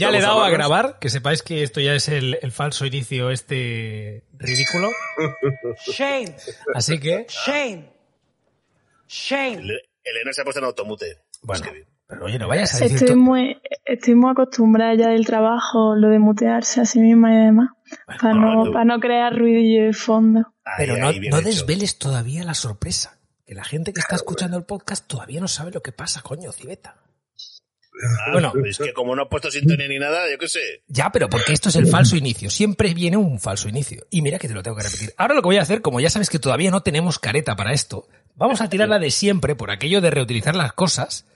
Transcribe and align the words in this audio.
Ya 0.00 0.10
le 0.10 0.18
he 0.18 0.22
dado 0.22 0.42
a 0.42 0.50
grabar, 0.50 0.98
que 1.00 1.08
sepáis 1.10 1.42
que 1.42 1.62
esto 1.62 1.80
ya 1.80 1.94
es 1.94 2.08
el, 2.08 2.38
el 2.42 2.52
falso 2.52 2.86
inicio 2.86 3.30
este 3.30 4.24
ridículo. 4.38 4.90
Shame, 5.86 6.34
Así 6.74 6.98
que, 6.98 7.26
shame, 7.28 7.90
shame. 9.08 9.54
El- 9.54 9.80
Elena 10.04 10.32
se 10.32 10.42
ha 10.42 10.44
puesto 10.44 10.60
en 10.60 10.66
automute. 10.66 11.18
bueno, 11.42 11.64
pero 12.06 12.26
oye, 12.26 12.38
no 12.38 12.46
vayas 12.46 12.74
a 12.74 12.78
decir 12.80 12.96
Estoy 12.96 13.08
to- 13.14 13.16
muy, 13.16 13.60
estoy 13.86 14.14
muy 14.14 14.30
acostumbrada 14.32 14.94
ya 14.94 15.08
del 15.08 15.24
trabajo, 15.24 15.94
lo 15.96 16.08
de 16.08 16.18
mutearse 16.18 16.82
a 16.82 16.84
sí 16.84 16.98
misma 17.00 17.32
y 17.32 17.44
demás, 17.46 17.70
para 18.20 18.34
no, 18.34 18.70
para 18.70 18.84
no 18.84 19.00
crear 19.00 19.34
ruidillo 19.34 19.84
de 19.86 19.92
fondo. 19.94 20.40
Ahí, 20.64 20.74
Pero 20.86 20.96
no, 20.98 21.06
no 21.10 21.38
hecho. 21.38 21.40
desveles 21.40 21.98
todavía 21.98 22.44
la 22.44 22.54
sorpresa. 22.54 23.18
Que 23.46 23.54
la 23.54 23.64
gente 23.64 23.92
que 23.92 24.00
está 24.00 24.16
escuchando 24.16 24.56
el 24.56 24.64
podcast 24.64 25.06
todavía 25.06 25.38
no 25.40 25.48
sabe 25.48 25.70
lo 25.70 25.82
que 25.82 25.92
pasa, 25.92 26.22
coño, 26.22 26.50
Cibeta. 26.52 26.96
Ah, 28.02 28.32
Bueno. 28.32 28.52
Es 28.64 28.78
que 28.78 28.92
como 28.92 29.14
no 29.14 29.22
has 29.22 29.28
puesto 29.28 29.50
sintonía 29.50 29.86
ni 29.88 29.98
nada, 29.98 30.30
yo 30.30 30.38
qué 30.38 30.48
sé. 30.48 30.82
Ya, 30.88 31.10
pero 31.10 31.28
porque 31.28 31.52
esto 31.52 31.68
es 31.68 31.76
el 31.76 31.86
falso 31.86 32.16
inicio. 32.16 32.50
Siempre 32.50 32.92
viene 32.94 33.16
un 33.16 33.38
falso 33.38 33.68
inicio. 33.68 34.06
Y 34.10 34.22
mira 34.22 34.38
que 34.38 34.48
te 34.48 34.54
lo 34.54 34.62
tengo 34.62 34.76
que 34.76 34.82
repetir. 34.82 35.14
Ahora 35.16 35.34
lo 35.34 35.42
que 35.42 35.46
voy 35.48 35.58
a 35.58 35.62
hacer, 35.62 35.80
como 35.82 36.00
ya 36.00 36.10
sabes 36.10 36.30
que 36.30 36.38
todavía 36.38 36.70
no 36.70 36.82
tenemos 36.82 37.18
careta 37.18 37.56
para 37.56 37.72
esto, 37.72 38.08
vamos 38.34 38.60
a 38.60 38.68
tirarla 38.68 38.98
de 38.98 39.10
siempre 39.10 39.54
por 39.54 39.70
aquello 39.70 40.00
de 40.00 40.10
reutilizar 40.10 40.56
las 40.56 40.72
cosas 40.72 41.26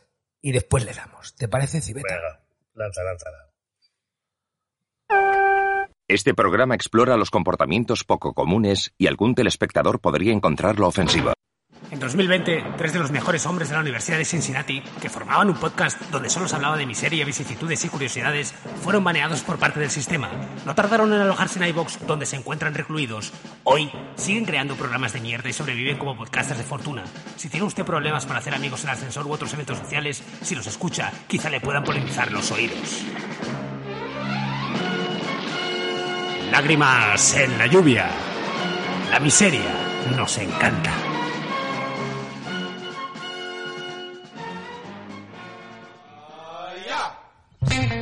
y 0.41 0.53
después 0.53 0.85
le 0.85 0.93
damos. 0.95 1.35
¿Te 1.37 1.49
parece, 1.49 1.81
Cibeta? 1.81 2.15
Venga, 2.15 2.41
lanza, 2.75 3.03
lánzala. 3.05 3.49
Este 6.09 6.33
programa 6.33 6.75
explora 6.75 7.19
los 7.19 7.31
comportamientos 7.31 8.03
poco 8.03 8.33
comunes 8.33 8.93
y 8.97 9.09
algún 9.09 9.35
telespectador 9.35 10.01
podría 10.01 10.33
encontrarlo 10.33 10.87
ofensivo. 10.89 11.35
En 11.91 12.01
2020, 12.01 12.65
tres 12.77 12.93
de 12.93 12.99
los 12.99 13.11
mejores 13.11 13.47
hombres 13.47 13.71
de 13.71 13.75
la 13.75 13.81
Universidad 13.81 14.19
de 14.19 14.27
Cincinnati, 14.27 14.83
que 15.01 15.09
formaban 15.09 15.49
un 15.49 15.57
podcast 15.57 15.99
donde 16.11 16.29
solo 16.29 16.47
se 16.47 16.57
hablaba 16.57 16.77
de 16.77 16.85
miseria, 16.85 17.25
vicisitudes 17.25 17.83
y 17.85 17.89
curiosidades, 17.89 18.53
fueron 18.83 19.05
baneados 19.05 19.41
por 19.41 19.59
parte 19.59 19.81
del 19.81 19.91
sistema. 19.91 20.31
No 20.67 20.75
tardaron 20.75 21.13
en 21.15 21.21
alojarse 21.21 21.59
en 21.59 21.69
iVox, 21.71 22.07
donde 22.07 22.27
se 22.27 22.37
encuentran 22.37 22.75
recluidos. 22.75 23.33
Hoy 23.65 23.91
siguen 24.17 24.45
creando 24.45 24.77
programas 24.77 25.15
de 25.15 25.21
mierda 25.21 25.49
y 25.49 25.55
sobreviven 25.55 25.97
como 25.97 26.17
podcasters 26.17 26.59
de 26.59 26.65
fortuna. 26.65 27.05
Si 27.37 27.49
tiene 27.49 27.65
usted 27.65 27.87
problemas 27.87 28.27
para 28.27 28.41
hacer 28.41 28.55
amigos 28.55 28.85
en 28.85 28.91
ascensor 28.91 29.27
u 29.27 29.33
otros 29.33 29.55
eventos 29.55 29.79
sociales, 29.79 30.23
si 30.43 30.55
los 30.55 30.67
escucha, 30.67 31.11
quizá 31.27 31.49
le 31.49 31.61
puedan 31.61 31.85
polinizar 31.85 32.31
los 32.31 32.51
oídos. 32.53 33.03
Lágrimas 36.51 37.35
en 37.35 37.59
la 37.59 37.67
lluvia. 37.67 38.11
La 39.11 39.21
miseria 39.21 39.73
nos 40.17 40.37
encanta. 40.39 41.18
Muy 47.61 47.98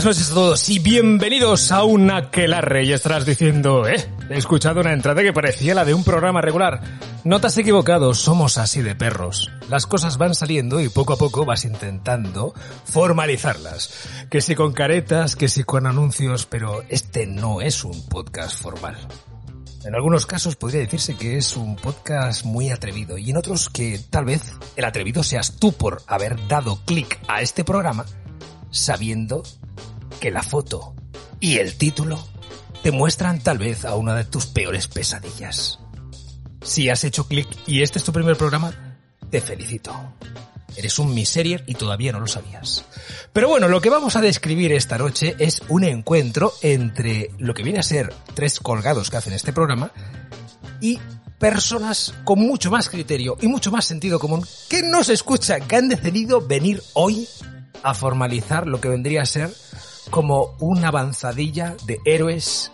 buenas 0.00 0.16
noches 0.16 0.32
a 0.32 0.34
todos 0.34 0.68
y 0.70 0.78
bienvenidos 0.78 1.70
a 1.72 1.84
un 1.84 2.10
aquelarre. 2.10 2.84
Y 2.84 2.92
estarás 2.94 3.26
diciendo, 3.26 3.86
eh, 3.86 4.02
he 4.30 4.38
escuchado 4.38 4.80
una 4.80 4.94
entrada 4.94 5.20
que 5.20 5.34
parecía 5.34 5.74
la 5.74 5.84
de 5.84 5.92
un 5.92 6.04
programa 6.04 6.40
regular. 6.40 6.80
No 7.22 7.38
te 7.38 7.48
has 7.48 7.58
equivocado, 7.58 8.14
somos 8.14 8.56
así 8.56 8.80
de 8.80 8.94
perros. 8.94 9.50
Las 9.68 9.86
cosas 9.86 10.16
van 10.16 10.34
saliendo 10.34 10.80
y 10.80 10.88
poco 10.88 11.12
a 11.12 11.18
poco 11.18 11.44
vas 11.44 11.66
intentando 11.66 12.54
formalizarlas. 12.84 14.08
Que 14.30 14.40
si 14.40 14.54
con 14.54 14.72
caretas, 14.72 15.36
que 15.36 15.48
si 15.48 15.64
con 15.64 15.86
anuncios, 15.86 16.46
pero 16.46 16.82
este 16.88 17.26
no 17.26 17.60
es 17.60 17.84
un 17.84 18.08
podcast 18.08 18.58
formal. 18.58 18.96
En 19.84 19.94
algunos 19.94 20.24
casos 20.24 20.56
podría 20.56 20.80
decirse 20.80 21.14
que 21.14 21.36
es 21.36 21.58
un 21.58 21.76
podcast 21.76 22.46
muy 22.46 22.70
atrevido 22.70 23.18
y 23.18 23.28
en 23.28 23.36
otros 23.36 23.68
que 23.68 24.00
tal 24.08 24.24
vez 24.24 24.54
el 24.76 24.84
atrevido 24.86 25.22
seas 25.22 25.56
tú 25.56 25.72
por 25.72 26.00
haber 26.06 26.48
dado 26.48 26.80
clic 26.86 27.20
a 27.28 27.42
este 27.42 27.64
programa 27.64 28.06
sabiendo 28.70 29.42
que 30.20 30.30
la 30.30 30.42
foto 30.42 30.94
y 31.40 31.56
el 31.56 31.76
título 31.76 32.22
te 32.82 32.92
muestran 32.92 33.40
tal 33.40 33.58
vez 33.58 33.84
a 33.84 33.96
una 33.96 34.14
de 34.14 34.24
tus 34.24 34.46
peores 34.46 34.86
pesadillas. 34.86 35.78
Si 36.62 36.90
has 36.90 37.04
hecho 37.04 37.26
clic 37.26 37.48
y 37.66 37.82
este 37.82 37.98
es 37.98 38.04
tu 38.04 38.12
primer 38.12 38.36
programa, 38.36 38.72
te 39.30 39.40
felicito. 39.40 39.92
Eres 40.76 40.98
un 40.98 41.14
miserier 41.14 41.64
y 41.66 41.74
todavía 41.74 42.12
no 42.12 42.20
lo 42.20 42.26
sabías. 42.26 42.84
Pero 43.32 43.48
bueno, 43.48 43.68
lo 43.68 43.80
que 43.80 43.90
vamos 43.90 44.14
a 44.16 44.20
describir 44.20 44.72
esta 44.72 44.98
noche 44.98 45.34
es 45.38 45.62
un 45.68 45.84
encuentro 45.84 46.52
entre 46.62 47.30
lo 47.38 47.54
que 47.54 47.62
viene 47.62 47.80
a 47.80 47.82
ser 47.82 48.14
tres 48.34 48.60
colgados 48.60 49.10
que 49.10 49.16
hacen 49.16 49.32
este 49.32 49.52
programa 49.52 49.90
y 50.80 50.98
personas 51.38 52.14
con 52.24 52.38
mucho 52.38 52.70
más 52.70 52.88
criterio 52.90 53.36
y 53.40 53.48
mucho 53.48 53.70
más 53.70 53.86
sentido 53.86 54.18
común 54.18 54.46
que 54.68 54.82
nos 54.82 55.08
escuchan, 55.08 55.66
que 55.66 55.76
han 55.76 55.88
decidido 55.88 56.46
venir 56.46 56.82
hoy 56.92 57.26
a 57.82 57.94
formalizar 57.94 58.66
lo 58.66 58.80
que 58.80 58.88
vendría 58.88 59.22
a 59.22 59.26
ser 59.26 59.50
como 60.10 60.56
una 60.58 60.88
avanzadilla 60.88 61.76
de 61.86 62.00
héroes 62.04 62.72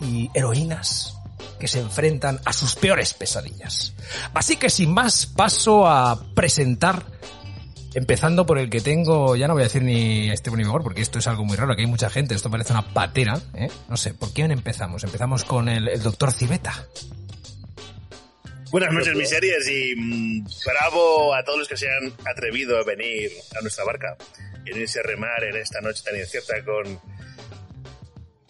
y 0.00 0.30
heroínas 0.34 1.16
que 1.58 1.68
se 1.68 1.80
enfrentan 1.80 2.40
a 2.44 2.52
sus 2.52 2.74
peores 2.76 3.14
pesadillas. 3.14 3.94
Así 4.34 4.56
que 4.56 4.70
sin 4.70 4.92
más 4.92 5.26
paso 5.26 5.86
a 5.86 6.20
presentar, 6.34 7.04
empezando 7.94 8.46
por 8.46 8.58
el 8.58 8.70
que 8.70 8.80
tengo, 8.80 9.36
ya 9.36 9.46
no 9.46 9.54
voy 9.54 9.62
a 9.62 9.64
decir 9.64 9.82
ni 9.82 10.30
Esteban 10.30 10.58
ni 10.58 10.64
Vigor, 10.64 10.82
porque 10.82 11.02
esto 11.02 11.18
es 11.18 11.26
algo 11.26 11.44
muy 11.44 11.56
raro, 11.56 11.72
aquí 11.72 11.82
hay 11.82 11.88
mucha 11.88 12.08
gente, 12.08 12.34
esto 12.34 12.50
parece 12.50 12.72
una 12.72 12.92
patera, 12.92 13.40
¿eh? 13.54 13.68
No 13.88 13.96
sé, 13.96 14.14
¿por 14.14 14.32
quién 14.32 14.50
empezamos? 14.50 15.04
Empezamos 15.04 15.44
con 15.44 15.68
el, 15.68 15.88
el 15.88 16.02
doctor 16.02 16.32
Civeta. 16.32 16.86
Buenas 18.70 18.92
noches, 18.92 19.14
miserias, 19.16 19.68
y 19.68 19.94
mm, 19.96 20.46
bravo 20.64 21.34
a 21.34 21.42
todos 21.44 21.58
los 21.58 21.68
que 21.68 21.76
se 21.76 21.88
han 21.88 22.12
atrevido 22.24 22.78
a 22.78 22.84
venir 22.84 23.30
a 23.58 23.60
nuestra 23.60 23.84
barca 23.84 24.16
unirse 24.72 25.00
a 25.00 25.02
remar 25.02 25.44
en 25.44 25.56
esta 25.56 25.80
noche 25.80 26.02
tan 26.04 26.16
incierta 26.16 26.64
con 26.64 27.00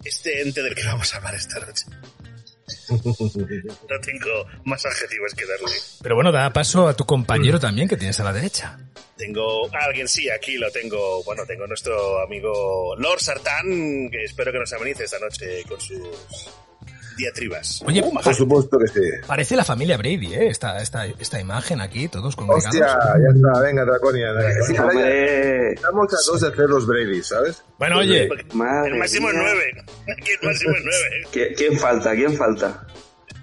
este 0.05 0.43
ente 0.43 0.63
del 0.63 0.75
que 0.75 0.85
vamos 0.85 1.13
a 1.15 1.19
hablar 1.19 1.35
esta 1.35 1.61
noche. 1.61 1.87
No 2.91 4.01
tengo 4.01 4.47
más 4.65 4.85
adjetivos 4.85 5.35
que 5.35 5.47
darle. 5.47 5.77
Pero 6.03 6.15
bueno, 6.15 6.33
da 6.33 6.53
paso 6.53 6.89
a 6.89 6.95
tu 6.95 7.05
compañero 7.05 7.61
también 7.61 7.89
que 7.89 7.97
tienes 7.97 8.19
a 8.21 8.25
la 8.25 8.33
derecha. 8.33 8.79
Tengo 9.17 9.67
a 9.75 9.85
alguien, 9.85 10.09
sí, 10.09 10.31
aquí 10.31 10.57
lo 10.57 10.71
tengo. 10.71 11.23
Bueno, 11.25 11.45
tengo 11.47 11.65
a 11.65 11.67
nuestro 11.67 12.21
amigo 12.23 12.97
Lord 12.97 13.21
Sartán, 13.21 14.11
que 14.11 14.25
espero 14.25 14.51
que 14.51 14.59
nos 14.59 14.73
amenice 14.73 15.05
esta 15.05 15.19
noche 15.19 15.63
con 15.69 15.81
sus 15.81 16.51
diatribas. 17.21 17.83
Oye, 17.87 18.03
Por 18.03 18.35
supuesto 18.35 18.79
que 18.79 18.87
sí. 18.89 19.01
parece 19.27 19.57
la 19.57 19.65
familia 19.65 19.97
Brady, 19.97 20.35
¿eh? 20.35 20.49
Esta, 20.49 20.81
esta, 20.83 21.07
esta 21.07 21.41
imagen 21.41 21.81
aquí, 21.81 22.09
todos 22.09 22.35
Hostia, 22.37 22.47
congregados. 22.47 22.77
ya 22.77 23.29
está, 23.35 23.61
venga, 23.61 23.85
Draconia. 23.85 24.29
Sí, 24.67 24.75
Estamos 25.75 26.13
a 26.13 26.17
dos 26.31 26.41
de 26.41 26.49
hacer 26.49 26.69
los 26.69 26.87
Brady, 26.87 27.23
¿sabes? 27.23 27.63
Bueno, 27.79 27.99
oye, 27.99 28.29
madre 28.55 28.93
El 28.93 28.99
máximo 28.99 29.29
es 29.31 29.35
nueve. 29.37 29.85
El 30.07 30.47
máximo 30.49 30.75
es 30.75 30.83
nueve. 30.85 31.27
¿Qui- 31.33 31.55
¿Quién 31.57 31.79
falta? 31.79 32.15
¿Quién 32.15 32.37
falta? 32.37 32.87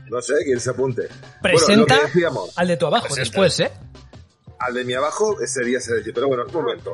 No 0.09 0.21
sé, 0.21 0.33
quién 0.45 0.59
se 0.59 0.69
apunte. 0.69 1.07
presenta 1.41 1.95
Bueno, 1.95 2.07
decíamos, 2.07 2.57
al 2.57 2.67
de 2.67 2.77
tu 2.77 2.85
abajo 2.87 3.07
Presenta. 3.07 3.21
después, 3.41 3.59
¿eh? 3.59 3.71
al 4.59 4.73
de 4.73 4.85
mi 4.85 4.93
abajo 4.93 5.37
sería 5.45 5.79
Sergio, 5.79 6.11
pero 6.15 6.27
bueno, 6.27 6.43
un 6.47 6.53
momento. 6.53 6.91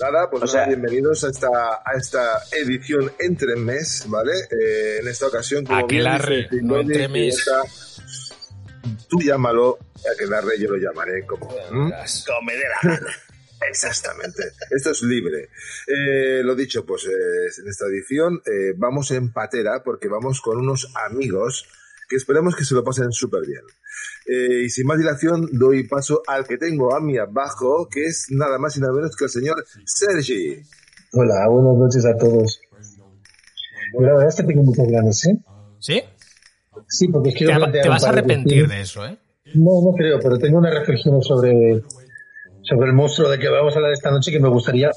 Nada, 0.00 0.28
pues 0.30 0.42
O 0.42 0.46
nada, 0.46 0.58
sea- 0.58 0.66
bienvenidos 0.66 1.24
a 1.24 1.28
esta, 1.30 1.48
a 1.84 1.92
esta 1.96 2.42
edición 2.52 3.10
entre 3.18 3.56
mes, 3.56 4.04
¿vale? 4.08 4.32
Eh, 4.50 4.98
en 5.00 5.08
esta 5.08 5.26
ocasión, 5.26 5.64
como 5.64 5.78
Aquelarre, 5.84 6.48
bien 6.50 6.66
no 6.66 6.74
Tony, 6.76 6.92
entremes. 6.92 7.38
esta- 7.38 7.62
Tú 9.08 9.20
llámalo, 9.20 9.78
aquelarre 10.14 10.58
yo 10.58 10.70
lo 10.70 10.76
llamaré 10.76 11.24
como... 11.26 11.48
Gana. 11.48 12.04
Exactamente. 13.70 14.42
Esto 14.70 14.90
es 14.90 15.02
libre. 15.02 15.48
Eh, 15.86 16.42
lo 16.44 16.54
dicho, 16.54 16.84
pues 16.84 17.04
eh, 17.06 17.60
en 17.62 17.68
esta 17.68 17.86
edición 17.86 18.40
eh, 18.44 18.74
vamos 18.76 19.10
en 19.12 19.32
patera 19.32 19.82
porque 19.82 20.08
vamos 20.08 20.40
con 20.40 20.58
unos 20.58 20.92
amigos 20.94 21.66
que 22.08 22.16
esperemos 22.16 22.54
que 22.56 22.64
se 22.64 22.74
lo 22.74 22.84
pasen 22.84 23.12
súper 23.12 23.42
bien. 23.46 23.62
Eh, 24.26 24.64
y 24.64 24.70
sin 24.70 24.86
más 24.86 24.98
dilación, 24.98 25.48
doy 25.52 25.86
paso 25.88 26.22
al 26.26 26.46
que 26.46 26.58
tengo 26.58 26.94
a 26.94 27.00
mi 27.00 27.16
abajo, 27.18 27.88
que 27.90 28.04
es 28.06 28.26
nada 28.30 28.58
más 28.58 28.76
y 28.76 28.80
nada 28.80 28.92
menos 28.92 29.16
que 29.16 29.24
el 29.24 29.30
señor 29.30 29.64
Sergi. 29.84 30.56
Hola, 31.12 31.48
buenas 31.48 31.76
noches 31.78 32.04
a 32.06 32.16
todos. 32.16 32.60
Yo 33.94 34.00
la 34.06 34.12
verdad 34.14 34.28
es 34.28 34.34
que 34.36 34.42
tengo 34.42 34.62
muchas 34.62 34.86
ganas, 34.88 35.24
¿eh? 35.26 35.38
¿Sí? 35.78 36.02
Sí, 36.88 37.08
porque 37.08 37.30
Te, 37.30 37.36
quiero 37.36 37.60
va- 37.60 37.72
te 37.72 37.82
un 37.82 37.88
vas 37.88 38.04
a 38.04 38.08
arrepentir 38.10 38.68
de 38.68 38.80
eso, 38.80 39.06
¿eh? 39.06 39.16
No, 39.54 39.80
no 39.82 39.92
creo, 39.96 40.18
pero 40.20 40.38
tengo 40.38 40.58
unas 40.58 40.74
reflexiones 40.74 41.24
sobre, 41.26 41.82
sobre 42.62 42.88
el 42.88 42.94
monstruo 42.94 43.30
de 43.30 43.38
que 43.38 43.48
vamos 43.48 43.72
a 43.74 43.76
hablar 43.76 43.92
esta 43.92 44.10
noche 44.10 44.30
que 44.32 44.40
me 44.40 44.48
gustaría 44.48 44.90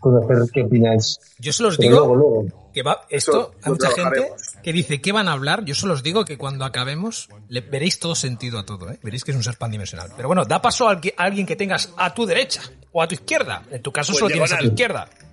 conocer 0.00 0.36
qué 0.52 0.62
opináis. 0.62 1.18
Yo 1.38 1.52
se 1.52 1.62
los 1.62 1.76
Pero 1.76 1.88
digo 1.88 1.98
luego, 2.06 2.16
luego. 2.42 2.70
que 2.72 2.82
va, 2.82 3.02
esto, 3.10 3.52
hay 3.62 3.72
mucha 3.72 3.90
gente 3.90 4.30
que 4.62 4.72
dice 4.72 5.00
que 5.00 5.12
van 5.12 5.28
a 5.28 5.32
hablar, 5.32 5.64
yo 5.64 5.74
se 5.74 5.86
los 5.86 6.02
digo 6.02 6.24
que 6.24 6.36
cuando 6.38 6.64
acabemos 6.64 7.28
le 7.48 7.60
veréis 7.60 7.98
todo 7.98 8.14
sentido 8.14 8.58
a 8.58 8.64
todo, 8.66 8.90
¿eh? 8.90 8.98
veréis 9.02 9.24
que 9.24 9.30
es 9.32 9.36
un 9.36 9.42
ser 9.42 9.56
pandimensional. 9.56 10.10
Pero 10.16 10.28
bueno, 10.28 10.44
da 10.44 10.60
paso 10.62 10.88
a 10.88 10.92
alguien- 10.92 11.14
a 11.16 11.30
que 11.46 11.56
tengas 11.56 11.92
a 11.96 12.12
tu 12.14 12.26
derecha 12.26 12.62
o 12.92 13.02
a 13.02 13.08
tu 13.08 13.14
izquierda. 13.14 13.62
En 13.70 13.82
tu 13.82 13.90
caso 13.92 14.12
Pues 14.12 14.18
solo 14.20 14.30
tienes 14.30 14.52
a 14.52 14.58
tu 14.58 14.70
diagonal. 14.70 15.08
izquierda. 15.08 15.28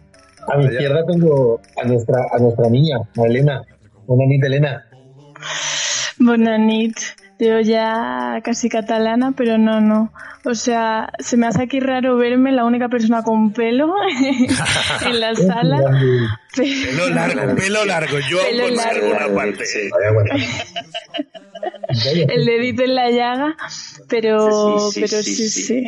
A 0.48 0.58
mi 0.58 0.66
izquierda 0.66 1.00
tengo 1.08 1.60
a 1.82 1.88
nuestra, 1.88 2.20
a 2.32 2.38
nuestra 2.40 2.70
niña, 2.70 2.98
a 3.18 3.22
Elena. 3.26 3.62
Buena 4.06 4.26
nit, 4.28 4.44
Elena. 4.44 4.86
Bona 6.20 6.58
nit. 6.58 6.98
Yo 7.38 7.60
ya 7.60 8.40
casi 8.44 8.70
catalana, 8.70 9.34
pero 9.36 9.58
no, 9.58 9.82
no. 9.82 10.14
O 10.46 10.56
sea, 10.56 11.12
se 11.20 11.36
me 11.36 11.48
hace 11.48 11.64
aquí 11.64 11.80
raro 11.82 12.16
verme 12.16 12.52
la 12.54 12.64
única 12.64 12.88
persona 12.88 13.24
con 13.24 13.52
pelo 13.52 13.94
en 15.06 15.20
la 15.20 15.36
sala. 15.36 15.80
Pelo 16.56 17.10
largo, 17.10 17.56
pelo 17.58 17.84
largo. 17.86 18.20
Yo 18.30 18.38
Pelo 18.40 18.64
conservo 18.70 19.10
largo. 19.10 19.26
una 19.28 19.36
parte. 19.36 19.66
Sí. 19.66 19.90
El 22.30 22.46
dedito 22.46 22.84
en 22.84 22.96
la 22.96 23.10
llaga, 23.10 23.56
pero, 24.10 24.90
Sí, 24.92 24.94
sí, 24.94 25.02
pero 25.02 25.24
sí, 25.24 25.36
sí, 25.36 25.50
sí. 25.50 25.62
sí. 25.62 25.84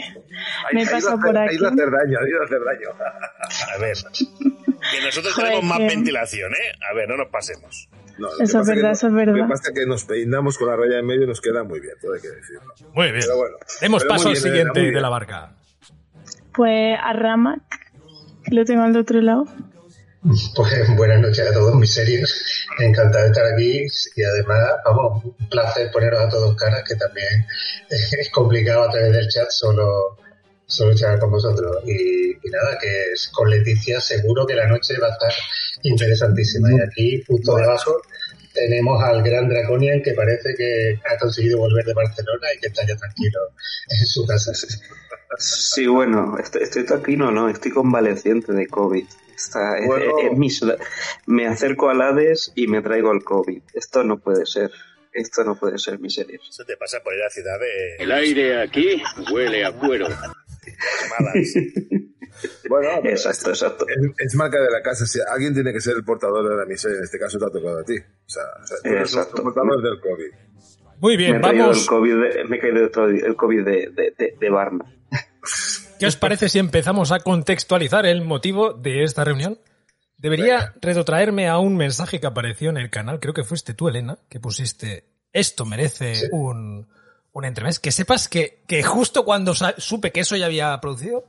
Me 0.73 0.85
pasa 0.85 1.17
por 1.17 1.37
aquí. 1.37 1.55
Ahí 1.55 1.57
va 1.57 1.69
a 1.69 1.71
hacer 1.71 1.89
daño, 1.91 2.19
ahí 2.19 2.31
va 2.31 2.41
a 2.41 2.45
hacer 2.45 2.59
daño. 2.65 2.89
A 3.73 3.77
ver. 3.79 3.95
Que 4.91 5.05
nosotros 5.05 5.33
Joder, 5.33 5.49
tenemos 5.51 5.69
más 5.69 5.79
que- 5.79 5.87
ventilación, 5.87 6.51
¿eh? 6.53 6.71
A 6.91 6.93
ver, 6.95 7.07
no 7.09 7.17
nos 7.17 7.27
pasemos. 7.29 7.89
No, 8.17 8.27
lo 8.27 8.43
Eso 8.43 8.61
es 8.61 8.67
verdad, 8.67 8.91
eso 8.91 9.07
es 9.07 9.13
Lo 9.13 9.17
verdad. 9.19 9.35
que 9.35 9.49
pasa 9.49 9.69
es 9.69 9.79
que 9.79 9.85
nos 9.85 10.03
peinamos 10.05 10.57
con 10.57 10.67
la 10.67 10.75
raya 10.75 10.99
en 10.99 11.05
medio 11.05 11.23
y 11.23 11.27
nos 11.27 11.41
queda 11.41 11.63
muy 11.63 11.79
bien, 11.79 11.93
todo 12.01 12.13
hay 12.13 12.21
que 12.21 12.29
decirlo. 12.29 12.73
Muy 12.93 13.11
bien. 13.11 13.21
Pero 13.21 13.37
bueno. 13.37 13.57
Demos 13.81 14.03
Pero 14.03 14.13
paso 14.13 14.29
al 14.29 14.35
siguiente 14.35 14.79
de 14.79 15.01
la 15.01 15.09
barca. 15.09 15.55
Pues 16.53 16.97
a 17.01 17.13
Ramac, 17.13 17.61
que 18.43 18.55
lo 18.55 18.65
tengo 18.65 18.83
al 18.83 18.95
otro 18.97 19.21
lado. 19.21 19.45
Pues 20.55 20.95
buenas 20.95 21.21
noches 21.21 21.47
a 21.47 21.53
todos 21.53 21.75
mis 21.75 21.93
serios. 21.93 22.65
Encantado 22.79 23.23
de 23.23 23.29
estar 23.29 23.45
aquí 23.53 23.85
y 24.15 24.23
además, 24.23 24.59
vamos, 24.83 25.23
un 25.23 25.49
placer 25.49 25.89
poneros 25.91 26.19
a 26.19 26.29
todos 26.29 26.55
caras, 26.55 26.83
que 26.87 26.95
también 26.95 27.45
es 27.89 28.29
complicado 28.31 28.83
a 28.83 28.91
través 28.91 29.13
del 29.13 29.27
chat 29.29 29.49
solo, 29.49 30.17
solo 30.67 30.93
charlar 30.95 31.19
con 31.19 31.31
vosotros. 31.31 31.77
Y, 31.85 32.31
y 32.31 32.49
nada, 32.51 32.77
que 32.79 33.13
es- 33.13 33.29
con 33.33 33.49
Leticia 33.49 33.99
seguro 34.01 34.45
que 34.45 34.53
la 34.55 34.67
noche 34.67 34.95
va 34.99 35.07
a 35.07 35.11
estar 35.11 35.31
interesantísima. 35.83 36.69
Y 36.71 36.81
aquí, 36.81 37.23
justo 37.27 37.55
debajo, 37.55 38.01
tenemos 38.53 39.01
al 39.03 39.23
gran 39.23 39.47
Draconian 39.49 40.01
que 40.01 40.13
parece 40.13 40.53
que 40.57 40.99
ha 41.13 41.17
conseguido 41.17 41.59
volver 41.59 41.85
de 41.85 41.93
Barcelona 41.93 42.47
y 42.55 42.59
que 42.59 42.67
está 42.67 42.85
ya 42.87 42.95
tranquilo 42.95 43.39
en 43.89 44.05
su 44.05 44.25
casa. 44.25 44.51
Sí, 45.39 45.85
bueno, 45.87 46.37
estoy, 46.39 46.63
estoy 46.63 46.85
tranquilo, 46.85 47.31
no, 47.31 47.49
estoy 47.49 47.71
convaleciente 47.71 48.53
de 48.53 48.67
COVID. 48.67 49.05
Está, 49.35 49.77
es- 49.77 49.85
Bueno. 49.85 50.17
es- 50.19 50.31
es 50.31 50.37
mi 50.37 50.49
me 51.27 51.47
acerco 51.47 51.89
al 51.89 52.01
Hades 52.01 52.51
y 52.55 52.67
me 52.67 52.81
traigo 52.81 53.11
el 53.11 53.23
COVID. 53.23 53.61
Esto 53.73 54.03
no 54.03 54.17
puede 54.19 54.45
ser. 54.45 54.71
Esto 55.13 55.43
no 55.43 55.55
puede 55.55 55.77
ser, 55.79 55.99
mis 55.99 56.13
serios. 56.15 56.47
Eso 56.49 56.63
te 56.65 56.77
pasa 56.77 56.99
por 57.03 57.13
ir 57.13 57.21
a 57.21 57.25
la 57.25 57.29
ciudad 57.29 57.59
de 57.59 57.95
El 58.03 58.11
aire 58.11 58.61
aquí 58.61 59.01
huele 59.31 59.65
a 59.65 59.71
cuero. 59.71 60.07
Malas. 61.19 61.53
Bueno, 62.69 62.89
Exacto, 63.09 63.49
exacto. 63.49 63.85
es, 63.87 63.97
es 64.25 64.35
marca 64.35 64.59
de 64.61 64.69
la 64.69 64.81
casa. 64.81 65.05
Si 65.05 65.19
alguien 65.31 65.53
tiene 65.53 65.73
que 65.73 65.81
ser 65.81 65.95
el 65.97 66.03
portador 66.03 66.47
de 66.49 66.55
la 66.55 66.65
miseria, 66.65 66.97
en 66.97 67.03
este 67.03 67.17
caso 67.19 67.37
te 67.39 67.45
ha 67.45 67.49
tocado 67.49 67.79
a 67.79 67.83
ti. 67.83 67.97
O 67.97 68.29
sea, 68.29 68.43
o 68.61 68.67
sea 68.67 68.77
tú 68.83 68.89
eres 68.89 69.13
Exacto. 69.13 69.37
el 69.37 69.43
portador 69.43 69.81
del 69.81 69.99
COVID. 69.99 70.31
Muy 70.99 71.17
Me 71.17 71.23
bien, 71.23 71.41
traído 71.41 71.63
vamos. 71.67 71.81
el 71.81 71.87
COVID 71.87 72.13
de, 72.13 72.43
me 72.45 72.57
he 72.57 72.59
caído 72.59 72.77
el 72.79 72.91
COVID- 72.91 73.25
el 73.25 73.35
COVID 73.35 73.63
de, 73.63 73.71
de, 73.95 74.13
de, 74.17 74.35
de 74.39 74.49
Barna. 74.49 74.85
¿Qué 75.99 76.05
os 76.05 76.15
parece 76.15 76.49
si 76.49 76.59
empezamos 76.59 77.11
a 77.11 77.19
contextualizar 77.19 78.05
el 78.05 78.23
motivo 78.23 78.73
de 78.73 79.03
esta 79.03 79.23
reunión? 79.23 79.59
Debería 80.17 80.73
retrotraerme 80.81 81.47
a 81.47 81.59
un 81.59 81.75
mensaje 81.77 82.19
que 82.19 82.27
apareció 82.27 82.69
en 82.71 82.77
el 82.77 82.89
canal, 82.89 83.19
creo 83.19 83.33
que 83.33 83.43
fuiste 83.43 83.73
tú, 83.75 83.87
Elena, 83.87 84.17
que 84.29 84.39
pusiste 84.39 85.05
esto 85.33 85.65
merece 85.65 86.29
un, 86.31 86.87
un 87.37 87.45
entremés. 87.45 87.79
Que 87.79 87.91
sepas 87.91 88.27
que, 88.27 88.61
que 88.67 88.83
justo 88.83 89.23
cuando 89.23 89.53
supe 89.53 90.11
que 90.11 90.21
eso 90.21 90.35
ya 90.35 90.47
había 90.47 90.79
producido, 90.81 91.25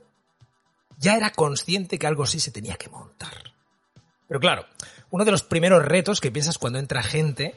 ya 0.97 1.15
era 1.15 1.31
consciente 1.31 1.99
que 1.99 2.07
algo 2.07 2.23
así 2.23 2.39
se 2.39 2.51
tenía 2.51 2.75
que 2.75 2.89
montar. 2.89 3.53
Pero 4.27 4.39
claro, 4.39 4.65
uno 5.11 5.25
de 5.25 5.31
los 5.31 5.43
primeros 5.43 5.83
retos 5.85 6.19
que 6.21 6.31
piensas 6.31 6.57
cuando 6.57 6.79
entra 6.79 7.01
gente, 7.03 7.55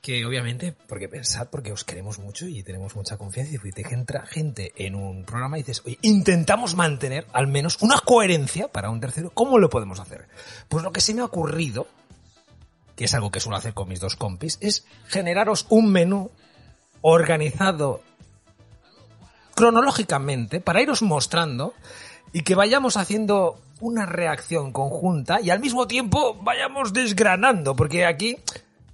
que 0.00 0.24
obviamente, 0.24 0.74
porque 0.86 1.08
pensad, 1.08 1.48
porque 1.50 1.72
os 1.72 1.84
queremos 1.84 2.18
mucho 2.18 2.46
y 2.46 2.62
tenemos 2.62 2.94
mucha 2.96 3.16
confianza, 3.16 3.54
y 3.54 3.72
te 3.72 3.82
entra 3.92 4.24
gente 4.26 4.72
en 4.76 4.94
un 4.94 5.24
programa 5.24 5.58
y 5.58 5.62
dices, 5.62 5.82
oye, 5.84 5.98
intentamos 6.02 6.74
mantener 6.74 7.26
al 7.32 7.48
menos 7.48 7.82
una 7.82 7.98
coherencia 8.00 8.68
para 8.68 8.90
un 8.90 9.00
tercero, 9.00 9.30
¿cómo 9.30 9.58
lo 9.58 9.68
podemos 9.68 10.00
hacer? 10.00 10.28
Pues 10.68 10.84
lo 10.84 10.92
que 10.92 11.00
se 11.00 11.12
me 11.12 11.22
ha 11.22 11.26
ocurrido, 11.26 11.86
que 12.94 13.06
es 13.06 13.14
algo 13.14 13.30
que 13.30 13.40
suelo 13.40 13.56
hacer 13.56 13.74
con 13.74 13.88
mis 13.88 14.00
dos 14.00 14.16
compis, 14.16 14.58
es 14.60 14.86
generaros 15.08 15.66
un 15.70 15.90
menú 15.90 16.30
organizado 17.08 18.02
cronológicamente 19.54 20.60
para 20.60 20.82
iros 20.82 21.02
mostrando 21.02 21.72
y 22.32 22.42
que 22.42 22.56
vayamos 22.56 22.96
haciendo 22.96 23.60
una 23.78 24.06
reacción 24.06 24.72
conjunta 24.72 25.40
y 25.40 25.50
al 25.50 25.60
mismo 25.60 25.86
tiempo 25.86 26.34
vayamos 26.42 26.92
desgranando, 26.92 27.76
porque 27.76 28.04
aquí 28.04 28.36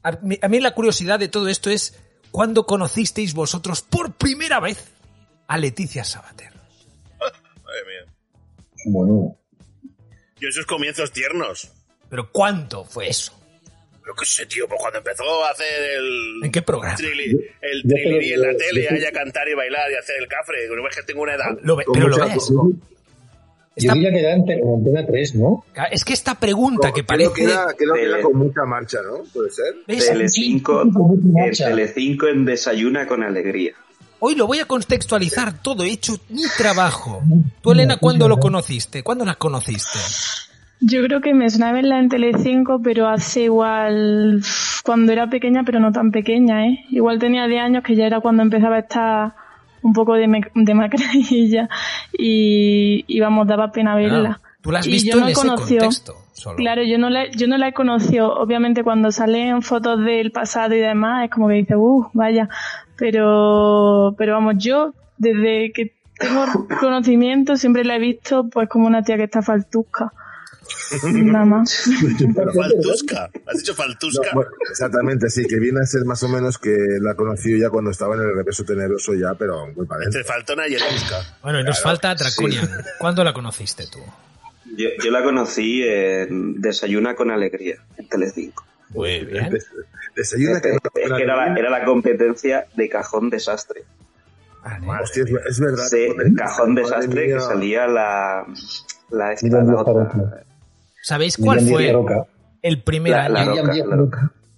a 0.03 0.13
mí, 0.21 0.39
a 0.43 0.49
mí 0.49 0.61
la 0.61 0.75
curiosidad 0.75 1.19
de 1.19 1.29
todo 1.29 1.49
esto 1.49 1.71
es 1.71 1.99
cuándo 2.31 2.67
conocisteis 2.67 3.33
vosotros 3.33 3.81
por 3.81 4.13
primera 4.13 4.61
vez 4.61 4.93
a 5.49 5.57
Leticia 5.57 6.05
Sabater. 6.05 6.53
Madre 7.19 7.81
mía. 7.87 8.15
Bueno, 8.85 9.39
Yo 10.39 10.49
esos 10.51 10.67
comienzos 10.67 11.13
tiernos. 11.13 11.73
Pero 12.11 12.31
¿cuánto 12.31 12.85
fue 12.85 13.09
eso? 13.09 13.33
Yo 14.07 14.15
qué 14.15 14.25
sé, 14.27 14.47
tío, 14.47 14.67
pues 14.69 14.81
cuando 14.81 14.99
empezó 14.99 15.45
a 15.45 15.51
hacer 15.51 15.67
el... 15.99 16.45
¿En 16.45 16.51
qué 16.53 16.61
programa? 16.63 16.97
Trili, 16.97 17.31
el 17.61 17.83
Yo 17.85 17.89
triliri 17.95 18.33
en 18.33 18.41
la 18.43 18.49
tele, 18.57 18.83
yo 18.83 18.89
te- 18.89 18.95
ahí 18.97 19.05
a 19.05 19.13
cantar 19.13 19.49
y 19.49 19.55
bailar 19.55 19.91
y 19.93 19.95
hacer 19.95 20.17
el 20.21 20.27
cafre. 20.29 20.57
No 20.69 20.89
es 20.89 20.97
que 20.97 21.03
tengo 21.05 21.23
una 21.23 21.35
edad. 21.35 21.57
Lo 21.63 21.77
ve- 21.77 21.85
pero 21.93 22.09
lo 22.09 22.17
ves. 22.19 22.49
yo 22.49 22.71
Esta- 23.77 23.95
diría 23.95 24.11
que 24.11 24.19
era 24.19 24.33
en, 24.35 24.51
en 24.51 24.75
Antena 24.77 25.07
3, 25.07 25.35
¿no? 25.37 25.65
es 25.91 26.05
que 26.05 26.13
esta 26.15 26.35
pregunta 26.35 26.89
que 26.93 27.05
Creo 27.05 27.31
parece... 27.31 27.33
que 27.35 27.45
era, 27.45 27.67
creo 27.79 27.95
que 27.95 28.03
era 28.03 28.11
Tele. 28.17 28.23
con 28.25 28.37
mucha 28.39 28.65
marcha, 28.67 28.99
¿no? 29.03 29.23
Puede 29.33 29.51
ser. 29.51 29.75
¿ves? 29.87 30.07
Telecinco, 30.09 30.83
en. 30.83 31.53
Telecinco 31.57 32.27
en 32.27 32.45
Desayuna 32.45 33.07
con 33.07 33.23
Alegría. 33.23 33.73
Hoy 34.19 34.35
lo 34.37 34.47
voy 34.47 34.59
a 34.61 34.67
contextualizar 34.67 35.63
todo, 35.63 35.83
he 35.85 35.91
hecho 35.93 36.17
mi 36.29 36.43
trabajo. 36.57 37.23
Tú, 37.61 37.73
Elena, 37.73 37.97
¿cuándo 37.97 38.29
lo 38.29 38.39
conociste? 38.39 39.03
¿Cuándo 39.03 39.25
la 39.25 39.35
conociste? 39.37 39.99
Yo 40.85 41.03
creo 41.05 41.21
que 41.21 41.33
me 41.33 41.49
sonaba 41.49 41.73
verla 41.75 41.99
en 42.01 42.09
Telecinco, 42.09 42.81
pero 42.83 43.09
hace 43.09 43.43
igual 43.43 44.43
cuando 44.85 45.13
era 45.13 45.29
pequeña, 45.31 45.63
pero 45.65 45.79
no 45.81 45.93
tan 45.93 46.11
pequeña, 46.11 46.67
¿eh? 46.67 46.85
Igual 46.91 47.19
tenía 47.21 47.47
10 47.47 47.63
años, 47.63 47.85
que 47.85 47.95
ya 47.95 48.07
era 48.07 48.21
cuando 48.21 48.43
empezaba 48.43 48.77
a 48.77 48.81
estar 48.81 49.33
un 49.83 49.93
poco 49.93 50.15
de, 50.15 50.27
me- 50.29 50.51
de 50.55 50.75
macradilla 50.75 51.69
y, 52.19 53.05
y 53.07 53.21
vamos, 53.21 53.47
daba 53.47 53.71
pena 53.73 53.95
verla. 53.95 54.41
Ah, 54.43 54.49
tú 54.61 54.73
la 54.73 54.81
has 54.81 54.87
Y 54.87 54.93
visto 54.93 55.11
yo 55.17 55.21
no 55.21 55.27
en 55.27 55.33
ese 55.33 55.47
contexto. 55.49 56.15
Solo. 56.33 56.57
Claro, 56.57 56.83
yo 56.83 56.99
no 56.99 57.11
la, 57.11 57.31
yo 57.31 57.47
no 57.47 57.59
la 57.59 57.69
he 57.69 57.73
conocido. 57.73 58.33
Obviamente 58.35 58.83
cuando 58.83 59.13
salen 59.13 59.63
fotos 59.63 60.05
del 60.05 60.33
pasado 60.33 60.75
y 60.75 60.79
demás, 60.81 61.25
es 61.27 61.31
como 61.31 61.47
que 61.49 61.55
dice, 61.55 61.77
uh, 61.77 62.09
vaya. 62.15 62.49
Pero, 62.97 64.15
pero 64.19 64.35
vamos, 64.35 64.55
yo 64.59 64.95
desde 65.19 65.73
que 65.73 65.93
tengo 66.19 66.45
conocimiento 66.81 67.57
siempre 67.57 67.85
la 67.85 67.97
he 67.97 67.99
visto 68.01 68.49
pues 68.49 68.69
como 68.69 68.87
una 68.87 69.03
tía 69.03 69.17
que 69.17 69.25
está 69.25 69.43
faltusca. 69.43 70.13
Nada 71.13 71.45
más. 71.45 71.85
Faltusca. 72.55 73.31
¿Has 73.47 73.59
dicho 73.59 73.73
No, 73.73 73.77
faltusca? 73.77 74.31
bueno, 74.35 74.51
exactamente, 74.71 75.31
sí, 75.31 75.45
que 75.47 75.59
viene 75.59 75.81
a 75.81 75.87
ser 75.87 76.05
más 76.05 76.23
o 76.23 76.29
menos 76.29 76.59
que 76.59 76.77
la 77.01 77.15
conocí 77.15 77.59
ya 77.59 77.71
cuando 77.71 77.91
estaba 77.91 78.15
en 78.15 78.23
el 78.23 78.35
reverso 78.35 78.65
teneroso 78.65 79.15
ya, 79.15 79.35
pero 79.35 79.67
muy 79.69 79.87
adentro. 79.89 80.03
Entre 80.05 80.25
Faltona 80.25 80.69
y 80.69 80.75
Elusca. 80.75 81.17
Bueno, 81.43 81.61
y 81.61 81.65
nos 81.65 81.81
falta 81.83 82.15
Draconian. 82.15 82.69
¿Cuándo 82.99 83.25
la 83.25 83.33
conociste 83.33 83.85
tú? 83.91 84.01
Yo, 84.77 84.89
yo 85.05 85.11
la 85.11 85.23
conocí 85.23 85.83
en 85.83 86.61
Desayuna 86.61 87.15
con 87.15 87.31
Alegría, 87.31 87.77
en 87.99 88.09
Telecinco. 88.09 88.65
Muy 88.91 89.25
bien. 89.25 89.51
Des- 89.51 89.67
Desayuna 90.17 90.61
que 90.61 90.71
Es 90.71 90.81
que 90.93 91.23
era 91.23 91.37
la, 91.37 91.55
era 91.59 91.71
la 91.71 91.85
competencia 91.85 92.67
de 92.77 92.89
Cajón 92.89 93.31
Desastre. 93.31 93.85
Hostia, 95.03 95.25
es, 95.25 95.31
es 95.49 95.61
verdad. 95.61 95.85
Sí, 95.89 96.07
joder, 96.09 96.27
el 96.29 96.35
Cajón 96.37 96.75
Desastre 96.75 97.27
que 97.27 97.41
salía 97.41 97.87
la... 97.87 98.47
La, 99.11 99.33
esta, 99.33 99.63
la 99.63 99.75
otra. 99.77 100.45
¿Sabéis 101.03 101.37
cuál 101.37 101.61
fue 101.61 101.95
el 102.63 102.83
primer 102.83 103.13
La- 103.13 103.29
la 103.29 103.41
año? 103.41 103.63
Roca, 103.63 103.73
la. 103.85 103.97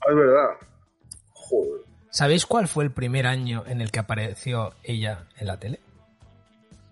Ah, 0.01 0.11
es 0.11 0.17
verdad. 0.17 0.49
Joder. 1.33 1.81
¿Sabéis 2.11 2.47
cuál 2.47 2.69
fue 2.69 2.85
el 2.85 2.91
primer 2.93 3.27
año 3.27 3.65
en 3.67 3.81
el 3.81 3.91
que 3.91 3.99
apareció 3.99 4.75
ella 4.85 5.25
en 5.39 5.47
la 5.49 5.59
tele? 5.59 5.81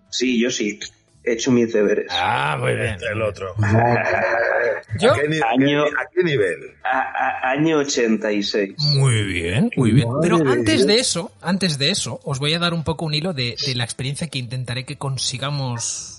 Sí, 0.09 0.41
yo 0.41 0.49
sí. 0.51 0.79
He 1.25 1.33
hecho 1.33 1.51
mis 1.51 1.71
deberes. 1.71 2.07
Ah, 2.11 2.57
muy 2.59 2.73
bien. 2.75 2.97
El 3.09 3.21
otro. 3.21 3.55
Yo, 4.99 5.13
¿A 5.13 5.15
qué, 5.15 5.27
ni- 5.29 5.39
Año- 5.39 5.85
a 5.85 6.05
qué 6.13 6.21
nivel? 6.23 6.57
A- 6.83 6.99
a- 6.99 7.51
año 7.51 7.77
86. 7.77 8.73
muy 8.77 9.23
bien, 9.23 9.71
muy 9.77 9.91
bien. 9.91 10.07
Madre 10.09 10.19
Pero 10.21 10.37
antes 10.51 10.75
Dios. 10.79 10.87
de 10.87 10.95
eso, 10.95 11.31
antes 11.41 11.77
de 11.79 11.89
eso, 11.91 12.19
os 12.25 12.39
voy 12.39 12.53
a 12.53 12.59
dar 12.59 12.73
un 12.73 12.83
poco 12.83 13.05
un 13.05 13.13
hilo 13.13 13.31
de, 13.33 13.55
de 13.65 13.73
la 13.75 13.85
experiencia 13.85 14.27
que 14.27 14.37
intentaré 14.37 14.83
que 14.85 14.97
consigamos 14.97 16.12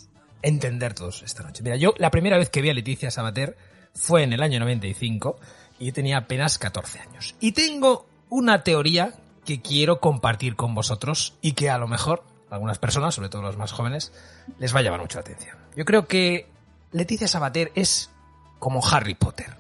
entender 0.45 0.95
todos 0.95 1.23
esta 1.23 1.43
noche. 1.43 1.63
Mira, 1.63 1.77
yo 1.77 1.95
la 1.97 2.11
primera 2.11 2.39
vez 2.39 2.51
que 2.51 2.63
vi 2.63 2.71
a 2.71 2.75
Leticia 2.75 3.11
Sabater 3.11 3.57
fue 3.95 4.23
en 4.23 4.33
el 4.33 4.43
año 4.43 4.61
95 4.61 5.39
y 5.79 5.87
yo 5.87 5.93
tenía 5.93 6.19
apenas 6.19 6.59
14 6.59 7.01
años. 7.01 7.35
Y 7.41 7.53
tengo 7.53 8.07
una 8.29 8.63
teoría 8.63 9.15
que 9.45 9.61
quiero 9.61 10.01
compartir 10.01 10.55
con 10.57 10.75
vosotros 10.75 11.35
y 11.41 11.53
que 11.53 11.71
a 11.71 11.79
lo 11.79 11.89
mejor 11.89 12.23
a 12.51 12.55
algunas 12.55 12.79
personas, 12.79 13.15
sobre 13.15 13.29
todo 13.29 13.43
los 13.43 13.57
más 13.57 13.73
jóvenes, 13.73 14.13
les 14.59 14.75
va 14.75 14.81
a 14.81 14.83
llamar 14.83 15.01
mucho 15.01 15.19
la 15.19 15.23
atención. 15.23 15.57
Yo 15.77 15.85
creo 15.85 16.07
que 16.07 16.47
Leticia 16.93 17.27
Sabater 17.27 17.73
es 17.75 18.11
como 18.59 18.87
Harry 18.87 19.15
Potter. 19.15 19.57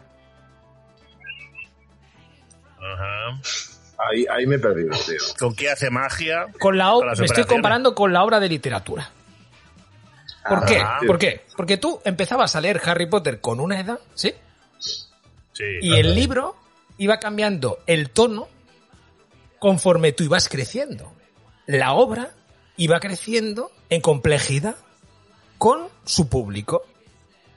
Ajá. 2.78 3.40
Ahí, 3.96 4.26
ahí 4.30 4.46
me 4.46 4.56
he 4.56 4.58
perdido, 4.58 4.90
tío. 5.06 5.20
¿Con 5.38 5.54
qué 5.54 5.70
hace 5.70 5.88
magia? 5.88 6.46
Con 6.60 6.76
la, 6.76 6.90
Con 6.90 7.06
me 7.06 7.24
estoy 7.24 7.44
comparando 7.44 7.94
con 7.94 8.12
la 8.12 8.22
obra 8.22 8.38
de 8.38 8.48
literatura. 8.48 9.10
¿Por 10.48 10.58
Ah, 10.58 10.64
qué? 10.66 10.78
sí. 11.00 11.06
¿Por 11.06 11.18
qué? 11.18 11.44
Porque 11.56 11.76
tú 11.78 12.00
empezabas 12.04 12.54
a 12.56 12.60
leer 12.60 12.80
Harry 12.84 13.06
Potter 13.06 13.40
con 13.40 13.60
una 13.60 13.80
edad, 13.80 13.98
¿sí? 14.14 14.32
Sí, 14.78 15.64
Y 15.80 15.88
claro. 15.88 16.02
el 16.08 16.14
libro 16.14 16.56
iba 16.98 17.18
cambiando 17.18 17.78
el 17.86 18.10
tono 18.10 18.48
conforme 19.58 20.12
tú 20.12 20.24
ibas 20.24 20.48
creciendo. 20.48 21.12
La 21.66 21.92
obra 21.94 22.30
iba 22.76 23.00
creciendo 23.00 23.70
en 23.88 24.00
complejidad 24.00 24.76
con 25.58 25.88
su 26.04 26.28
público. 26.28 26.82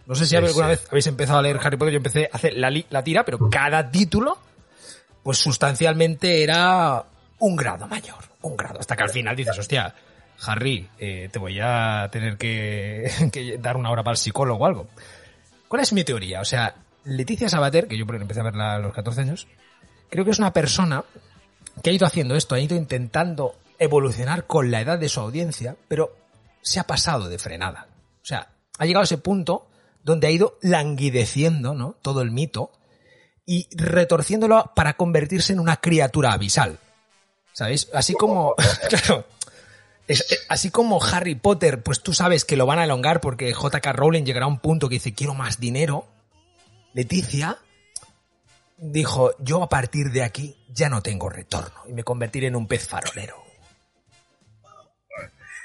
No 0.06 0.16
sé 0.16 0.24
si 0.26 0.30
Sí, 0.30 0.36
alguna 0.38 0.68
sí. 0.68 0.70
vez 0.70 0.88
habéis 0.90 1.08
empezado 1.08 1.40
a 1.40 1.42
leer 1.42 1.60
Harry 1.62 1.76
Potter, 1.76 1.94
yo 1.94 1.98
empecé 1.98 2.30
a 2.32 2.36
hacer 2.38 2.54
la, 2.54 2.72
la 2.90 3.04
tira, 3.04 3.26
pero 3.26 3.50
cada 3.50 3.92
título, 3.92 4.38
pues 5.24 5.38
sustancialmente 5.40 6.44
era 6.44 7.04
un 7.40 7.56
grado 7.58 7.88
mayor, 7.88 8.24
un 8.42 8.56
grado, 8.56 8.80
hasta 8.80 8.96
que 8.96 9.04
al 9.04 9.10
final 9.10 9.36
dices, 9.36 9.58
hostia, 9.60 9.94
Harry, 10.46 10.88
eh, 11.00 11.30
te 11.32 11.40
voy 11.40 11.60
a 11.62 12.10
tener 12.12 12.38
que, 12.38 13.10
que 13.32 13.58
dar 13.58 13.78
una 13.78 13.92
hora 13.92 14.04
para 14.04 14.14
el 14.14 14.18
psicólogo 14.18 14.64
o 14.64 14.68
algo. 14.68 14.88
¿Cuál 15.68 15.82
es 15.82 15.94
mi 15.94 16.04
teoría? 16.04 16.42
O 16.42 16.46
sea, 16.46 16.76
Leticia 17.04 17.50
Sabater, 17.50 17.88
que 17.88 17.98
yo 17.98 18.06
empecé 18.08 18.40
a 18.40 18.44
verla 18.44 18.76
a 18.76 18.80
los 18.80 18.94
14 18.94 19.22
años, 19.22 19.48
creo 20.10 20.26
que 20.26 20.32
es 20.32 20.40
una 20.40 20.54
persona 20.54 21.04
que 21.84 21.90
ha 21.90 21.94
ido 21.94 22.06
haciendo 22.06 22.36
esto, 22.36 22.56
ha 22.56 22.60
ido 22.60 22.76
intentando 22.76 23.56
evolucionar 23.80 24.46
con 24.48 24.72
la 24.72 24.82
edad 24.82 25.00
de 25.00 25.10
su 25.10 25.20
audiencia, 25.20 25.76
pero 25.88 26.16
se 26.62 26.80
ha 26.80 26.84
pasado 26.84 27.30
de 27.30 27.38
frenada. 27.38 27.88
O 28.22 28.26
sea, 28.26 28.50
ha 28.78 28.86
llegado 28.86 29.02
a 29.02 29.06
ese 29.06 29.18
punto 29.18 29.68
donde 30.04 30.28
ha 30.28 30.32
ido 30.32 30.58
languideciendo, 30.62 31.74
¿no? 31.74 31.96
Todo 32.02 32.22
el 32.22 32.32
mito 32.32 32.72
y 33.46 33.68
retorciéndolo 33.76 34.72
para 34.76 34.96
convertirse 34.96 35.54
en 35.54 35.60
una 35.60 35.78
criatura 35.78 36.34
abisal. 36.34 36.80
¿Sabéis? 37.54 37.90
Así 37.94 38.14
como, 38.14 38.56
claro, 38.90 39.26
es- 40.08 40.32
eh, 40.32 40.38
así 40.50 40.72
como 40.72 41.04
Harry 41.04 41.36
Potter, 41.36 41.82
pues 41.84 42.02
tú 42.02 42.14
sabes 42.14 42.46
que 42.46 42.56
lo 42.58 42.66
van 42.66 42.80
a 42.80 42.84
elongar 42.86 43.20
porque 43.22 43.54
JK 43.54 43.94
Rowling 43.94 44.24
llegará 44.24 44.46
a 44.46 44.50
un 44.50 44.60
punto 44.60 44.88
que 44.90 44.96
dice 44.96 45.14
quiero 45.14 45.34
más 45.34 45.60
dinero. 45.60 46.06
Leticia 46.94 47.58
dijo, 48.78 49.34
yo 49.40 49.62
a 49.64 49.70
partir 49.70 50.08
de 50.12 50.24
aquí 50.24 50.56
ya 50.70 50.90
no 50.90 51.02
tengo 51.02 51.30
retorno 51.30 51.82
y 51.88 51.94
me 51.94 52.04
convertiré 52.04 52.48
en 52.48 52.56
un 52.56 52.68
pez 52.68 52.88
farolero. 52.88 53.36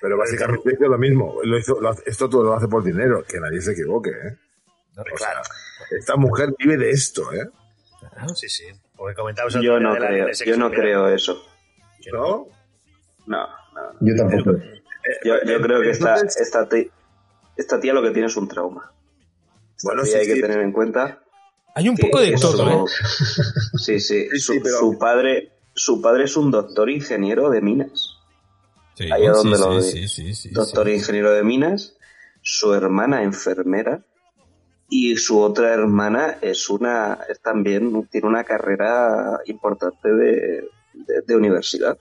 Pero 0.00 0.16
básicamente 0.18 0.72
hizo 0.74 0.88
lo 0.88 0.98
mismo. 0.98 1.36
Lo 1.44 1.58
hizo, 1.58 1.80
lo 1.80 1.90
hace- 1.90 2.02
esto 2.06 2.28
todo 2.28 2.42
lo 2.42 2.54
hace 2.54 2.66
por 2.66 2.82
dinero. 2.82 3.22
Que 3.24 3.38
nadie 3.38 3.60
se 3.60 3.72
equivoque, 3.72 4.10
¿eh? 4.10 4.36
O 4.96 5.16
sea, 5.16 5.40
esta 5.96 6.16
mujer 6.16 6.52
vive 6.58 6.76
de 6.76 6.90
esto, 6.90 7.32
¿eh? 7.32 7.48
Sí, 8.34 8.48
sí. 8.48 8.64
Porque 8.96 9.14
comentabas 9.14 9.54
Yo 9.54 9.78
no 9.78 9.94
de 9.94 10.00
la 10.00 10.06
creo, 10.08 10.28
yo 10.44 10.56
no 10.56 10.70
creo 10.70 11.08
eso. 11.08 11.40
¿No? 12.12 12.48
No, 13.26 13.38
no. 13.38 13.48
Yo 14.00 14.14
tampoco. 14.16 14.52
Yo, 15.24 15.34
yo 15.46 15.60
creo 15.60 15.80
que 15.82 15.90
esta, 15.90 16.14
esta, 16.22 16.68
ti- 16.68 16.90
esta 17.56 17.80
tía 17.80 17.92
lo 17.92 18.02
que 18.02 18.10
tiene 18.10 18.26
es 18.28 18.36
un 18.36 18.48
trauma. 18.48 18.92
Esta 19.76 19.88
Bueno, 19.88 20.02
tía 20.04 20.12
sí, 20.12 20.18
hay 20.18 20.26
que 20.34 20.40
tener 20.40 20.60
en 20.60 20.72
cuenta 20.72 21.22
Hay 21.74 21.88
un 21.88 21.96
poco 21.96 22.20
de 22.20 22.36
su- 22.36 22.56
todo, 22.56 22.70
¿eh? 22.70 22.90
Sí, 23.78 23.98
sí. 24.00 24.28
Su, 24.38 24.96
padre, 24.98 25.52
su 25.74 26.00
padre 26.00 26.24
es 26.24 26.36
un 26.36 26.50
doctor 26.50 26.88
ingeniero 26.90 27.50
de 27.50 27.60
minas. 27.60 28.18
Sí, 28.94 29.10
Ahí 29.10 29.24
es 29.26 29.32
donde 29.32 29.56
sí, 29.56 29.62
lo 29.62 29.80
sí, 29.82 29.98
vi. 30.00 30.08
sí, 30.08 30.08
sí, 30.08 30.34
sí, 30.34 30.50
doctor 30.50 30.86
sí. 30.86 30.92
ingeniero 30.94 31.32
de 31.32 31.42
minas, 31.42 31.96
su 32.42 32.74
hermana 32.74 33.22
enfermera 33.22 34.04
y 34.88 35.16
su 35.16 35.40
otra 35.40 35.72
hermana 35.72 36.36
es 36.42 36.68
una 36.68 37.18
es 37.28 37.40
también 37.40 38.06
tiene 38.08 38.28
una 38.28 38.44
carrera 38.44 39.40
importante 39.46 40.12
de, 40.12 40.68
de- 40.92 41.22
de 41.26 41.36
universidad. 41.36 41.96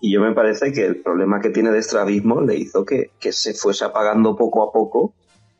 Y 0.00 0.12
yo 0.12 0.20
me 0.20 0.32
parece 0.32 0.72
que 0.72 0.84
el 0.84 1.02
problema 1.02 1.40
que 1.40 1.50
tiene 1.50 1.70
de 1.70 1.78
estrabismo 1.78 2.40
le 2.40 2.56
hizo 2.56 2.84
que, 2.84 3.10
que 3.18 3.32
se 3.32 3.54
fuese 3.54 3.84
apagando 3.84 4.36
poco 4.36 4.62
a 4.62 4.72
poco 4.72 5.14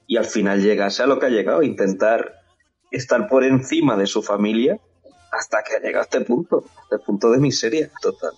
y 0.06 0.16
al 0.16 0.26
final 0.26 0.62
llegase 0.62 1.02
a 1.02 1.06
lo 1.06 1.18
que 1.18 1.26
ha 1.26 1.30
llegado, 1.30 1.62
intentar 1.62 2.42
estar 2.90 3.28
por 3.28 3.44
encima 3.44 3.96
de 3.96 4.06
su 4.06 4.22
familia 4.22 4.78
hasta 5.32 5.62
que 5.62 5.76
ha 5.76 5.80
llegado 5.80 6.02
a 6.02 6.04
este 6.04 6.20
punto, 6.20 6.64
a 6.76 6.82
este 6.82 6.98
punto 7.04 7.30
de 7.30 7.38
miseria 7.38 7.90
total. 8.00 8.32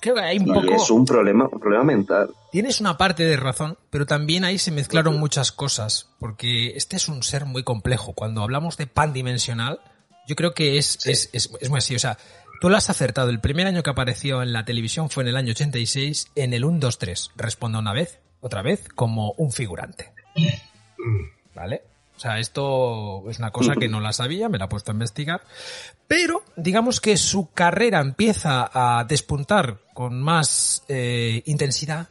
Creo 0.00 0.14
que 0.14 0.20
hay 0.20 0.38
un 0.38 0.48
Y 0.48 0.52
poco... 0.52 0.74
es 0.74 0.90
un 0.90 1.04
problema, 1.04 1.48
un 1.50 1.60
problema 1.60 1.84
mental. 1.84 2.30
Tienes 2.52 2.80
una 2.80 2.96
parte 2.96 3.24
de 3.24 3.36
razón, 3.36 3.76
pero 3.90 4.06
también 4.06 4.44
ahí 4.44 4.58
se 4.58 4.70
mezclaron 4.70 5.18
muchas 5.18 5.52
cosas, 5.52 6.08
porque 6.18 6.68
este 6.76 6.96
es 6.96 7.08
un 7.08 7.22
ser 7.22 7.44
muy 7.44 7.64
complejo. 7.64 8.14
Cuando 8.14 8.42
hablamos 8.42 8.78
de 8.78 8.86
pandimensional, 8.86 9.80
yo 10.26 10.36
creo 10.36 10.54
que 10.54 10.78
es, 10.78 11.06
es, 11.06 11.28
es, 11.32 11.50
es 11.60 11.68
muy 11.68 11.78
así. 11.78 11.94
O 11.94 11.98
sea, 11.98 12.16
tú 12.60 12.68
lo 12.68 12.76
has 12.76 12.90
acertado. 12.90 13.30
El 13.30 13.40
primer 13.40 13.66
año 13.66 13.82
que 13.82 13.90
apareció 13.90 14.42
en 14.42 14.52
la 14.52 14.64
televisión 14.64 15.10
fue 15.10 15.24
en 15.24 15.30
el 15.30 15.36
año 15.36 15.52
86, 15.52 16.32
en 16.36 16.54
el 16.54 16.64
1, 16.64 16.78
2, 16.78 16.98
3. 16.98 17.30
Responda 17.36 17.78
una 17.78 17.92
vez, 17.92 18.20
otra 18.40 18.62
vez, 18.62 18.88
como 18.94 19.32
un 19.32 19.50
figurante. 19.50 20.12
¿Vale? 21.54 21.82
O 22.16 22.20
sea, 22.20 22.38
esto 22.38 23.28
es 23.30 23.38
una 23.38 23.50
cosa 23.50 23.74
que 23.76 23.88
no 23.88 23.98
la 23.98 24.12
sabía, 24.12 24.50
me 24.50 24.58
la 24.58 24.66
he 24.66 24.68
puesto 24.68 24.90
a 24.90 24.94
investigar. 24.94 25.40
Pero 26.06 26.44
digamos 26.54 27.00
que 27.00 27.16
su 27.16 27.50
carrera 27.52 28.00
empieza 28.00 28.70
a 28.72 29.04
despuntar 29.04 29.78
con 29.94 30.20
más 30.20 30.84
eh, 30.88 31.42
intensidad 31.46 32.08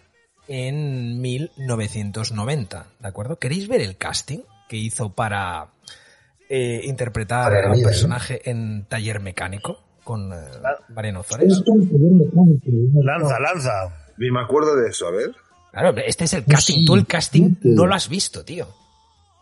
en 0.47 1.21
1990, 1.21 2.87
¿de 2.97 3.07
acuerdo? 3.07 3.37
¿Queréis 3.37 3.67
ver 3.67 3.81
el 3.81 3.97
casting 3.97 4.39
que 4.67 4.77
hizo 4.77 5.13
para 5.13 5.67
eh, 6.49 6.81
interpretar 6.85 7.51
Para 7.51 7.57
a 7.57 7.65
un 7.65 7.71
Hermida, 7.73 7.83
¿no? 7.83 7.89
personaje 7.89 8.49
en 8.49 8.85
Taller 8.85 9.19
Mecánico 9.19 9.88
con 10.09 10.33
eh, 10.33 10.37
Mariano. 10.95 11.23
Lanza, 13.03 13.39
lanza. 13.39 13.71
Ni 14.17 14.31
me 14.31 14.41
acuerdo 14.41 14.75
de 14.75 14.89
eso, 14.89 15.07
a 15.07 15.11
ver. 15.11 15.35
Claro, 15.71 15.95
este 16.03 16.23
es 16.23 16.33
el 16.33 16.45
casting. 16.45 16.83
Tú 16.83 16.95
el 16.95 17.05
casting 17.05 17.57
no 17.61 17.85
lo 17.85 17.93
has 17.93 18.09
visto, 18.09 18.43
tío. 18.43 18.67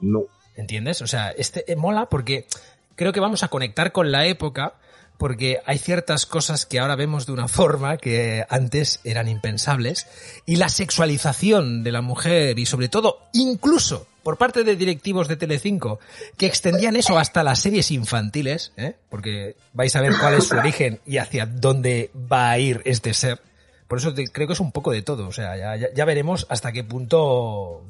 No. 0.02 0.24
¿Entiendes? 0.58 1.02
O 1.02 1.08
sea, 1.08 1.30
este 1.30 1.72
eh, 1.72 1.78
mola 1.78 2.08
porque 2.10 2.48
creo 2.96 3.14
que 3.14 3.22
vamos 3.22 3.44
a 3.44 3.48
conectar 3.48 3.94
con 3.94 4.12
la 4.12 4.26
época 4.26 4.74
porque 5.18 5.62
hay 5.66 5.78
ciertas 5.78 6.26
cosas 6.26 6.66
que 6.66 6.80
ahora 6.80 6.98
vemos 6.98 7.26
de 7.26 7.32
una 7.32 7.48
forma 7.48 7.96
que 7.96 8.44
antes 8.50 9.00
eran 9.06 9.30
impensables 9.30 10.06
y 10.46 10.58
la 10.58 10.68
sexualización 10.68 11.82
de 11.86 11.94
la 11.94 12.02
mujer 12.02 12.60
y 12.60 12.66
sobre 12.66 12.90
todo 12.90 13.20
incluso 13.32 14.06
por 14.28 14.38
parte 14.38 14.66
de 14.66 14.76
directivos 14.76 15.30
de 15.30 15.38
Telecinco 15.38 16.02
que 16.36 16.48
extendían 16.48 16.98
eso 16.98 17.18
hasta 17.18 17.44
las 17.44 17.60
series 17.60 17.92
infantiles, 17.92 18.74
¿eh? 18.76 18.98
porque 19.10 19.56
vais 19.72 19.96
a 19.96 20.02
ver 20.02 20.12
cuál 20.20 20.34
es 20.34 20.44
su 20.50 20.58
origen 20.58 21.00
y 21.06 21.16
hacia 21.16 21.46
dónde 21.46 22.12
va 22.30 22.52
a 22.52 22.60
ir 22.60 22.82
este 22.84 23.14
ser. 23.14 23.40
Por 23.88 24.00
eso 24.00 24.14
te- 24.14 24.26
creo 24.28 24.46
que 24.46 24.52
es 24.52 24.60
un 24.60 24.74
poco 24.74 24.92
de 24.92 25.02
todo, 25.02 25.30
o 25.30 25.32
sea, 25.32 25.56
ya, 25.56 25.78
ya- 25.78 25.94
ya 25.96 26.04
veremos 26.04 26.46
hasta 26.50 26.74
qué 26.74 26.84
punto 26.84 27.86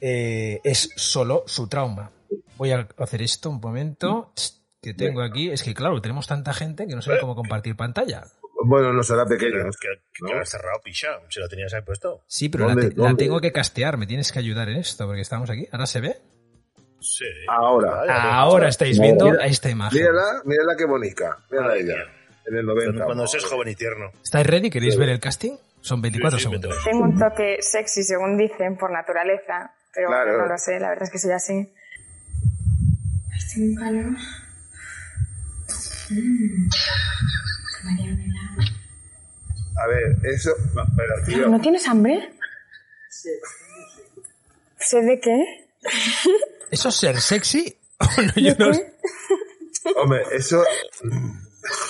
eh, 0.00 0.60
es 0.64 0.88
solo 0.96 1.44
su 1.46 1.66
trauma. 1.68 2.10
Voy 2.56 2.70
a 2.72 2.88
hacer 2.96 3.20
esto 3.20 3.50
un 3.50 3.60
momento 3.60 4.32
que 4.80 4.94
tengo 4.94 5.20
aquí. 5.20 5.50
Es 5.50 5.62
que 5.62 5.74
claro, 5.74 6.00
tenemos 6.00 6.26
tanta 6.26 6.54
gente 6.54 6.86
que 6.86 6.94
no 6.96 7.02
sé 7.02 7.12
cómo 7.20 7.34
compartir 7.34 7.76
pantalla. 7.76 8.24
Bueno, 8.64 8.92
no 8.92 9.02
será 9.02 9.24
Que, 9.24 9.34
pequeño. 9.36 9.64
que, 9.80 9.88
que 10.12 10.32
lo 10.34 10.40
has 10.40 10.48
cerrado, 10.50 10.80
picha. 10.82 11.08
Si 11.28 11.40
lo 11.40 11.48
tenías 11.48 11.72
ahí 11.74 11.82
puesto. 11.82 12.22
Sí, 12.26 12.48
pero 12.48 12.68
la, 12.68 13.14
tengo 13.16 13.40
que 13.40 13.52
castear. 13.52 13.96
Me 13.96 14.06
tienes 14.06 14.30
que 14.32 14.38
ayudar 14.38 14.68
en 14.68 14.76
esto 14.76 15.06
porque 15.06 15.20
estamos 15.22 15.48
aquí. 15.50 15.66
¿Ahora 15.72 15.86
se 15.86 16.00
ve? 16.00 16.16
Sí. 17.00 17.24
Ahora. 17.48 18.02
Ah, 18.08 18.38
Ahora 18.38 18.68
estáis 18.68 18.96
No, 18.98 19.02
viendo 19.04 19.24
mira- 19.26 19.44
esta 19.46 19.68
imagen. 19.70 19.98
Mírala, 19.98 20.42
mírala 20.44 20.74
qué 20.76 20.84
bonita. 20.86 21.38
Mírala 21.50 21.74
ella. 21.76 21.94
mía. 21.96 22.04
En 22.46 22.56
el 22.56 22.64
Cuando, 22.64 22.74
90. 22.84 23.04
cuando 23.04 23.26
seas 23.26 23.44
joven 23.44 23.68
y 23.68 23.74
tierno. 23.74 24.10
¿Estáis 24.22 24.46
ready? 24.46 24.70
¿Queréis 24.70 24.96
ver 24.96 25.08
el 25.10 25.20
casting? 25.20 25.52
Son 25.80 26.00
24 26.00 26.38
Sí, 26.38 26.44
sí, 26.44 26.50
segundos. 26.50 26.76
Tengo 26.84 27.04
un 27.04 27.18
toque 27.18 27.58
sexy, 27.60 28.02
según 28.04 28.36
dicen, 28.36 28.76
por 28.76 28.90
naturaleza. 28.92 29.72
Pero 29.94 30.08
Claro. 30.08 30.38
no 30.38 30.46
lo 30.46 30.58
sé, 30.58 30.78
la 30.80 30.88
verdad 30.90 31.04
es 31.04 31.10
que 31.10 31.18
soy 31.18 31.32
así. 31.32 31.72
Tengo 33.54 33.66
un 33.68 33.74
calor. 33.74 34.16
Mm. 36.10 36.68
A 39.82 39.86
ver, 39.88 40.16
eso. 40.34 40.50
no, 40.74 40.82
Espera, 40.82 41.14
tío. 41.26 41.48
¿No 41.48 41.60
tienes 41.60 41.86
hambre? 41.88 42.30
¿Sé 44.78 45.00
de 45.02 45.20
qué? 45.20 45.44
¿Eso 46.70 46.88
es 46.88 46.94
ser 46.96 47.20
sexy? 47.20 47.78
Oh, 48.04 48.20
no, 48.20 48.32
yo 48.34 48.52
no- 48.58 48.72
Hombre, 50.02 50.22
eso. 50.32 50.64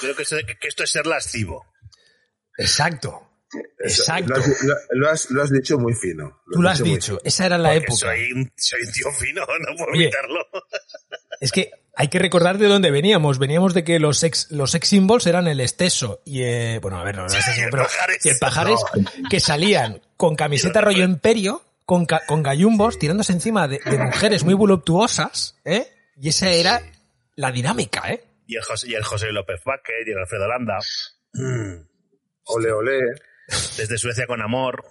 Creo 0.02 0.14
que, 0.14 0.22
esto- 0.24 0.36
que 0.60 0.68
esto 0.68 0.84
es 0.84 0.90
ser 0.90 1.06
lascivo. 1.06 1.64
Exacto. 2.58 3.30
Exacto. 3.78 4.34
Lo 4.34 4.36
has, 4.40 4.62
lo- 4.62 4.74
lo 4.90 5.10
has- 5.10 5.30
lo 5.30 5.42
has 5.42 5.50
dicho 5.50 5.78
muy 5.78 5.94
fino. 5.94 6.42
Tú 6.52 6.60
lo 6.60 6.68
has 6.68 6.82
dicho, 6.82 7.18
esa 7.24 7.46
era 7.46 7.56
la 7.56 7.70
Porque 7.70 7.84
época. 7.84 7.96
Soy 8.00 8.32
un, 8.32 8.52
soy 8.56 8.82
un 8.82 8.92
tío 8.92 9.10
fino, 9.12 9.40
no 9.46 9.76
puedo 9.76 9.90
Oye. 9.92 10.02
evitarlo. 10.04 10.44
Es 11.42 11.52
que 11.52 11.70
hay 11.94 12.08
que 12.08 12.18
recordar 12.18 12.56
de 12.58 12.68
dónde 12.68 12.90
veníamos. 12.90 13.38
Veníamos 13.38 13.74
de 13.74 13.84
que 13.84 13.98
los 13.98 14.18
sex, 14.18 14.50
los 14.50 14.70
sex 14.70 14.88
symbols 14.88 15.26
eran 15.26 15.46
el 15.46 15.60
esteso 15.60 16.22
y, 16.24 16.42
eh, 16.42 16.78
bueno, 16.80 16.98
a 16.98 17.04
ver, 17.04 17.16
no, 17.16 17.22
no 17.22 17.26
es 17.28 17.44
pero, 17.70 17.86
y 18.24 18.28
el 18.28 18.38
pajares 18.38 18.80
que 19.28 19.40
salían 19.40 20.00
con 20.16 20.36
camiseta 20.36 20.80
rollo 20.80 21.04
imperio, 21.04 21.62
con, 21.84 22.06
ca- 22.06 22.22
con 22.26 22.42
gallumbos, 22.42 22.98
tirándose 22.98 23.32
encima 23.32 23.68
de, 23.68 23.80
de 23.84 23.98
mujeres 23.98 24.44
muy 24.44 24.54
voluptuosas, 24.54 25.58
¿eh? 25.64 25.92
Y 26.16 26.28
esa 26.28 26.50
era 26.50 26.80
la 27.34 27.50
dinámica, 27.50 28.10
¿eh? 28.10 28.24
Y 28.46 28.56
el 28.56 28.62
José, 28.62 28.88
y 28.90 28.94
el 28.94 29.02
José 29.04 29.32
López 29.32 29.60
Vázquez 29.64 30.06
y 30.06 30.10
el 30.12 30.18
Alfredo 30.18 30.46
Landa. 30.48 30.78
Mm. 31.34 31.86
Ole, 32.44 32.72
ole. 32.72 32.98
Desde 33.76 33.98
Suecia 33.98 34.26
con 34.26 34.40
amor. 34.42 34.84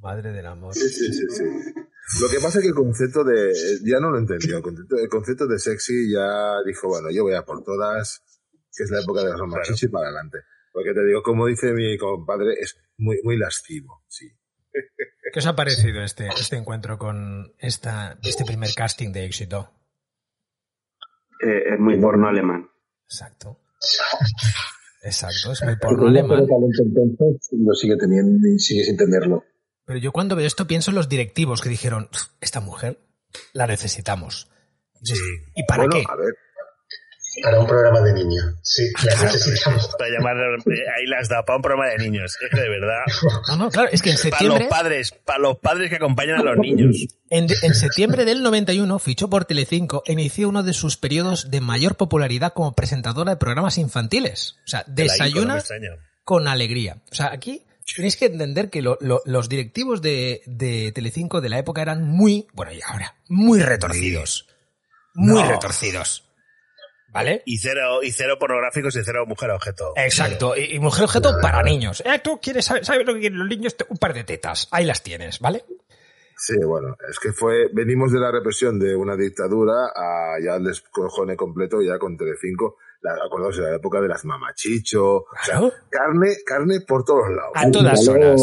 Madre 0.00 0.32
del 0.32 0.46
amor. 0.46 0.74
Sí, 0.74 0.88
sí, 0.88 1.12
sí, 1.12 1.24
sí. 1.30 1.44
Lo 2.20 2.28
que 2.28 2.40
pasa 2.40 2.58
es 2.58 2.62
que 2.62 2.68
el 2.68 2.74
concepto 2.74 3.22
de... 3.22 3.52
Ya 3.84 4.00
no 4.00 4.10
lo 4.10 4.18
entendió. 4.18 4.56
El 4.56 4.62
concepto, 4.62 4.96
el 4.96 5.08
concepto 5.08 5.46
de 5.46 5.58
sexy 5.58 6.12
ya 6.12 6.62
dijo, 6.64 6.88
bueno, 6.88 7.10
yo 7.10 7.22
voy 7.22 7.34
a 7.34 7.44
por 7.44 7.62
todas, 7.62 8.22
que 8.74 8.84
es 8.84 8.90
la 8.90 9.00
época 9.00 9.22
de 9.22 9.32
los 9.32 9.48
machichi 9.48 9.86
y 9.86 9.88
para 9.88 10.06
adelante. 10.06 10.38
Porque 10.72 10.94
te 10.94 11.04
digo, 11.04 11.22
como 11.22 11.46
dice 11.46 11.72
mi 11.72 11.98
compadre, 11.98 12.54
es 12.60 12.76
muy, 12.96 13.20
muy 13.22 13.36
lascivo, 13.36 14.04
sí. 14.08 14.30
¿Qué 15.32 15.38
os 15.38 15.46
ha 15.46 15.54
parecido 15.54 16.02
este, 16.02 16.28
este 16.28 16.56
encuentro 16.56 16.98
con 16.98 17.52
esta, 17.58 18.18
este 18.22 18.44
primer 18.44 18.70
casting 18.74 19.12
de 19.12 19.26
éxito? 19.26 19.70
Eh, 21.40 21.74
es 21.74 21.78
muy 21.78 22.00
porno 22.00 22.28
alemán. 22.28 22.68
Exacto. 23.04 23.60
Exacto, 25.02 25.52
es 25.52 25.62
muy 25.62 25.76
porno 25.76 26.08
alemán. 26.08 26.46
talento 26.46 26.82
entonces, 26.82 27.58
lo 27.58 27.74
sigue 27.74 27.96
teniendo 27.96 28.48
y 28.48 28.58
sigue 28.58 28.84
sin 28.84 28.96
tenerlo. 28.96 29.44
Pero 29.88 29.98
yo 29.98 30.12
cuando 30.12 30.36
veo 30.36 30.46
esto 30.46 30.66
pienso 30.68 30.90
en 30.92 30.96
los 30.96 31.08
directivos 31.08 31.60
que 31.62 31.68
dijeron, 31.70 32.08
"Pf, 32.12 32.26
esta 32.40 32.60
mujer 32.60 33.00
la 33.54 33.66
necesitamos. 33.66 34.48
¿Y 35.56 35.62
para 35.64 35.84
Bueno, 35.84 35.96
qué? 35.96 36.04
a 36.08 36.14
ver, 36.16 36.34
Para 37.42 37.60
un 37.60 37.66
programa 37.68 38.00
de 38.00 38.12
niños. 38.14 38.44
Sí, 38.62 38.82
la 39.04 39.14
necesitamos. 39.22 39.88
Para 39.98 40.10
llamar, 40.10 40.36
eh, 40.36 40.72
ahí 40.96 41.06
las 41.06 41.28
da, 41.28 41.44
para 41.44 41.56
un 41.56 41.62
programa 41.62 41.88
de 41.90 41.98
niños. 41.98 42.36
Es 42.42 42.50
que 42.50 42.60
de 42.60 42.68
verdad. 42.68 43.02
No, 43.48 43.56
no, 43.56 43.70
claro, 43.70 43.88
es 43.92 44.02
que 44.02 44.10
en 44.10 44.16
Para 44.16 44.28
los 44.28 44.38
septiembre, 44.38 44.66
padres, 44.68 45.12
para 45.24 45.38
los 45.38 45.56
padres 45.58 45.88
que 45.88 45.96
acompañan 45.96 46.40
a 46.40 46.42
los 46.42 46.56
niños. 46.58 46.96
en, 47.30 47.46
en 47.62 47.74
septiembre 47.74 48.24
del 48.24 48.42
91 48.42 48.98
fichó 48.98 49.30
por 49.30 49.44
Telecinco 49.44 50.02
e 50.06 50.14
inició 50.14 50.48
uno 50.48 50.64
de 50.64 50.72
sus 50.72 50.96
periodos 50.96 51.48
de 51.50 51.60
mayor 51.60 51.94
popularidad 51.96 52.52
como 52.54 52.74
presentadora 52.74 53.32
de 53.32 53.36
programas 53.36 53.78
infantiles. 53.78 54.56
O 54.64 54.68
sea, 54.68 54.82
desayuna 54.88 55.62
con 56.24 56.48
alegría. 56.48 56.96
O 57.12 57.14
sea, 57.14 57.30
aquí 57.32 57.62
tenéis 57.94 58.16
que 58.16 58.26
entender 58.26 58.70
que 58.70 58.82
lo- 58.82 58.98
lo- 59.00 59.22
los 59.24 59.48
directivos 59.48 60.02
de, 60.02 60.42
de 60.46 60.92
Telecinco 60.92 61.40
de 61.40 61.48
la 61.48 61.58
época 61.58 61.82
eran 61.82 62.04
muy, 62.08 62.46
bueno, 62.52 62.72
y 62.72 62.80
ahora, 62.86 63.16
muy 63.28 63.60
retorcidos. 63.60 64.48
Muy 65.14 65.42
No. 65.42 65.50
retorcidos. 65.50 66.24
¿Vale? 67.10 67.42
Y 67.46 67.56
cero, 67.56 68.02
y 68.02 68.12
cero 68.12 68.36
pornográficos 68.38 68.94
y 68.96 69.00
cero 69.02 69.24
mujer 69.26 69.50
objeto. 69.50 69.94
Exacto, 69.96 70.54
y, 70.54 70.74
y 70.74 70.78
mujer 70.78 71.04
objeto 71.04 71.32
para 71.40 71.62
niños. 71.62 72.02
Eh, 72.04 72.20
tú 72.22 72.38
quieres 72.40 72.66
saber, 72.66 72.84
¿sabes 72.84 73.06
lo 73.06 73.14
que 73.14 73.20
quieren 73.20 73.38
los 73.38 73.48
niños? 73.48 73.74
Un 73.88 73.96
par 73.96 74.12
de 74.12 74.24
tetas. 74.24 74.68
Ahí 74.70 74.84
las 74.84 75.02
tienes, 75.02 75.38
¿vale? 75.40 75.64
sí, 76.36 76.54
bueno, 76.64 76.96
es 77.10 77.18
que 77.18 77.32
fue... 77.32 77.68
Venimos 77.72 78.12
de 78.12 78.20
la 78.20 78.30
represión 78.30 78.78
de 78.78 78.94
una 78.94 79.16
dictadura 79.16 79.86
a 79.92 80.36
ya 80.40 80.54
el 80.56 80.64
descojone 80.64 81.34
completo 81.34 81.80
ya 81.82 81.98
con 81.98 82.16
Telecinco. 82.16 82.76
La, 83.00 83.12
acordaos 83.24 83.56
de 83.56 83.62
la 83.62 83.76
época 83.76 84.00
de 84.00 84.08
las 84.08 84.24
mamachicho. 84.24 85.16
O 85.18 85.24
sea, 85.44 85.60
carne, 85.90 86.28
carne 86.44 86.80
por 86.86 87.04
todos 87.04 87.28
lados. 87.30 87.52
A 87.54 87.70
todas 87.70 88.08
horas. 88.08 88.42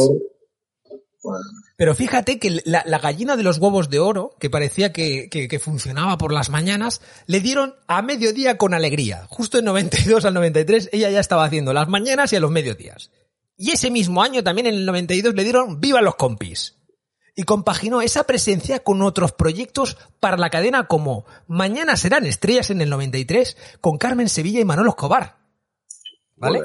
Pero 1.76 1.96
fíjate 1.96 2.40
que 2.40 2.62
la, 2.66 2.84
la 2.86 3.00
gallina 3.00 3.36
de 3.36 3.44
los 3.44 3.58
huevos 3.58 3.90
de 3.90 4.00
oro, 4.00 4.36
que 4.40 4.50
parecía 4.50 4.94
que, 4.94 5.28
que- 5.30 5.48
que 5.48 5.60
funcionaba 5.60 6.18
por 6.18 6.32
las 6.32 6.50
mañanas, 6.50 7.02
le 7.26 7.40
dieron 7.42 7.76
a 7.88 8.02
mediodía 8.02 8.58
con 8.58 8.74
alegría. 8.74 9.26
Justo 9.30 9.58
en 9.58 9.66
92 9.66 10.24
al 10.26 10.34
93 10.36 10.90
ella 10.94 11.10
ya 11.10 11.20
estaba 11.20 11.44
haciendo 11.44 11.74
las 11.74 11.88
mañanas 11.90 12.32
y 12.32 12.36
a 12.36 12.40
los 12.40 12.52
mediodías. 12.52 13.12
Y 13.58 13.72
ese 13.72 13.90
mismo 13.90 14.22
año, 14.22 14.44
también 14.44 14.68
en 14.68 14.76
el 14.76 14.86
92, 14.86 15.34
le 15.34 15.44
dieron 15.44 15.80
Viva 15.80 16.02
los 16.02 16.16
compis. 16.16 16.76
Y 17.36 17.44
compaginó 17.44 18.02
esa 18.02 18.24
presencia 18.24 18.80
con 18.84 19.02
otros 19.02 19.34
proyectos 19.34 19.98
para 20.22 20.38
la 20.38 20.50
cadena 20.50 20.88
como 20.88 21.26
Mañana 21.48 21.98
serán 21.98 22.26
estrellas 22.26 22.70
en 22.70 22.80
el 22.82 22.90
93 22.90 23.58
con 23.82 23.98
Carmen 23.98 24.30
Sevilla 24.30 24.62
y 24.62 24.66
Manolo 24.66 24.90
Escobar. 24.92 25.36
¿Vale? 26.38 26.60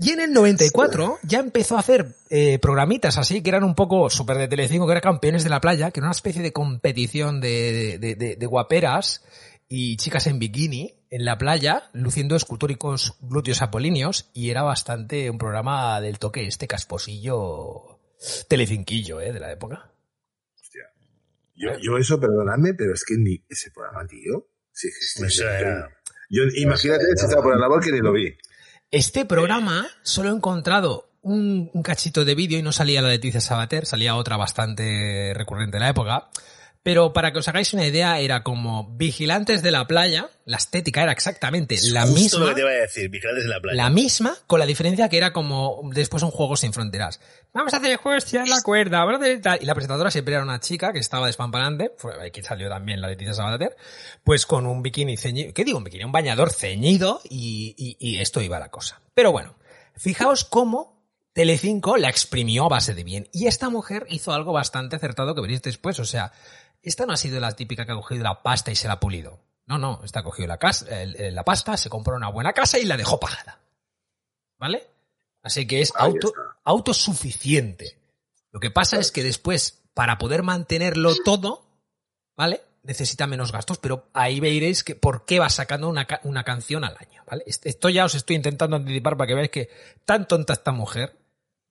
Y 0.00 0.10
en 0.12 0.20
el 0.20 0.32
94 0.32 1.18
ya 1.24 1.40
empezó 1.40 1.76
a 1.76 1.80
hacer 1.80 2.14
eh, 2.30 2.60
programitas 2.60 3.18
así 3.18 3.42
que 3.42 3.50
eran 3.50 3.64
un 3.64 3.74
poco 3.74 4.08
súper 4.10 4.38
de 4.38 4.46
Telecinco, 4.46 4.86
que 4.86 4.92
era 4.92 5.00
Campeones 5.00 5.42
de 5.42 5.50
la 5.50 5.60
Playa, 5.60 5.90
que 5.90 5.98
era 5.98 6.06
una 6.06 6.12
especie 6.14 6.40
de 6.42 6.52
competición 6.52 7.40
de, 7.40 7.98
de- 8.00 8.14
de- 8.14 8.36
de 8.36 8.46
guaperas 8.46 9.24
y 9.68 9.96
chicas 9.96 10.28
en 10.28 10.38
bikini 10.38 10.94
en 11.10 11.24
la 11.24 11.36
playa, 11.38 11.90
luciendo 11.92 12.36
escultóricos 12.36 13.16
glúteos 13.20 13.60
apolíneos, 13.62 14.30
y 14.34 14.50
era 14.50 14.62
bastante 14.62 15.30
un 15.30 15.38
programa 15.38 16.00
del 16.00 16.18
toque 16.18 16.46
este 16.46 16.68
casposillo 16.68 17.97
telecinquillo, 18.48 19.20
¿eh? 19.20 19.32
De 19.32 19.40
la 19.40 19.52
época. 19.52 19.90
Yo, 21.54 21.70
yo 21.82 21.98
eso, 21.98 22.20
perdonadme, 22.20 22.72
pero 22.74 22.94
es 22.94 23.04
que 23.04 23.16
ni 23.16 23.42
ese 23.48 23.72
programa, 23.72 24.06
tío. 24.06 24.46
Sí, 24.70 24.88
sí, 24.92 25.06
sí, 25.06 25.24
Eso 25.24 25.42
sí. 25.42 25.42
era- 25.42 25.90
Yo, 26.30 26.42
imagínate 26.54 27.04
si 27.16 27.24
estaba 27.24 27.42
por 27.42 27.54
la 27.54 27.60
labor 27.60 27.82
que 27.82 27.90
ni 27.90 27.98
lo 27.98 28.12
vi. 28.12 28.36
Este 28.92 29.24
programa 29.24 29.88
solo 30.02 30.28
he 30.28 30.32
encontrado 30.32 31.10
un, 31.22 31.68
un 31.74 31.82
cachito 31.82 32.24
de 32.24 32.36
vídeo 32.36 32.58
y 32.58 32.62
no 32.62 32.70
salía 32.70 33.02
la 33.02 33.08
Leticia 33.08 33.40
Sabater, 33.40 33.86
salía 33.86 34.14
otra 34.14 34.36
bastante 34.36 35.32
recurrente 35.34 35.78
en 35.78 35.82
la 35.82 35.88
época. 35.90 36.28
Pero 36.82 37.12
para 37.12 37.32
que 37.32 37.40
os 37.40 37.48
hagáis 37.48 37.74
una 37.74 37.84
idea, 37.86 38.18
era 38.20 38.42
como 38.42 38.88
vigilantes 38.96 39.62
de 39.62 39.70
la 39.70 39.86
playa, 39.86 40.30
la 40.46 40.56
estética 40.56 41.02
era 41.02 41.12
exactamente 41.12 41.76
la 41.90 42.02
Justo 42.02 42.14
misma. 42.18 42.38
lo 42.40 42.46
que 42.48 42.54
te 42.54 42.60
iba 42.62 42.70
a 42.70 42.74
decir, 42.74 43.10
vigilantes 43.10 43.44
en 43.44 43.50
la 43.50 43.60
playa. 43.60 43.76
La 43.82 43.90
misma, 43.90 44.36
con 44.46 44.58
la 44.60 44.64
diferencia 44.66 45.08
que 45.08 45.18
era 45.18 45.32
como 45.32 45.80
después 45.92 46.22
un 46.22 46.30
juego 46.30 46.56
sin 46.56 46.72
fronteras. 46.72 47.20
Vamos 47.52 47.74
a 47.74 47.78
hacer 47.78 47.90
el 47.90 47.96
juego, 47.98 48.16
estirar 48.16 48.48
la 48.48 48.62
cuerda, 48.62 49.04
vamos 49.04 49.20
a 49.20 49.24
hacer 49.24 49.40
tal. 49.42 49.58
Y 49.60 49.66
la 49.66 49.74
presentadora 49.74 50.10
siempre 50.10 50.34
era 50.34 50.42
una 50.42 50.60
chica 50.60 50.92
que 50.92 51.00
estaba 51.00 51.26
despampanante, 51.26 51.92
fue 51.98 52.14
aquí 52.26 52.42
salió 52.42 52.68
también 52.68 53.00
la 53.00 53.08
Leticia 53.08 53.34
Sabater, 53.34 53.76
pues 54.24 54.46
con 54.46 54.64
un 54.64 54.80
bikini 54.82 55.16
ceñido, 55.16 55.52
¿qué 55.52 55.64
digo 55.64 55.78
un 55.78 55.84
bikini? 55.84 56.04
Un 56.04 56.12
bañador 56.12 56.52
ceñido 56.52 57.20
y, 57.28 57.74
y- 57.76 57.96
y 57.98 58.18
esto 58.20 58.40
iba 58.40 58.58
la 58.58 58.70
cosa. 58.70 59.02
Pero 59.14 59.32
bueno, 59.32 59.56
fijaos 59.96 60.44
cómo 60.44 60.96
Telecinco 61.34 61.96
la 61.96 62.08
exprimió 62.08 62.64
a 62.64 62.68
base 62.68 62.94
de 62.94 63.04
bien. 63.04 63.28
Y 63.32 63.46
esta 63.46 63.68
mujer 63.68 64.06
hizo 64.10 64.32
algo 64.32 64.52
bastante 64.52 64.96
acertado 64.96 65.36
que 65.36 65.40
veréis 65.40 65.62
después. 65.62 66.00
O 66.00 66.04
sea, 66.04 66.32
esta 66.88 67.06
no 67.06 67.12
ha 67.12 67.16
sido 67.16 67.38
la 67.40 67.52
típica 67.54 67.86
que 67.86 67.92
ha 67.92 67.96
cogido 67.96 68.22
la 68.24 68.42
pasta 68.42 68.70
y 68.70 68.76
se 68.76 68.88
la 68.88 68.94
ha 68.94 69.00
pulido. 69.00 69.38
No, 69.66 69.78
no, 69.78 70.00
esta 70.04 70.20
ha 70.20 70.22
cogido 70.22 70.48
la, 70.48 70.58
casa, 70.58 71.02
el- 71.02 71.14
el- 71.20 71.34
la 71.34 71.44
pasta, 71.44 71.76
se 71.76 71.90
compró 71.90 72.16
una 72.16 72.30
buena 72.30 72.52
casa 72.52 72.78
y 72.78 72.84
la 72.84 72.96
dejó 72.96 73.20
pagada. 73.20 73.60
¿Vale? 74.58 74.86
Así 75.42 75.66
que 75.66 75.80
es 75.80 75.92
auto, 75.94 76.32
autosuficiente. 76.64 77.96
Lo 78.50 78.60
que 78.60 78.70
pasa 78.70 78.98
es 78.98 79.12
que 79.12 79.22
después, 79.22 79.82
para 79.94 80.18
poder 80.18 80.42
mantenerlo 80.42 81.14
todo, 81.24 81.64
¿vale? 82.36 82.62
Necesita 82.82 83.26
menos 83.26 83.52
gastos, 83.52 83.78
pero 83.78 84.08
ahí 84.14 84.40
veréis 84.40 84.82
que 84.82 84.94
por 84.94 85.24
qué 85.26 85.38
va 85.38 85.50
sacando 85.50 85.88
una, 85.88 86.06
ca- 86.06 86.20
una 86.24 86.44
canción 86.44 86.84
al 86.84 86.96
año, 86.98 87.22
¿vale? 87.26 87.44
Est- 87.46 87.66
Esto 87.66 87.88
ya 87.88 88.04
os 88.06 88.14
estoy 88.14 88.36
intentando 88.36 88.76
anticipar 88.76 89.16
para 89.16 89.28
que 89.28 89.34
veáis 89.34 89.50
que 89.50 89.68
tan 90.04 90.26
tonta 90.26 90.54
esta 90.54 90.72
mujer 90.72 91.16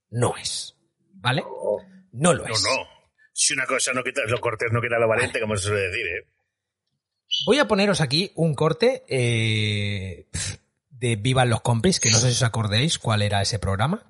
no 0.10 0.38
es, 0.38 0.76
¿vale? 1.14 1.44
No 2.12 2.34
lo 2.34 2.46
No, 2.48 2.54
es. 2.54 2.64
no. 2.64 2.97
Si 3.40 3.54
una 3.54 3.68
cosa 3.68 3.94
no 3.94 4.04
quita 4.04 4.22
lo 4.26 4.42
cortés, 4.42 4.72
no 4.72 4.82
quita 4.82 4.98
lo 4.98 5.08
valiente, 5.08 5.40
como 5.40 5.56
se 5.56 5.68
suele 5.68 5.90
decir, 5.90 6.08
¿eh? 6.08 6.28
Voy 7.46 7.60
a 7.60 7.68
poneros 7.68 8.02
aquí 8.02 8.32
un 8.34 8.56
corte 8.56 9.04
eh, 9.08 10.26
de 10.90 11.16
Vivan 11.18 11.52
los 11.52 11.62
Compis, 11.62 12.00
que 12.00 12.10
no 12.10 12.18
sé 12.18 12.30
si 12.30 12.38
os 12.38 12.42
acordéis 12.42 12.98
cuál 12.98 13.22
era 13.22 13.40
ese 13.44 13.60
programa. 13.60 14.04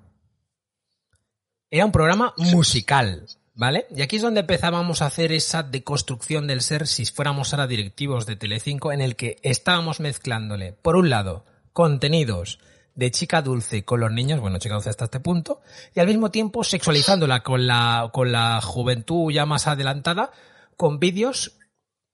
Era 1.69 1.83
un 1.83 1.91
programa 1.91 2.33
musical, 2.37 3.27
¿vale? 3.53 3.85
Y 3.93 4.01
aquí 4.01 4.15
es 4.15 4.21
donde 4.21 4.39
empezábamos 4.39 5.01
a 5.01 5.07
hacer 5.07 5.33
esa 5.33 5.61
deconstrucción 5.61 6.47
del 6.47 6.61
ser 6.61 6.87
si 6.87 7.05
fuéramos 7.05 7.51
ahora 7.53 7.67
directivos 7.67 8.27
de 8.27 8.37
Telecinco, 8.37 8.93
en 8.93 9.01
el 9.01 9.17
que 9.17 9.39
estábamos 9.43 9.99
mezclándole, 9.99 10.71
por 10.71 10.95
un 10.95 11.09
lado, 11.09 11.43
contenidos 11.73 12.59
de 12.97 13.11
chica 13.11 13.43
dulce 13.43 13.85
con 13.85 13.99
los 13.99 14.11
niños, 14.11 14.41
bueno, 14.41 14.57
chica 14.57 14.73
dulce 14.73 14.89
hasta 14.89 15.05
este 15.05 15.19
punto, 15.19 15.61
y 15.93 15.99
al 15.99 16.07
mismo 16.07 16.31
tiempo 16.31 16.63
sexualizándola 16.63 17.43
con 17.43 17.67
la, 17.67 18.09
con 18.11 18.31
la 18.31 18.59
juventud 18.59 19.31
ya 19.31 19.45
más 19.45 19.67
adelantada, 19.67 20.31
con 20.75 20.99
vídeos 20.99 21.59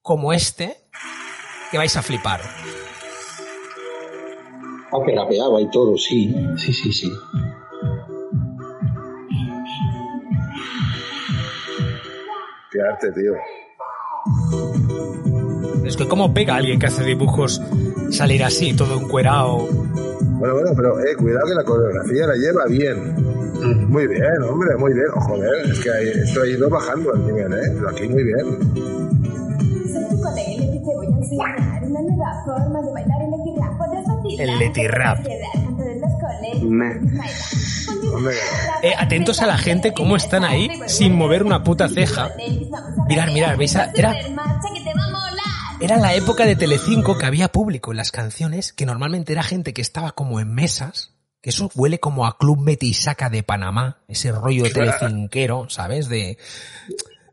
como 0.02 0.34
este, 0.34 0.76
que 1.72 1.78
vais 1.78 1.96
a 1.96 2.02
flipar. 2.02 2.42
Ah, 4.92 5.00
que 5.06 5.16
rapeaba 5.16 5.62
y 5.62 5.72
todo, 5.72 5.98
sí. 5.98 6.36
Sí, 6.58 6.74
sí, 6.74 6.92
sí. 6.92 7.10
Qué 12.72 12.82
arte, 12.82 13.12
tío. 13.14 14.73
Es 15.86 15.98
que 15.98 16.08
cómo 16.08 16.34
pega 16.34 16.54
a 16.56 16.58
alguien 16.58 16.80
que 16.80 16.88
hace 16.88 17.04
dibujos 17.04 17.62
salir 18.12 18.44
así, 18.44 18.74
todo 18.74 19.00
encuerado. 19.00 19.68
Bueno, 20.22 20.56
bueno, 20.56 20.72
pero 20.76 21.00
eh, 21.00 21.16
cuidado 21.18 21.46
que 21.48 21.54
la 21.56 21.64
coreografía 21.64 22.28
la 22.28 22.36
lleva 22.36 22.66
bien. 22.68 23.16
Muy 23.90 24.08
bien, 24.08 24.42
hombre, 24.50 24.76
muy 24.78 24.94
bien. 24.94 25.06
Oh, 25.16 25.20
joder, 25.22 25.70
es 25.72 25.80
que 25.80 25.90
ahí- 25.92 26.10
esto 26.24 26.42
ha 26.42 26.48
ido 26.48 26.70
bajando 26.70 27.14
el 27.14 27.26
nivel, 27.26 27.54
¿eh? 27.54 27.72
Pero 27.76 27.90
aquí 27.90 28.08
muy 28.10 28.24
bien. 28.24 28.46
Soy 29.94 30.10
tu 30.10 30.22
colega 30.22 30.64
y 30.64 30.80
te 30.80 30.96
voy 30.96 31.06
a 31.06 31.10
enseñar 31.18 31.84
una 31.84 32.02
nueva 32.02 32.44
forma 32.46 32.82
de 32.82 32.92
bailar 32.92 33.22
el 34.40 34.60
letirrap. 34.60 35.20
Eh, 38.82 38.94
atentos 38.98 39.42
a 39.42 39.46
la 39.48 39.58
gente, 39.58 39.94
cómo 39.94 40.16
están 40.16 40.44
ahí 40.44 40.70
sin 40.88 41.14
mover 41.16 41.44
una 41.44 41.64
puta 41.64 41.88
ceja. 41.88 42.32
Mirar, 43.08 43.32
mirar, 43.32 43.58
¿veis? 43.58 43.76
a- 43.76 43.92
Era, 43.96 44.14
era 45.84 45.98
la 45.98 46.16
época 46.16 46.46
de 46.46 46.56
Telecinco 46.56 47.18
que 47.18 47.26
había 47.26 47.52
público 47.52 47.92
en 47.92 47.98
las 47.98 48.14
canciones, 48.14 48.72
que 48.72 48.86
normalmente 48.86 49.34
era 49.34 49.44
gente 49.44 49.74
que 49.74 49.82
estaba 49.82 50.14
como 50.14 50.40
en 50.40 50.54
mesas, 50.54 51.12
que 51.42 51.50
eso 51.50 51.70
huele 51.76 52.00
como 52.00 52.26
a 52.26 52.38
Club 52.38 52.60
Metisaca 52.60 53.30
de 53.30 53.44
Panamá, 53.44 53.98
ese 54.08 54.32
rollo 54.32 54.72
telecinquero, 54.72 55.70
¿sabes? 55.70 56.08
De 56.08 56.38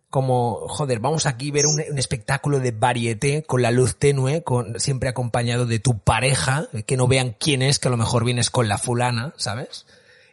como, 0.08 0.66
joder, 0.66 0.98
vamos 0.98 1.26
aquí 1.26 1.50
a 1.50 1.52
ver 1.52 1.66
un, 1.66 1.80
un 1.92 1.98
espectáculo 1.98 2.58
de 2.58 2.72
varieté 2.72 3.44
con 3.44 3.62
la 3.62 3.70
luz 3.70 3.96
tenue, 3.96 4.42
con, 4.42 4.80
siempre 4.80 5.08
acompañado 5.08 5.64
de 5.64 5.78
tu 5.78 6.00
pareja, 6.00 6.66
que 6.86 6.96
no 6.96 7.06
vean 7.06 7.36
quién 7.38 7.62
es, 7.62 7.78
que 7.78 7.86
a 7.86 7.92
lo 7.92 7.96
mejor 7.96 8.24
vienes 8.24 8.50
con 8.50 8.66
la 8.66 8.78
fulana, 8.78 9.32
¿sabes? 9.36 9.86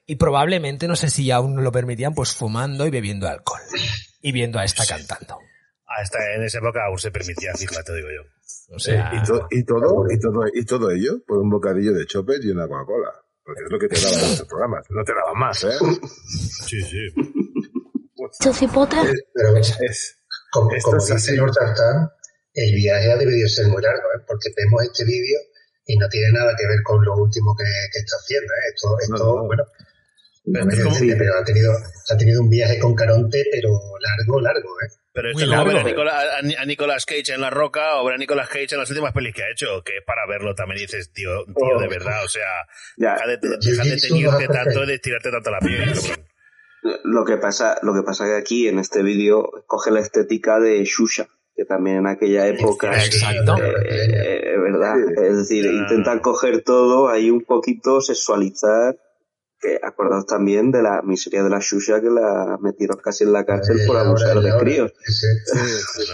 Y 0.08 0.16
probablemente, 0.16 0.88
no 0.88 0.96
sé 0.96 1.12
si 1.12 1.30
aún 1.30 1.54
no 1.54 1.62
lo 1.62 1.72
permitían, 1.72 2.16
pues 2.16 2.34
fumando 2.34 2.88
y 2.88 2.90
bebiendo 2.90 3.28
alcohol. 3.28 3.62
Y 4.24 4.32
viendo 4.32 4.58
a 4.58 4.64
esta 4.64 4.88
cantando. 4.88 5.38
Hasta 5.88 6.34
en 6.36 6.44
esa 6.44 6.58
época 6.60 6.86
aún 6.86 6.98
se 7.00 7.12
permitía, 7.12 7.54
fíjate, 7.54 7.94
digo 7.96 8.10
yo. 8.10 8.76
O 8.76 8.80
sea, 8.80 9.12
y, 9.16 9.24
to- 9.24 9.48
y 9.50 9.64
todo, 9.64 10.06
y 10.12 10.20
todo, 10.20 10.42
y 10.54 10.66
todo 10.66 10.92
ello 10.92 11.24
por 11.26 11.38
un 11.40 11.50
bocadillo 11.50 11.94
de 11.94 12.06
chopes 12.06 12.40
y 12.44 12.50
una 12.52 12.68
Coca-Cola. 12.68 13.12
Porque 13.44 13.64
es 13.64 13.72
lo 13.72 13.80
que 13.80 13.88
te 13.88 14.02
daban 14.02 14.20
en 14.20 14.26
estos 14.32 14.48
programas. 14.48 14.86
No 14.90 15.04
te 15.06 15.14
daban 15.14 15.40
más, 15.40 15.64
¿eh? 15.64 15.78
Sí, 16.68 16.82
sí. 16.82 17.08
Chocipotra. 18.42 19.04
Pero 19.34 19.56
Es, 19.58 20.18
como, 20.52 20.72
esto 20.74 20.90
como 20.92 20.98
es 20.98 21.04
dice 21.06 21.14
así. 21.32 21.36
Lord 21.38 21.54
Tartan, 21.54 22.10
el 22.54 22.76
viaje 22.76 23.12
ha 23.12 23.16
debido 23.18 23.48
ser 23.48 23.68
muy 23.68 23.82
largo, 23.82 24.04
¿eh? 24.18 24.24
porque 24.28 24.50
vemos 24.56 24.84
este 24.84 25.06
vídeo 25.06 25.40
y 25.86 25.96
no 25.98 26.10
tiene 26.10 26.32
nada 26.34 26.54
que 26.58 26.68
ver 26.68 26.82
con 26.84 27.04
lo 27.06 27.16
último 27.16 27.56
que, 27.56 27.64
que 27.94 28.00
está 28.00 28.16
haciendo. 28.18 28.52
¿eh? 28.52 28.74
Esto, 28.76 28.98
esto 29.00 29.18
No, 29.18 29.36
no. 29.42 29.46
bueno, 29.46 29.64
Pero 30.44 30.90
entiende, 30.90 31.16
pero 31.16 31.36
ha 31.38 31.44
tenido, 31.46 31.72
ha 32.12 32.18
tenido 32.18 32.42
un 32.42 32.50
viaje 32.50 32.80
con 32.80 32.96
Caronte, 32.96 33.46
pero 33.52 33.70
largo, 34.02 34.42
largo. 34.42 34.70
¿eh? 34.82 34.90
Pero 35.18 35.32
esto 35.32 35.44
es 35.46 35.50
como 35.50 35.66
ver 35.66 35.78
a. 35.78 35.84
Nicola- 35.84 36.38
a, 36.38 36.42
Ni- 36.44 36.54
a 36.54 36.64
Nicolas 36.66 37.04
Cage 37.08 37.34
en 37.34 37.42
La 37.42 37.50
Roca 37.50 37.96
o 38.00 38.06
ver 38.06 38.14
a 38.14 38.18
Nicolas 38.20 38.48
Cage 38.50 38.68
en 38.74 38.78
las 38.78 38.90
últimas 38.92 39.14
pelis 39.14 39.34
que 39.34 39.42
ha 39.42 39.50
hecho, 39.52 39.82
que 39.84 39.98
es 39.98 40.04
para 40.06 40.28
verlo 40.28 40.54
también 40.54 40.78
y 40.78 40.82
dices, 40.84 41.12
tío, 41.12 41.44
tío, 41.46 41.80
de 41.80 41.88
verdad, 41.88 42.24
o 42.24 42.28
sea, 42.30 42.68
Ya, 42.98 43.14
deja 43.16 43.26
de, 43.28 43.38
deja 43.38 43.84
de 43.84 43.90
Jiu-Jitsu 43.96 44.08
teñirte 44.10 44.46
tanto, 44.46 44.54
perfecto. 44.54 44.86
de 44.86 44.94
estirarte 44.94 45.32
tanto 45.32 45.50
la 45.50 45.60
piel. 45.60 45.92
Lo 47.04 47.26
que 47.26 47.38
pasa, 47.38 47.80
lo 47.82 47.94
que 47.96 48.04
pasa 48.04 48.26
que 48.26 48.36
aquí 48.36 48.68
en 48.68 48.78
este 48.80 49.02
vídeo 49.02 49.50
coge 49.66 49.90
la 49.92 50.00
estética 50.02 50.60
de 50.60 50.84
Shusha, 50.86 51.28
que 51.56 51.66
también 51.66 51.98
en 51.98 52.08
aquella 52.08 52.48
época, 52.48 52.94
Exacto. 53.04 53.58
eh, 53.58 54.54
eh, 54.54 54.58
¿verdad? 54.60 54.96
Es 55.26 55.38
decir, 55.38 55.66
Ah. 55.68 55.72
intentan 55.74 56.20
coger 56.20 56.62
todo, 56.62 57.10
ahí 57.10 57.32
un 57.32 57.44
poquito 57.44 58.00
sexualizar, 58.02 58.96
que 59.60 59.80
acordaos 59.82 60.26
también 60.28 60.72
de 60.72 60.82
la 60.84 61.02
miseria 61.04 61.44
de 61.44 61.50
la 61.50 61.60
Shusha 61.60 62.00
que 62.00 62.10
la 62.10 62.58
metieron 62.62 62.98
casi 63.04 63.24
en 63.24 63.34
la 63.34 63.44
cárcel 63.46 63.78
por 63.88 63.96
Eh, 63.96 64.00
abusar 64.00 64.38
de 64.40 64.52
críos. 64.60 64.94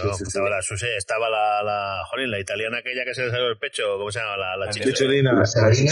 No, 0.04 0.12
estaba 0.12 0.48
la 0.50 0.62
Susi, 0.62 0.86
estaba 0.96 1.28
la, 1.28 1.62
la, 1.62 2.02
jolín, 2.10 2.30
la 2.30 2.38
italiana 2.40 2.78
aquella 2.78 3.04
que 3.04 3.14
se 3.14 3.22
le 3.22 3.30
salió 3.30 3.48
el 3.48 3.58
pecho, 3.58 3.82
¿cómo 3.98 4.10
se 4.10 4.18
llama? 4.20 4.36
La, 4.36 4.56
la 4.56 4.70
chica. 4.70 4.90
Chicholina. 4.92 5.32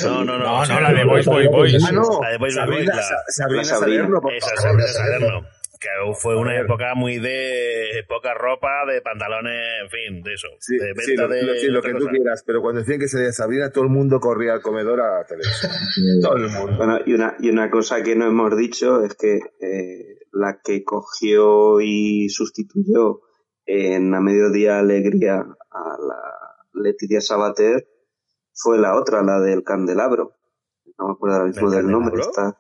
No, 0.05 0.25
no, 0.25 0.38
no. 0.38 0.67
No, 0.67 0.81
la 0.81 0.93
de 0.93 1.05
Boys, 1.05 1.27
Boys, 1.27 1.49
Boys. 1.51 1.85
Ah, 1.87 1.93
no. 1.93 2.21
La 2.23 2.31
de 2.31 2.38
Boys, 2.38 2.57
Boys, 2.67 2.87
Sa- 2.87 3.25
Sabrina. 3.29 3.65
Salerno, 3.65 4.21
Esa 4.37 4.57
Sabrina 4.57 4.88
Salerno. 4.88 5.47
Que 5.83 5.88
fue 6.14 6.37
una 6.37 6.57
época 6.61 6.95
muy 6.95 7.18
de 7.18 8.05
poca 8.09 8.35
ropa, 8.35 8.68
de 8.87 9.03
pantalones, 9.03 9.61
en 9.83 9.90
fin, 9.90 10.23
de 10.23 10.35
eso. 10.35 10.47
Sí, 10.61 10.77
de 10.77 10.87
venta 10.87 11.03
sí, 11.03 11.16
lo, 11.16 11.29
de. 11.29 11.42
lo- 11.42 11.55
sí, 11.55 11.66
lo 11.66 11.83
que 11.83 11.92
tú 11.92 11.99
cosa. 11.99 12.11
quieras, 12.12 12.45
pero 12.47 12.62
cuando 12.62 12.81
decían 12.83 13.01
que 13.01 13.09
sería 13.09 13.33
Sabrina, 13.33 13.71
todo 13.73 13.83
el 13.85 13.90
mundo 13.90 14.21
corría 14.21 14.53
al 14.53 14.62
comedor 14.62 15.01
a 15.01 15.25
televisión. 15.27 15.73
todo 16.23 16.37
el 16.37 16.49
mundo. 16.51 16.77
Bueno, 16.77 16.99
y 17.05 17.14
una, 17.14 17.35
y 17.40 17.51
una 17.51 17.68
cosa 17.71 18.03
que 18.05 18.14
no 18.14 18.27
hemos 18.27 18.57
dicho 18.57 19.05
es 19.05 19.14
que 19.16 19.37
eh, 19.61 20.18
la 20.31 20.61
que 20.62 20.85
cogió 20.85 21.81
y 21.81 22.29
sustituyó 22.29 23.21
en 23.66 24.14
A 24.14 24.21
Mediodía 24.21 24.79
Alegría 24.79 25.38
a 25.40 25.97
la 26.01 26.23
Leticia 26.75 27.21
Sabater 27.21 27.88
fue 28.55 28.79
la 28.79 28.97
otra, 28.97 29.23
la 29.25 29.40
del 29.40 29.64
Candelabro. 29.64 30.37
No 30.99 31.07
me 31.09 31.12
acuerdo 31.14 31.37
ahora 31.37 31.49
mismo 31.49 31.71
¿Del 31.71 31.87
nombre. 31.88 32.21
Está, 32.21 32.57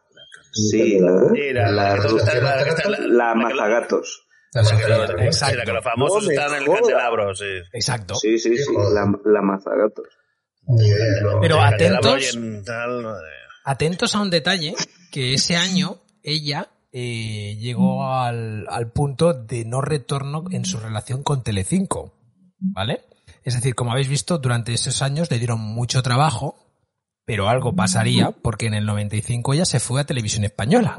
sí, 0.52 0.98
la, 0.98 1.32
Era 1.34 1.70
la, 1.70 1.96
la, 1.96 3.34
Mazagatos. 3.34 4.26
Exacto. 4.54 5.62
que 5.64 5.72
los 5.72 5.84
famosos 5.84 6.28
están 6.28 6.54
en 6.54 6.62
el 6.62 6.68
candelabro, 6.68 7.34
sí. 7.34 7.44
Exacto. 7.72 8.14
Sí, 8.14 8.38
sí, 8.38 8.56
sí, 8.56 8.72
la, 8.92 9.10
la 9.24 9.42
Mazagatos. 9.42 10.06
Pero 11.40 11.60
atentos. 11.60 12.38
Atentos 13.64 14.14
a 14.14 14.20
un 14.20 14.30
detalle, 14.30 14.74
que 15.10 15.34
ese 15.34 15.56
año 15.56 16.02
ella 16.22 16.68
eh, 16.92 17.56
llegó 17.58 18.06
al, 18.06 18.66
al 18.68 18.92
punto 18.92 19.32
de 19.32 19.64
no 19.64 19.80
retorno 19.80 20.44
en 20.50 20.64
su 20.64 20.78
relación 20.78 21.22
con 21.22 21.42
Telecinco, 21.42 22.12
¿vale? 22.58 23.04
Es 23.44 23.54
decir, 23.54 23.74
como 23.74 23.92
habéis 23.92 24.08
visto, 24.08 24.38
durante 24.38 24.72
esos 24.72 25.02
años 25.02 25.30
le 25.30 25.38
dieron 25.38 25.60
mucho 25.60 26.02
trabajo, 26.02 26.56
pero 27.24 27.48
algo 27.48 27.74
pasaría 27.74 28.30
porque 28.30 28.66
en 28.66 28.74
el 28.74 28.86
95 28.86 29.54
ella 29.54 29.64
se 29.64 29.80
fue 29.80 30.00
a 30.00 30.04
Televisión 30.04 30.44
Española. 30.44 30.96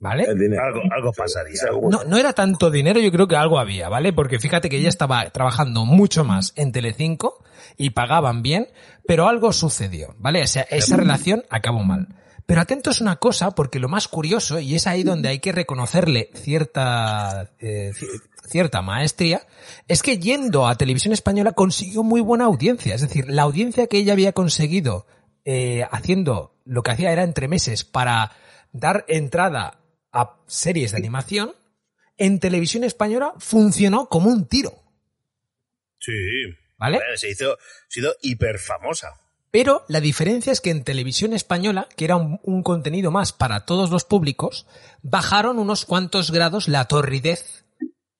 ¿Vale? 0.00 0.24
Algo, 0.24 0.80
algo 0.90 1.12
pasaría. 1.12 1.60
No, 1.88 2.02
no 2.02 2.16
era 2.16 2.32
tanto 2.32 2.72
dinero, 2.72 2.98
yo 2.98 3.12
creo 3.12 3.28
que 3.28 3.36
algo 3.36 3.60
había, 3.60 3.88
¿vale? 3.88 4.12
Porque 4.12 4.40
fíjate 4.40 4.68
que 4.68 4.78
ella 4.78 4.88
estaba 4.88 5.30
trabajando 5.30 5.84
mucho 5.84 6.24
más 6.24 6.52
en 6.56 6.72
Telecinco 6.72 7.44
y 7.76 7.90
pagaban 7.90 8.42
bien, 8.42 8.66
pero 9.06 9.28
algo 9.28 9.52
sucedió, 9.52 10.16
¿vale? 10.18 10.42
O 10.42 10.46
sea, 10.48 10.62
esa 10.62 10.96
relación 10.96 11.44
acabó 11.50 11.84
mal. 11.84 12.08
Pero 12.46 12.60
atentos 12.60 13.00
a 13.00 13.04
una 13.04 13.16
cosa, 13.16 13.52
porque 13.52 13.78
lo 13.78 13.88
más 13.88 14.08
curioso, 14.08 14.58
y 14.58 14.74
es 14.74 14.88
ahí 14.88 15.04
donde 15.04 15.28
hay 15.28 15.38
que 15.38 15.52
reconocerle 15.52 16.30
cierta, 16.34 17.52
eh, 17.60 17.92
cierta 18.52 18.82
maestría, 18.82 19.46
es 19.88 20.02
que 20.02 20.18
yendo 20.18 20.68
a 20.68 20.76
Televisión 20.76 21.12
Española 21.12 21.52
consiguió 21.52 22.04
muy 22.04 22.20
buena 22.20 22.44
audiencia. 22.44 22.94
Es 22.94 23.00
decir, 23.00 23.28
la 23.28 23.42
audiencia 23.42 23.88
que 23.88 23.98
ella 23.98 24.12
había 24.12 24.32
conseguido 24.32 25.06
eh, 25.44 25.84
haciendo 25.90 26.54
lo 26.64 26.84
que 26.84 26.92
hacía 26.92 27.10
era 27.10 27.24
entre 27.24 27.48
meses 27.48 27.84
para 27.84 28.30
dar 28.72 29.04
entrada 29.08 29.80
a 30.12 30.36
series 30.46 30.92
de 30.92 30.98
animación, 30.98 31.52
en 32.18 32.38
televisión 32.38 32.84
española 32.84 33.32
funcionó 33.38 34.06
como 34.08 34.30
un 34.30 34.46
tiro, 34.46 34.78
Sí. 35.98 36.12
¿vale? 36.78 37.00
Se 37.16 37.30
hizo, 37.30 37.56
se 37.88 38.00
hizo 38.00 38.12
hiper 38.22 38.58
famosa. 38.58 39.14
Pero 39.52 39.84
la 39.88 40.00
diferencia 40.00 40.52
es 40.52 40.60
que 40.60 40.70
en 40.70 40.82
televisión 40.82 41.32
española, 41.32 41.86
que 41.96 42.06
era 42.06 42.16
un, 42.16 42.40
un 42.42 42.62
contenido 42.62 43.10
más 43.10 43.32
para 43.32 43.66
todos 43.66 43.90
los 43.90 44.04
públicos, 44.04 44.66
bajaron 45.02 45.58
unos 45.58 45.84
cuantos 45.84 46.30
grados 46.30 46.68
la 46.68 46.86
torridez, 46.86 47.61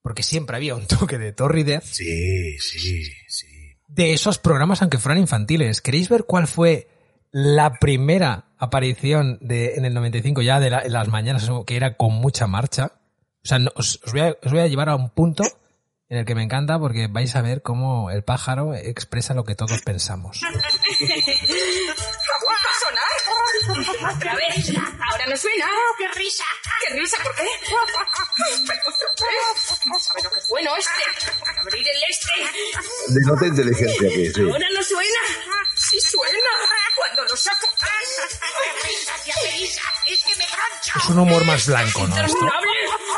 porque 0.03 0.23
siempre 0.23 0.57
había 0.57 0.75
un 0.75 0.87
toque 0.87 1.19
de 1.19 1.33
torridez, 1.33 1.85
Sí, 1.85 2.59
sí, 2.59 3.05
sí. 3.29 3.47
de 3.89 4.13
esos 4.13 4.39
programas 4.39 4.83
aunque 4.83 4.99
fueran 4.99 5.19
infantiles. 5.21 5.81
¿Queréis 5.81 6.09
ver 6.09 6.25
cuál 6.25 6.47
fue 6.47 6.89
la 7.31 7.75
primera 7.79 8.53
aparición 8.59 9.39
de, 9.41 9.75
en 9.77 9.85
el 9.85 9.95
95 9.95 10.43
ya 10.43 10.61
de 10.61 10.71
la- 10.71 10.81
en 10.83 10.93
las 10.93 11.09
mañanas 11.09 11.49
que 11.67 11.77
era 11.77 11.97
con 11.97 12.13
mucha 12.15 12.47
marcha? 12.47 12.93
O 13.45 13.49
sea, 13.49 13.59
no- 13.59 13.73
os, 13.75 14.01
os 14.05 14.13
voy 14.13 14.21
a, 14.21 14.37
os 14.43 14.53
voy 14.53 14.61
a 14.61 14.67
llevar 14.69 14.89
a 14.89 14.97
un 14.97 15.11
punto 15.11 15.45
en 16.09 16.19
el 16.19 16.25
que 16.27 16.35
me 16.35 16.43
encanta 16.43 16.79
porque 16.79 17.07
vais 17.07 17.35
a 17.37 17.41
ver 17.43 17.63
cómo 17.63 18.11
el 18.11 18.23
pájaro 18.23 18.75
expresa 18.75 19.33
lo 19.35 19.45
que 19.45 19.55
todos 19.55 19.81
pensamos. 19.83 20.41
Otra 23.69 24.35
vez. 24.35 24.71
Ahora 24.77 25.27
no 25.29 25.37
suena. 25.37 25.67
¡Qué 25.99 26.09
risa! 26.09 26.45
¡Qué 26.87 26.95
risa! 26.95 27.17
¿Por 27.23 27.35
qué? 27.35 27.47
Pero 27.63 28.83
otra 28.89 29.27
vez. 29.29 29.81
Vamos 29.87 30.11
a 30.11 30.15
ver 30.15 30.25
lo 30.25 30.31
que 30.31 30.41
es 30.41 30.49
bueno 30.49 30.77
este. 30.77 31.03
Para 31.45 31.61
abrir 31.61 31.87
el 31.89 32.03
este. 32.09 32.33
Denota 33.09 33.47
inteligencia 33.47 34.09
aquí, 34.09 34.33
sí. 34.33 34.41
Ahora 34.43 34.67
no 34.73 34.83
suena. 34.83 35.21
Sí 35.75 36.01
suena. 36.01 36.51
Cuando 36.97 37.23
lo 37.25 37.37
saco. 37.37 37.69
¡Qué 37.79 38.89
risa! 38.89 39.13
¡Qué 39.25 39.33
risa! 39.59 39.83
Es 40.09 40.25
que 40.25 40.37
me 40.37 40.45
plancha. 40.45 40.99
Es 40.99 41.07
un 41.07 41.19
humor 41.19 41.45
más 41.45 41.67
blanco, 41.67 42.07
¿no? 42.07 42.17
Esto. 42.17 42.39
Interminable. 42.39 42.71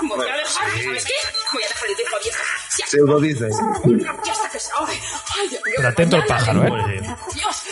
Voy 0.03 0.29
a 0.29 0.37
dejar, 0.37 0.71
¿sabes 0.71 1.05
qué? 1.05 1.13
Voy 1.53 1.63
a 1.63 1.69
dejar 1.69 1.89
el 1.89 1.97
tiempo 1.97 2.17
abierto. 2.17 2.43
Pseudo. 2.87 3.21
Ya 4.25 4.33
está 4.33 4.49
pesado. 4.51 4.87
Ay, 4.87 5.49
Dios 5.49 5.63
mío. 5.65 5.75
Pero 5.77 5.89
atento 5.89 6.17
al 6.17 6.27
pájaro, 6.27 6.65
¿eh? 6.65 7.17
Dios. 7.35 7.63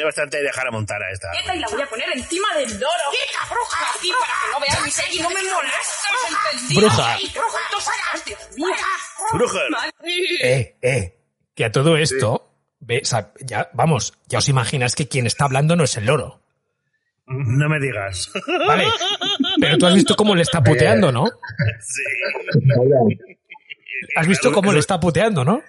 Tiene 0.00 0.08
bastante 0.08 0.38
de 0.38 0.44
dejar 0.44 0.66
a 0.66 0.70
montar 0.70 1.02
a 1.02 1.10
esta. 1.10 1.28
Y 1.34 1.58
la 1.58 1.66
voy 1.68 1.82
a 1.82 1.86
poner 1.86 2.06
encima 2.14 2.48
del 2.56 2.72
loro. 2.72 3.04
¡Quita, 3.10 3.54
bruja! 3.54 3.78
Aquí 3.94 4.10
para 4.18 4.32
que 4.32 4.50
no 4.50 4.60
veas 4.60 4.82
mi 4.82 4.90
serie 4.90 5.18
y 5.18 5.22
no 5.22 5.28
me 5.28 5.42
molestes, 5.42 6.08
¿entendido? 6.54 6.80
Bruja. 6.80 7.14
¡Ay, 7.14 7.32
bruja! 9.34 9.60
Eh, 10.42 10.76
eh. 10.80 11.18
Que 11.54 11.66
a 11.66 11.70
todo 11.70 11.98
esto, 11.98 12.50
Ve, 12.80 13.00
o 13.02 13.04
sea, 13.04 13.30
ya, 13.40 13.68
vamos, 13.74 14.14
ya 14.26 14.38
os 14.38 14.48
imagináis 14.48 14.94
que 14.94 15.06
quien 15.06 15.26
está 15.26 15.44
hablando 15.44 15.76
no 15.76 15.84
es 15.84 15.94
el 15.98 16.06
loro. 16.06 16.40
No 17.26 17.68
me 17.68 17.78
digas. 17.78 18.32
Vale. 18.66 18.86
Pero 19.60 19.76
tú 19.76 19.86
has 19.86 19.94
visto 19.94 20.16
cómo 20.16 20.34
le 20.34 20.40
está 20.40 20.62
puteando, 20.62 21.12
¿no? 21.12 21.26
Sí. 21.78 22.02
Has 24.16 24.26
visto 24.26 24.50
cómo 24.50 24.72
le 24.72 24.78
está 24.78 24.98
puteando, 24.98 25.44
¿no? 25.44 25.62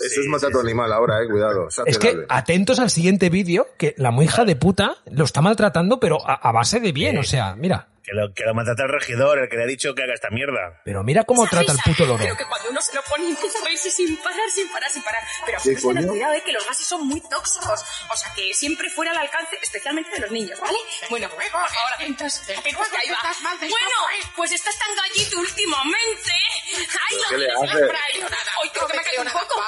Eso 0.00 0.20
es 0.20 0.26
matar 0.26 0.48
a 0.48 0.52
tu 0.52 0.60
animal 0.60 0.92
ahora, 0.92 1.22
eh, 1.22 1.28
cuidado. 1.28 1.68
Es 1.86 1.98
que 1.98 2.24
atentos 2.28 2.78
al 2.78 2.90
siguiente 2.90 3.28
vídeo, 3.28 3.68
que 3.76 3.94
la 3.98 4.10
muy 4.10 4.24
hija 4.24 4.44
de 4.44 4.56
puta 4.56 4.96
lo 5.10 5.24
está 5.24 5.42
maltratando, 5.42 6.00
pero 6.00 6.18
a, 6.26 6.34
a 6.34 6.52
base 6.52 6.80
de 6.80 6.92
bien, 6.92 7.18
o 7.18 7.22
sea, 7.22 7.54
mira. 7.54 7.89
Que 8.10 8.16
lo, 8.16 8.34
que 8.34 8.42
lo 8.42 8.54
maltrata 8.54 8.82
el 8.82 8.88
regidor, 8.88 9.38
el 9.38 9.48
que 9.48 9.54
le 9.56 9.62
ha 9.62 9.66
dicho 9.66 9.94
que 9.94 10.02
haga 10.02 10.14
esta 10.14 10.30
mierda. 10.30 10.82
Pero 10.84 11.04
mira 11.04 11.22
cómo 11.22 11.44
Esa 11.44 11.62
trata 11.62 11.70
el 11.70 11.78
risa, 11.78 11.90
puto 11.90 12.06
loro. 12.06 12.18
Pero 12.18 12.36
que 12.36 12.44
cuando 12.44 12.70
uno 12.70 12.82
se 12.82 12.92
lo 12.96 13.02
pone 13.04 13.28
empieza 13.28 13.60
a 13.60 13.64
reírse 13.64 13.88
sin 13.88 14.16
parar, 14.16 14.50
sin 14.52 14.68
parar, 14.68 14.90
sin 14.90 15.02
parar. 15.04 15.22
Pero 15.46 15.58
¿Qué 15.62 15.68
hay 15.70 15.74
que 15.76 15.80
tener 15.80 15.94
coño? 15.94 16.08
cuidado 16.10 16.32
de 16.32 16.42
que 16.42 16.50
los 16.50 16.66
gases 16.66 16.86
son 16.88 17.06
muy 17.06 17.20
tóxicos. 17.20 17.84
O 18.10 18.16
sea, 18.16 18.32
que 18.34 18.52
siempre 18.52 18.90
fuera 18.90 19.12
al 19.12 19.18
alcance, 19.18 19.56
especialmente 19.62 20.10
de 20.10 20.18
los 20.18 20.30
niños, 20.32 20.58
¿vale? 20.58 20.76
Bueno, 21.08 21.28
favor, 21.28 21.92
atentos, 21.94 22.42
atentos 22.50 22.88
que 22.88 22.96
ahí 22.96 23.10
va. 23.10 23.32
Bueno, 23.60 23.96
pues 24.34 24.50
estás 24.50 24.76
tan 24.76 24.88
gallito 24.96 25.38
últimamente. 25.38 26.32
¡Ay, 26.32 27.16
¿Pero 27.16 27.28
qué 27.30 27.38
le 27.38 27.52
hace? 27.52 27.84
Brian! 27.84 28.28
¡Ay, 28.60 28.70
creo 28.70 28.88
que 28.88 28.96
me 28.96 29.02
cae 29.04 29.20
un 29.20 29.30
poco! 29.30 29.62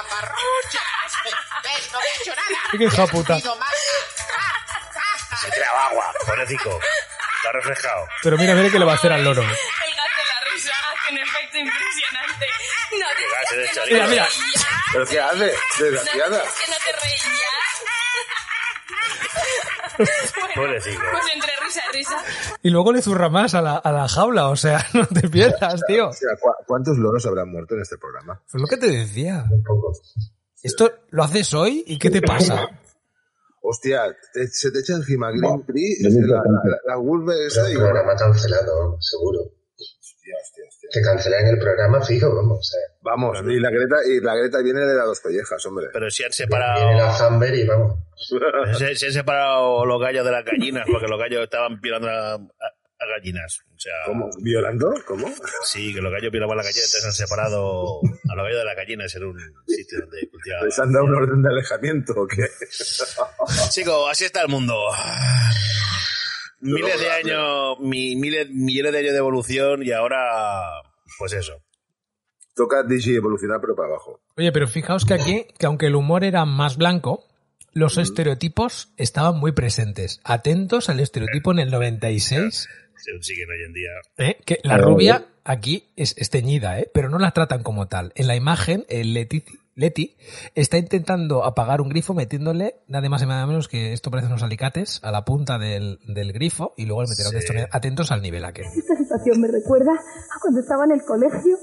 ¿Ves? 1.63 1.93
No 1.93 1.99
he 2.01 2.21
hecho 2.21 2.35
nada. 2.35 2.59
Qué 2.73 2.85
hija 2.85 3.07
puta. 3.07 3.37
Pido 3.37 3.55
más. 3.55 3.71
Se 5.41 5.47
ha 5.47 5.51
tirado 5.51 5.79
agua, 5.79 6.13
pobrecito. 6.27 6.81
Lo 7.43 7.49
ha 7.49 7.53
reflejado. 7.53 8.07
Pero 8.23 8.37
mira, 8.39 8.55
mira 8.55 8.71
qué 8.71 8.79
le 8.79 8.85
va 8.85 8.93
a 8.93 8.95
hacer 8.97 9.13
al 9.13 9.25
loro. 9.25 9.43
El 9.43 9.49
gas 9.49 9.57
de 9.57 9.57
la 9.57 10.53
risa 10.55 10.73
hace 10.73 11.13
un 11.13 11.19
efecto 11.19 11.59
impresionante. 11.59 12.47
No 12.93 13.07
que 13.17 13.25
no 13.25 13.35
chorizo. 13.75 13.81
Mira, 13.93 14.07
mira. 14.07 14.27
¿Pero 14.93 15.07
qué 15.07 15.21
hace? 15.21 15.37
¿No 15.39 15.85
Desgraciada. 15.85 16.43
que 16.43 16.71
no 16.71 16.77
te 16.77 16.93
reías? 17.03 17.33
Bueno. 20.57 20.73
Pues 20.75 20.87
entre 21.35 21.53
risa 21.65 21.81
y 21.91 21.97
risa. 21.97 22.17
Y 22.63 22.71
luego 22.71 22.93
le 22.93 23.03
zurra 23.03 23.29
más 23.29 23.55
a 23.55 23.63
la, 23.63 23.77
a 23.77 23.93
la 23.93 24.09
jaula, 24.09 24.49
o 24.49 24.57
sea, 24.57 24.87
no 24.95 25.07
te 25.07 25.29
pierdas, 25.29 25.81
tío. 25.87 26.09
O 26.09 26.13
sea, 26.13 26.31
¿cu- 26.41 26.55
¿cuántos 26.67 26.97
loros 26.99 27.25
habrán 27.27 27.51
muerto 27.51 27.75
en 27.75 27.83
este 27.83 27.99
programa? 27.99 28.41
Es 28.47 28.61
lo 28.61 28.67
que 28.67 28.77
te 28.77 28.87
decía. 28.89 29.45
Un 29.51 29.63
poco. 29.63 29.93
Esto 30.63 30.93
lo 31.11 31.25
haces 31.25 31.53
hoy 31.55 31.83
y 31.87 31.99
¿qué 31.99 32.11
te 32.11 32.23
pasa? 32.23 32.69
Hostia, 33.65 34.15
te- 34.35 34.49
se 34.49 34.71
te 34.73 34.81
echa 34.81 34.95
encima 34.95 35.31
Green 35.31 35.65
Tree, 35.65 35.97
no 36.03 36.11
me 36.21 36.27
la, 36.27 36.37
la, 36.65 36.79
la 36.85 36.97
Wolve 36.97 37.47
esa 37.47 37.71
y... 37.71 37.75
Programa 37.77 38.15
cancelado, 38.17 38.97
seguro. 39.01 39.41
Hostia, 39.41 40.35
hostia, 40.43 40.65
hostia. 40.69 40.89
Que 40.93 41.01
cancelan 41.01 41.47
el 41.47 41.59
programa 41.59 42.01
fijo, 42.03 42.35
vamos. 42.35 42.73
Vamos, 43.03 43.39
y 43.49 43.59
la 43.61 43.71
Greta, 43.71 43.97
y 44.07 44.21
la 44.21 44.35
Greta 44.37 44.63
viene 44.63 44.81
de 44.81 44.95
las 44.95 45.07
dos 45.07 45.21
collejas, 45.21 45.65
hombre. 45.67 45.87
Pero 45.93 46.11
si 46.11 46.25
han 46.25 46.31
viene 46.37 46.51
la 46.97 47.13
separado. 47.13 47.19
Zamber 47.19 47.55
y 47.55 47.67
vamos. 47.67 47.99
Se, 48.79 48.95
se 48.97 49.07
han 49.07 49.13
separado 49.13 49.85
los 49.87 50.01
gallos 50.01 50.25
de 50.25 50.31
las 50.33 50.45
gallinas, 50.45 50.85
porque 50.91 51.07
los 51.09 51.19
gallos 51.19 51.43
estaban 51.45 51.81
violando 51.81 52.09
a, 52.09 52.35
a- 52.35 52.39
a 53.03 53.07
gallinas. 53.19 53.61
O 53.75 53.79
sea, 53.79 53.93
¿Cómo? 54.07 54.31
¿Violando? 54.41 54.93
¿Cómo? 55.07 55.29
sí, 55.65 55.93
que 55.95 56.01
los 56.01 56.13
gallos 56.13 56.31
violaban 56.31 56.55
a 56.55 56.63
las 56.63 56.67
gallinas, 56.67 56.87
entonces 56.95 57.07
han 57.07 57.13
separado 57.27 58.01
a 58.31 58.35
los 58.35 58.45
gallos 58.45 58.59
de 58.59 58.65
las 58.65 58.77
gallinas 58.77 59.15
en 59.17 59.25
un 59.25 59.39
sitio 59.67 60.01
donde 60.01 60.29
cultivaban. 60.31 60.67
¿Les 60.67 60.79
han 60.79 60.93
dado 60.93 61.05
un 61.07 61.15
orden 61.15 61.43
de 61.43 61.49
alejamiento 61.51 62.13
o 62.17 62.27
qué? 62.27 62.47
Chicos, 63.71 64.09
así 64.11 64.25
está 64.25 64.43
el 64.43 64.49
mundo. 64.49 64.75
Miles 66.61 67.01
de 67.01 67.11
años, 67.11 67.79
mi- 67.81 68.15
miles, 68.17 68.49
millones 68.51 68.93
de 68.93 68.99
años 68.99 69.13
de 69.13 69.19
evolución 69.19 69.83
y 69.83 69.91
ahora, 69.91 70.63
pues 71.19 71.33
eso. 71.33 71.55
Toca 72.55 72.83
DJ 72.85 73.17
evolucionar, 73.17 73.61
pero 73.61 73.75
para 73.75 73.89
abajo. 73.89 74.21
Oye, 74.37 74.53
pero 74.53 74.69
fijaos 74.69 75.05
que 75.05 75.15
aquí, 75.15 75.47
que 75.59 75.67
aunque 75.67 75.87
el 75.87 75.97
humor 75.97 76.23
era 76.23 76.45
más 76.45 76.77
blanco, 76.77 77.27
los 77.73 77.97
estereotipos 77.99 78.93
estaban 78.97 79.39
muy 79.41 79.53
presentes. 79.53 80.21
Atentos 80.23 80.89
al 80.89 81.01
estereotipo 81.01 81.51
en 81.51 81.59
el 81.61 81.71
96, 81.71 82.69
Se 83.03 83.23
siguen 83.23 83.51
hoy 83.51 83.65
en 83.67 83.73
día. 83.73 83.91
¿eh? 84.19 84.39
que 84.45 84.61
la 84.63 84.79
rubia 84.79 85.27
aquí 85.45 85.89
es, 85.97 86.15
es 86.19 86.31
teñida, 86.31 86.79
¿eh? 86.79 86.89
pero 86.95 87.09
no 87.09 87.19
la 87.19 87.33
tratan 87.33 87.63
como 87.63 87.89
tal. 87.89 88.13
En 88.15 88.29
la 88.29 88.37
imagen, 88.37 88.87
el 88.89 89.17
Leti, 89.75 90.17
está 90.55 90.77
intentando 90.77 91.45
apagar 91.45 91.81
un 91.81 91.89
grifo 91.89 92.13
metiéndole 92.13 92.77
nada 92.89 93.09
más 93.09 93.23
y 93.23 93.27
nada 93.27 93.47
menos 93.47 93.69
que 93.69 93.95
esto 93.95 94.11
parece 94.11 94.29
unos 94.29 94.43
alicates 94.43 95.01
a 95.03 95.11
la 95.11 95.25
punta 95.25 95.59
del, 95.59 95.99
del 96.07 96.33
grifo 96.35 96.75
y 96.77 96.85
luego 96.85 97.03
le 97.03 97.09
meterá 97.09 97.29
un 97.29 97.33
Sí. 97.33 97.37
destornillador. 97.39 97.75
Atentos 97.77 98.13
al 98.13 98.21
nivel 98.21 98.45
aquel. 98.45 98.67
Esta 98.67 98.97
situación 98.97 99.41
me 99.41 99.49
recuerda 99.49 99.93
a 99.93 100.41
cuando 100.43 100.61
estaba 100.61 100.85
en 100.85 100.93
el 100.93 101.03
colegio 101.05 101.57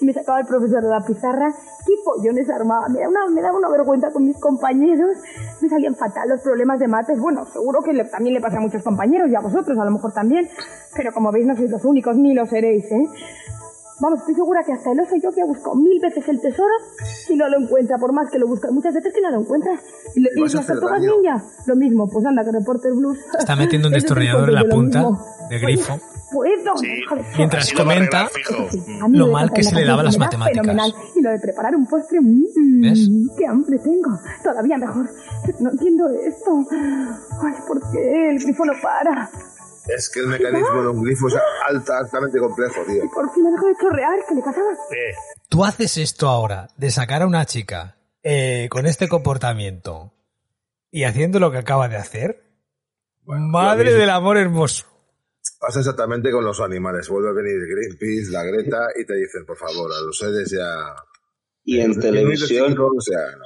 y 0.00 0.04
me 0.06 0.12
sacaba 0.12 0.40
el 0.40 0.46
profesor 0.46 0.82
de 0.82 0.88
la 0.90 1.06
pizarra. 1.06 1.54
¡Qué 1.86 1.94
pollones 2.04 2.50
armaba! 2.50 2.88
Me, 2.88 2.98
da 3.00 3.08
una, 3.08 3.26
me 3.32 3.40
daba 3.42 3.58
una 3.58 3.68
vergüenza 3.70 4.10
con 4.12 4.26
mis 4.26 4.36
compañeros. 4.40 5.16
Me 5.60 5.68
salían 5.68 5.94
fatal 5.94 6.28
los 6.30 6.40
problemas 6.40 6.80
de 6.80 6.88
mates. 6.88 7.18
Bueno, 7.20 7.46
seguro 7.52 7.80
que 7.82 7.92
le- 7.92 8.04
también 8.06 8.34
le 8.34 8.40
pasa 8.40 8.56
a 8.56 8.60
muchos 8.60 8.82
compañeros 8.82 9.30
y 9.30 9.36
a 9.36 9.40
vosotros 9.40 9.78
a 9.78 9.84
lo 9.84 9.92
mejor 9.92 10.12
también. 10.12 10.48
Pero 10.96 11.12
como 11.12 11.30
veis 11.30 11.46
no 11.46 11.54
sois 11.56 11.70
los 11.70 11.84
únicos 11.84 12.16
ni 12.16 12.34
lo 12.34 12.44
seréis, 12.46 12.84
¿eh? 12.90 13.06
Vamos, 14.00 14.20
estoy 14.20 14.34
segura 14.34 14.60
que 14.64 14.72
hasta 14.72 14.92
el 14.92 15.00
oso 15.00 15.14
yo 15.22 15.30
que 15.32 15.42
ha 15.42 15.44
buscado 15.44 15.74
mil 15.76 16.00
veces 16.00 16.26
el 16.28 16.40
tesoro 16.40 16.72
y 17.28 17.36
no 17.36 17.48
lo 17.48 17.60
encuentra, 17.60 17.98
por 17.98 18.12
más 18.12 18.30
que 18.30 18.38
lo 18.38 18.46
busca. 18.48 18.70
Muchas 18.70 18.94
veces 18.94 19.12
que 19.12 19.20
no 19.20 19.30
lo 19.30 19.40
encuentras. 19.40 19.80
Y, 20.14 20.20
le- 20.20 20.30
Y 20.36 20.40
las 20.40 20.66
tortugas 20.66 21.00
ninja, 21.00 21.42
lo 21.66 21.76
mismo. 21.76 22.08
Pues 22.08 22.24
anda, 22.24 22.42
que 22.44 22.50
Reporter 22.52 22.92
Blues. 22.94 23.18
Está 23.38 23.56
metiendo 23.56 23.88
un 23.88 23.94
destornillador 24.00 24.48
en 24.48 24.54
la 24.54 24.62
lo 24.62 24.68
punta 24.70 25.04
del 25.50 25.60
grifo. 25.60 25.94
Oye, 25.94 26.02
¿Puedo? 26.62 26.76
Sí. 26.76 26.86
Mientras 27.36 27.72
lo 27.72 27.78
comenta 27.78 28.20
a 29.02 29.08
mí 29.08 29.18
lo 29.18 29.26
mal 29.32 29.52
que 29.52 29.64
se 29.64 29.74
le 29.74 29.84
daban 29.84 30.04
las 30.04 30.16
matemáticas. 30.16 30.60
Fenomenal. 30.64 30.94
Y 31.16 31.22
lo 31.22 31.30
de 31.30 31.40
preparar 31.40 31.74
un 31.74 31.86
postre, 31.88 32.20
mmm, 32.20 32.80
¿Ves? 32.82 33.10
qué 33.36 33.46
hambre 33.46 33.78
tengo. 33.80 34.16
Todavía 34.44 34.78
mejor. 34.78 35.10
No 35.58 35.70
entiendo 35.72 36.08
esto. 36.24 36.64
Ay, 36.70 37.54
¿por 37.66 37.80
qué 37.90 38.30
el 38.30 38.38
grifo 38.38 38.64
no 38.64 38.72
para? 38.80 39.28
Es 39.86 40.10
que 40.10 40.20
el 40.20 40.26
mecanismo 40.28 40.82
de 40.82 40.88
un 40.88 41.02
grifo 41.02 41.28
es 41.28 41.34
alta, 41.68 41.98
altamente 41.98 42.38
complejo, 42.38 42.80
tío. 42.86 43.02
Por 43.12 43.32
fin 43.32 43.46
ha 43.46 43.50
dejado 43.50 43.68
de 43.68 43.74
chorrear. 43.80 44.18
¿Qué 44.28 44.34
le 44.34 44.42
pasaba? 44.42 44.72
Eh, 44.72 45.14
Tú 45.48 45.64
haces 45.64 45.96
esto 45.96 46.28
ahora, 46.28 46.68
de 46.76 46.90
sacar 46.90 47.22
a 47.22 47.26
una 47.26 47.44
chica 47.46 47.96
eh, 48.22 48.68
con 48.70 48.86
este 48.86 49.08
comportamiento 49.08 50.12
y 50.90 51.04
haciendo 51.04 51.40
lo 51.40 51.50
que 51.50 51.58
acaba 51.58 51.88
de 51.88 51.96
hacer. 51.96 52.44
Madre 53.24 53.84
lo 53.84 53.90
mismo. 53.90 54.00
del 54.00 54.10
amor 54.10 54.36
hermoso. 54.38 54.86
Pasa 55.58 55.80
exactamente 55.80 56.30
con 56.30 56.44
los 56.44 56.60
animales. 56.60 57.08
Vuelve 57.08 57.30
a 57.30 57.32
venir 57.32 57.58
Greenpeace, 57.66 58.30
la 58.30 58.42
Greta, 58.44 58.78
y 59.00 59.04
te 59.06 59.14
dicen, 59.14 59.44
por 59.46 59.56
favor, 59.56 59.90
a 59.92 60.00
los 60.04 60.16
seres 60.18 60.50
ya... 60.50 60.94
Y 61.64 61.80
en 61.80 61.88
Los 61.88 62.00
televisión, 62.00 62.76
O 62.78 63.00
sea, 63.00 63.18
no. 63.36 63.44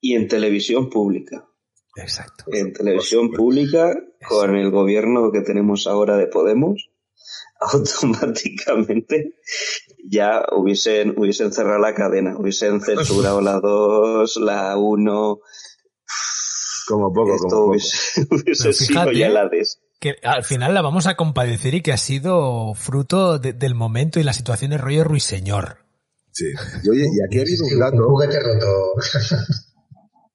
y 0.00 0.14
en 0.14 0.28
televisión 0.28 0.90
pública. 0.90 1.48
Exacto. 1.96 2.44
En 2.48 2.72
televisión 2.72 3.30
pública, 3.30 3.94
con 4.28 4.56
el 4.56 4.70
gobierno 4.70 5.30
que 5.30 5.40
tenemos 5.42 5.86
ahora 5.86 6.16
de 6.16 6.26
Podemos, 6.26 6.88
automáticamente 7.60 9.34
ya 10.08 10.42
hubiesen, 10.56 11.14
hubiesen 11.18 11.52
cerrado 11.52 11.78
la 11.78 11.94
cadena, 11.94 12.36
hubiesen 12.38 12.80
censurado 12.80 13.40
la 13.40 13.60
2, 13.60 14.36
la 14.38 14.76
1, 14.76 15.38
Como 16.88 17.12
poco, 17.12 17.34
esto 17.34 17.46
como 17.48 17.50
poco. 17.60 17.70
hubiese, 17.70 18.26
hubiese 18.30 18.62
Pero 18.64 18.72
sido 18.72 18.88
fíjate, 18.88 19.18
ya 19.18 19.28
la 19.28 19.48
des. 19.48 19.78
Que 20.00 20.16
al 20.24 20.42
final 20.42 20.74
la 20.74 20.82
vamos 20.82 21.06
a 21.06 21.14
compadecer 21.14 21.74
y 21.74 21.82
que 21.82 21.92
ha 21.92 21.96
sido 21.96 22.74
fruto 22.74 23.38
de- 23.38 23.52
del 23.52 23.74
momento 23.76 24.18
y 24.18 24.24
la 24.24 24.32
situación 24.32 24.72
de 24.72 24.78
rollo 24.78 25.04
ruiseñor. 25.04 25.78
Sí. 26.32 26.46
Y 26.82 26.88
oye, 26.90 27.02
y 27.04 27.22
aquí 27.24 27.38
ha 27.38 27.42
habido 27.42 27.64
un 27.66 27.74
un 27.74 27.78
dato... 27.78 28.08
juguete 28.08 28.40
roto. 28.40 28.94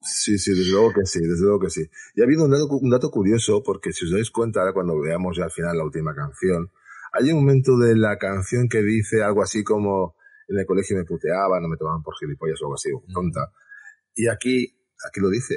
Sí, 0.07 0.37
sí, 0.37 0.51
desde 0.51 0.71
luego 0.71 0.93
que 0.93 1.05
sí, 1.05 1.19
desde 1.19 1.43
luego 1.43 1.59
que 1.59 1.69
sí. 1.69 1.89
Y 2.15 2.21
ha 2.21 2.23
habido 2.23 2.45
un 2.45 2.51
dato, 2.51 2.67
un 2.67 2.89
dato 2.89 3.11
curioso, 3.11 3.61
porque 3.63 3.91
si 3.91 4.05
os 4.05 4.11
dais 4.11 4.31
cuenta, 4.31 4.61
ahora 4.61 4.73
cuando 4.73 4.99
veamos 4.99 5.37
ya 5.37 5.43
al 5.43 5.51
final 5.51 5.77
la 5.77 5.83
última 5.83 6.15
canción, 6.15 6.71
hay 7.13 7.31
un 7.31 7.39
momento 7.39 7.77
de 7.77 7.95
la 7.95 8.17
canción 8.17 8.69
que 8.69 8.81
dice 8.81 9.23
algo 9.23 9.43
así 9.43 9.63
como 9.63 10.15
en 10.47 10.59
el 10.59 10.65
colegio 10.65 10.97
me 10.97 11.03
puteaban, 11.03 11.61
no 11.61 11.67
me 11.67 11.77
tomaban 11.77 12.01
por 12.01 12.15
gilipollas 12.17 12.61
o 12.61 12.65
algo 12.65 12.75
así, 12.75 12.89
o 12.91 13.03
tonta. 13.13 13.51
Y 14.15 14.27
aquí, 14.27 14.73
aquí 15.07 15.19
lo 15.19 15.29
dice. 15.29 15.55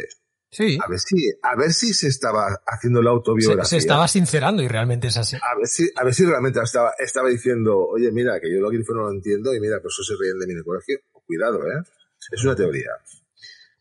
Sí. 0.51 0.79
A 0.85 0.89
ver 0.89 0.99
si, 0.99 1.17
a 1.43 1.57
ver 1.57 1.73
si 1.73 1.95
se 1.95 2.09
estaba 2.09 2.61
haciendo 2.67 3.01
la 3.01 3.11
autobiografía. 3.11 3.65
se 3.65 3.77
estaba 3.77 4.09
sincerando 4.09 4.63
y 4.63 4.69
realmente 4.69 5.07
es 5.07 5.17
así. 5.17 5.37
A 5.37 5.57
ver 5.57 5.69
si, 5.69 5.89
a 5.95 6.05
ver 6.05 6.13
si 6.13 6.27
realmente 6.27 6.61
estaba, 6.61 6.93
estaba 6.99 7.29
diciendo, 7.29 7.79
oye, 7.79 8.11
mira, 8.11 8.41
que 8.41 8.53
yo 8.53 8.61
lo 8.61 8.69
grifo 8.69 8.93
no 8.93 9.03
lo 9.03 9.13
entiendo 9.13 9.55
y 9.55 9.61
mira, 9.61 9.81
por 9.81 9.91
eso 9.91 10.03
se 10.03 10.15
ríen 10.21 10.39
de 10.41 10.47
mí 10.47 10.53
en 10.53 10.59
el 10.59 10.65
colegio. 10.65 10.99
Cuidado, 11.25 11.61
¿eh? 11.69 11.83
Es 12.33 12.45
una 12.45 12.57
teoría. 12.57 12.91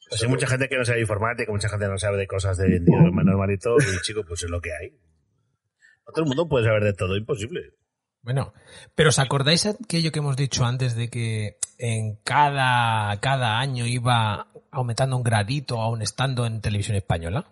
Pues 0.10 0.24
hay 0.24 0.30
mucha 0.30 0.48
gente 0.48 0.68
que 0.68 0.78
no 0.78 0.84
sabe 0.84 1.02
informática, 1.02 1.52
mucha 1.52 1.70
gente 1.70 1.88
no 1.88 1.98
sabe 1.98 2.18
de 2.18 2.28
cosas 2.28 2.58
de 2.58 2.80
día, 2.80 2.98
lo 3.04 3.12
más 3.12 3.26
normalito, 3.26 3.76
y 3.78 4.02
chico, 4.02 4.24
pues 4.28 4.44
es 4.44 4.50
lo 4.50 4.60
que 4.60 4.72
hay. 4.74 4.90
No 4.90 6.14
todo 6.14 6.24
el 6.24 6.28
mundo 6.28 6.50
puede 6.50 6.66
saber 6.66 6.84
de 6.84 6.94
todo, 6.94 7.16
imposible. 7.16 7.74
Bueno, 8.22 8.54
pero 8.96 9.10
¿os 9.10 9.20
acordáis 9.20 9.66
aquello 9.66 10.12
que 10.12 10.20
hemos 10.20 10.36
dicho 10.36 10.66
antes 10.66 10.96
de 10.96 11.10
que 11.10 11.58
en 11.78 12.18
cada, 12.24 13.18
cada 13.22 13.60
año 13.60 13.86
iba 13.86 14.48
aumentando 14.72 15.16
un 15.16 15.24
gradito 15.24 15.80
aún 15.80 16.02
estando 16.02 16.46
en 16.46 16.60
televisión 16.60 16.98
española? 16.98 17.52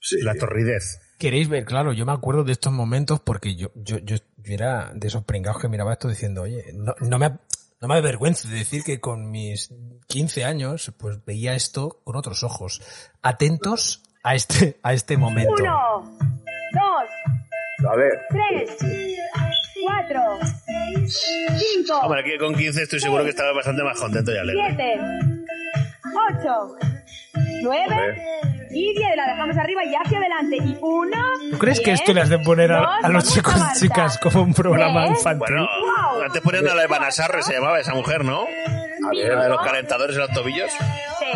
Sí. 0.00 0.20
La 0.22 0.34
torridez. 0.34 0.98
¿Queréis 1.18 1.48
ver? 1.48 1.64
Claro, 1.64 1.92
yo 1.92 2.06
me 2.06 2.12
acuerdo 2.12 2.42
de 2.44 2.52
estos 2.52 2.72
momentos 2.72 3.20
porque 3.20 3.54
yo, 3.54 3.70
yo, 3.76 3.98
yo, 3.98 4.16
yo 4.16 4.54
era 4.54 4.90
de 4.94 5.06
esos 5.06 5.24
pringados 5.24 5.60
que 5.60 5.68
miraba 5.68 5.92
esto 5.92 6.08
diciendo, 6.08 6.42
oye, 6.42 6.64
no, 6.74 6.94
no 7.00 7.18
me, 7.18 7.38
No 7.80 7.88
me 7.88 7.96
avergüenzo 7.96 8.46
de 8.48 8.56
decir 8.58 8.82
que 8.84 9.00
con 9.00 9.30
mis 9.30 9.72
15 10.08 10.44
años, 10.44 10.92
pues 10.98 11.24
veía 11.24 11.54
esto 11.54 12.00
con 12.04 12.14
otros 12.16 12.42
ojos. 12.42 12.82
Atentos 13.22 14.02
a 14.22 14.34
este, 14.34 14.78
a 14.82 14.92
este 14.92 15.16
momento. 15.16 15.54
Uno, 15.58 16.18
dos, 16.72 17.88
A 17.90 17.96
ver. 17.96 18.12
tres, 18.28 18.76
cuatro, 19.82 20.20
cinco, 21.06 22.00
Hombre, 22.02 22.20
aquí 22.20 22.36
con 22.38 22.54
15 22.54 22.82
estoy 22.82 23.00
seguro 23.00 23.24
que 23.24 23.30
estaba 23.30 23.52
bastante 23.54 23.82
más 23.82 23.98
contento 23.98 24.30
y 24.30 24.36
alegre. 24.36 24.62
siete, 24.66 25.00
ocho, 26.28 26.76
nueve 27.62 28.22
y 28.70 28.92
diez. 28.94 29.16
La 29.16 29.26
dejamos 29.26 29.56
arriba 29.56 29.84
y 29.84 29.94
hacia 29.94 30.18
adelante. 30.18 30.56
Y 30.56 30.78
uno. 30.80 31.18
¿Tú 31.50 31.58
crees 31.58 31.80
que 31.80 31.92
esto 31.92 32.12
le 32.12 32.20
has 32.20 32.28
de 32.28 32.38
poner 32.38 32.72
a, 32.72 32.96
a 33.02 33.08
los 33.08 33.24
chicos 33.32 33.54
y 33.56 33.80
chicas 33.80 34.18
como 34.18 34.42
un 34.42 34.54
programa 34.54 35.06
infantil? 35.06 35.38
Bueno, 35.38 35.68
antes 36.24 36.40
ponían 36.42 36.68
a 36.68 36.74
la 36.74 36.82
de 36.82 36.88
Banasarre, 36.88 37.42
se 37.42 37.54
llamaba 37.54 37.80
esa 37.80 37.94
mujer, 37.94 38.24
¿no? 38.24 38.40
A 38.42 39.10
ver, 39.16 39.34
la 39.34 39.44
de 39.44 39.48
los 39.48 39.62
calentadores 39.62 40.14
en 40.16 40.22
los 40.22 40.30
tobillos. 40.30 40.70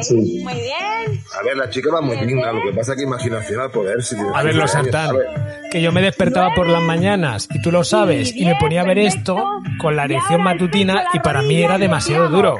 Sí. 0.02 0.40
Muy 0.42 0.54
bien. 0.54 1.22
A 1.38 1.42
ver, 1.44 1.56
la 1.56 1.70
chica 1.70 1.88
va 1.92 2.00
muy 2.00 2.16
digna, 2.16 2.52
lo 2.52 2.62
que 2.62 2.76
pasa 2.76 2.92
es 2.92 2.98
que 2.98 3.04
imaginación 3.04 3.60
al 3.60 3.70
poder. 3.70 4.02
Si 4.02 4.16
A 4.34 4.42
ver, 4.42 4.54
los 4.56 4.70
15 4.72 4.96
años, 4.96 5.06
Santán, 5.06 5.70
que 5.70 5.80
yo 5.80 5.92
me 5.92 6.00
despertaba 6.02 6.52
por 6.54 6.68
las 6.68 6.82
mañanas, 6.82 7.48
y 7.52 7.62
tú 7.62 7.70
lo 7.70 7.84
sabes, 7.84 8.34
y 8.34 8.44
me 8.44 8.56
ponía 8.56 8.82
a 8.82 8.84
ver 8.84 8.98
esto 8.98 9.36
con 9.80 9.96
la 9.96 10.04
erección 10.04 10.42
matutina 10.42 11.04
y 11.12 11.20
para 11.20 11.42
mí 11.42 11.62
era 11.62 11.78
demasiado 11.78 12.28
duro. 12.28 12.58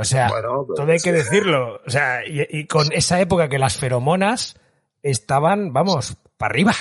O 0.00 0.04
sea, 0.04 0.28
todo 0.76 0.90
hay 0.90 0.98
que 0.98 1.12
decirlo. 1.12 1.80
O 1.86 1.90
sea, 1.90 2.26
y, 2.26 2.40
y 2.48 2.66
con 2.66 2.90
esa 2.92 3.20
época 3.20 3.48
que 3.48 3.58
las 3.58 3.76
feromonas 3.76 4.56
estaban, 5.02 5.72
vamos, 5.72 6.16
para 6.36 6.52
arriba. 6.52 6.72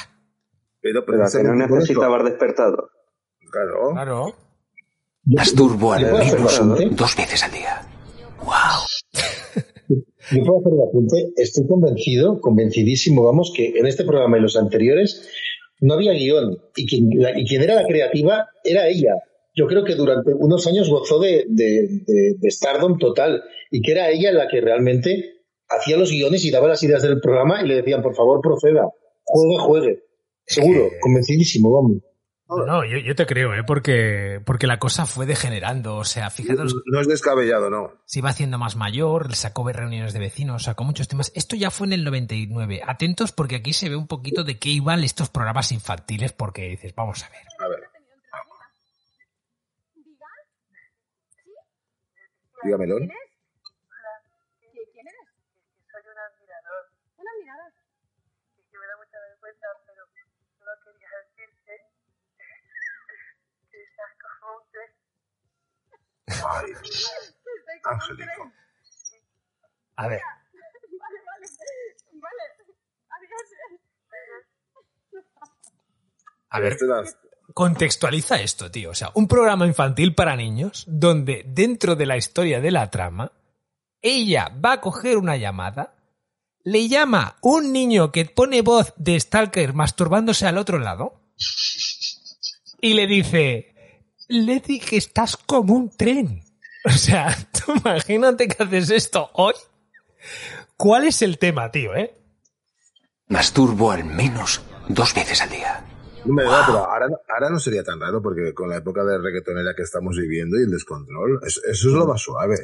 Pero, 0.81 1.05
Pero 1.05 1.25
a 1.25 1.29
que 1.29 1.43
no 1.43 1.53
necesitabas 1.55 2.23
despertador. 2.23 2.89
Claro. 3.51 3.91
Claro. 3.93 4.35
Masturbo 5.25 5.93
al 5.93 6.01
¿Le 6.03 6.09
puedo 6.09 6.21
hacer 6.23 6.33
menos 6.39 6.59
bastante? 6.59 6.95
dos 6.95 7.15
veces 7.17 7.43
al 7.43 7.51
día. 7.51 7.81
Yo 10.31 10.43
puedo 10.45 10.59
hacer 10.59 10.73
un 10.73 10.87
apunte. 10.87 11.33
Estoy 11.35 11.67
convencido, 11.67 12.39
convencidísimo, 12.39 13.23
vamos, 13.23 13.51
que 13.55 13.77
en 13.77 13.85
este 13.85 14.05
programa 14.05 14.37
y 14.37 14.41
los 14.41 14.55
anteriores 14.55 15.27
no 15.81 15.95
había 15.95 16.13
guion. 16.13 16.57
Y 16.75 16.87
quien, 16.87 17.09
la- 17.21 17.37
y 17.37 17.45
quien 17.45 17.61
era 17.63 17.75
la 17.75 17.85
creativa 17.85 18.47
era 18.63 18.87
ella. 18.87 19.13
Yo 19.59 19.67
creo 19.67 19.83
que 19.83 19.95
durante 19.95 20.33
unos 20.33 20.65
años 20.67 20.89
gozó 20.89 21.19
de, 21.19 21.43
de, 21.49 21.87
de- 22.07 22.35
de 22.37 22.49
stardom 22.51 22.97
total. 22.97 23.43
Y 23.71 23.81
que 23.81 23.91
era 23.91 24.09
ella 24.09 24.31
la 24.31 24.47
que 24.47 24.61
realmente 24.61 25.41
hacía 25.67 25.97
los 25.97 26.09
guiones 26.11 26.45
y 26.45 26.51
daba 26.51 26.69
las 26.69 26.81
ideas 26.81 27.01
del 27.03 27.19
programa 27.19 27.61
y 27.61 27.67
le 27.67 27.75
decían, 27.75 28.01
por 28.01 28.15
favor, 28.15 28.39
proceda. 28.41 28.87
Juegue, 29.25 29.57
juegue. 29.59 30.03
Seguro, 30.45 30.87
convencidísimo, 31.01 31.71
vamos. 31.73 31.97
No, 32.47 32.65
no, 32.65 32.83
yo, 32.83 32.97
yo 32.97 33.13
te 33.15 33.27
creo, 33.27 33.53
¿eh? 33.53 33.63
Porque, 33.67 34.39
porque 34.43 34.65
la 34.65 34.79
cosa 34.79 35.05
fue 35.05 35.27
degenerando. 35.27 35.97
O 35.97 36.03
sea, 36.03 36.31
fíjate, 36.31 36.63
No 36.87 36.99
es 37.01 37.07
descabellado, 37.07 37.69
no. 37.69 37.91
se 38.05 38.19
iba 38.19 38.29
haciendo 38.29 38.57
más 38.57 38.75
mayor, 38.75 39.35
sacó 39.35 39.69
reuniones 39.71 40.13
de 40.13 40.19
vecinos, 40.19 40.63
sacó 40.63 40.83
muchos 40.83 41.07
temas. 41.07 41.31
Esto 41.35 41.55
ya 41.55 41.69
fue 41.69 41.85
en 41.85 41.93
el 41.93 42.03
99. 42.05 42.81
Atentos 42.87 43.31
porque 43.33 43.57
aquí 43.57 43.73
se 43.73 43.89
ve 43.89 43.95
un 43.95 44.07
poquito 44.07 44.43
de 44.43 44.57
qué 44.57 44.69
iban 44.69 45.03
estos 45.03 45.29
programas 45.29 45.71
infantiles 45.71 46.33
porque 46.33 46.67
dices, 46.69 46.95
vamos 46.95 47.23
a 47.23 47.29
ver. 47.29 47.41
A 47.59 47.67
ver. 47.69 47.79
Dígamelo. 52.69 52.97
¿Quién 52.99 53.09
eres? 55.07 55.27
Soy 55.91 56.01
un 56.05 56.19
admirador. 56.19 56.83
Un 57.17 57.25
admirador. 57.27 57.71
Sí, 58.55 58.61
que 58.69 58.77
me 58.77 58.85
da 58.85 58.95
mucha 58.97 59.17
vergüenza, 59.27 59.65
pero 59.87 60.05
solo 60.59 60.71
quería 60.85 61.09
decirte 61.25 61.73
que 63.71 63.81
estás 63.81 64.11
como 64.21 64.57
un 64.57 64.63
tren. 64.69 64.91
Ay, 66.45 66.69
Estoy 66.73 67.77
como 67.81 67.95
un 67.95 68.01
Angélico. 68.03 68.43
tren. 68.43 68.53
A 69.95 70.07
ver, 70.09 70.21
Vale, 70.21 71.19
vale. 71.25 71.47
Vale. 72.21 72.43
Adiós. 73.09 73.47
a 76.51 76.59
ver. 76.59 76.71
Este 76.73 76.85
das- 76.85 77.17
Contextualiza 77.53 78.41
esto, 78.41 78.69
tío. 78.69 78.91
O 78.91 78.95
sea, 78.95 79.11
un 79.15 79.27
programa 79.27 79.65
infantil 79.65 80.13
para 80.13 80.35
niños 80.35 80.85
donde 80.87 81.43
dentro 81.47 81.95
de 81.95 82.05
la 82.05 82.17
historia 82.17 82.61
de 82.61 82.71
la 82.71 82.89
trama, 82.89 83.31
ella 84.01 84.51
va 84.63 84.73
a 84.73 84.81
coger 84.81 85.17
una 85.17 85.37
llamada, 85.37 85.95
le 86.63 86.87
llama 86.87 87.37
un 87.41 87.73
niño 87.73 88.11
que 88.11 88.25
pone 88.25 88.61
voz 88.61 88.93
de 88.97 89.19
Stalker 89.19 89.73
masturbándose 89.73 90.45
al 90.45 90.57
otro 90.57 90.79
lado 90.79 91.21
y 92.81 92.93
le 92.93 93.07
dice, 93.07 93.75
Leti, 94.27 94.79
que 94.79 94.97
estás 94.97 95.35
como 95.37 95.73
un 95.73 95.89
tren. 95.89 96.43
O 96.85 96.91
sea, 96.91 97.35
tú 97.51 97.73
imagínate 97.73 98.47
que 98.47 98.63
haces 98.63 98.89
esto 98.91 99.29
hoy. 99.33 99.53
¿Cuál 100.77 101.05
es 101.05 101.21
el 101.21 101.37
tema, 101.37 101.71
tío, 101.71 101.95
eh? 101.95 102.15
Masturbo 103.27 103.91
al 103.91 104.05
menos 104.05 104.61
dos 104.87 105.13
veces 105.13 105.41
al 105.41 105.49
día. 105.49 105.88
No 106.25 106.33
me 106.33 106.43
da, 106.43 106.63
pero 106.65 106.79
ahora, 106.79 107.07
ahora 107.29 107.49
no 107.49 107.59
sería 107.59 107.83
tan 107.83 107.99
raro 107.99 108.21
porque 108.21 108.53
con 108.53 108.69
la 108.69 108.77
época 108.77 109.03
de 109.05 109.17
reggaetonera 109.17 109.73
que 109.75 109.83
estamos 109.83 110.17
viviendo 110.17 110.57
y 110.59 110.63
el 110.63 110.71
descontrol, 110.71 111.39
eso, 111.45 111.61
eso 111.65 111.87
es 111.89 111.93
lo 111.95 112.05
más 112.05 112.21
suave. 112.21 112.55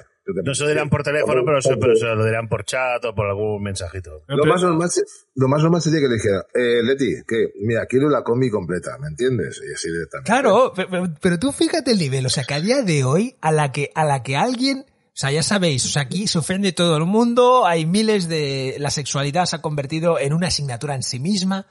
No 0.43 0.53
se 0.55 0.63
lo 0.63 0.69
dirán 0.69 0.89
por 0.89 1.03
teléfono, 1.03 1.43
pero 1.45 1.61
se, 1.61 1.77
pero 1.77 1.95
se 1.95 2.05
lo 2.05 2.25
dirán 2.25 2.49
por 2.49 2.65
chat 2.65 3.03
o 3.05 3.13
por 3.13 3.27
algún 3.27 3.61
mensajito. 3.63 4.23
Lo 4.27 4.43
más, 4.45 4.61
normal, 4.61 4.89
lo 5.35 5.47
más 5.47 5.61
normal 5.61 5.81
sería 5.81 5.99
que 5.99 6.07
le 6.07 6.15
dijera, 6.15 6.45
eh, 6.53 6.81
Leti, 6.83 7.23
que 7.27 7.53
mira, 7.61 7.85
quiero 7.85 8.09
la 8.09 8.23
combi 8.23 8.49
completa, 8.49 8.97
¿me 8.99 9.07
entiendes? 9.07 9.61
Y 9.69 9.73
así 9.73 9.89
directamente. 9.91 10.29
Claro, 10.31 10.73
pe- 10.75 10.87
pe- 10.87 11.13
pero, 11.21 11.37
tú 11.39 11.51
fíjate 11.51 11.91
el 11.91 11.99
nivel, 11.99 12.25
o 12.25 12.29
sea, 12.29 12.43
que 12.43 12.55
a 12.55 12.59
día 12.59 12.81
de 12.81 13.03
hoy, 13.03 13.35
a 13.39 13.51
la 13.51 13.71
que, 13.71 13.91
a 13.93 14.03
la 14.03 14.23
que 14.23 14.35
alguien, 14.35 14.79
o 14.89 15.17
sea, 15.17 15.31
ya 15.31 15.43
sabéis, 15.43 15.85
o 15.85 15.89
sea, 15.89 16.01
aquí 16.01 16.27
se 16.27 16.39
ofende 16.39 16.71
todo 16.73 16.97
el 16.97 17.05
mundo, 17.05 17.65
hay 17.67 17.85
miles 17.85 18.27
de, 18.27 18.75
la 18.79 18.89
sexualidad 18.89 19.45
se 19.45 19.57
ha 19.57 19.61
convertido 19.61 20.19
en 20.19 20.33
una 20.33 20.47
asignatura 20.47 20.95
en 20.95 21.03
sí 21.03 21.19
misma. 21.19 21.67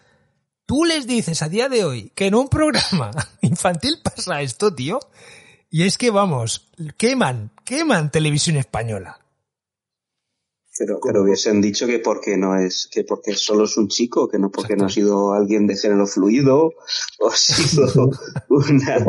Tú 0.67 0.85
les 0.85 1.07
dices 1.07 1.43
a 1.43 1.49
día 1.49 1.69
de 1.69 1.85
hoy 1.85 2.11
que 2.15 2.27
en 2.27 2.35
un 2.35 2.49
programa 2.49 3.11
infantil 3.43 3.99
pasa 4.03 4.41
esto, 4.41 4.75
tío, 4.75 4.99
y 5.71 5.83
es 5.83 5.99
que 5.99 6.11
vamos, 6.11 6.73
queman, 6.97 7.51
queman 7.65 8.11
televisión 8.11 8.57
española. 8.57 9.21
Pero, 10.77 10.99
pero 11.05 11.23
hubiesen 11.23 11.61
dicho 11.61 11.87
que 11.87 12.01
porque 12.01 12.37
no 12.37 12.59
es, 12.59 12.89
que 12.91 13.05
porque 13.05 13.35
solo 13.35 13.65
es 13.65 13.77
un 13.77 13.87
chico, 13.87 14.29
que 14.29 14.41
no 14.41 14.51
porque 14.51 14.75
no 14.75 14.87
ha 14.87 14.89
sido 14.89 15.33
alguien 15.33 15.69
de 15.69 15.77
género 15.77 16.07
fluido, 16.07 16.73
o 17.21 17.29
ha 17.29 17.37
sido 17.37 18.11
una, 18.49 19.07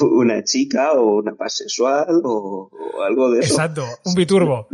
una 0.00 0.42
chica 0.42 0.92
o 0.92 1.18
una 1.18 1.36
pasexual 1.36 2.20
o, 2.24 2.68
o 2.72 3.02
algo 3.02 3.30
de 3.30 3.40
eso. 3.40 3.54
Exacto, 3.54 3.84
un 4.04 4.14
biturbo. 4.14 4.66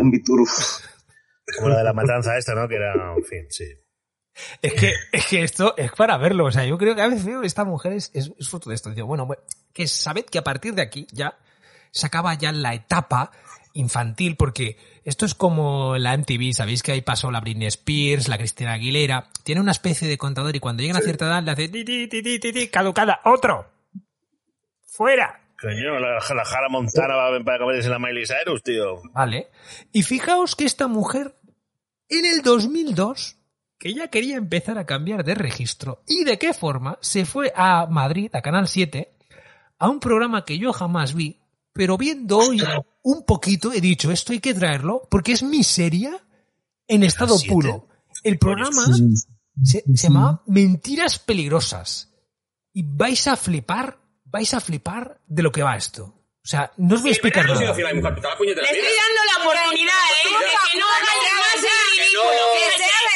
Un 0.00 0.10
biturbo. 0.10 0.50
Como 1.56 1.68
la 1.68 1.78
de 1.78 1.84
la 1.84 1.92
matanza 1.92 2.36
esta, 2.36 2.54
¿no? 2.56 2.66
Que 2.66 2.74
era, 2.76 3.14
en 3.16 3.24
fin, 3.24 3.46
sí. 3.48 3.66
Es 4.62 4.74
que, 4.74 4.92
es 5.12 5.26
que 5.26 5.42
esto 5.42 5.74
es 5.76 5.92
para 5.92 6.16
verlo. 6.18 6.46
O 6.46 6.50
sea, 6.50 6.64
yo 6.64 6.78
creo 6.78 6.94
que 6.94 7.02
a 7.02 7.08
veces 7.08 7.26
esta 7.42 7.64
mujer 7.64 7.92
es, 7.92 8.10
es, 8.14 8.32
es 8.38 8.48
fruto 8.48 8.70
de 8.70 8.76
esto. 8.76 8.90
Digo, 8.90 9.06
bueno, 9.06 9.28
que 9.72 9.86
sabed 9.86 10.24
que 10.24 10.38
a 10.38 10.44
partir 10.44 10.74
de 10.74 10.82
aquí 10.82 11.06
ya 11.12 11.38
se 11.90 12.06
acaba 12.06 12.34
ya 12.34 12.52
la 12.52 12.74
etapa 12.74 13.30
infantil, 13.76 14.36
porque 14.36 14.78
esto 15.04 15.26
es 15.26 15.34
como 15.34 15.96
la 15.98 16.16
MTV, 16.16 16.52
sabéis 16.52 16.82
que 16.82 16.92
ahí 16.92 17.02
pasó 17.02 17.30
la 17.30 17.40
Britney 17.40 17.68
Spears, 17.68 18.28
la 18.28 18.38
Cristina 18.38 18.72
Aguilera, 18.72 19.28
tiene 19.44 19.60
una 19.60 19.72
especie 19.72 20.08
de 20.08 20.18
contador 20.18 20.56
y 20.56 20.60
cuando 20.60 20.82
llegan 20.82 20.96
a 20.96 21.00
cierta 21.00 21.26
edad 21.26 21.42
le 21.42 21.50
hace 21.50 21.68
ti, 21.68 21.84
ti, 21.84 22.08
ti, 22.08 22.22
ti, 22.22 22.68
caducada, 22.68 23.20
otro, 23.24 23.66
fuera. 24.84 25.42
Coño, 25.60 25.98
la, 25.98 26.18
la 26.18 26.44
Jara 26.44 26.68
Montana 26.68 27.16
va 27.16 27.44
para 27.44 27.58
comerse 27.58 27.88
la 27.88 27.98
Miley 27.98 28.26
Cyrus, 28.26 28.62
tío. 28.62 29.00
Vale. 29.14 29.48
Y 29.92 30.02
fijaos 30.02 30.54
que 30.54 30.64
esta 30.64 30.86
mujer, 30.86 31.34
en 32.10 32.26
el 32.26 32.42
2002, 32.42 33.35
que 33.78 33.94
ya 33.94 34.08
quería 34.08 34.36
empezar 34.36 34.78
a 34.78 34.86
cambiar 34.86 35.24
de 35.24 35.34
registro, 35.34 36.02
y 36.06 36.24
de 36.24 36.38
qué 36.38 36.54
forma, 36.54 36.98
se 37.00 37.24
fue 37.24 37.52
a 37.54 37.86
Madrid, 37.86 38.30
a 38.32 38.42
Canal 38.42 38.68
7, 38.68 39.12
a 39.78 39.88
un 39.88 40.00
programa 40.00 40.44
que 40.44 40.58
yo 40.58 40.72
jamás 40.72 41.14
vi, 41.14 41.40
pero 41.72 41.98
viendo 41.98 42.38
hoy 42.38 42.62
un 43.02 43.24
poquito, 43.24 43.72
he 43.72 43.80
dicho, 43.80 44.10
esto 44.10 44.32
hay 44.32 44.40
que 44.40 44.54
traerlo, 44.54 45.06
porque 45.10 45.32
es 45.32 45.42
miseria 45.42 46.18
en 46.88 47.02
estado 47.02 47.36
¿7? 47.36 47.48
puro. 47.48 47.88
El 48.24 48.38
programa 48.38 48.84
se, 49.62 49.84
se 49.84 49.84
llamaba 49.94 50.42
Mentiras 50.46 51.18
Peligrosas. 51.18 52.12
Y 52.72 52.82
vais 52.82 53.26
a 53.26 53.36
flipar, 53.36 53.98
vais 54.24 54.52
a 54.54 54.60
flipar 54.60 55.20
de 55.26 55.42
lo 55.42 55.52
que 55.52 55.62
va 55.62 55.76
esto. 55.76 56.16
O 56.46 56.48
sea, 56.48 56.72
no 56.76 56.94
os 56.94 57.02
voy 57.02 57.10
a 57.10 57.12
explicar 57.12 57.44
nada. 57.44 57.58
Le 57.58 57.66
estoy 57.66 57.82
dando 57.82 57.96
la 57.98 59.42
oportunidad, 59.42 60.04
¿eh? 60.14 60.30
De 60.30 60.54
que 60.70 60.78
no 60.78 60.86
hagáis 60.86 61.26
más 61.42 61.58
el 61.58 61.80
ridículo. 61.90 62.44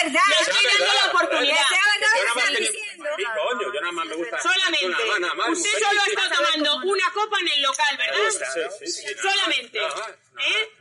Verdad. 0.03 0.21
Le 0.29 0.37
estoy 0.41 0.67
dando 0.79 0.93
la 0.95 1.07
oportunidad. 1.13 1.57
Que 1.57 1.75
sea 1.75 1.85
verdad 1.93 2.09
lo 2.11 2.33
que 2.35 2.41
están 2.41 2.57
Sí, 2.57 2.63
diciendo. 2.63 3.09
coño, 3.49 3.75
yo 3.75 3.81
nada 3.81 3.93
más 3.93 4.07
me 4.07 4.15
gusta. 4.17 4.43
Solamente. 4.43 4.89
Nada 4.89 5.05
más, 5.07 5.21
nada 5.21 5.35
más. 5.35 5.49
Usted 5.51 5.79
solo 5.79 6.01
está 6.09 6.37
tomando 6.37 6.77
una 6.77 7.11
copa 7.13 7.39
en 7.41 7.49
el 7.49 7.63
local, 7.63 7.97
¿verdad? 7.99 8.33
Solamente. 9.23 9.79
¿Eh? 9.79 10.73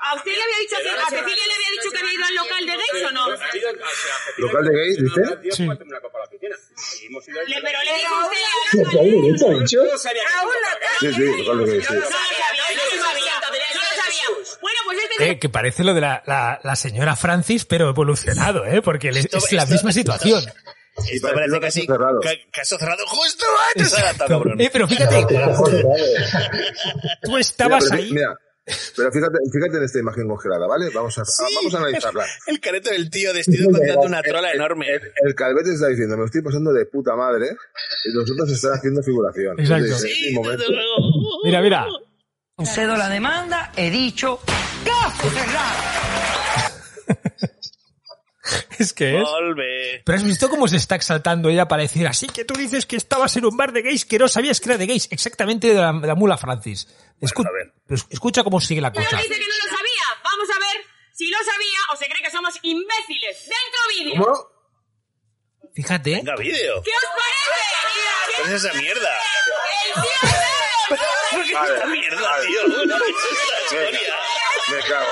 ¿A 0.00 0.14
usted 0.14 0.30
le 0.32 0.42
había 0.42 0.58
dicho 0.60 0.76
que, 0.82 0.90
a 0.90 1.04
Cecilia 1.10 1.46
le 1.46 1.54
había 1.54 1.70
dicho 1.72 1.90
que 1.90 1.98
había 1.98 2.14
ido 2.14 2.24
al 2.24 2.34
local 2.34 2.66
de 2.66 2.72
gays 2.76 3.04
o 3.06 3.10
no? 3.12 3.28
¿Local 4.38 4.64
de 4.64 4.72
gays, 4.78 4.96
dice? 4.98 5.22
Sí. 5.56 5.64
Le- 5.66 7.60
pero 7.62 7.78
le 7.82 7.94
dijo 7.98 8.14
usted 8.24 9.48
dicho. 9.60 9.80
Sí, 11.00 11.12
sí, 11.12 11.42
local 11.42 11.58
de 11.58 11.72
gays, 11.72 11.86
sí. 11.86 11.94
No 11.94 12.00
lo 12.00 12.06
sabía, 12.06 12.46
no 12.52 12.64
lo 12.68 13.02
sabía, 13.02 13.36
no 13.74 13.80
lo 13.80 14.02
sabía. 14.02 14.26
Bueno, 14.60 14.78
pues 14.84 14.98
este 15.10 15.30
Eh, 15.30 15.38
que 15.38 15.48
parece 15.48 15.84
lo 15.84 15.94
de 15.94 16.00
la, 16.00 16.22
la, 16.26 16.60
la 16.62 16.76
señora 16.76 17.16
Francis, 17.16 17.64
pero 17.64 17.88
evolucionado, 17.88 18.64
¿eh? 18.66 18.82
Porque 18.82 19.08
es 19.10 19.52
la 19.52 19.66
misma 19.66 19.92
situación. 19.92 20.44
Esto 21.10 21.28
parece 21.32 21.60
casi 21.60 21.86
cerrado. 21.86 22.20
ca- 22.20 22.30
caso 22.52 22.76
cerrado 22.76 23.06
justo 23.06 23.46
antes 23.74 23.92
de 23.92 24.00
la 24.02 24.14
cabrón. 24.14 24.60
Eh, 24.60 24.68
pero 24.72 24.88
fíjate, 24.88 25.26
tú 27.22 27.36
estabas 27.38 27.90
ahí. 27.92 28.12
Mira, 28.12 28.36
pero 28.96 29.12
fíjate, 29.12 29.38
fíjate 29.52 29.76
en 29.78 29.84
esta 29.84 29.98
imagen 29.98 30.28
congelada, 30.28 30.66
¿vale? 30.66 30.90
Vamos 30.94 31.18
a, 31.18 31.22
vamos 31.56 31.74
a 31.74 31.78
analizarla. 31.78 32.24
El 32.46 32.60
careto 32.60 32.90
del 32.90 33.10
tío 33.10 33.32
vestido 33.32 33.70
contando 33.70 34.02
una 34.02 34.22
trola 34.22 34.52
enorme. 34.52 34.86
El 35.24 35.34
Calvete 35.34 35.72
está 35.72 35.88
diciendo, 35.88 36.16
me 36.16 36.24
estoy 36.24 36.42
pasando 36.42 36.72
de 36.72 36.86
puta 36.86 37.16
madre 37.16 37.56
y 38.04 38.14
nosotros 38.14 38.50
están 38.50 38.72
haciendo 38.72 39.02
figuración. 39.02 39.58
Exacto. 39.58 39.84
Entonces, 39.84 40.10
momento. 40.34 40.64
Mira, 41.44 41.62
mira. 41.62 41.86
Cedo 42.64 42.96
la 42.96 43.08
demanda, 43.08 43.72
he 43.76 43.88
dicho, 43.90 44.40
caso 44.84 45.30
cerrado. 45.30 46.37
Es 48.78 48.92
que 48.92 49.16
es. 49.18 49.22
Volve. 49.24 50.02
Pero 50.04 50.16
has 50.18 50.24
visto 50.24 50.48
cómo 50.48 50.68
se 50.68 50.76
está 50.76 50.94
exaltando 50.94 51.48
ella 51.48 51.66
para 51.68 51.82
decir, 51.82 52.06
así 52.06 52.26
que 52.28 52.44
tú 52.44 52.54
dices 52.54 52.86
que 52.86 52.96
estabas 52.96 53.36
en 53.36 53.44
un 53.44 53.56
bar 53.56 53.72
de 53.72 53.82
gays 53.82 54.04
que 54.04 54.18
no 54.18 54.28
sabías 54.28 54.60
que 54.60 54.68
era 54.70 54.78
de 54.78 54.86
gays. 54.86 55.08
Exactamente 55.10 55.68
de 55.68 55.74
la, 55.80 55.92
de 55.92 56.06
la 56.06 56.14
mula 56.14 56.36
Francis. 56.38 56.86
Escu- 57.20 57.44
pero 57.86 57.96
es- 57.96 58.06
escucha 58.10 58.44
cómo 58.44 58.60
sigue 58.60 58.80
la 58.80 58.92
cosa. 58.92 59.16
dice 59.16 59.28
que 59.28 59.38
no 59.40 59.46
lo 59.46 59.76
sabía. 59.76 60.22
Vamos 60.22 60.48
a 60.54 60.58
ver 60.60 60.84
si 61.12 61.28
lo 61.30 61.38
sabía 61.38 61.78
o 61.92 61.96
se 61.96 62.04
cree 62.06 62.22
que 62.22 62.30
somos 62.30 62.54
imbéciles. 62.62 63.36
Dentro 63.42 63.80
vídeo. 64.04 64.24
¿Cómo? 64.24 64.58
Fíjate. 65.74 66.10
Venga, 66.16 66.34
vídeo. 66.36 66.82
¿Qué 66.82 66.90
os 66.90 67.04
parece? 67.10 68.36
¿Qué 68.36 68.42
es 68.54 68.64
esa 68.64 68.72
mierda? 68.74 69.10
El 69.96 70.02
tío 70.02 70.30
de- 70.30 71.36
¿Por 71.36 71.44
qué 71.46 71.54
Vale, 71.54 71.74
esta 71.74 71.86
mierda, 71.86 72.40
tío? 72.46 72.60
¿Qué 72.64 72.82
es 73.10 73.32
esta 73.32 73.76
historia? 73.76 74.16
Me 74.70 74.78
cago. 74.88 75.06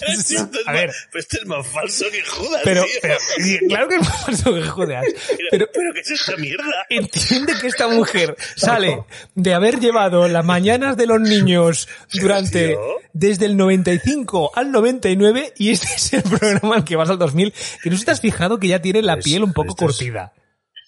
Pero 0.06 0.12
esto 0.12 0.34
es 0.60 0.68
A 0.68 0.72
ver. 0.72 0.90
pero 1.10 1.20
esto 1.20 1.38
es 1.40 1.46
más 1.46 1.66
falso 1.66 2.04
que 2.10 2.22
Judas, 2.22 2.60
Pero, 2.64 2.82
tío. 2.84 2.92
pero, 3.02 3.16
y 3.38 3.58
claro 3.68 3.88
que 3.88 3.94
es 3.96 4.00
más 4.02 4.22
falso 4.24 4.54
que 4.54 4.62
jodas. 4.62 5.04
Pero, 5.50 5.68
Pero 5.72 5.92
¿qué 5.94 6.00
es 6.00 6.10
esta 6.10 6.36
mierda? 6.36 6.86
entiende 6.90 7.52
que 7.60 7.66
esta 7.68 7.88
mujer 7.88 8.36
sale 8.56 9.04
de 9.34 9.54
haber 9.54 9.80
llevado 9.80 10.28
las 10.28 10.44
mañanas 10.44 10.96
de 10.96 11.06
los 11.06 11.20
niños 11.20 11.88
durante 12.12 12.76
desde 13.12 13.46
el 13.46 13.56
95 13.56 14.52
al 14.54 14.70
99 14.70 15.52
y 15.56 15.70
este 15.70 15.86
es 15.94 16.12
el 16.12 16.22
programa 16.22 16.76
al 16.76 16.84
que 16.84 16.96
vas 16.96 17.10
al 17.10 17.18
2000 17.18 17.52
que 17.82 17.90
no 17.90 17.96
sé 17.96 18.00
si 18.00 18.04
te 18.06 18.10
has 18.12 18.20
fijado 18.20 18.58
que 18.58 18.68
ya 18.68 18.80
tiene 18.80 19.02
la 19.02 19.16
piel 19.16 19.42
un 19.42 19.52
poco 19.52 19.70
esto 19.70 19.86
es- 19.86 19.96
curtida. 19.96 20.32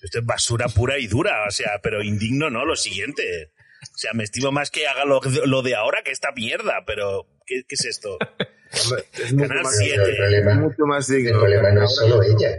Esto 0.03 0.21
es 0.21 0.25
basura 0.25 0.67
pura 0.69 0.99
y 0.99 1.07
dura, 1.09 1.45
o 1.47 1.51
sea, 1.51 1.73
pero 1.83 2.03
indigno 2.03 2.49
no, 2.49 2.65
lo 2.65 2.75
siguiente. 2.75 3.53
O 3.83 3.99
sea, 3.99 4.13
me 4.15 4.25
estimo 4.25 4.51
más 4.51 4.71
que 4.71 4.87
haga 4.87 5.05
lo, 5.05 5.21
lo 5.45 5.61
de 5.63 5.75
ahora 5.75 6.03
que 6.03 6.11
esta 6.11 6.33
mierda, 6.33 6.85
pero 6.87 7.27
¿qué, 7.47 7.63
qué 7.69 7.75
es 7.75 7.85
esto? 7.85 8.17
Hombre, 8.73 9.05
es 9.14 9.33
mucho 9.33 9.49
Canal 9.49 9.64
más, 9.64 9.77
siete. 9.77 10.03
El 10.11 10.16
problema, 10.16 10.55
mucho 10.55 10.87
más 10.87 11.07
digno. 11.09 11.31
el 11.31 11.39
problema 11.39 11.71
no 11.73 11.85
es 11.85 11.95
solo 11.97 12.23
ella. 12.23 12.57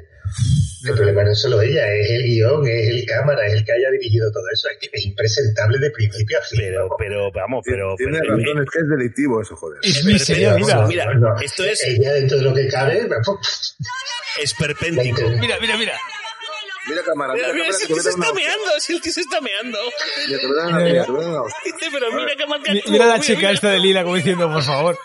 El 0.83 0.95
problema 0.95 1.23
no 1.23 1.31
es 1.31 1.39
solo 1.41 1.61
ella, 1.61 1.93
es 1.93 2.09
el 2.09 2.23
guion, 2.23 2.65
es 2.67 2.87
el 2.89 3.05
cámara, 3.05 3.45
es 3.45 3.53
el 3.53 3.63
que 3.65 3.71
haya 3.71 3.91
dirigido 3.91 4.31
todo 4.31 4.43
eso. 4.51 4.67
Es 4.69 4.77
que 4.79 4.89
es 4.97 5.05
impresentable 5.05 5.77
de 5.77 5.91
principio 5.91 6.39
a 6.39 6.41
fin. 6.41 6.59
Pero, 6.59 6.89
pero, 6.97 7.31
vamos, 7.31 7.63
pero... 7.65 7.95
Tiene 7.97 8.19
pero- 8.19 8.37
razón, 8.37 8.63
es 8.63 8.69
que 8.71 8.79
es 8.79 8.89
delictivo 8.89 9.41
eso, 9.41 9.55
joder. 9.55 9.79
Es 9.83 10.03
miseria. 10.05 10.55
Mira, 10.55 11.13
No, 11.13 11.39
esto 11.39 11.63
es 11.65 11.83
Ella 11.83 12.13
dentro 12.13 12.37
de 12.37 12.43
lo 12.43 12.53
que 12.53 12.67
cabe, 12.67 13.07
esperpéntico. 14.41 15.21
Mira, 15.39 15.57
mira, 15.59 15.77
mira. 15.77 15.97
Mira 16.87 17.03
cámara, 17.03 17.33
Mira, 17.33 17.53
mira, 17.53 17.65
mira, 17.65 17.77
cámara, 17.77 17.77
si 17.77 17.87
que 17.87 17.93
el 17.93 17.99
tío 17.99 18.03
se 18.03 18.09
está 18.09 18.33
meando, 18.33 18.79
si 18.79 18.93
el 18.93 19.01
tío 19.01 19.13
se 19.13 19.21
está 19.21 19.41
meando. 19.41 19.77
Mira, 20.27 20.39
te 20.39 20.47
voy 20.47 20.57
a 20.57 20.63
dar 20.63 20.67
una 20.67 21.43
pero 21.91 22.11
mira 22.11 22.35
Mira 22.89 23.05
la 23.05 23.13
mira, 23.13 23.19
chica 23.19 23.37
mira. 23.39 23.51
esta 23.51 23.69
de 23.69 23.79
lila 23.79 24.03
como 24.03 24.15
diciendo, 24.15 24.51
por 24.51 24.63
favor. 24.63 24.97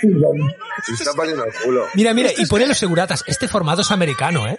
Se 0.00 0.92
está 0.92 1.12
poniendo 1.14 1.44
el 1.44 1.52
culo. 1.52 1.86
Mira, 1.94 2.14
mira, 2.14 2.30
y 2.36 2.46
pone 2.46 2.66
los 2.66 2.78
seguratas. 2.78 3.24
Este 3.26 3.48
formato 3.48 3.82
es 3.82 3.90
americano, 3.90 4.46
¿eh? 4.46 4.58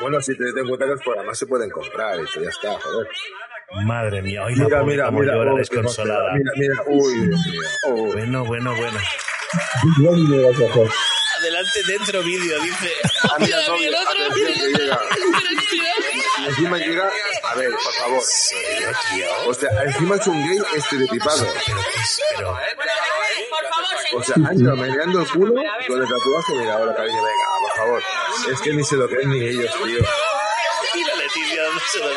Bueno, 0.00 0.20
si 0.20 0.36
te 0.36 0.44
das 0.44 0.66
cuenta 0.66 0.84
que 0.84 0.90
los 0.92 1.02
programas 1.02 1.38
se 1.38 1.46
pueden 1.46 1.70
comprar, 1.70 2.20
eso 2.20 2.40
ya 2.42 2.50
está, 2.50 2.78
joder. 2.80 3.08
Madre 3.84 4.22
mía, 4.22 4.44
hoy 4.44 4.54
la 4.54 4.64
Mira, 4.64 4.82
mira, 4.82 5.10
mira, 5.10 5.34
llora 5.34 5.52
oh, 5.52 5.56
desconsolada. 5.56 6.32
Mira, 6.34 6.52
mira, 6.56 6.74
uy, 6.86 7.26
Dios 7.26 7.40
mío. 7.46 7.60
Oh, 7.86 8.12
Bueno, 8.12 8.44
bueno, 8.44 8.74
bueno. 8.74 8.98
Adelante, 11.38 11.82
dentro 11.86 12.22
vídeo, 12.22 12.60
dice. 12.62 12.92
Ah, 13.30 13.36
mira, 13.38 13.58
Mira, 13.58 13.68
no, 13.68 13.76
mira, 13.78 13.98
el 13.98 14.34
mira, 14.34 14.52
que 14.54 14.60
llega. 14.78 15.00
mira, 15.14 16.48
Encima 16.48 16.78
llega, 16.78 17.10
a 17.44 17.54
ver, 17.54 17.70
por 17.72 17.92
favor. 17.92 18.22
O 19.46 19.54
sea, 19.54 19.70
encima 19.84 20.16
es 20.16 20.26
un 20.26 20.48
gay 20.48 20.58
estereotipado. 20.76 21.46
Pero, 22.36 22.58
O 24.14 24.22
sea, 24.24 24.34
anda 24.36 24.74
meneando 24.74 25.20
el 25.20 25.28
culo 25.28 25.54
con 25.86 26.02
el 26.02 26.08
tatuaje. 26.08 26.52
Mira, 26.56 26.74
ahora 26.74 26.94
cariño, 26.96 27.22
venga, 27.22 27.44
por 27.62 27.72
favor. 27.76 28.02
Es 28.52 28.60
que 28.60 28.72
ni 28.72 28.82
se 28.84 28.96
lo 28.96 29.08
creen 29.08 29.30
ni 29.30 29.40
ellos, 29.40 29.70
tío. 29.72 29.98
Mira, 30.94 31.14
Leticia, 31.16 31.62
no 31.72 31.80
se 31.92 31.98
lo 31.98 32.08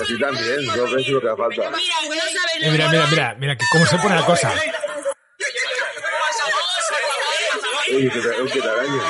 a 0.00 0.04
ti 0.04 0.18
también, 0.18 0.60
yo 0.62 0.72
creo 0.72 0.86
que 0.96 1.02
es 1.02 1.08
lo 1.08 1.20
que 1.20 1.36
falta. 1.36 1.70
Mira, 2.70 2.88
mira, 2.88 3.06
mira, 3.10 3.34
mira, 3.38 3.56
que 3.56 3.64
cómo 3.70 3.86
se 3.86 3.98
pone 3.98 4.14
la 4.16 4.24
cosa. 4.24 4.52
Oye, 7.90 8.10
que 8.10 8.20
te, 8.20 8.52
que 8.52 8.60
te 8.60 8.68
araña. 8.68 9.02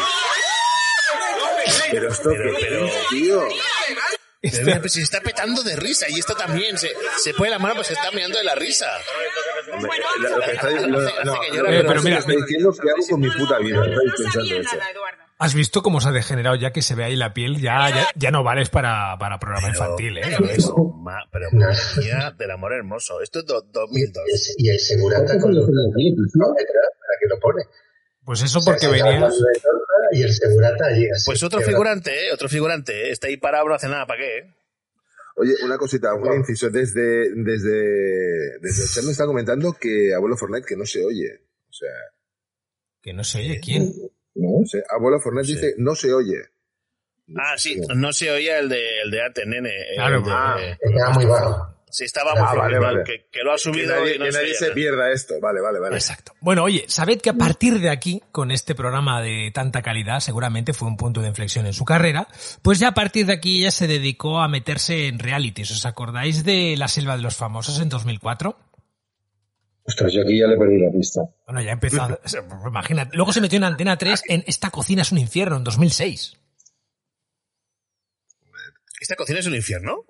Pero 1.91 2.09
esto 2.09 2.31
Pero, 2.31 2.57
que 2.57 2.65
pero- 2.65 2.87
es, 2.87 3.09
tío. 3.09 3.49
Pues 4.81 4.93
se 4.93 5.03
está 5.03 5.21
petando 5.21 5.63
de 5.65 5.75
risa 5.77 6.07
y 6.09 6.19
esto 6.21 6.35
también 6.37 6.79
se, 6.79 6.95
se 7.17 7.35
pone 7.35 7.51
la 7.51 7.59
mano 7.59 7.75
pues 7.77 7.89
se 7.89 7.95
está 7.95 8.11
mirando 8.13 8.39
de 8.39 8.45
la 8.45 8.55
risa. 8.55 8.87
Lo- 10.21 10.41
que 10.41 10.53
está- 10.53 10.71
lo- 10.71 11.25
no, 11.25 11.41
pero 11.89 12.03
mira, 12.03 12.21
diciendo 12.21 12.73
que 12.73 12.91
hago 12.91 13.07
con 13.11 13.21
mi 13.21 13.31
puta 13.31 13.59
vida. 13.59 13.85
Estáis 13.85 14.13
pensando 14.17 14.61
eso. 14.61 14.77
¿Has 15.41 15.55
visto 15.55 15.83
cómo 15.83 16.01
se 16.01 16.09
ha 16.09 16.13
degenerado 16.13 16.57
ya 16.57 16.73
que 16.73 16.83
se 16.83 16.97
ve 16.97 17.05
ahí 17.05 17.15
la 17.17 17.33
piel? 17.33 17.61
Ya, 17.61 17.89
ya, 17.91 18.09
ya 18.17 18.31
no 18.33 18.43
vales 18.43 18.71
para, 18.71 19.17
para 19.19 19.39
programa 19.39 19.69
infantil, 19.69 20.19
¿eh? 20.19 20.23
Ma- 20.97 21.23
pero 21.31 21.47
madre 21.53 21.79
mía, 21.99 22.35
del 22.37 22.51
amor 22.51 22.73
hermoso. 22.73 23.21
Esto 23.23 23.39
es 23.41 23.47
do- 23.47 23.63
2002. 23.73 24.55
y 24.59 24.69
el 24.71 24.79
segurata 24.81 25.39
con 25.41 25.55
los 25.55 25.67
detrás, 25.67 25.87
para 25.95 27.19
que 27.21 27.27
lo 27.29 27.39
pone. 27.41 27.63
Pues 28.25 28.43
eso 28.43 28.61
porque 28.65 28.89
O 28.89 28.95
sea, 28.95 29.05
venía... 29.05 29.29
Y 30.13 30.23
el 30.23 30.33
segurata 30.33 30.87
allí 30.87 31.09
así. 31.09 31.25
Pues 31.27 31.43
otro 31.43 31.61
figurante, 31.61 32.11
¿eh? 32.11 32.33
Otro 32.33 32.49
figurante. 32.49 33.09
¿eh? 33.09 33.11
Está 33.13 33.29
ahí 33.29 33.37
parado, 33.37 33.69
no 33.69 33.75
hace 33.75 33.89
nada, 33.89 34.07
¿para 34.07 34.21
qué? 34.21 34.39
eh? 34.39 34.55
Oye, 35.37 35.55
una 35.65 35.79
cosita, 35.79 36.15
un 36.15 36.35
inciso. 36.35 36.69
Desde, 36.69 37.33
desde, 37.35 38.59
desde 38.61 38.83
el 38.83 38.89
chat 38.93 39.05
me 39.05 39.13
está 39.13 39.25
comentando 39.25 39.73
que 39.75 40.13
Abuelo 40.15 40.37
Fortnite 40.37 40.67
que 40.67 40.77
no 40.77 40.85
se 40.85 41.05
oye. 41.05 41.31
O 41.69 41.73
sea, 41.73 41.89
Que 43.01 43.13
no 43.13 43.23
se 43.23 43.39
oye 43.39 43.61
quién. 43.61 43.93
No 44.35 44.65
sé. 44.67 44.83
Abuelo 44.91 45.21
Fortnite 45.21 45.47
dice 45.47 45.75
no 45.79 45.95
se 45.95 46.13
oye. 46.13 46.37
Ah, 47.37 47.55
sí, 47.59 47.79
no 47.95 48.13
se 48.13 48.31
oía 48.31 48.59
el 48.59 48.69
de, 48.71 49.01
el 49.03 49.11
de 49.11 49.21
nene. 49.47 49.71
Claro, 49.97 50.23
de- 50.23 50.31
ah, 50.33 50.57
Estaba 50.81 51.11
muy 51.13 51.27
bajo. 51.27 51.75
Sí, 51.91 52.05
estaba 52.05 52.35
muy 52.35 52.43
Ah, 52.47 52.55
vale, 52.55 52.79
vale. 52.79 53.03
Que, 53.05 53.27
que 53.31 53.41
lo 53.43 53.53
ha 53.53 53.55
Que 53.55 53.61
subido 53.61 53.95
nadie, 53.95 54.17
y 54.17 54.19
no 54.19 54.25
que 54.27 54.33
se 54.33 54.39
nadie 54.39 54.55
se 54.55 54.71
pierda 54.73 55.11
esto. 55.11 55.35
Vale, 55.41 55.61
vale, 55.61 55.79
vale. 55.79 55.97
Exacto. 55.97 56.33
Bueno, 56.41 56.65
oye, 56.65 56.85
sabed 56.87 57.19
que 57.21 57.31
a 57.31 57.35
partir 57.35 57.81
de 57.81 57.89
aquí, 57.91 58.23
con 58.31 58.51
este 58.51 58.75
programa 58.75 59.23
de 59.23 59.51
tanta 59.55 59.81
calidad, 59.83 60.21
seguramente 60.21 60.73
fue 60.75 60.89
un 60.89 60.97
punto 60.99 61.21
de 61.23 61.29
inflexión 61.29 61.67
en 61.67 61.73
su 61.73 61.85
carrera, 61.87 62.29
pues 62.63 62.79
ya 62.79 62.89
a 62.89 62.95
partir 62.95 63.25
de 63.27 63.33
aquí 63.35 63.61
ella 63.61 63.71
se 63.71 63.87
dedicó 63.87 64.39
a 64.41 64.49
meterse 64.49 65.07
en 65.09 65.19
realities. 65.19 65.71
¿Os 65.71 65.87
acordáis 65.87 66.45
de 66.45 66.77
La 66.77 66.89
Selva 66.89 67.17
de 67.17 67.23
los 67.23 67.37
Famosos 67.37 67.81
en 67.81 67.89
2004? 67.89 68.57
Ostras, 69.89 70.13
yo 70.13 70.21
aquí 70.23 70.39
ya 70.39 70.47
le 70.47 70.57
perdí 70.57 70.79
la 70.79 70.91
pista. 70.93 71.23
Bueno, 71.47 71.63
ya 71.63 71.73
empezó, 71.73 72.03
a- 72.03 72.19
imagínate. 72.69 73.17
Luego 73.17 73.33
se 73.33 73.41
metió 73.41 73.57
en 73.57 73.65
Antena 73.65 73.97
3 73.97 74.23
en 74.29 74.45
Esta 74.47 74.71
cocina 74.71 75.03
es 75.03 75.11
un 75.13 75.19
infierno 75.19 75.57
en 75.57 75.65
2006. 75.65 76.35
¿Esta 79.01 79.17
cocina 79.17 79.39
es 79.39 79.47
un 79.47 79.55
infierno? 79.55 80.05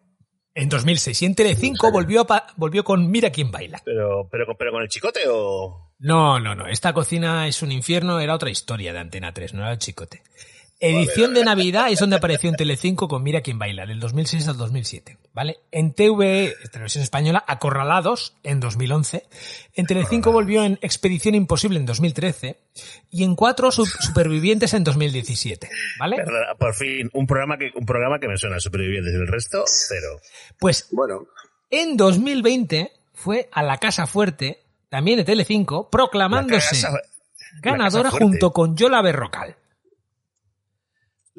En 0.54 0.68
2006. 0.68 1.22
Y 1.22 1.26
en 1.26 1.34
Telecinco 1.34 1.92
volvió, 1.92 2.26
pa- 2.26 2.46
volvió 2.56 2.82
con 2.82 3.08
Mira 3.10 3.30
quién 3.30 3.50
baila. 3.50 3.80
Pero, 3.84 4.28
pero, 4.30 4.56
pero 4.58 4.72
con 4.72 4.82
el 4.82 4.88
chicote 4.88 5.20
o... 5.28 5.92
No, 6.00 6.40
no, 6.40 6.54
no. 6.54 6.66
Esta 6.66 6.92
cocina 6.92 7.46
es 7.46 7.62
un 7.62 7.70
infierno 7.70 8.18
era 8.20 8.34
otra 8.34 8.50
historia 8.50 8.92
de 8.92 8.98
Antena 8.98 9.32
3, 9.32 9.54
no 9.54 9.62
era 9.62 9.72
el 9.72 9.78
chicote. 9.78 10.22
Edición 10.80 11.34
de 11.34 11.44
Navidad 11.44 11.90
es 11.90 11.98
donde 11.98 12.16
apareció 12.16 12.48
en 12.48 12.54
Telecinco 12.56 13.08
con 13.08 13.22
Mira 13.24 13.40
quién 13.40 13.58
baila, 13.58 13.84
del 13.84 13.98
2006 13.98 14.46
al 14.46 14.56
2007, 14.58 15.18
¿vale? 15.34 15.58
En 15.72 15.92
TV, 15.92 16.54
Televisión 16.70 17.02
Española, 17.02 17.42
Acorralados, 17.48 18.34
en 18.44 18.60
2011. 18.60 19.24
En 19.74 19.86
Telecinco 19.86 20.30
volvió 20.30 20.62
en 20.64 20.78
Expedición 20.80 21.34
Imposible 21.34 21.80
en 21.80 21.86
2013. 21.86 22.58
Y 23.10 23.24
en 23.24 23.34
Cuatro, 23.34 23.72
Su- 23.72 23.86
Supervivientes 23.86 24.72
en 24.72 24.84
2017, 24.84 25.68
¿vale? 25.98 26.16
Perdona, 26.16 26.54
por 26.56 26.74
fin, 26.74 27.10
un 27.12 27.26
programa 27.26 27.58
que, 27.58 27.70
un 27.74 27.84
programa 27.84 28.20
que 28.20 28.28
me 28.28 28.36
suena 28.36 28.56
a 28.56 28.60
supervivientes 28.60 29.12
y 29.12 29.16
el 29.16 29.26
resto, 29.26 29.64
cero. 29.66 30.20
Pues 30.60 30.86
Bueno, 30.92 31.26
en 31.70 31.96
2020 31.96 32.92
fue 33.14 33.48
a 33.50 33.64
la 33.64 33.78
Casa 33.78 34.06
Fuerte, 34.06 34.62
también 34.88 35.16
de 35.18 35.24
Telecinco, 35.24 35.90
proclamándose 35.90 36.80
Casa- 36.80 37.00
ganadora 37.62 38.10
junto 38.10 38.52
con 38.52 38.76
Yola 38.76 39.02
Berrocal. 39.02 39.56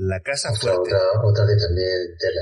La 0.02 0.20
casa 0.22 0.50
Otra, 0.52 0.74
fuerte. 0.76 0.96
otra, 0.96 1.00
otra 1.24 1.46
que 1.46 1.56
también 1.62 2.18
tela. 2.18 2.42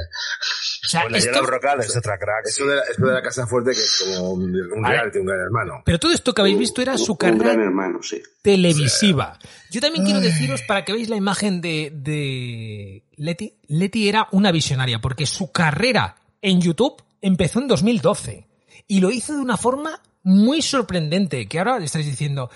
O 0.86 0.90
sea, 0.90 1.02
Pues 1.02 1.12
la 1.12 1.18
esto- 1.18 1.32
Yara 1.32 1.46
Brocal 1.48 1.80
es 1.82 1.98
otra 1.98 2.18
crack. 2.20 2.46
Eso 2.46 2.66
de, 2.68 2.76
la, 2.76 2.84
eso 2.84 3.06
de 3.06 3.14
la 3.14 3.22
Casa 3.24 3.48
Fuerte, 3.48 3.72
que 3.72 3.78
es 3.80 4.04
como 4.06 4.32
un, 4.34 4.44
un 4.56 4.82
Vale. 4.84 4.96
reality, 4.96 5.18
un 5.20 5.26
gran 5.26 5.40
hermano. 5.40 5.82
pero 5.84 5.98
todo 6.00 6.12
esto 6.14 6.34
que 6.36 6.42
habéis 6.42 6.60
visto 6.60 6.82
era 6.84 6.98
su 7.00 7.14
Un 7.14 7.18
gran 7.18 7.38
carrera 7.40 7.64
hermano, 7.64 8.04
sí. 8.04 8.22
televisiva. 8.44 9.40
Yo 9.72 9.82
también 9.82 10.06
quiero 10.06 10.20
deciros, 10.22 10.62
para 10.62 10.86
que 10.86 10.94
veáis 10.94 11.10
la 11.10 11.16
imagen 11.16 11.60
de, 11.62 11.92
de 11.94 13.04
Leti, 13.16 13.58
Leti 13.68 14.08
era 14.08 14.28
una 14.32 14.52
visionaria, 14.52 15.00
porque 15.00 15.26
su 15.26 15.52
carrera 15.52 16.16
en 16.42 16.62
YouTube 16.62 17.02
empezó 17.22 17.60
en 17.60 17.68
2012 17.68 18.48
y 18.88 19.00
lo 19.00 19.10
hizo 19.12 19.34
de 19.34 19.40
una 19.42 19.58
forma 19.58 20.02
muy 20.24 20.62
sorprendente, 20.62 21.48
que 21.48 21.58
ahora 21.60 21.80
le 21.80 21.86
estáis 21.86 22.06
diciendo, 22.06 22.50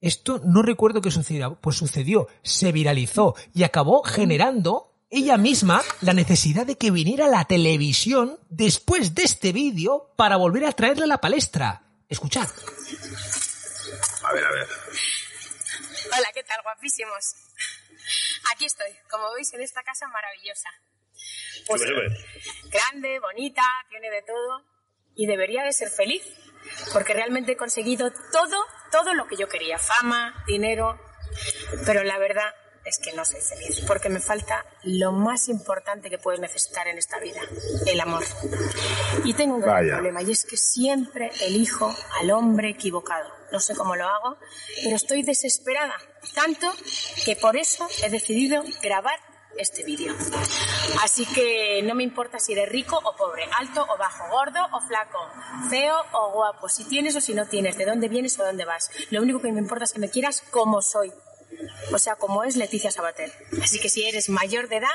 esto 0.00 0.40
no 0.44 0.62
recuerdo 0.62 1.00
que 1.00 1.10
sucediera, 1.10 1.50
pues 1.50 1.76
sucedió, 1.76 2.28
se 2.42 2.72
viralizó 2.72 3.34
y 3.54 3.64
acabó 3.64 4.02
generando 4.02 4.92
ella 5.10 5.36
misma 5.36 5.82
la 6.00 6.12
necesidad 6.12 6.66
de 6.66 6.76
que 6.76 6.90
viniera 6.90 7.26
a 7.26 7.30
la 7.30 7.44
televisión 7.44 8.38
después 8.48 9.14
de 9.14 9.22
este 9.22 9.52
vídeo 9.52 10.12
para 10.16 10.36
volver 10.36 10.64
a 10.64 10.72
traerle 10.72 11.04
a 11.04 11.08
la 11.08 11.20
palestra. 11.20 11.82
Escuchad. 12.08 12.48
A 14.22 14.32
ver, 14.32 14.44
a 14.44 14.50
ver. 14.50 14.68
Hola, 16.06 16.28
¿qué 16.34 16.42
tal, 16.42 16.60
guapísimos? 16.62 17.34
Aquí 18.52 18.64
estoy, 18.64 18.90
como 19.10 19.32
veis, 19.34 19.52
en 19.54 19.62
esta 19.62 19.82
casa 19.82 20.06
maravillosa. 20.08 20.68
Pues, 21.66 21.82
grande, 22.70 23.18
bonita, 23.20 23.62
tiene 23.90 24.10
de 24.10 24.22
todo 24.22 24.64
y 25.16 25.26
debería 25.26 25.64
de 25.64 25.72
ser 25.72 25.88
feliz, 25.88 26.22
porque 26.92 27.14
realmente 27.14 27.52
he 27.52 27.56
conseguido 27.56 28.10
todo, 28.32 28.64
todo 28.90 29.14
lo 29.14 29.26
que 29.26 29.36
yo 29.36 29.48
quería, 29.48 29.78
fama, 29.78 30.44
dinero, 30.46 30.98
pero 31.84 32.04
la 32.04 32.18
verdad 32.18 32.52
es 32.86 32.98
que 32.98 33.12
no 33.14 33.24
soy 33.24 33.40
feliz, 33.40 33.80
porque 33.86 34.08
me 34.08 34.20
falta 34.20 34.64
lo 34.84 35.10
más 35.10 35.48
importante 35.48 36.08
que 36.08 36.18
puedes 36.18 36.40
necesitar 36.40 36.86
en 36.86 36.98
esta 36.98 37.18
vida, 37.18 37.40
el 37.84 38.00
amor. 38.00 38.24
Y 39.24 39.34
tengo 39.34 39.56
un 39.56 39.60
gran 39.60 39.74
Vaya. 39.74 39.94
problema, 39.94 40.22
y 40.22 40.30
es 40.30 40.44
que 40.44 40.56
siempre 40.56 41.32
elijo 41.40 41.94
al 42.20 42.30
hombre 42.30 42.70
equivocado. 42.70 43.28
No 43.50 43.58
sé 43.58 43.74
cómo 43.74 43.96
lo 43.96 44.08
hago, 44.08 44.38
pero 44.84 44.94
estoy 44.94 45.22
desesperada, 45.24 45.96
tanto 46.34 46.72
que 47.24 47.34
por 47.34 47.56
eso 47.56 47.88
he 48.04 48.10
decidido 48.10 48.62
grabar 48.80 49.18
este 49.58 49.84
vídeo. 49.84 50.14
Así 51.02 51.26
que 51.26 51.82
no 51.82 51.94
me 51.94 52.02
importa 52.02 52.38
si 52.38 52.52
eres 52.52 52.68
rico 52.68 53.00
o 53.02 53.16
pobre, 53.16 53.44
alto 53.58 53.86
o 53.88 53.98
bajo, 53.98 54.28
gordo 54.30 54.60
o 54.72 54.80
flaco, 54.86 55.18
feo 55.70 55.96
o 56.12 56.32
guapo, 56.32 56.68
si 56.68 56.84
tienes 56.84 57.16
o 57.16 57.20
si 57.20 57.34
no 57.34 57.46
tienes, 57.46 57.76
de 57.76 57.84
dónde 57.84 58.08
vienes 58.08 58.38
o 58.38 58.44
dónde 58.44 58.64
vas. 58.64 58.90
Lo 59.10 59.22
único 59.22 59.40
que 59.40 59.52
me 59.52 59.60
importa 59.60 59.84
es 59.84 59.92
que 59.92 60.00
me 60.00 60.10
quieras 60.10 60.42
como 60.50 60.82
soy. 60.82 61.12
O 61.92 61.98
sea, 61.98 62.16
como 62.16 62.44
es 62.44 62.56
Leticia 62.56 62.90
Sabater. 62.90 63.32
Así 63.62 63.78
que 63.78 63.88
si 63.88 64.04
eres 64.04 64.28
mayor 64.28 64.68
de 64.68 64.76
edad, 64.76 64.88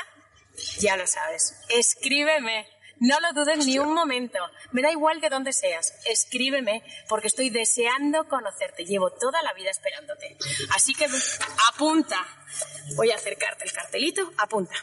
ya 0.79 0.97
lo 0.97 1.07
sabes. 1.07 1.55
Escríbeme. 1.69 2.67
No 3.01 3.19
lo 3.19 3.33
dudes 3.33 3.65
ni 3.65 3.77
un 3.79 3.93
momento. 3.93 4.37
Me 4.71 4.81
da 4.81 4.91
igual 4.91 5.19
de 5.21 5.29
dónde 5.29 5.51
seas. 5.53 5.93
Escríbeme 6.05 6.83
porque 7.09 7.27
estoy 7.27 7.49
deseando 7.49 8.27
conocerte. 8.27 8.85
Llevo 8.85 9.09
toda 9.11 9.41
la 9.41 9.53
vida 9.53 9.71
esperándote. 9.71 10.37
Así 10.75 10.93
que 10.93 11.07
apunta. 11.73 12.17
Voy 12.95 13.11
a 13.11 13.15
acercarte 13.15 13.63
el 13.65 13.71
cartelito. 13.73 14.31
Apunta. 14.37 14.75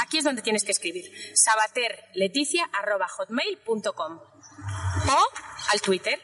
Aquí 0.00 0.18
es 0.18 0.24
donde 0.24 0.42
tienes 0.42 0.64
que 0.64 0.72
escribir. 0.72 1.12
sabaterleticia.hotmail.com 1.34 4.20
o 5.08 5.18
al 5.72 5.80
Twitter 5.80 6.20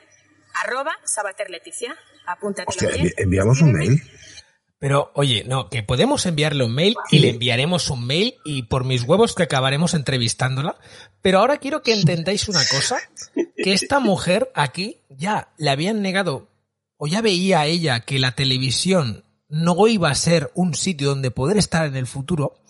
arroba 0.55 0.97
sabaterleticia. 1.05 1.97
Apúntate 2.27 2.69
Hostia, 2.69 2.91
envi- 2.91 3.15
enviamos 3.17 3.61
un 3.63 3.73
mail. 3.73 4.01
Pero, 4.81 5.11
oye, 5.15 5.45
no, 5.45 5.69
que 5.71 5.83
podemos 5.83 6.25
enviarle 6.27 6.65
un 6.65 6.73
mail 6.73 6.95
y 7.11 7.19
le 7.19 7.31
enviaremos 7.31 7.91
un 7.91 8.07
mail 8.07 8.37
y 8.45 8.63
por 8.63 8.85
mis 8.85 9.03
huevos 9.03 9.35
que 9.35 9.43
acabaremos 9.43 9.95
entrevistándola. 9.95 10.77
Pero 11.21 11.41
ahora 11.41 11.59
quiero 11.59 11.83
que 11.83 11.95
entendáis 11.95 12.49
una 12.49 12.65
cosa, 12.65 12.99
que 13.57 13.73
esta 13.73 13.99
mujer 14.01 14.51
aquí 14.55 14.99
ya 15.09 15.53
le 15.57 15.71
habían 15.71 16.01
negado, 16.01 16.49
o 16.97 17.09
ya 17.09 17.23
veía 17.23 17.67
ella 17.67 18.01
que 18.01 18.21
la 18.21 18.33
televisión 18.33 19.25
no 19.49 19.89
iba 19.89 20.11
a 20.11 20.15
ser 20.15 20.53
un 20.55 20.75
sitio 20.75 21.09
donde 21.09 21.33
poder 21.33 21.57
estar 21.57 21.87
en 21.87 21.97
el 21.97 22.07
futuro, 22.07 22.61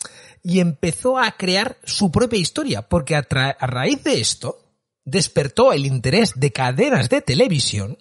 y 0.43 0.61
empezó 0.61 1.19
a 1.19 1.33
crear 1.33 1.77
su 1.85 2.11
propia 2.11 2.39
historia, 2.39 2.89
porque 2.89 3.17
a, 3.17 3.27
a 3.29 3.67
raíz 3.67 4.03
de 4.03 4.21
esto 4.21 4.69
despertó 5.05 5.73
el 5.73 5.85
interés 5.85 6.33
de 6.37 6.53
cadenas 6.53 7.11
de 7.11 7.21
televisión 7.21 7.99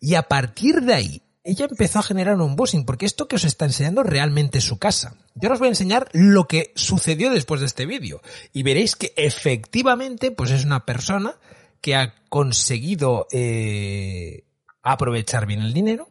y 0.00 0.14
a 0.14 0.22
partir 0.22 0.82
de 0.82 0.94
ahí, 0.94 1.22
ella 1.44 1.66
empezó 1.70 1.98
a 1.98 2.02
generar 2.02 2.40
un 2.40 2.56
buzzing, 2.56 2.86
porque 2.86 3.04
esto 3.04 3.28
que 3.28 3.36
os 3.36 3.44
está 3.44 3.66
enseñando 3.66 4.02
realmente 4.02 4.58
es 4.58 4.64
su 4.64 4.78
casa. 4.78 5.14
Yo 5.34 5.52
os 5.52 5.58
voy 5.58 5.68
a 5.68 5.72
enseñar 5.72 6.08
lo 6.12 6.48
que 6.48 6.72
sucedió 6.74 7.30
después 7.30 7.60
de 7.60 7.66
este 7.66 7.84
vídeo. 7.84 8.22
Y 8.54 8.62
veréis 8.62 8.96
que 8.96 9.12
efectivamente, 9.16 10.30
pues 10.30 10.50
es 10.50 10.64
una 10.64 10.86
persona 10.86 11.36
que 11.82 11.96
ha 11.96 12.14
conseguido 12.30 13.28
eh, 13.30 14.44
aprovechar 14.82 15.44
bien 15.44 15.60
el 15.60 15.74
dinero, 15.74 16.08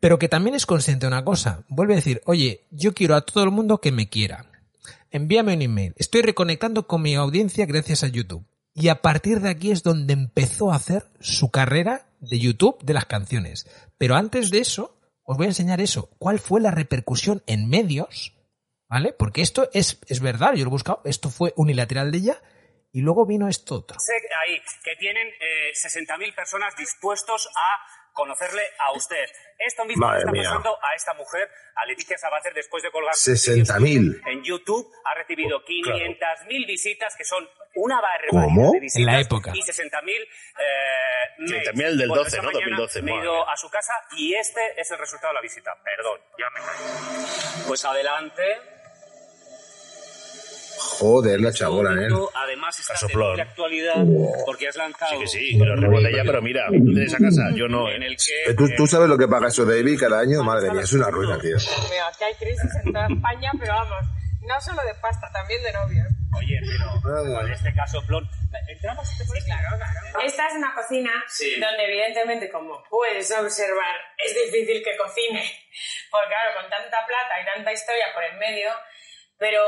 pero 0.00 0.18
que 0.18 0.28
también 0.28 0.56
es 0.56 0.66
consciente 0.66 1.06
de 1.06 1.12
una 1.12 1.24
cosa. 1.24 1.64
Vuelve 1.68 1.94
a 1.94 1.96
decir, 1.96 2.20
oye, 2.26 2.66
yo 2.72 2.92
quiero 2.92 3.14
a 3.14 3.20
todo 3.20 3.44
el 3.44 3.52
mundo 3.52 3.80
que 3.80 3.92
me 3.92 4.08
quiera. 4.08 4.50
Envíame 5.12 5.54
un 5.54 5.62
email. 5.62 5.94
Estoy 5.96 6.22
reconectando 6.22 6.88
con 6.88 7.02
mi 7.02 7.14
audiencia 7.14 7.66
gracias 7.66 8.02
a 8.02 8.08
YouTube. 8.08 8.44
Y 8.74 8.88
a 8.88 9.00
partir 9.00 9.40
de 9.40 9.48
aquí 9.48 9.70
es 9.70 9.84
donde 9.84 10.12
empezó 10.12 10.72
a 10.72 10.76
hacer 10.76 11.06
su 11.20 11.50
carrera 11.50 12.05
de 12.20 12.38
YouTube 12.38 12.78
de 12.82 12.94
las 12.94 13.06
canciones. 13.06 13.66
Pero 13.98 14.14
antes 14.14 14.50
de 14.50 14.58
eso, 14.58 14.98
os 15.22 15.36
voy 15.36 15.46
a 15.46 15.50
enseñar 15.50 15.80
eso. 15.80 16.10
¿Cuál 16.18 16.38
fue 16.38 16.60
la 16.60 16.70
repercusión 16.70 17.42
en 17.46 17.68
medios? 17.68 18.32
¿Vale? 18.88 19.12
Porque 19.12 19.42
esto 19.42 19.68
es, 19.72 19.98
es 20.08 20.20
verdad, 20.20 20.52
yo 20.54 20.64
lo 20.64 20.70
he 20.70 20.70
buscado. 20.70 21.00
Esto 21.04 21.28
fue 21.30 21.52
unilateral 21.56 22.12
de 22.12 22.18
ella. 22.18 22.42
Y 22.92 23.00
luego 23.02 23.26
vino 23.26 23.48
esto 23.48 23.74
otro. 23.76 23.98
Sé 24.00 24.12
ahí 24.46 24.58
que 24.82 24.96
tienen 24.98 25.26
eh, 25.28 25.72
60.000 25.74 26.34
personas 26.34 26.74
dispuestos 26.76 27.48
a 27.54 27.76
conocerle 28.12 28.62
a 28.78 28.92
usted. 28.92 29.26
Esto 29.58 29.84
mismo 29.84 30.06
Madre 30.06 30.18
le 30.18 30.20
está 30.20 30.32
mía. 30.32 30.42
pasando 30.44 30.78
a 30.82 30.94
esta 30.94 31.12
mujer, 31.14 31.50
a 31.74 31.84
Leticia 31.84 32.16
Sabater, 32.16 32.54
después 32.54 32.82
de 32.82 32.90
colgar 32.90 33.12
60.000. 33.14 34.22
en 34.26 34.42
YouTube. 34.42 34.90
Ha 35.04 35.14
recibido 35.14 35.62
500.000 35.64 36.66
visitas, 36.66 37.14
que 37.16 37.24
son 37.24 37.46
una 37.76 38.00
barbaridad 38.00 38.44
¿Cómo? 38.44 38.72
de 38.72 38.80
visitas. 38.80 39.00
En 39.00 39.06
la 39.06 39.20
época. 39.20 39.52
Y 39.54 39.60
60.000 39.60 40.10
eh, 40.10 40.24
mails. 41.38 41.68
60.000 41.68 41.96
del 41.96 42.08
Bueno, 42.08 42.14
12, 42.24 42.28
esta 42.28 42.42
¿no? 42.42 42.52
mañana 42.52 42.76
2012, 42.78 43.02
Me 43.02 43.12
he 43.12 43.22
ido 43.22 43.48
a 43.48 43.56
su 43.56 43.68
casa 43.70 43.92
y 44.16 44.34
este 44.34 44.60
es 44.80 44.90
el 44.90 44.98
resultado 44.98 45.30
de 45.30 45.34
la 45.34 45.40
visita. 45.42 45.70
Perdón, 45.84 46.20
ya 46.38 46.46
me 46.50 46.60
callo. 46.60 47.66
Pues 47.68 47.84
adelante. 47.84 48.42
Joder, 50.78 51.40
la 51.40 51.52
chabola, 51.52 51.90
¿eh? 51.92 52.08
Además 52.34 52.76
doble 53.12 53.42
actualidad 53.42 54.04
porque 54.44 54.68
has 54.68 54.76
lanzado 54.76 55.12
Sí, 55.12 55.18
que 55.20 55.26
sí, 55.26 55.58
que 55.58 55.64
lo 55.64 55.74
rebote 55.76 56.10
ella, 56.10 56.22
pero 56.24 56.42
mira, 56.42 56.66
tú 56.68 56.84
tienes 56.84 57.12
esa 57.12 57.18
casa, 57.18 57.42
yo 57.54 57.66
no. 57.66 57.90
en 57.90 58.02
¿eh? 58.02 58.06
el 58.08 58.16
que 58.16 58.50
Eh, 58.50 58.54
¿Tú, 58.54 58.68
tú 58.76 58.86
sabes 58.86 59.08
lo 59.08 59.16
que 59.16 59.26
paga 59.26 59.48
eso 59.48 59.64
David 59.64 59.98
cada 59.98 60.20
año? 60.20 60.42
Madre 60.42 60.70
mía, 60.70 60.82
es 60.82 60.92
una 60.92 61.10
ruina, 61.10 61.38
tío. 61.38 61.56
Aquí 61.56 62.24
hay 62.24 62.34
crisis 62.34 62.70
en 62.84 62.92
toda 62.92 63.06
España, 63.08 63.52
pero 63.58 63.72
vamos, 63.74 63.96
no 64.46 64.60
solo 64.60 64.82
de 64.84 64.94
pasta, 64.94 65.30
también 65.32 65.62
de 65.62 65.72
novios. 65.72 66.06
Oye, 66.36 66.60
pero 67.02 67.40
en 67.46 67.52
este 67.52 67.72
caso, 67.74 68.04
Plon, 68.06 68.28
entramos 68.68 69.12
y 69.14 69.18
te 69.18 69.24
pones 69.24 69.44
claro, 69.44 69.68
claro. 69.76 70.20
Esta 70.24 70.48
es 70.48 70.54
una 70.54 70.74
cocina 70.74 71.10
Sí. 71.28 71.58
donde 71.58 71.84
evidentemente, 71.84 72.50
como 72.50 72.82
puedes 72.90 73.30
observar, 73.32 73.96
es 74.18 74.34
difícil 74.34 74.82
que 74.84 74.96
cocine. 74.96 75.42
Porque 76.10 76.28
claro, 76.28 76.60
con 76.60 76.70
tanta 76.70 77.06
plata 77.06 77.40
y 77.40 77.44
tanta 77.54 77.72
historia 77.72 78.06
por 78.14 78.24
en 78.24 78.38
medio, 78.38 78.70
pero 79.38 79.62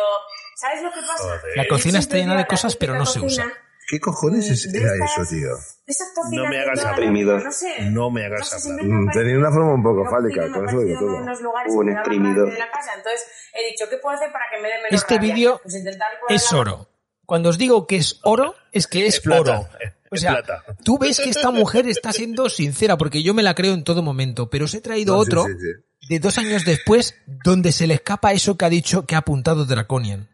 ¿sabes 0.56 0.82
lo 0.82 0.90
que 0.92 1.00
pasa? 1.00 1.22
Joder. 1.22 1.56
La 1.56 1.66
cocina 1.68 1.98
está 1.98 2.16
llena 2.16 2.36
de 2.36 2.46
cosas, 2.46 2.76
pero 2.76 2.94
no 2.94 3.06
se 3.06 3.20
usa. 3.20 3.46
¿Qué 3.88 3.98
cojones 4.00 4.50
es- 4.50 4.72
era 4.74 4.90
eso, 4.94 5.24
tío? 5.28 5.48
No 6.32 6.46
me 6.46 6.60
hagas 6.60 6.82
vida, 7.10 7.38
No 7.42 7.50
sé. 7.52 7.80
No 7.90 8.10
me 8.10 8.26
hagas 8.26 8.52
No 8.52 8.58
sé, 8.58 8.70
hablar. 8.70 8.84
Mm, 8.86 9.10
Tenía 9.10 9.38
una 9.38 9.50
forma 9.50 9.74
un 9.74 9.82
poco 9.82 10.04
fálica, 10.10 10.52
con 10.52 10.68
eso 10.68 10.80
digo 10.80 11.00
todo. 11.00 11.16
Un 11.68 11.88
exprimidor. 11.90 12.36
ganas 12.36 12.52
de 12.52 12.58
la 12.58 12.70
casa. 12.70 12.90
Entonces 12.96 13.22
he 13.54 13.70
dicho, 13.70 13.86
¿qué 13.88 13.96
puedo 13.96 14.14
hacer 14.16 14.30
para 14.30 14.44
que 14.54 14.60
me 14.62 14.68
dé 14.68 14.74
menos 14.82 14.92
Este 15.02 15.18
vídeo 15.18 15.60
Pues 15.62 15.74
es 16.28 16.52
la- 16.52 16.58
oro. 16.58 16.88
Cuando 17.24 17.48
os 17.48 17.56
digo 17.58 17.86
que 17.86 17.96
es 17.96 18.20
oro, 18.24 18.54
es 18.72 18.86
que 18.86 19.06
es, 19.06 19.16
Es 19.16 19.20
plata, 19.22 19.60
oro. 19.60 19.68
O 20.10 20.16
sea, 20.16 20.32
plata. 20.42 20.64
tú 20.84 20.98
ves 20.98 21.20
que 21.20 21.30
esta 21.30 21.50
mujer 21.50 21.86
está 21.86 22.12
siendo 22.12 22.48
sincera, 22.50 22.96
porque 22.98 23.22
yo 23.22 23.32
me 23.34 23.42
la 23.42 23.54
creo 23.54 23.74
en 23.74 23.84
todo 23.84 24.02
momento, 24.02 24.48
pero 24.50 24.64
os 24.66 24.74
he 24.74 24.80
traído 24.80 25.16
No, 25.16 25.22
sí, 25.24 25.28
otro 25.30 25.44
sí, 25.44 25.52
sí. 25.58 26.08
de 26.08 26.18
dos 26.20 26.38
años 26.38 26.64
después, 26.64 27.14
donde 27.44 27.72
se 27.72 27.86
le 27.86 27.94
escapa 27.94 28.32
eso 28.32 28.56
que 28.56 28.64
ha 28.64 28.70
dicho 28.70 29.04
que 29.06 29.14
ha 29.14 29.18
apuntado 29.18 29.64
Draconian. 29.66 30.28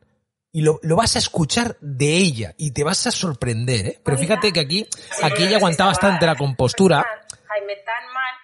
Y 0.56 0.62
lo, 0.62 0.78
lo 0.84 0.94
vas 0.94 1.16
a 1.16 1.18
escuchar 1.18 1.76
de 1.80 2.16
ella 2.16 2.54
y 2.56 2.70
te 2.70 2.84
vas 2.84 3.04
a 3.08 3.10
sorprender, 3.10 3.86
¿eh? 3.86 4.00
Pero 4.04 4.16
fíjate 4.16 4.52
que 4.52 4.60
aquí, 4.60 4.86
aquí 5.20 5.42
ella 5.42 5.56
aguanta 5.56 5.84
bastante 5.84 6.26
la 6.26 6.36
compostura. 6.36 7.04
Jaime 7.48 7.74
tan 7.84 8.14
mal. 8.14 8.34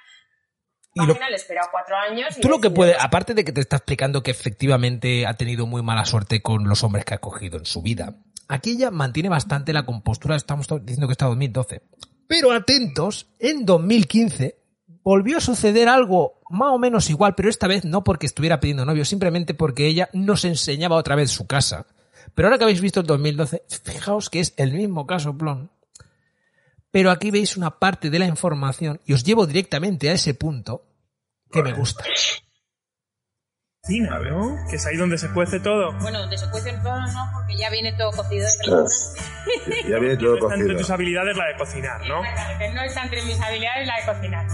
Y 0.93 1.07
lo- 1.07 1.15
final 1.15 1.33
esperado 1.35 1.69
cuatro 1.71 1.95
años. 1.97 2.37
y 2.37 2.41
Tú 2.41 2.49
lo 2.49 2.61
que 2.61 2.69
puedes, 2.71 2.97
aparte 2.99 3.33
de 3.33 3.45
que 3.45 3.53
te 3.53 3.61
está 3.61 3.77
explicando 3.77 4.25
que 4.25 4.33
efectivamente 4.33 5.25
ha 5.25 5.35
tenido 5.35 5.67
muy 5.69 5.83
mala 5.83 6.05
suerte 6.05 6.43
con 6.43 6.69
los 6.69 6.83
hombres 6.83 7.05
que 7.05 7.15
ha 7.15 7.19
cogido 7.19 7.59
en 7.59 7.65
su 7.65 7.81
vida, 7.81 8.17
aquí 8.49 8.73
ella 8.73 8.91
mantiene 8.91 9.29
bastante 9.29 9.73
la 9.73 9.87
compostura, 9.87 10.35
estamos 10.35 10.67
diciendo 10.83 11.07
que 11.07 11.13
está 11.13 11.27
2012. 11.27 11.83
Pero 12.27 12.51
atentos, 12.51 13.29
en 13.39 13.65
2015 13.65 14.59
volvió 15.05 15.39
a 15.39 15.41
suceder 15.41 15.89
algo 15.89 16.41
más 16.51 16.71
o 16.73 16.79
menos 16.81 17.09
igual, 17.09 17.37
pero 17.37 17.49
esta 17.49 17.69
vez 17.69 17.85
no 17.85 18.03
porque 18.03 18.27
estuviera 18.27 18.59
pidiendo 18.59 18.85
novio, 18.85 19.05
simplemente 19.05 19.55
porque 19.55 19.87
ella 19.87 20.09
nos 20.13 20.45
enseñaba 20.45 20.97
otra 20.97 21.15
vez 21.15 21.31
su 21.31 21.47
casa. 21.47 21.87
Pero 22.41 22.49
ahora 22.49 22.57
que 22.57 22.65
habéis 22.65 22.81
visto 22.81 23.01
el 23.01 23.07
2012, 23.07 23.65
fijaos 23.85 24.31
que 24.31 24.41
es 24.41 24.55
el 24.57 24.73
mismo 24.73 25.07
caso, 25.07 25.37
Plon. 25.37 25.71
Pero 26.91 27.11
aquí 27.11 27.31
veis 27.31 27.59
una 27.59 27.79
parte 27.79 28.09
de 28.09 28.19
la 28.19 28.25
información 28.25 28.99
y 29.05 29.13
os 29.13 29.25
llevo 29.25 29.47
directamente 29.47 30.09
a 30.09 30.15
ese 30.15 30.33
punto 30.33 30.87
que 31.53 31.63
me 31.63 31.75
gusta. 31.75 32.03
Cocina, 33.83 34.19
¿no? 34.21 34.57
Que 34.71 34.77
es 34.77 34.87
ahí 34.87 34.97
donde 34.97 35.19
se 35.19 35.31
cuece 35.35 35.61
todo. 35.61 35.93
Bueno, 36.01 36.21
donde 36.21 36.39
se 36.39 36.49
cuecen 36.51 36.83
todo, 36.83 36.99
no, 36.99 37.31
porque 37.35 37.59
ya 37.59 37.69
viene 37.69 37.93
todo 37.93 38.11
cocido. 38.13 38.47
Ya 39.87 39.99
viene 39.99 40.17
todo 40.17 40.37
Está 40.37 40.55
entre 40.55 40.61
cocido. 40.61 40.79
tus 40.79 40.91
habilidades 40.91 41.37
la 41.37 41.47
de 41.47 41.57
cocinar, 41.59 42.01
¿no? 42.09 42.23
No 42.23 42.83
está 42.83 43.03
entre 43.03 43.23
mis 43.25 43.39
habilidades 43.39 43.87
la 43.87 43.97
de 44.01 44.07
cocinar. 44.07 44.47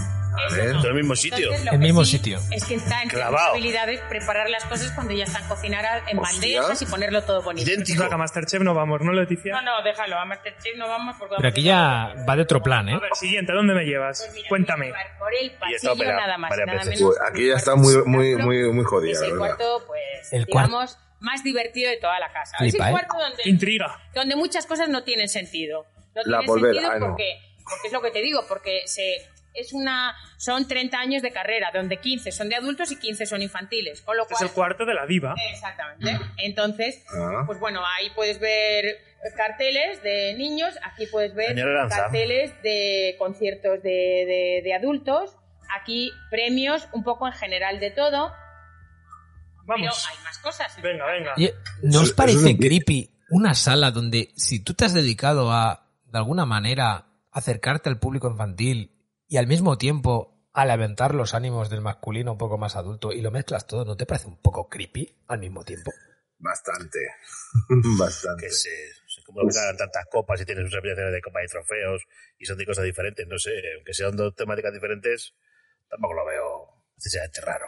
Eso 0.47 0.55
ver, 0.55 0.75
no. 0.75 0.83
el 0.85 0.93
mismo 0.93 1.15
sitio. 1.15 1.37
Entonces, 1.51 1.73
El 1.73 1.79
mismo 1.79 2.05
sí 2.05 2.11
sitio. 2.17 2.39
Es 2.51 2.65
que 2.65 2.75
está 2.75 3.03
mis 3.05 3.13
habilidades 3.15 3.99
preparar 4.01 4.49
las 4.49 4.63
cosas 4.65 4.91
cuando 4.91 5.13
ya 5.13 5.23
están 5.23 5.47
cocinadas 5.47 6.03
en 6.07 6.19
Hostia. 6.19 6.59
bandejas 6.61 6.81
y 6.81 6.85
ponerlo 6.85 7.23
todo 7.23 7.41
bonito. 7.41 7.69
Idéntico. 7.69 8.03
A 8.03 8.17
Masterchef 8.17 8.61
no 8.61 8.73
vamos, 8.73 9.01
¿no, 9.01 9.11
Leticia? 9.13 9.53
No, 9.53 9.61
no, 9.61 9.83
déjalo, 9.83 10.17
a 10.19 10.25
Masterchef 10.25 10.75
no 10.77 10.87
vamos 10.87 11.15
porque 11.17 11.35
Pero 11.37 11.49
aquí 11.49 11.63
ya 11.63 12.13
va 12.27 12.35
de 12.35 12.41
otro 12.43 12.61
plan, 12.61 12.87
¿eh? 12.89 12.93
A 12.95 12.99
ver, 12.99 13.11
siguiente, 13.15 13.51
¿a 13.51 13.55
dónde 13.55 13.73
me 13.73 13.83
llevas? 13.85 14.27
Pues 14.31 14.45
Cuéntame. 14.47 14.93
por 15.19 15.33
el 15.33 15.51
pasillo 15.51 15.95
nada 16.13 16.37
más, 16.37 16.51
nada 16.51 16.65
menos. 16.65 17.01
Uy, 17.01 17.15
aquí 17.29 17.47
ya 17.47 17.55
está 17.55 17.75
muy, 17.75 17.95
muy, 18.05 18.35
muy, 18.35 18.71
muy 18.71 18.81
Es 18.83 18.87
jodida, 18.87 19.19
la 19.21 19.25
el 19.27 19.31
verdad. 19.33 19.47
cuarto, 19.57 19.83
pues, 19.87 20.33
El 20.33 20.47
cuarto. 20.47 20.67
digamos, 20.69 20.97
más 21.19 21.43
divertido 21.43 21.89
de 21.89 21.97
toda 21.97 22.19
la 22.19 22.31
casa. 22.31 22.57
Flipa, 22.57 22.67
es 22.67 22.73
el 22.75 22.87
¿eh? 22.87 22.91
cuarto 22.91 23.13
donde, 23.17 23.43
Intriga. 23.49 23.99
donde 24.13 24.35
muchas 24.35 24.65
cosas 24.65 24.87
no 24.89 25.03
tienen 25.03 25.27
sentido. 25.29 25.85
No 26.15 26.21
La 26.25 26.39
tienen 26.39 26.45
polvera, 26.47 26.73
sentido 26.73 26.91
ah, 26.91 26.99
no. 26.99 27.07
porque, 27.07 27.39
porque 27.63 27.87
es 27.87 27.93
lo 27.93 28.01
que 28.01 28.11
te 28.11 28.21
digo, 28.21 28.45
porque 28.47 28.81
se 28.85 29.17
es 29.57 29.73
una 29.73 30.15
son 30.37 30.67
30 30.67 30.97
años 30.99 31.21
de 31.21 31.31
carrera, 31.31 31.71
donde 31.73 31.97
15 31.97 32.31
son 32.31 32.47
de 32.49 32.55
adultos 32.55 32.91
y 32.91 32.99
15 32.99 33.25
son 33.25 33.41
infantiles, 33.41 34.01
con 34.01 34.15
lo 34.15 34.23
Este 34.23 34.33
es 34.35 34.37
cual 34.39 34.49
el 34.49 34.53
cuarto 34.55 34.85
de 34.85 34.93
la 34.93 35.05
diva. 35.05 35.35
Exactamente. 35.51 36.17
Entonces, 36.37 37.03
Ah. 37.13 37.43
pues 37.45 37.59
bueno, 37.59 37.81
ahí 37.85 38.09
puedes 38.11 38.39
ver 38.39 38.97
carteles 39.35 40.01
de 40.03 40.35
niños, 40.37 40.73
aquí 40.83 41.05
puedes 41.07 41.33
ver 41.33 41.55
carteles 41.89 42.53
de 42.61 43.15
conciertos 43.17 43.81
de, 43.83 43.89
de- 43.89 44.61
de 44.63 44.73
adultos, 44.73 45.35
aquí 45.79 46.11
premios, 46.31 46.87
un 46.93 47.03
poco 47.03 47.27
en 47.27 47.33
general 47.33 47.79
de 47.79 47.91
todo, 47.91 48.31
pero 49.65 49.79
Vamos. 49.79 50.07
hay 50.09 50.23
más 50.23 50.37
cosas. 50.39 50.81
Venga, 50.81 51.05
venga. 51.11 51.33
Oye, 51.35 51.53
¿no 51.83 52.01
os 52.01 52.13
parece 52.13 52.51
es 52.51 52.57
creepy 52.57 53.11
una 53.29 53.53
sala 53.53 53.91
donde 53.91 54.29
si 54.37 54.63
tú 54.63 54.73
te 54.73 54.85
has 54.85 54.93
dedicado 54.93 55.51
a, 55.51 55.89
de 56.05 56.17
alguna 56.17 56.45
manera, 56.45 57.05
acercarte 57.31 57.89
al 57.89 57.99
público 57.99 58.29
infantil 58.29 58.93
y 59.27 59.37
al 59.37 59.47
mismo 59.47 59.77
tiempo 59.77 60.49
a 60.53 60.65
levantar 60.65 61.13
los 61.13 61.33
ánimos 61.33 61.69
del 61.69 61.81
masculino 61.81 62.31
un 62.31 62.37
poco 62.37 62.57
más 62.57 62.75
adulto 62.75 63.11
y 63.11 63.21
lo 63.21 63.31
mezclas 63.31 63.67
todo, 63.67 63.85
¿no 63.85 63.95
te 63.95 64.05
parece 64.05 64.27
un 64.27 64.41
poco 64.41 64.67
creepy 64.67 65.23
al 65.27 65.39
mismo 65.39 65.63
tiempo? 65.63 65.91
Bastante. 66.39 66.99
Bastante. 67.99 68.45
Que 68.45 68.51
se, 68.51 68.69
se 69.07 69.23
como 69.23 69.41
ganan 69.45 69.77
tantas 69.77 70.05
copas 70.09 70.41
y 70.41 70.45
tienen 70.45 70.65
sus 70.65 70.77
apreciaciones 70.77 71.13
de 71.13 71.21
copas 71.21 71.43
y 71.45 71.51
trofeos 71.51 72.03
y 72.37 72.45
son 72.45 72.57
de 72.57 72.65
cosas 72.65 72.85
diferentes, 72.85 73.27
no 73.27 73.37
sé, 73.37 73.51
aunque 73.75 73.93
sean 73.93 74.15
dos 74.15 74.35
temáticas 74.35 74.73
diferentes, 74.73 75.35
tampoco 75.89 76.13
lo 76.13 76.25
veo 76.25 76.83
excesivamente 76.95 77.41
raro. 77.41 77.65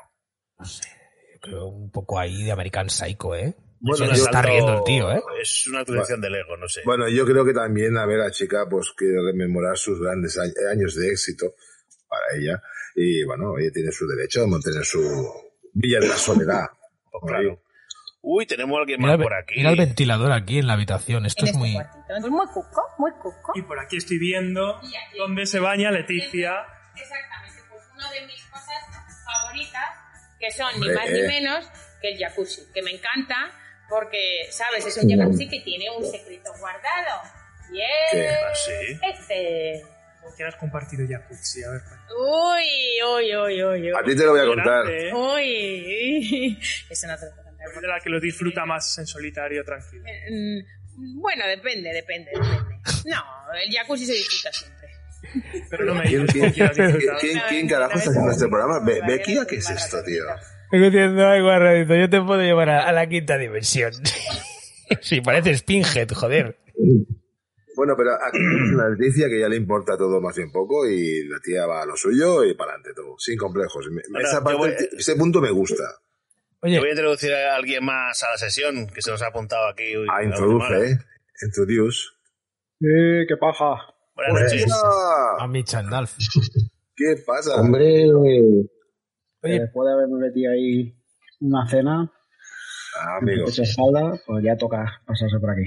Yo 0.60 1.40
creo 1.42 1.66
un 1.68 1.92
poco 1.92 2.20
ahí 2.20 2.44
de 2.44 2.52
American 2.52 2.90
Psycho, 2.90 3.36
¿eh? 3.36 3.56
Bueno, 3.82 4.12
está 4.12 4.42
riendo 4.42 4.74
el 4.80 4.84
tío, 4.84 5.12
¿eh? 5.12 5.22
Es 5.42 5.68
una 5.68 5.80
actualización 5.80 6.20
del 6.22 6.36
ego, 6.36 6.58
no 6.58 6.68
sé. 6.68 6.82
Bueno, 6.86 7.08
yo 7.08 7.26
creo 7.26 7.46
que 7.46 7.54
también, 7.54 7.98
a 7.98 8.06
ver, 8.06 8.18
la 8.20 8.32
chica, 8.32 8.68
pues 8.70 8.92
quiere 8.92 9.22
rememorar 9.24 9.78
sus 9.78 10.02
grandes 10.02 10.38
años 10.38 10.96
de 10.96 11.10
éxito 11.12 11.56
para 12.08 12.24
ella. 12.38 12.62
Y 12.96 13.24
bueno, 13.24 13.58
ella 13.58 13.72
tiene 13.74 13.92
su 13.92 14.06
derecho 14.08 14.44
a 14.44 14.48
mantener 14.48 14.84
su 14.84 15.00
Villa 15.74 16.00
de 16.00 16.08
la 16.08 16.18
Soledad. 16.18 16.66
Pues 17.12 17.24
claro. 17.34 17.62
Uy, 18.22 18.46
tenemos 18.46 18.78
a 18.78 18.82
alguien 18.82 19.00
Mira 19.00 19.14
más 19.14 19.20
el, 19.20 19.24
por 19.24 19.34
aquí. 19.34 19.56
mira 19.58 19.72
el 19.72 19.78
ventilador 19.78 20.32
aquí 20.32 20.60
en 20.60 20.68
la 20.68 20.74
habitación, 20.74 21.26
esto 21.26 21.44
es 21.46 21.50
este 21.52 21.58
muy... 21.58 21.74
cuartito. 21.74 22.30
Muy 22.30 22.48
cuco, 22.48 22.82
muy 23.00 23.12
cuco. 23.14 23.54
Y 23.56 23.62
por 23.64 23.80
aquí 23.80 23.98
estoy 23.98 24.20
viendo 24.20 24.76
aquí- 24.78 24.94
dónde 25.18 25.46
se 25.48 25.60
baña 25.60 25.90
Leticia. 25.90 26.54
Exactamente, 26.96 27.62
pues 27.70 27.82
una 27.96 28.12
de 28.12 28.28
mis 28.28 28.44
cosas 28.46 29.26
favoritas, 29.26 29.90
que 30.40 30.52
son 30.52 30.80
ni 30.80 30.90
más 30.94 31.10
ni 31.10 31.20
eh. 31.20 31.28
menos 31.28 31.66
que 32.02 32.12
el 32.12 32.20
jacuzzi, 32.20 32.62
que 32.74 32.82
me 32.84 32.92
encanta 32.92 33.52
porque, 33.90 34.48
¿sabes? 34.52 34.86
Es 34.86 34.98
un 34.98 35.10
jacuzzi 35.10 35.48
que 35.50 35.60
tiene 35.62 35.90
un 35.90 36.06
secreto 36.06 36.52
guardado. 36.60 37.22
Y 37.72 37.82
es 37.82 37.88
¿Qué? 38.12 38.28
¿Ah, 38.30 38.56
sí? 38.56 39.00
este. 39.12 39.84
¿Con 40.22 40.36
quién 40.36 40.48
has 40.48 40.56
compartido 40.56 41.06
jacuzzi? 41.08 41.64
A 41.64 41.70
ver. 41.72 41.82
Uy, 42.18 43.02
uy, 43.16 43.36
uy, 43.36 43.64
uy, 43.64 43.82
uy. 43.92 43.98
A 43.98 44.04
ti 44.04 44.16
te 44.16 44.24
lo 44.26 44.32
voy 44.32 44.42
a 44.42 44.46
contar. 44.46 44.90
¿eh? 44.90 45.14
Uy, 45.14 46.60
eso 46.90 47.08
no 47.08 47.18
te 47.18 47.26
lo 47.26 47.36
contar. 47.36 47.68
Es 47.68 47.82
de 47.82 47.88
la 47.88 48.00
que 48.00 48.10
lo 48.10 48.20
disfruta 48.20 48.66
más 48.66 48.98
en 48.98 49.06
solitario, 49.08 49.64
tranquilo. 49.64 50.04
Mm, 50.04 51.20
Bueno, 51.22 51.46
depende, 51.48 51.92
depende, 51.94 52.32
depende. 52.32 52.76
No, 53.06 53.24
el 53.64 53.72
jacuzzi 53.74 54.06
se 54.06 54.14
disfruta 54.14 54.52
siempre. 54.52 54.90
Pero 55.70 55.86
no 55.86 55.96
me 55.96 56.04
¿Quién, 56.04 56.26
digas 56.28 56.54
quién, 56.54 56.98
quién 57.20 57.42
quién, 57.50 57.68
carajo 57.68 57.98
está 57.98 58.10
haciendo 58.10 58.32
este 58.32 58.48
programa? 58.48 58.80
Be- 58.84 59.02
Becky, 59.06 59.38
¿a 59.38 59.46
¿qué 59.46 59.56
es 59.58 59.70
esto, 59.70 60.04
tío? 60.04 60.24
Estoy 60.72 60.82
diciendo, 60.82 61.28
ay, 61.28 61.42
guarradito, 61.42 61.96
yo 61.96 62.10
te 62.10 62.22
puedo 62.22 62.42
llevar 62.42 62.70
a, 62.70 62.88
a 62.88 62.92
la 62.94 63.08
quinta 63.10 63.38
dimensión. 63.38 63.92
sí, 65.02 65.22
parece 65.22 65.64
Pinhead, 65.66 66.10
joder. 66.12 66.58
Bueno, 67.76 67.96
pero 67.98 68.12
aquí 68.14 68.38
tenemos 68.38 68.74
una 68.74 68.90
Leticia 68.90 69.28
que 69.30 69.40
ya 69.40 69.48
le 69.50 69.56
importa 69.56 69.98
todo 69.98 70.20
más 70.22 70.36
bien 70.36 70.52
poco 70.52 70.86
y 70.88 71.28
la 71.28 71.40
tía 71.40 71.66
va 71.66 71.82
a 71.82 71.86
lo 71.86 71.96
suyo 71.96 72.44
y 72.44 72.54
para 72.54 72.74
adelante 72.74 72.94
todo, 72.96 73.16
sin 73.18 73.38
complejos. 73.38 73.88
Me- 73.90 74.02
Bueno, 74.12 74.28
esa 74.28 74.40
yo 74.40 74.44
parte, 74.44 74.58
voy- 74.58 74.76
ese 74.98 75.16
punto 75.16 75.42
me 75.42 75.50
gusta. 75.52 75.84
Oye, 76.62 76.78
voy 76.80 76.90
a 76.90 76.92
introducir 76.92 77.34
a 77.34 77.56
alguien 77.56 77.86
más 77.86 78.22
a 78.24 78.32
la 78.32 78.38
sesión 78.38 78.88
que 78.88 79.02
se 79.02 79.12
nos 79.12 79.22
ha 79.22 79.28
apuntado 79.28 79.68
aquí. 79.70 79.94
Ah, 80.12 80.18
a 80.18 80.22
última 80.22 80.24
introduce. 80.26 80.92
¿eh? 80.92 80.98
Introduce. 81.42 82.00
Eh, 82.82 83.26
qué 83.28 83.38
paja. 83.38 83.76
Buenas 84.14 84.44
noches. 84.54 84.66
a 85.40 85.48
mi 85.48 85.64
Chandalf. 85.64 86.18
¿Qué 86.96 87.16
pasa? 87.26 87.56
Hombre, 87.62 88.04
eh, 88.08 88.66
Oye. 89.44 89.60
Después 89.60 89.88
de 89.88 89.94
haberme 89.94 90.20
metido 90.28 90.52
ahí 90.52 90.96
una 91.42 91.68
cena, 91.68 92.12
Ah, 93.02 93.18
amigo, 93.22 93.48
hecho 93.48 93.62
espalda, 93.64 94.20
pues 94.26 94.44
ya 94.44 94.58
toca 94.58 95.02
pasarse 95.06 95.40
por 95.40 95.52
aquí. 95.52 95.64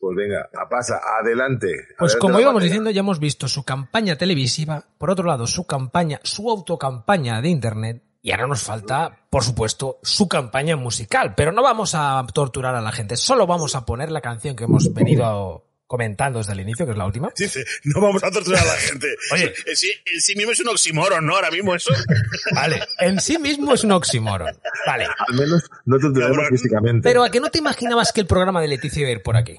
pues 0.00 0.16
venga, 0.16 0.48
a 0.54 0.68
pasa, 0.68 1.00
adelante. 1.20 1.68
Pues 1.98 2.12
Adelante 2.12 2.18
como 2.18 2.40
íbamos 2.40 2.54
batalla. 2.56 2.64
diciendo, 2.68 2.90
ya 2.90 3.00
hemos 3.00 3.18
visto 3.18 3.48
su 3.48 3.64
campaña 3.64 4.16
televisiva, 4.16 4.84
por 4.98 5.10
otro 5.10 5.26
lado 5.26 5.46
su 5.46 5.66
campaña, 5.66 6.20
su 6.22 6.50
autocampaña 6.50 7.40
de 7.40 7.48
internet, 7.48 8.02
y 8.20 8.32
ahora 8.32 8.46
nos 8.48 8.62
falta, 8.62 9.26
por 9.30 9.42
supuesto, 9.44 9.98
su 10.02 10.28
campaña 10.28 10.76
musical. 10.76 11.34
Pero 11.36 11.52
no 11.52 11.62
vamos 11.62 11.94
a 11.94 12.24
torturar 12.34 12.74
a 12.74 12.80
la 12.82 12.92
gente, 12.92 13.16
solo 13.16 13.46
vamos 13.46 13.74
a 13.74 13.86
poner 13.86 14.10
la 14.10 14.20
canción 14.20 14.54
que 14.56 14.64
hemos 14.64 14.92
venido 14.92 15.67
comentando 15.88 16.38
desde 16.38 16.52
el 16.52 16.60
inicio, 16.60 16.86
que 16.86 16.92
es 16.92 16.98
la 16.98 17.06
última. 17.06 17.30
Dice, 17.36 17.64
no 17.84 18.00
vamos 18.00 18.22
a 18.22 18.30
torturar 18.30 18.62
a 18.62 18.66
la 18.66 18.74
gente. 18.74 19.08
Oye. 19.32 19.52
En 19.66 19.74
sí, 19.76 19.90
en 20.14 20.20
sí 20.20 20.36
mismo 20.36 20.52
es 20.52 20.60
un 20.60 20.68
oxímoron, 20.68 21.26
¿no? 21.26 21.34
Ahora 21.34 21.50
mismo 21.50 21.74
eso. 21.74 21.90
Vale, 22.54 22.80
en 23.00 23.20
sí 23.20 23.38
mismo 23.38 23.74
es 23.74 23.82
un 23.82 23.90
oxímoron. 23.92 24.54
Vale. 24.86 25.06
Al 25.26 25.34
menos 25.34 25.68
no 25.86 25.98
Cabrón. 25.98 26.46
físicamente. 26.50 27.02
Pero 27.02 27.24
a 27.24 27.30
que 27.30 27.40
no 27.40 27.50
te 27.50 27.58
imaginabas 27.58 28.12
que 28.12 28.20
el 28.20 28.26
programa 28.28 28.60
de 28.60 28.68
Leticia 28.68 29.00
iba 29.00 29.08
a 29.08 29.12
ir 29.12 29.22
por 29.22 29.36
aquí. 29.36 29.58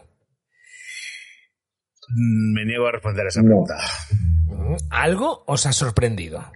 Mm, 2.10 2.54
Me 2.54 2.66
niego 2.66 2.88
a 2.88 2.92
responder 2.92 3.26
a 3.26 3.30
esa 3.30 3.42
No. 3.42 3.48
pregunta. 3.66 3.76
¿Algo 4.92 5.44
os 5.48 5.66
ha 5.66 5.74
sorprendido? 5.74 6.52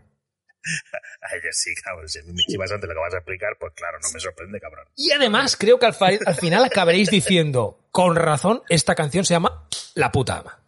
Ay, 1.31 1.41
que 1.41 1.51
sí, 1.51 1.73
cabrón. 1.83 2.07
Si 2.07 2.21
me 2.23 2.43
chivas 2.47 2.71
antes 2.71 2.87
lo 2.87 2.95
que 2.95 2.99
vas 3.01 3.13
a 3.13 3.17
explicar, 3.17 3.57
pues 3.59 3.73
claro, 3.75 3.99
no 4.01 4.09
me 4.13 4.19
sorprende, 4.19 4.59
cabrón. 4.59 4.87
Y 4.95 5.11
además 5.11 5.55
creo 5.57 5.79
que 5.79 5.85
al, 5.85 5.93
final 6.35 6.63
acabaréis 6.63 7.09
diciendo, 7.09 7.87
con 7.91 8.15
razón, 8.15 8.63
esta 8.69 8.95
canción 8.95 9.25
se 9.25 9.33
llama 9.33 9.67
La 9.95 10.11
puta 10.11 10.39
ama. 10.39 10.59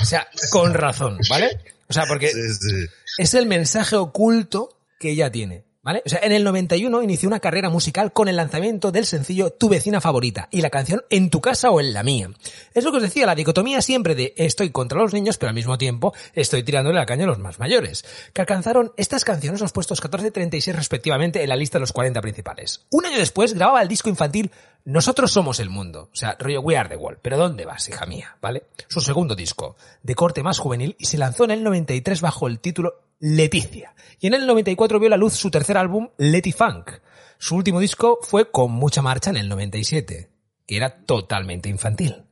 O 0.00 0.04
sea, 0.04 0.28
con 0.50 0.74
razón, 0.74 1.18
¿vale? 1.28 1.58
O 1.88 1.92
sea, 1.92 2.04
porque 2.06 2.28
Sí, 2.28 2.54
sí. 2.54 2.86
es 3.18 3.34
el 3.34 3.46
mensaje 3.46 3.96
oculto 3.96 4.80
que 4.98 5.10
ella 5.10 5.30
tiene. 5.30 5.64
¿Vale? 5.88 6.02
O 6.04 6.08
sea, 6.10 6.20
en 6.22 6.32
el 6.32 6.44
91 6.44 7.02
inició 7.02 7.30
una 7.30 7.40
carrera 7.40 7.70
musical 7.70 8.12
con 8.12 8.28
el 8.28 8.36
lanzamiento 8.36 8.92
del 8.92 9.06
sencillo 9.06 9.54
Tu 9.54 9.70
vecina 9.70 10.02
favorita 10.02 10.50
y 10.50 10.60
la 10.60 10.68
canción 10.68 11.02
En 11.08 11.30
tu 11.30 11.40
casa 11.40 11.70
o 11.70 11.80
en 11.80 11.94
la 11.94 12.02
mía. 12.02 12.28
Es 12.74 12.84
lo 12.84 12.90
que 12.90 12.98
os 12.98 13.02
decía, 13.02 13.24
la 13.24 13.34
dicotomía 13.34 13.80
siempre 13.80 14.14
de 14.14 14.34
estoy 14.36 14.68
contra 14.68 15.00
los 15.00 15.14
niños, 15.14 15.38
pero 15.38 15.48
al 15.48 15.54
mismo 15.54 15.78
tiempo 15.78 16.12
estoy 16.34 16.62
tirándole 16.62 16.98
la 16.98 17.06
caña 17.06 17.24
a 17.24 17.28
los 17.28 17.38
más 17.38 17.58
mayores, 17.58 18.04
que 18.34 18.42
alcanzaron 18.42 18.92
estas 18.98 19.24
canciones 19.24 19.62
los 19.62 19.72
puestos 19.72 20.02
14 20.02 20.26
y 20.26 20.30
36 20.30 20.76
respectivamente 20.76 21.42
en 21.42 21.48
la 21.48 21.56
lista 21.56 21.78
de 21.78 21.80
los 21.80 21.94
40 21.94 22.20
principales. 22.20 22.84
Un 22.90 23.06
año 23.06 23.16
después 23.16 23.54
grababa 23.54 23.80
el 23.80 23.88
disco 23.88 24.10
infantil 24.10 24.50
Nosotros 24.84 25.32
somos 25.32 25.58
el 25.58 25.70
mundo, 25.70 26.10
o 26.12 26.16
sea, 26.16 26.36
rollo 26.38 26.60
We 26.60 26.76
Are 26.76 26.90
the 26.90 26.96
World, 26.96 27.20
pero 27.22 27.38
¿dónde 27.38 27.64
vas, 27.64 27.88
hija 27.88 28.04
mía? 28.04 28.36
¿Vale? 28.42 28.64
Su 28.88 29.00
segundo 29.00 29.34
disco, 29.34 29.76
de 30.02 30.14
corte 30.14 30.42
más 30.42 30.58
juvenil, 30.58 30.96
y 30.98 31.06
se 31.06 31.16
lanzó 31.16 31.44
en 31.44 31.52
el 31.52 31.64
93 31.64 32.20
bajo 32.20 32.46
el 32.46 32.60
título 32.60 33.07
Leticia. 33.20 33.94
Y 34.20 34.28
en 34.28 34.34
el 34.34 34.46
94 34.46 35.00
vio 35.00 35.08
la 35.08 35.16
luz 35.16 35.34
su 35.34 35.50
tercer 35.50 35.76
álbum, 35.76 36.08
Leti 36.18 36.52
Funk. 36.52 36.90
Su 37.38 37.56
último 37.56 37.80
disco 37.80 38.18
fue 38.22 38.50
Con 38.50 38.72
mucha 38.72 39.02
marcha 39.02 39.30
en 39.30 39.36
el 39.36 39.48
97. 39.48 40.30
que 40.66 40.76
era 40.76 41.04
totalmente 41.04 41.68
infantil. 41.68 42.24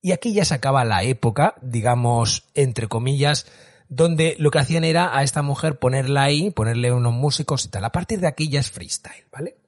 Y 0.00 0.12
aquí 0.12 0.32
ya 0.32 0.44
se 0.44 0.54
acaba 0.54 0.84
la 0.84 1.02
época, 1.02 1.56
digamos, 1.60 2.44
entre 2.54 2.88
comillas, 2.88 3.46
donde 3.88 4.36
lo 4.38 4.50
que 4.50 4.58
hacían 4.58 4.84
era 4.84 5.16
a 5.16 5.22
esta 5.22 5.42
mujer 5.42 5.78
ponerla 5.78 6.22
ahí, 6.22 6.50
ponerle 6.50 6.92
unos 6.92 7.12
músicos 7.12 7.64
y 7.64 7.68
tal. 7.68 7.84
A 7.84 7.92
partir 7.92 8.20
de 8.20 8.26
aquí 8.26 8.48
ya 8.48 8.60
es 8.60 8.70
freestyle, 8.70 9.26
¿vale? 9.30 9.58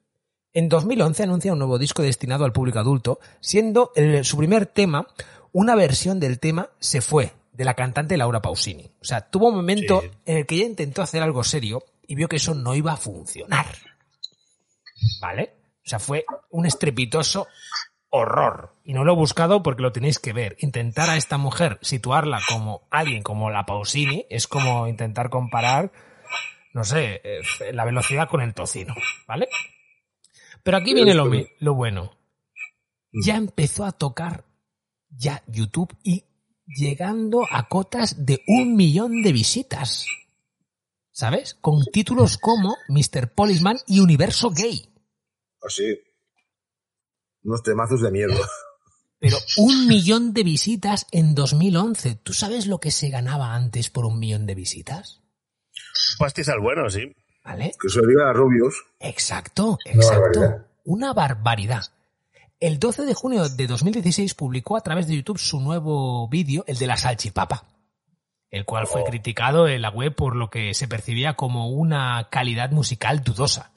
En 0.52 0.68
2011 0.68 1.22
anuncia 1.24 1.52
un 1.52 1.58
nuevo 1.58 1.78
disco 1.78 2.02
destinado 2.02 2.44
al 2.44 2.52
público 2.52 2.78
adulto, 2.78 3.20
siendo 3.40 3.92
su 4.22 4.36
primer 4.36 4.66
tema 4.66 5.06
una 5.52 5.74
versión 5.74 6.20
del 6.20 6.38
tema 6.38 6.70
Se 6.78 7.00
fue, 7.00 7.32
de 7.60 7.66
la 7.66 7.74
cantante 7.74 8.16
Laura 8.16 8.40
Pausini. 8.40 8.90
O 9.02 9.04
sea, 9.04 9.28
tuvo 9.28 9.48
un 9.48 9.56
momento 9.56 10.02
en 10.24 10.38
el 10.38 10.46
que 10.46 10.54
ella 10.54 10.64
intentó 10.64 11.02
hacer 11.02 11.22
algo 11.22 11.44
serio 11.44 11.84
y 12.06 12.14
vio 12.14 12.26
que 12.26 12.36
eso 12.36 12.54
no 12.54 12.74
iba 12.74 12.94
a 12.94 12.96
funcionar. 12.96 13.66
¿Vale? 15.20 15.56
O 15.84 15.88
sea, 15.90 15.98
fue 15.98 16.24
un 16.48 16.64
estrepitoso 16.64 17.48
horror. 18.08 18.76
Y 18.82 18.94
no 18.94 19.04
lo 19.04 19.12
he 19.12 19.16
buscado 19.16 19.62
porque 19.62 19.82
lo 19.82 19.92
tenéis 19.92 20.18
que 20.18 20.32
ver. 20.32 20.56
Intentar 20.60 21.10
a 21.10 21.18
esta 21.18 21.36
mujer 21.36 21.78
situarla 21.82 22.40
como 22.48 22.88
alguien 22.90 23.22
como 23.22 23.50
la 23.50 23.66
Pausini 23.66 24.24
es 24.30 24.48
como 24.48 24.88
intentar 24.88 25.28
comparar, 25.28 25.92
no 26.72 26.82
sé, 26.82 27.20
eh, 27.22 27.42
la 27.74 27.84
velocidad 27.84 28.30
con 28.30 28.40
el 28.40 28.54
tocino. 28.54 28.94
¿Vale? 29.28 29.50
Pero 30.62 30.78
aquí 30.78 30.94
viene 30.94 31.12
lo, 31.12 31.30
lo 31.58 31.74
bueno. 31.74 32.16
Ya 33.22 33.36
empezó 33.36 33.84
a 33.84 33.92
tocar 33.92 34.46
ya 35.10 35.42
YouTube 35.46 35.94
y 36.02 36.24
llegando 36.76 37.44
a 37.50 37.68
cotas 37.68 38.24
de 38.24 38.42
un 38.46 38.76
millón 38.76 39.22
de 39.22 39.32
visitas. 39.32 40.06
¿Sabes? 41.10 41.54
Con 41.60 41.84
títulos 41.92 42.38
como 42.38 42.76
Mr. 42.88 43.32
Policeman 43.34 43.78
y 43.86 44.00
Universo 44.00 44.50
Gay. 44.50 44.88
Así. 45.62 45.98
Unos 47.42 47.62
temazos 47.62 48.00
de 48.00 48.10
miedo. 48.10 48.34
Pero 49.18 49.36
un 49.58 49.86
millón 49.86 50.32
de 50.32 50.44
visitas 50.44 51.06
en 51.10 51.34
2011. 51.34 52.14
¿Tú 52.16 52.32
sabes 52.32 52.66
lo 52.66 52.78
que 52.78 52.90
se 52.90 53.10
ganaba 53.10 53.54
antes 53.54 53.90
por 53.90 54.06
un 54.06 54.18
millón 54.18 54.46
de 54.46 54.54
visitas? 54.54 55.20
Pastizal 56.18 56.60
bueno, 56.60 56.88
sí. 56.88 57.14
¿Vale? 57.44 57.72
Que 57.80 57.88
se 57.88 58.00
lo 58.00 58.06
digan 58.06 58.28
a 58.28 58.32
Rubius. 58.32 58.74
Exacto, 58.98 59.78
Una 59.84 59.94
exacto. 59.94 60.40
barbaridad. 60.40 60.66
Una 60.84 61.12
barbaridad. 61.12 61.82
El 62.60 62.78
12 62.78 63.06
de 63.06 63.14
junio 63.14 63.48
de 63.48 63.66
2016 63.66 64.34
publicó 64.34 64.76
a 64.76 64.82
través 64.82 65.08
de 65.08 65.16
YouTube 65.16 65.38
su 65.38 65.60
nuevo 65.60 66.28
vídeo, 66.28 66.62
el 66.66 66.76
de 66.76 66.86
la 66.86 66.98
salchipapa, 66.98 67.66
el 68.50 68.66
cual 68.66 68.86
fue 68.86 69.02
criticado 69.02 69.66
en 69.66 69.80
la 69.80 69.88
web 69.88 70.14
por 70.14 70.36
lo 70.36 70.50
que 70.50 70.74
se 70.74 70.86
percibía 70.86 71.36
como 71.36 71.70
una 71.70 72.28
calidad 72.30 72.70
musical 72.70 73.24
dudosa. 73.24 73.72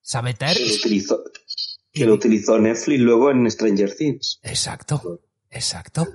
Sabeter 0.00 0.56
Que 0.56 0.64
lo 0.64 0.74
utilizó, 0.74 1.24
que 1.92 2.06
lo 2.06 2.14
utilizó 2.14 2.58
Netflix 2.60 3.00
luego 3.00 3.32
en 3.32 3.50
Stranger 3.50 3.96
Things. 3.96 4.38
Exacto, 4.44 5.22
exacto. 5.50 6.06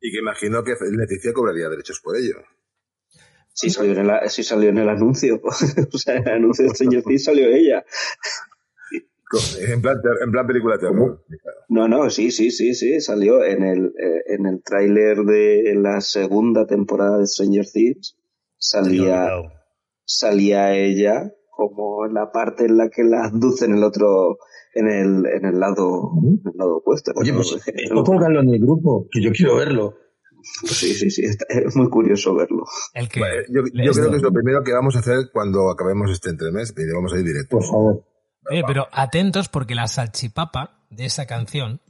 Y 0.00 0.10
que 0.10 0.18
imagino 0.18 0.64
que 0.64 0.72
Leticia 0.90 1.32
cobraría 1.32 1.68
derechos 1.68 2.00
por 2.00 2.16
ello. 2.16 2.34
Sí 3.52 3.70
salió 3.70 3.92
en 3.92 4.10
el, 4.10 4.28
sí 4.28 4.42
salió 4.42 4.70
en 4.70 4.78
el 4.78 4.88
anuncio. 4.88 5.40
o 5.92 5.98
sea, 5.98 6.16
en 6.16 6.26
el 6.26 6.34
anuncio 6.34 6.64
de 6.64 6.74
Stranger 6.74 7.04
Things 7.04 7.24
salió 7.24 7.46
ella. 7.46 7.84
En 9.68 9.80
plan, 9.80 9.96
en 10.24 10.30
plan 10.32 10.46
película 10.46 10.74
de 10.76 10.80
terror. 10.88 11.24
No, 11.68 11.86
no, 11.86 12.10
sí, 12.10 12.30
sí, 12.30 12.50
sí, 12.50 12.74
sí, 12.74 13.00
salió 13.00 13.44
en 13.44 13.62
el, 13.62 13.86
eh, 13.86 14.22
en 14.26 14.46
el 14.46 14.62
tráiler 14.62 15.18
de 15.18 15.74
la 15.76 16.00
segunda 16.00 16.66
temporada 16.66 17.18
de 17.18 17.26
Stranger 17.26 17.64
Things. 17.72 18.16
Salía, 18.58 19.28
salía 20.04 20.74
ella 20.74 21.32
como 21.56 22.06
en 22.06 22.14
la 22.14 22.32
parte 22.32 22.64
en 22.64 22.76
la 22.76 22.88
que 22.88 23.04
la 23.04 23.24
abduce 23.26 23.66
en 23.66 23.74
el 23.74 23.84
otro, 23.84 24.38
en 24.74 24.88
el, 24.88 25.26
en 25.26 25.44
el 25.46 25.60
lado, 25.60 26.10
en 26.22 26.40
el 26.50 26.56
lado 26.56 26.76
opuesto. 26.78 27.12
Oye, 27.14 27.32
¿no? 27.32 27.38
pues 27.38 27.56
no 27.92 28.02
colgarlo 28.04 28.40
en 28.40 28.48
el 28.54 28.60
grupo, 28.60 29.06
que 29.10 29.22
yo 29.22 29.30
quiero 29.32 29.56
verlo. 29.56 29.94
Pues 30.62 30.72
sí, 30.72 30.94
sí, 30.94 31.10
sí, 31.10 31.22
está- 31.24 31.44
es 31.50 31.76
muy 31.76 31.88
curioso 31.90 32.34
verlo. 32.34 32.64
El 32.94 33.08
que, 33.08 33.20
Vale, 33.20 33.44
yo 33.50 33.60
yo 33.74 33.92
creo 33.92 34.10
que 34.10 34.16
es 34.16 34.22
lo 34.22 34.32
primero 34.32 34.62
que 34.64 34.72
vamos 34.72 34.96
a 34.96 35.00
hacer 35.00 35.28
cuando 35.32 35.70
acabemos 35.70 36.10
este 36.10 36.30
entremés. 36.30 36.74
Y 36.76 36.92
vamos 36.94 37.12
a 37.12 37.18
ir 37.18 37.24
directo. 37.26 37.58
Por 37.58 37.64
favor. 37.66 38.04
Oye, 38.48 38.62
pero 38.66 38.88
atentos 38.92 39.48
porque 39.48 39.74
la 39.74 39.88
salchipapa 39.88 40.78
de 40.90 41.06
esa 41.06 41.26
canción, 41.26 41.80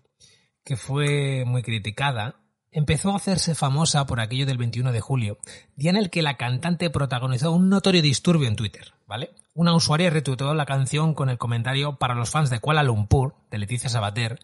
que 0.65 0.77
fue 0.77 1.45
muy 1.47 1.63
criticada, 1.63 2.37
empezó 2.73 3.13
a 3.13 3.17
hacerse 3.17 3.55
famosa 3.55 4.07
por 4.07 4.21
aquello 4.21 4.47
del 4.47 4.59
21 4.59 4.93
de 4.93 5.01
julio, 5.01 5.39
día 5.77 5.91
en 5.91 5.97
el 5.97 6.11
que 6.11 6.23
la 6.23 6.37
cantante 6.37 6.91
protagonizó 6.91 7.53
un 7.53 7.69
notorio 7.69 8.03
disturbio 8.03 8.49
en 8.49 8.57
Twitter, 8.57 8.93
¿vale? 9.07 9.31
Una 9.55 9.75
usuaria 9.75 10.11
retuiteó 10.11 10.55
la 10.55 10.67
canción 10.67 11.15
con 11.15 11.29
el 11.31 11.39
comentario 11.39 11.97
para 11.99 12.15
los 12.15 12.31
fans 12.31 12.51
de 12.51 12.61
Kuala 12.61 12.83
Lumpur, 12.83 13.35
de 13.51 13.59
Leticia 13.59 13.89
Sabater, 13.91 14.39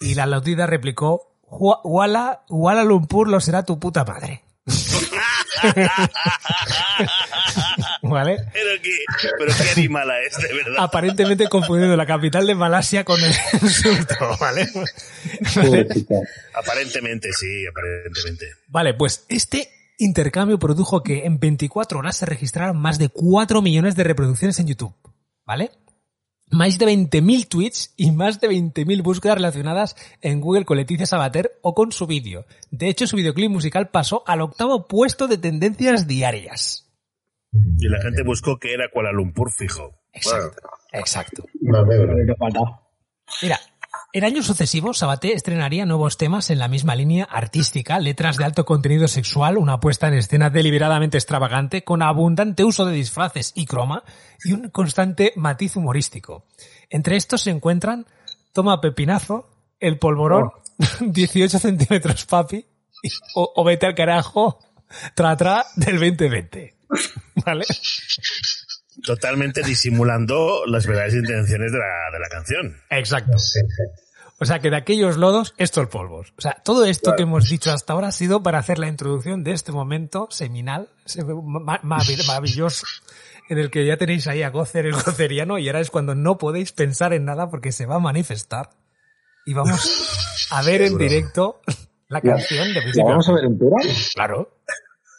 y 0.00 0.14
la 0.14 0.24
aludida 0.24 0.66
replicó, 0.66 1.36
"Hua- 1.42 1.80
Kuala, 1.82 2.42
Kuala 2.48 2.84
Lumpur 2.84 3.28
lo 3.28 3.40
será 3.40 3.64
tu 3.64 3.78
puta 3.78 4.04
madre. 4.04 4.44
¿Vale? 8.08 8.36
Pero 8.52 8.82
qué, 8.82 8.90
pero 9.38 9.52
qué 9.56 9.70
animala 9.80 10.14
es, 10.22 10.36
de 10.36 10.54
verdad. 10.54 10.74
aparentemente 10.78 11.48
confundiendo 11.48 11.96
la 11.96 12.06
capital 12.06 12.46
de 12.46 12.54
Malasia 12.54 13.04
con 13.04 13.20
el 13.22 13.32
insulto, 13.62 14.14
¿vale? 14.40 14.68
Aparentemente 16.54 17.28
sí, 17.32 17.66
aparentemente. 17.66 18.46
Vale, 18.68 18.94
pues 18.94 19.24
este 19.28 19.68
intercambio 19.98 20.58
produjo 20.58 21.02
que 21.02 21.24
en 21.26 21.38
24 21.38 21.98
horas 21.98 22.16
se 22.16 22.26
registraran 22.26 22.76
más 22.76 22.98
de 22.98 23.08
4 23.08 23.62
millones 23.62 23.96
de 23.96 24.04
reproducciones 24.04 24.58
en 24.60 24.68
YouTube, 24.68 24.94
¿vale? 25.44 25.70
Más 26.50 26.78
de 26.78 26.86
20.000 26.86 27.46
tweets 27.46 27.92
y 27.96 28.10
más 28.10 28.40
de 28.40 28.48
20.000 28.48 29.02
búsquedas 29.02 29.36
relacionadas 29.36 29.96
en 30.22 30.40
Google 30.40 30.64
con 30.64 30.78
Leticia 30.78 31.04
Sabater 31.04 31.58
o 31.60 31.74
con 31.74 31.92
su 31.92 32.06
vídeo. 32.06 32.46
De 32.70 32.88
hecho, 32.88 33.06
su 33.06 33.16
videoclip 33.16 33.50
musical 33.50 33.90
pasó 33.90 34.22
al 34.26 34.40
octavo 34.40 34.86
puesto 34.86 35.28
de 35.28 35.36
tendencias 35.36 36.06
diarias. 36.06 36.87
Y 37.52 37.88
la 37.88 38.00
gente 38.02 38.22
buscó 38.22 38.58
que 38.58 38.74
era 38.74 38.90
Kuala 38.90 39.12
Lumpur 39.12 39.50
fijo. 39.52 40.00
Exacto. 40.12 40.68
Exacto. 40.92 41.44
Mira, 43.42 43.58
en 44.12 44.24
años 44.24 44.46
sucesivos, 44.46 44.98
Sabaté 44.98 45.34
estrenaría 45.34 45.84
nuevos 45.84 46.16
temas 46.16 46.48
en 46.50 46.58
la 46.58 46.68
misma 46.68 46.94
línea 46.94 47.24
artística, 47.24 47.98
letras 48.00 48.38
de 48.38 48.44
alto 48.44 48.64
contenido 48.64 49.06
sexual, 49.06 49.58
una 49.58 49.80
puesta 49.80 50.08
en 50.08 50.14
escena 50.14 50.48
deliberadamente 50.48 51.18
extravagante, 51.18 51.84
con 51.84 52.02
abundante 52.02 52.64
uso 52.64 52.86
de 52.86 52.94
disfraces 52.94 53.52
y 53.54 53.66
croma, 53.66 54.04
y 54.44 54.52
un 54.52 54.70
constante 54.70 55.32
matiz 55.36 55.76
humorístico. 55.76 56.46
Entre 56.88 57.16
estos 57.16 57.42
se 57.42 57.50
encuentran 57.50 58.06
Toma 58.52 58.80
Pepinazo, 58.80 59.50
El 59.78 59.98
Polvorón, 59.98 60.52
18 61.00 61.58
centímetros 61.58 62.24
papi, 62.24 62.64
o 63.34 63.62
Vete 63.62 63.86
al 63.86 63.94
carajo, 63.94 64.58
Tra 65.14 65.36
Tra 65.36 65.66
del 65.76 65.98
2020. 65.98 66.77
¿Vale? 67.46 67.64
Totalmente 69.04 69.62
disimulando 69.62 70.64
las 70.66 70.86
verdaderas 70.86 71.14
intenciones 71.14 71.72
de 71.72 71.78
la, 71.78 72.10
de 72.12 72.18
la 72.18 72.28
canción. 72.28 72.76
Exacto. 72.90 73.32
O 74.40 74.44
sea 74.44 74.58
que 74.60 74.70
de 74.70 74.76
aquellos 74.76 75.16
lodos, 75.16 75.54
estos 75.56 75.88
polvos. 75.88 76.32
O 76.36 76.40
sea, 76.40 76.60
todo 76.64 76.84
esto 76.84 77.14
que 77.16 77.22
hemos 77.24 77.48
dicho 77.48 77.72
hasta 77.72 77.92
ahora 77.92 78.08
ha 78.08 78.12
sido 78.12 78.42
para 78.42 78.58
hacer 78.58 78.78
la 78.78 78.86
introducción 78.88 79.42
de 79.44 79.52
este 79.52 79.72
momento 79.72 80.28
seminal, 80.30 80.88
se- 81.04 81.24
ma- 81.24 81.80
ma- 81.82 82.00
maravilloso, 82.26 82.86
en 83.48 83.58
el 83.58 83.70
que 83.70 83.84
ya 83.86 83.96
tenéis 83.96 84.26
ahí 84.28 84.42
a 84.42 84.50
Gocer 84.50 84.86
el 84.86 84.92
goceriano 84.94 85.58
y 85.58 85.66
ahora 85.68 85.80
es 85.80 85.90
cuando 85.90 86.14
no 86.14 86.38
podéis 86.38 86.72
pensar 86.72 87.12
en 87.12 87.24
nada 87.24 87.50
porque 87.50 87.72
se 87.72 87.86
va 87.86 87.96
a 87.96 88.00
manifestar. 88.00 88.70
Y 89.46 89.54
vamos 89.54 90.48
a 90.50 90.62
ver 90.62 90.82
en 90.82 90.98
directo 90.98 91.60
la 92.08 92.20
canción 92.20 92.68
de 92.68 92.74
¿La 92.74 92.80
principio. 92.82 93.06
vamos 93.08 93.28
a 93.28 93.32
ver 93.32 93.44
entera? 93.44 93.76
Claro. 94.14 94.52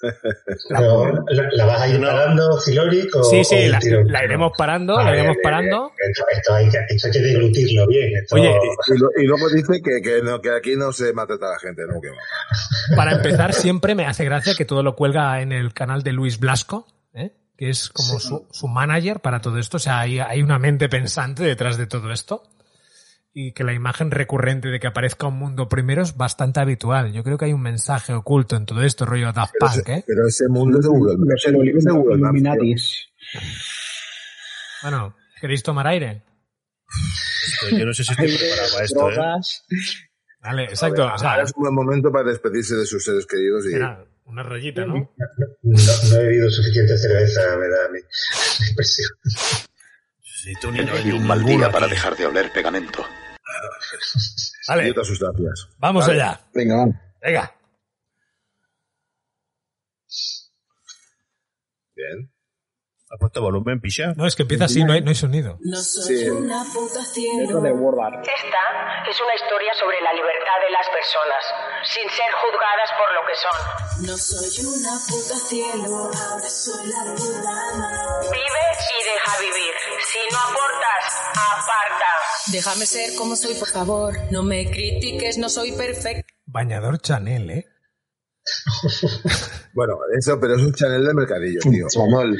Pero, 0.69 1.13
¿la, 1.29 1.49
la 1.51 1.65
vas 1.65 1.81
a 1.81 1.87
ir 1.89 2.01
parando, 2.01 2.57
Filoric? 2.59 3.15
O, 3.15 3.23
Sí, 3.23 3.39
o 3.41 3.43
sí, 3.43 3.55
del 3.57 3.71
la, 3.71 3.79
la 4.05 4.23
iremos 4.25 4.51
parando, 4.57 4.95
Vale, 4.95 5.09
la 5.11 5.15
iremos 5.17 5.35
bien, 5.35 5.43
parando. 5.43 5.91
bien. 5.97 6.11
Esto, 6.11 6.23
esto 6.31 6.53
hay 6.55 6.69
que, 6.69 6.77
esto 6.95 7.07
hay 7.07 7.13
que 7.13 7.19
deglutirlo 7.19 7.87
bien. 7.87 8.09
Esto, 8.21 8.35
Oye, 8.35 8.49
y, 8.49 8.93
y 8.93 8.97
lo- 8.97 9.09
y 9.21 9.25
luego 9.27 9.49
dice 9.49 9.81
que, 9.83 10.01
que, 10.01 10.21
no, 10.21 10.39
que 10.41 10.51
aquí 10.51 10.75
no 10.75 10.91
se 10.93 11.13
maltrata 11.13 11.47
a 11.47 11.51
la 11.51 11.59
gente, 11.59 11.83
no, 11.87 11.99
que 12.01 12.09
va. 12.09 12.95
Para 12.95 13.11
empezar, 13.13 13.53
siempre 13.53 13.95
me 13.95 14.05
hace 14.05 14.23
gracia 14.25 14.53
que 14.55 14.65
todo 14.65 14.83
lo 14.83 14.95
cuelga 14.95 15.41
en 15.41 15.51
el 15.51 15.73
canal 15.73 16.03
de 16.03 16.13
Luis 16.13 16.39
Blasco, 16.39 16.87
¿eh? 17.13 17.31
que 17.57 17.69
es 17.69 17.89
como 17.89 18.19
su, 18.19 18.47
su 18.51 18.67
manager 18.67 19.19
para 19.19 19.41
todo 19.41 19.57
esto. 19.57 19.77
O 19.77 19.79
sea, 19.79 19.99
hay, 19.99 20.19
hay 20.19 20.41
una 20.41 20.59
mente 20.59 20.87
pensante 20.89 21.43
detrás 21.43 21.77
de 21.77 21.87
todo 21.87 22.11
esto. 22.11 22.43
Y 23.31 23.53
que 23.53 23.63
la 23.63 23.73
imagen 23.73 24.09
recurrente 24.09 24.69
de 24.69 24.79
que 24.79 24.87
aparezca 24.87 25.27
un 25.27 25.37
mundo 25.37 25.69
primero 25.69 26.01
es 26.01 26.17
bastante 26.17 26.59
habitual. 26.59 27.13
Yo 27.13 27.23
creo 27.23 27.37
que 27.37 27.45
hay 27.45 27.53
un 27.53 27.61
mensaje 27.61 28.13
oculto 28.13 28.55
en 28.55 28.65
todo 28.65 28.81
esto, 28.81 29.05
rollo 29.05 29.31
Daft 29.31 29.53
Pero 29.53 29.71
Punk, 29.71 29.87
ese, 29.87 29.99
¿eh? 29.99 30.03
pero 30.07 30.27
ese 30.27 30.47
mundo 30.49 30.79
es 30.79 30.85
de 30.85 30.89
Google. 30.89 31.15
Los. 31.19 31.45
Illuminatis. 31.45 33.07
Bueno, 34.81 35.15
¿queréis 35.39 35.61
tomar 35.61 35.87
aire? 35.87 36.23
Pero 37.61 37.77
yo 37.77 37.85
no 37.85 37.93
sé 37.93 38.03
si 38.03 38.11
estoy 38.11 38.35
preparado 38.35 38.73
para 38.73 38.85
esto, 38.85 39.09
¿eh? 39.09 39.75
Vale, 40.41 40.63
exacto. 40.63 41.05
O 41.05 41.17
sea, 41.17 41.31
Ahora 41.31 41.43
es 41.43 41.53
un 41.55 41.63
buen 41.63 41.75
momento 41.75 42.11
para 42.11 42.29
despedirse 42.29 42.75
de 42.75 42.85
sus 42.85 43.03
seres 43.03 43.25
queridos 43.25 43.65
y 43.65 43.73
mira, 43.73 44.05
una 44.25 44.43
rayita, 44.43 44.85
¿no? 44.85 44.93
no, 44.93 45.09
no 45.63 46.15
he 46.15 46.23
bebido 46.23 46.49
suficiente 46.49 46.97
cerveza, 46.97 47.41
me 47.57 47.67
da 47.67 47.89
mi 47.91 47.99
impresión. 48.69 49.09
Sí, 50.43 50.53
tú 50.61 50.71
ni- 50.71 50.79
Y 50.79 51.11
un 51.11 51.27
mal 51.27 51.43
día 51.43 51.69
para 51.71 51.85
aquí. 51.85 51.95
dejar 51.95 52.15
de 52.15 52.25
oler 52.25 52.51
pegamento. 52.51 53.05
Vale. 54.67 54.87
Y 54.87 54.91
otras 54.91 55.07
sustancias. 55.07 55.67
Vamos 55.77 56.07
Vale. 56.07 56.21
allá. 56.21 56.39
Venga, 56.53 56.75
vamos. 56.77 56.95
Venga. 57.21 57.55
Bien. 61.95 62.31
¿Ha 63.11 63.17
puesto 63.17 63.41
volumen, 63.41 63.81
picha? 63.81 64.13
No, 64.15 64.27
es 64.27 64.35
que 64.35 64.43
empieza 64.43 64.65
así, 64.65 64.83
no 64.83 64.93
hay, 64.93 65.01
no 65.01 65.09
hay 65.09 65.15
sonido. 65.15 65.57
No 65.61 65.81
soy 65.81 66.29
una 66.29 66.63
puta 66.63 67.01
cielo. 67.03 67.41
Esto 67.41 67.59
de. 67.61 67.69
Esta 67.73 68.63
es 69.09 69.17
una 69.19 69.33
historia 69.33 69.73
sobre 69.73 69.99
la 70.01 70.13
libertad 70.13 70.57
de 70.61 70.69
las 70.71 70.87
personas, 70.93 71.43
sin 71.89 72.07
ser 72.13 72.29
juzgadas 72.37 72.89
por 73.01 73.09
lo 73.17 73.21
que 73.25 73.35
son. 73.35 73.57
No 74.05 74.15
soy 74.15 74.53
una 74.63 74.93
puta 75.09 75.35
cielo, 75.41 75.95
ahora 76.13 76.47
soy 76.47 76.85
la 76.85 77.01
puta 77.17 78.29
Vive 78.29 78.65
y 78.77 78.99
deja 79.09 79.31
vivir. 79.41 79.73
Si 80.11 80.19
no 80.33 80.39
aportas, 80.39 81.21
aparta. 81.31 82.05
Déjame 82.51 82.85
ser 82.85 83.15
como 83.15 83.35
soy, 83.35 83.53
por 83.55 83.67
favor. 83.67 84.13
No 84.31 84.43
me 84.43 84.69
critiques, 84.69 85.37
no 85.37 85.49
soy 85.49 85.71
perfecta. 85.73 86.25
Bañador 86.45 86.99
Chanel, 86.99 87.49
¿eh? 87.51 87.65
Bueno, 89.73 89.97
eso, 90.17 90.39
pero 90.39 90.55
es 90.55 90.61
un 90.61 90.73
channel 90.73 91.05
de 91.05 91.13
mercadillo, 91.13 91.59
tío. 91.61 91.87
Chanel. 91.89 92.37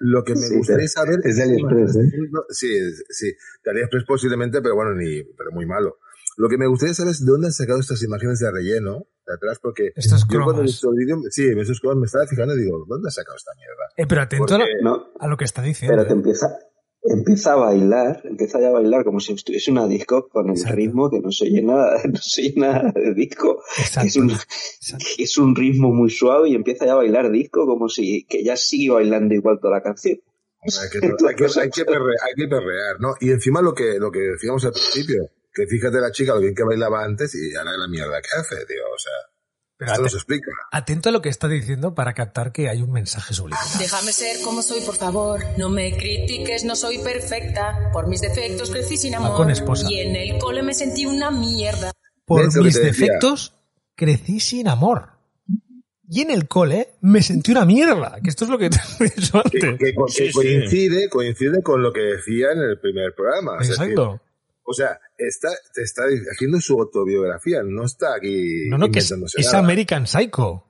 Lo 0.00 0.24
que 0.24 0.32
me 0.34 0.40
Sí, 0.40 0.56
gustaría 0.56 0.88
saber 0.88 1.18
es 1.24 1.36
de 1.36 1.42
AliExpress, 1.42 1.96
¿eh? 1.96 2.10
Sí, 2.50 2.68
sí. 3.10 3.32
De 3.62 3.70
AliExpress 3.70 4.04
posiblemente, 4.06 4.62
pero 4.62 4.74
bueno, 4.74 4.94
ni, 4.94 5.22
pero 5.36 5.50
muy 5.52 5.66
malo. 5.66 5.98
Lo 6.38 6.48
que 6.48 6.56
me 6.56 6.66
gustaría 6.66 6.94
saber 6.94 7.10
es 7.12 7.20
de 7.24 7.30
dónde 7.30 7.48
han 7.48 7.52
sacado 7.52 7.80
estas 7.80 8.02
imágenes 8.02 8.38
de 8.38 8.50
relleno 8.50 9.06
de 9.26 9.34
atrás, 9.34 9.58
porque 9.60 9.92
Estas 9.94 10.26
yo 10.26 10.42
cuando 10.42 10.62
he 10.62 10.64
visto 10.64 10.88
el 10.90 10.96
vídeo, 10.96 11.18
sí, 11.28 11.48
en 11.48 11.58
esos 11.58 11.80
cromas 11.80 11.98
me 11.98 12.06
estaba 12.06 12.26
fijando 12.26 12.54
y 12.56 12.62
digo, 12.62 12.82
¿dónde 12.88 13.08
ha 13.08 13.10
sacado 13.10 13.36
esta 13.36 13.52
mierda? 13.56 13.84
Eh, 13.98 14.06
pero 14.08 14.22
atento 14.22 14.54
a 14.54 14.58
lo, 14.58 14.64
Porque- 14.64 14.82
No, 14.82 15.12
a 15.20 15.28
lo 15.28 15.36
que 15.36 15.44
está 15.44 15.60
diciendo. 15.60 15.94
pero 15.94 16.06
que 16.08 16.14
¿eh? 16.14 16.16
empieza, 16.16 16.58
empieza 17.02 17.52
a 17.52 17.56
bailar, 17.56 18.20
empieza 18.24 18.60
ya 18.60 18.68
a 18.68 18.72
bailar 18.72 19.04
como 19.04 19.20
si 19.20 19.32
estuviese 19.32 19.70
una 19.70 19.86
disco 19.86 20.28
con 20.28 20.46
el 20.46 20.52
Exacto. 20.52 20.76
ritmo 20.76 21.10
que 21.10 21.20
no 21.20 21.30
se 21.32 21.50
nada, 21.62 22.00
no 22.08 22.18
se 22.20 22.52
nada 22.56 22.92
de 22.94 23.14
disco. 23.14 23.62
Exacto. 23.78 24.06
Es 24.08 24.16
un, 24.16 24.32
es 25.18 25.38
un 25.38 25.56
ritmo 25.56 25.92
muy 25.92 26.10
suave 26.10 26.50
y 26.50 26.54
empieza 26.54 26.86
ya 26.86 26.92
a 26.92 26.96
bailar 26.96 27.30
disco 27.30 27.66
como 27.66 27.88
si 27.88 28.24
que 28.28 28.44
ya 28.44 28.56
sigue 28.56 28.90
bailando 28.90 29.34
igual 29.34 29.58
toda 29.60 29.76
la 29.78 29.82
canción. 29.82 30.18
Hay 30.62 30.90
que, 30.90 30.98
hay 31.06 31.34
que, 31.36 31.44
hay 31.60 31.70
que 31.70 31.86
perre- 31.86 32.16
hay 32.22 32.34
que 32.36 32.46
perrear, 32.48 33.00
¿no? 33.00 33.14
Y 33.20 33.30
encima 33.30 33.62
lo 33.62 33.72
que, 33.72 33.98
lo 33.98 34.10
que 34.12 34.18
decíamos 34.20 34.62
al 34.66 34.72
principio, 34.72 35.24
que 35.54 35.66
fíjate 35.66 35.98
la 36.00 36.12
chica 36.12 36.34
lo 36.34 36.40
bien 36.40 36.54
que 36.54 36.64
bailaba 36.64 37.02
antes 37.02 37.34
y 37.34 37.54
ahora 37.56 37.78
la 37.78 37.88
mierda 37.88 38.20
que 38.20 38.28
hace, 38.38 38.56
tío, 38.66 38.82
o 38.94 38.98
sea, 38.98 39.12
Pero 39.80 39.90
esto 39.92 40.02
no 40.02 40.06
ate- 40.06 40.10
se 40.12 40.16
explica. 40.18 40.50
atento 40.70 41.08
a 41.08 41.12
lo 41.12 41.20
que 41.22 41.28
está 41.30 41.48
diciendo 41.48 41.94
para 41.94 42.12
captar 42.14 42.52
que 42.52 42.68
hay 42.68 42.82
un 42.82 42.92
mensaje 42.92 43.34
subliminal. 43.34 43.66
Déjame 43.78 44.12
ser 44.12 44.40
como 44.44 44.62
soy, 44.62 44.82
por 44.82 44.94
favor. 44.94 45.40
No 45.56 45.70
me 45.70 45.96
critiques, 45.96 46.64
no 46.64 46.76
soy 46.76 46.98
perfecta. 46.98 47.90
Por 47.92 48.06
mis 48.06 48.20
defectos 48.20 48.70
crecí 48.70 48.96
sin 48.98 49.14
amor. 49.14 49.36
con 49.36 49.50
esposa. 49.50 49.86
Y 49.90 50.00
en 50.00 50.14
el 50.16 50.38
cole 50.38 50.62
me 50.62 50.74
sentí 50.74 51.06
una 51.06 51.30
mierda. 51.30 51.90
Por 52.26 52.44
¿Ves 52.44 52.54
lo 52.54 52.60
que 52.62 52.66
mis 52.66 52.80
defectos, 52.80 53.54
crecí 53.96 54.38
sin 54.38 54.68
amor. 54.68 55.08
Y 56.12 56.22
en 56.22 56.30
el 56.30 56.46
cole 56.48 56.94
me 57.00 57.22
sentí 57.22 57.52
una 57.52 57.64
mierda. 57.64 58.18
Que 58.22 58.30
esto 58.30 58.44
es 58.44 58.50
lo 58.50 58.58
que 58.58 58.68
te 58.70 58.78
he 59.00 59.04
dicho 59.04 59.42
Que, 59.50 59.58
antes. 59.66 59.78
que 59.78 59.94
co- 59.94 60.06
que 60.06 60.12
Sí, 60.12 60.26
sí. 60.26 60.32
coincide, 60.32 61.08
coincide 61.08 61.62
con 61.62 61.82
lo 61.82 61.92
que 61.92 62.00
decía 62.00 62.52
en 62.52 62.58
el 62.60 62.78
primer 62.80 63.14
programa. 63.14 63.56
Exacto. 63.64 64.20
o 64.62 64.72
sea, 64.74 65.00
está, 65.26 65.48
te 65.74 65.82
está 65.82 66.02
haciendo 66.32 66.60
su 66.60 66.80
autobiografía, 66.80 67.62
no 67.62 67.84
está 67.84 68.14
aquí 68.16 68.68
No, 68.68 68.78
no, 68.78 68.90
que 68.90 69.00
es. 69.00 69.12
American 69.54 70.06
Psycho. 70.06 70.66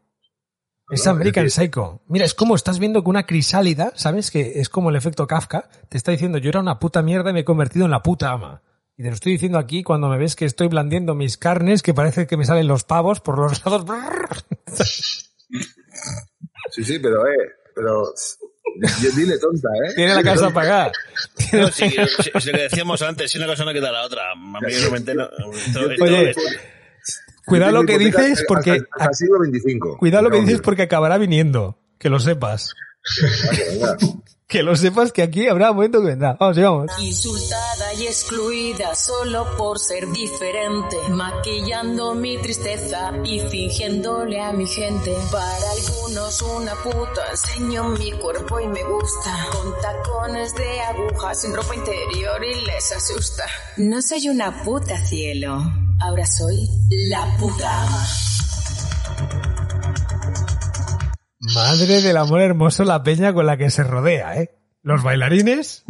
Es 0.90 1.04
No, 1.04 1.12
American 1.12 1.46
es 1.46 1.54
Psycho. 1.54 2.02
Mira, 2.08 2.24
es 2.24 2.34
como 2.34 2.56
estás 2.56 2.78
viendo 2.78 3.02
que 3.02 3.10
una 3.10 3.26
crisálida, 3.26 3.92
¿sabes? 3.94 4.30
Que 4.30 4.60
es 4.60 4.68
como 4.68 4.90
el 4.90 4.96
efecto 4.96 5.26
Kafka. 5.26 5.68
Te 5.88 5.96
está 5.96 6.12
diciendo, 6.12 6.38
yo 6.38 6.50
era 6.50 6.60
una 6.60 6.78
puta 6.78 7.02
mierda 7.02 7.30
y 7.30 7.32
me 7.32 7.40
he 7.40 7.44
convertido 7.44 7.84
en 7.84 7.90
la 7.90 8.02
puta 8.02 8.32
ama. 8.32 8.62
Y 8.96 9.02
te 9.02 9.08
lo 9.08 9.14
estoy 9.14 9.32
diciendo 9.32 9.58
aquí 9.58 9.82
cuando 9.82 10.08
me 10.08 10.18
ves 10.18 10.36
que 10.36 10.44
estoy 10.44 10.68
blandiendo 10.68 11.14
mis 11.14 11.38
carnes, 11.38 11.82
que 11.82 11.94
parece 11.94 12.26
que 12.26 12.36
me 12.36 12.44
salen 12.44 12.66
los 12.66 12.84
pavos 12.84 13.20
por 13.20 13.38
los 13.38 13.64
lados. 13.64 13.86
Sí, 16.70 16.84
sí, 16.84 17.00
pero, 17.00 17.26
eh, 17.26 17.50
pero, 17.74 18.12
yo 19.02 19.10
dile 19.16 19.38
tonta, 19.38 19.68
eh. 19.88 19.94
Tiene 19.96 20.14
la 20.14 20.22
casa 20.22 20.46
apagada. 20.46 20.92
No, 21.52 21.68
sí, 21.68 21.84
lo 22.34 22.40
que 22.40 22.58
decíamos 22.62 23.02
antes, 23.02 23.30
si 23.30 23.38
una 23.38 23.46
cosa 23.46 23.64
no 23.64 23.72
queda 23.72 23.90
la 23.92 24.04
otra. 24.04 24.22
Mí 24.36 24.50
no 24.82 24.90
me 24.90 24.98
entero. 24.98 25.30
Esto- 25.54 25.90
esto- 25.90 26.04
Oye, 26.04 26.30
esto- 26.30 26.42
cuidado 27.46 27.72
lo 27.72 27.84
que 27.86 27.98
dices 27.98 28.32
hasta- 28.32 28.44
porque... 28.46 28.80
Hasta, 28.92 29.10
el 29.10 29.14
siglo 29.14 29.38
XXV. 29.44 29.98
Cuidado 29.98 30.24
lo 30.24 30.30
que 30.30 30.40
dices 30.40 30.60
porque 30.60 30.82
acabará 30.82 31.18
viniendo. 31.18 31.78
Que 31.98 32.08
lo 32.08 32.18
sepas. 32.20 32.74
Que 34.50 34.64
lo 34.64 34.74
sepas 34.74 35.12
que 35.12 35.22
aquí 35.22 35.46
habrá 35.46 35.70
un 35.70 35.76
momento 35.76 36.00
que 36.00 36.08
vendrá. 36.08 36.36
Vamos, 36.40 36.56
sigamos. 36.56 36.86
Insultada 36.98 37.94
y 37.94 38.08
excluida 38.08 38.96
solo 38.96 39.46
por 39.56 39.78
ser 39.78 40.10
diferente. 40.10 40.96
Maquillando 41.08 42.16
mi 42.16 42.36
tristeza 42.38 43.12
y 43.22 43.38
fingiéndole 43.38 44.40
a 44.40 44.52
mi 44.52 44.66
gente. 44.66 45.14
Para 45.30 45.70
algunos 45.70 46.42
una 46.42 46.74
puta. 46.82 47.30
Enseño 47.30 47.90
mi 47.90 48.10
cuerpo 48.10 48.58
y 48.58 48.66
me 48.66 48.82
gusta. 48.82 49.46
Con 49.52 49.72
tacones 49.80 50.52
de 50.56 50.80
aguja, 50.80 51.32
sin 51.32 51.54
ropa 51.54 51.72
interior 51.76 52.44
y 52.44 52.66
les 52.66 52.90
asusta. 52.90 53.44
No 53.76 54.02
soy 54.02 54.30
una 54.30 54.64
puta 54.64 54.98
cielo. 55.06 55.62
Ahora 56.00 56.26
soy 56.26 56.68
la 57.08 57.36
puta. 57.38 57.86
Madre 61.54 62.00
del 62.02 62.16
amor 62.16 62.40
hermoso 62.40 62.84
la 62.84 63.02
peña 63.02 63.32
con 63.32 63.46
la 63.46 63.56
que 63.56 63.70
se 63.70 63.82
rodea, 63.82 64.40
¿eh? 64.40 64.50
Los 64.82 65.02
bailarines. 65.02 65.84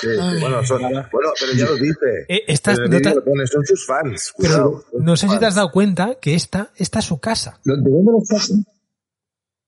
Sí, 0.00 0.08
sí, 0.08 0.40
bueno, 0.40 0.64
son- 0.66 0.80
bueno, 0.82 1.32
pero 1.38 1.52
ya 1.54 1.66
lo 1.66 1.74
dice. 1.76 2.24
Eh, 2.28 2.42
estas 2.48 2.78
lo 2.78 3.24
pone, 3.24 3.46
son 3.46 3.64
sus 3.66 3.86
fans. 3.86 4.32
Pero 4.38 4.82
son 4.90 5.04
no 5.04 5.16
sé 5.16 5.28
si 5.28 5.38
te 5.38 5.46
has 5.46 5.54
dado 5.54 5.70
cuenta 5.70 6.16
que 6.20 6.34
esta, 6.34 6.70
esta 6.76 6.98
es 7.00 7.04
su 7.04 7.20
casa. 7.20 7.60
¿De 7.64 7.74
dónde 7.74 7.90
lo? 7.90 8.18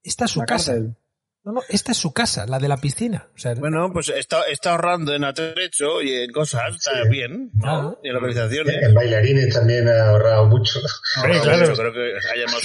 Esta 0.02 0.24
es 0.24 0.30
su 0.30 0.40
La 0.40 0.46
casa. 0.46 0.72
cárcel. 0.72 0.96
No, 1.44 1.52
no, 1.52 1.60
esta 1.68 1.92
es 1.92 1.98
su 1.98 2.12
casa, 2.14 2.46
la 2.46 2.58
de 2.58 2.68
la 2.68 2.78
piscina. 2.78 3.28
O 3.34 3.38
sea, 3.38 3.54
Bueno, 3.54 3.90
pues 3.92 4.08
está, 4.08 4.44
está 4.50 4.70
ahorrando 4.72 5.12
en 5.14 5.24
atrecho 5.24 6.00
y 6.00 6.10
en 6.24 6.32
cosas, 6.32 6.74
está 6.74 6.90
bien, 7.10 7.50
¿no? 7.54 7.68
Ah. 7.68 7.94
Y 8.02 8.08
en 8.08 8.14
localizaciones. 8.14 8.82
En 8.82 8.94
bailarines 8.94 9.52
también 9.54 9.86
ha 9.88 10.08
ahorrado 10.08 10.46
mucho. 10.48 10.80
claro. 11.42 11.74
creo 11.74 11.92
que 11.92 12.12
haya 12.32 12.46
más. 12.46 12.60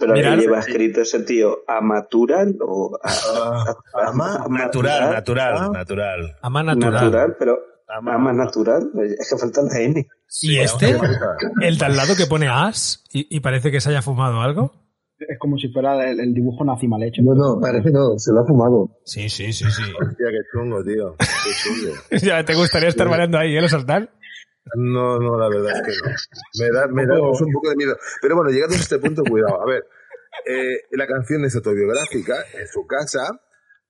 Pero 0.00 0.14
¿qué 0.14 0.36
lleva 0.36 0.58
escrito 0.58 1.02
ese 1.02 1.20
tío? 1.20 1.58
¿Amatural 1.68 2.56
o 2.60 2.98
a- 3.02 3.64
a- 4.00 4.08
ama- 4.08 4.44
Natural, 4.48 5.12
natural, 5.12 5.54
Ah. 5.56 5.70
natural. 5.72 6.36
Ama 6.42 6.62
natural. 6.64 6.92
natural? 6.92 7.36
pero 7.38 7.58
Ama- 7.94 8.14
ama 8.14 8.32
natural, 8.32 8.90
es 9.18 9.28
que 9.28 9.36
falta 9.38 9.60
la 9.62 9.78
N. 9.78 10.06
Y 10.40 10.56
este, 10.58 10.98
el 11.60 11.76
de 11.78 11.84
al 11.84 11.94
lado 11.96 12.16
que 12.16 12.26
pone 12.26 12.48
as 12.48 13.04
y, 13.12 13.36
y 13.36 13.40
parece 13.40 13.70
que 13.70 13.80
se 13.82 13.90
haya 13.90 14.00
fumado 14.02 14.40
algo. 14.40 14.72
Es 15.28 15.38
como 15.38 15.56
si 15.56 15.68
fuera 15.68 16.10
el, 16.10 16.20
el 16.20 16.34
dibujo 16.34 16.64
nazi 16.64 16.86
mal 16.88 17.02
hecho. 17.02 17.22
No, 17.22 17.34
no, 17.34 17.60
parece 17.60 17.90
no, 17.90 18.18
se 18.18 18.32
lo 18.32 18.40
ha 18.40 18.46
fumado. 18.46 18.98
Sí, 19.04 19.28
sí, 19.28 19.52
sí, 19.52 19.64
sí. 19.70 19.82
Hostia, 20.00 20.26
qué 20.30 20.38
chungo, 20.52 20.82
tío. 20.82 21.16
Qué 21.18 21.50
chungo. 21.62 21.94
ya 22.22 22.44
te 22.44 22.54
gustaría 22.54 22.88
estar 22.88 23.08
bailando 23.08 23.38
ahí, 23.38 23.56
¿eh? 23.56 23.60
Los 23.60 23.70
saltar. 23.70 24.10
No, 24.76 25.18
no, 25.18 25.38
la 25.38 25.48
verdad 25.48 25.72
es 25.76 25.82
que 25.82 25.92
no. 25.92 26.14
Me 26.60 26.70
da, 26.70 26.86
me 26.86 27.06
da 27.06 27.18
pues, 27.18 27.40
un 27.40 27.52
poco 27.52 27.70
de 27.70 27.76
miedo. 27.76 27.96
Pero 28.20 28.36
bueno, 28.36 28.50
llegando 28.50 28.76
a 28.76 28.78
este 28.78 28.98
punto, 28.98 29.22
cuidado. 29.24 29.60
A 29.60 29.66
ver, 29.66 29.84
eh, 30.46 30.82
la 30.92 31.06
canción 31.06 31.44
es 31.44 31.54
autobiográfica, 31.56 32.34
en 32.54 32.66
su 32.68 32.86
casa, 32.86 33.40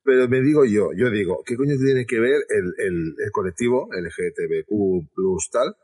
pero 0.02 0.28
me 0.28 0.40
digo 0.40 0.64
yo, 0.64 0.90
yo 0.96 1.10
digo, 1.10 1.42
¿qué 1.46 1.56
coño 1.56 1.74
tiene 1.76 2.04
que 2.06 2.18
ver 2.18 2.40
el, 2.48 2.74
el, 2.78 3.14
el 3.24 3.30
colectivo 3.30 3.88
LGTBQ 3.92 5.14
plus 5.14 5.50
tal 5.50 5.76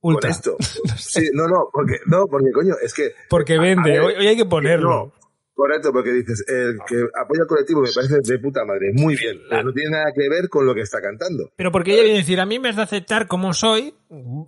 Ultra. 0.00 0.30
con 0.30 0.30
esto? 0.30 0.56
Sí, 0.98 1.28
no, 1.32 1.46
no, 1.48 1.68
porque, 1.72 1.96
no, 2.06 2.26
porque 2.26 2.50
coño, 2.52 2.74
es 2.82 2.92
que... 2.94 3.12
Porque 3.28 3.54
a- 3.54 3.58
a 3.58 3.62
vende. 3.62 3.90
ver, 3.90 4.00
Hoy, 4.00 4.26
hay 4.26 4.36
que 4.36 4.44
ponerlo. 4.44 4.88
no, 4.90 5.12
correcto, 5.54 5.92
porque 5.92 6.12
dices, 6.12 6.44
el 6.46 6.78
que 6.86 7.02
apoya 7.20 7.40
al 7.42 7.46
colectivo 7.48 7.80
me 7.80 7.90
parece 7.92 8.20
de 8.22 8.38
puta 8.38 8.64
madre, 8.64 8.92
muy 8.94 9.16
bien, 9.16 9.40
pero 9.50 9.64
no 9.64 9.72
tiene 9.72 9.90
nada 9.90 10.12
que 10.14 10.28
ver 10.28 10.48
con 10.48 10.64
lo 10.66 10.74
que 10.74 10.82
está 10.82 11.00
cantando. 11.00 11.50
Pero 11.56 11.72
porque 11.72 11.94
ella 11.94 12.02
viene 12.02 12.18
a 12.18 12.20
decir, 12.20 12.40
a 12.40 12.46
mí 12.46 12.58
me 12.60 12.68
has 12.68 12.76
de 12.76 12.82
aceptar 12.82 13.26
como 13.26 13.52
soy, 13.54 13.94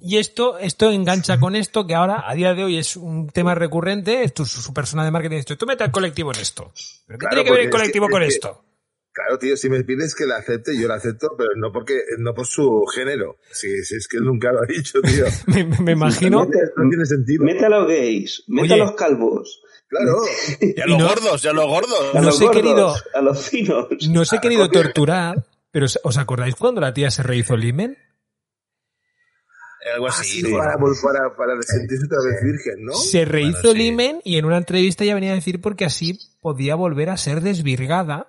y 0.01 0.19
esto, 0.19 0.57
esto 0.59 0.91
engancha 0.93 1.41
con 1.41 1.57
esto, 1.57 1.85
que 1.87 1.95
ahora, 1.97 2.23
a 2.29 2.35
día 2.35 2.55
de 2.55 2.63
hoy, 2.65 2.79
es 2.79 2.97
un 2.97 3.29
tema 3.29 3.55
recurrente, 3.57 4.23
es 4.23 4.33
tu, 4.35 4.45
su 4.45 4.73
persona 4.73 5.05
de 5.05 5.11
marketing, 5.11 5.39
esto, 5.39 5.57
tú 5.57 5.67
mete 5.67 5.83
al 5.83 5.91
colectivo 5.91 6.33
en 6.33 6.41
esto. 6.41 6.73
¿Pero 7.07 7.19
qué 7.19 7.27
Claro, 7.27 7.35
tiene 7.35 7.45
que 7.45 7.51
ver 7.51 7.61
el 7.63 7.67
es 7.67 7.73
colectivo 7.73 8.07
que- 8.07 8.13
con 8.13 8.23
es 8.23 8.29
que- 8.29 8.35
esto? 8.35 8.65
Claro, 9.13 9.39
tío, 9.39 9.57
si 9.57 9.69
me 9.69 9.83
pides 9.83 10.15
que 10.15 10.25
la 10.25 10.37
acepte, 10.37 10.79
yo 10.81 10.87
la 10.87 10.95
acepto, 10.95 11.31
pero 11.37 11.51
no 11.57 11.73
porque, 11.73 12.01
no 12.19 12.33
por 12.33 12.47
su 12.47 12.85
género. 12.95 13.39
Si, 13.51 13.83
si 13.85 13.97
es 13.97 14.07
que 14.07 14.19
él 14.19 14.25
nunca 14.25 14.53
lo 14.53 14.61
ha 14.63 14.67
dicho, 14.67 15.01
tío. 15.03 15.25
Me, 15.49 15.65
me 15.83 15.93
imagino, 15.93 16.45
No 16.45 16.89
tiene 16.89 17.05
sentido. 17.05 17.45
Mete 17.45 17.67
a 17.67 17.69
los 17.71 17.89
gays, 17.89 18.45
mete 18.47 18.73
Oye. 18.75 18.83
a 18.83 18.85
los 18.85 18.93
calvos, 18.95 19.63
Claro. 19.89 20.15
Y 20.61 20.81
a 20.81 20.87
los 20.87 20.99
no- 20.99 21.09
gordos, 21.09 21.45
y 21.45 21.49
a 21.49 21.53
los 21.53 21.67
gordos. 21.67 22.15
a 22.15 22.19
No 22.21 22.27
los 22.27 22.39
sé, 22.39 22.45
gordos, 22.45 22.63
querido. 22.63 22.95
a 23.15 23.21
los 23.21 23.49
finos. 23.49 23.87
no 24.11 24.21
os 24.21 24.33
he 24.33 24.39
querido 24.39 24.71
torturar, 24.71 25.45
pero 25.73 25.87
¿os 26.05 26.17
acordáis 26.17 26.55
cuando 26.55 26.81
la 26.81 26.95
tía 26.95 27.11
se 27.11 27.25
rehizo 27.25 27.55
el 27.55 27.65
himen? 27.65 27.99
Algo 29.95 30.07
Ah, 30.07 30.11
así. 30.11 30.43
sí, 30.43 30.53
¿no? 30.53 30.59
para, 30.59 30.75
para, 30.77 31.37
para 31.37 31.63
sentirse 31.63 32.05
otra 32.05 32.19
vez 32.25 32.43
virgen, 32.45 32.85
¿no? 32.85 32.93
Se 32.93 33.25
rehizo 33.25 33.59
Bueno, 33.63 33.71
el 33.73 33.77
sí. 33.79 33.87
himen 33.89 34.21
y 34.25 34.37
en 34.37 34.45
una 34.45 34.59
entrevista 34.59 35.05
ya 35.05 35.15
venía 35.15 35.33
a 35.33 35.37
decir 35.37 35.61
porque 35.61 35.85
así 35.85 36.19
podía 36.41 36.75
volver 36.75 37.09
a 37.11 37.17
ser 37.17 37.41
desvirgada 37.41 38.29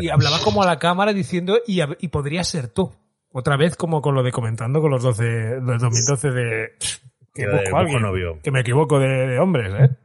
y, 0.00 0.08
hablaba 0.08 0.40
como 0.42 0.62
a 0.62 0.66
la 0.66 0.78
cámara 0.78 1.12
diciendo 1.12 1.58
y, 1.66 1.80
podría 2.08 2.44
ser 2.44 2.68
tú. 2.68 2.92
Otra 3.30 3.56
vez 3.56 3.76
como 3.76 4.00
con 4.00 4.14
lo 4.14 4.22
de 4.22 4.32
comentando 4.32 4.80
con 4.80 4.90
los 4.90 5.02
12, 5.02 5.22
del 5.24 5.78
2012 5.78 6.30
de 6.30 6.68
que 7.34 7.46
de 7.46 7.52
busco 7.62 7.76
alguien, 7.76 8.00
novio. 8.02 8.38
que 8.42 8.50
me 8.50 8.60
equivoco 8.60 8.98
de, 8.98 9.08
de 9.08 9.38
hombres, 9.38 9.72
¿eh? 9.78 9.96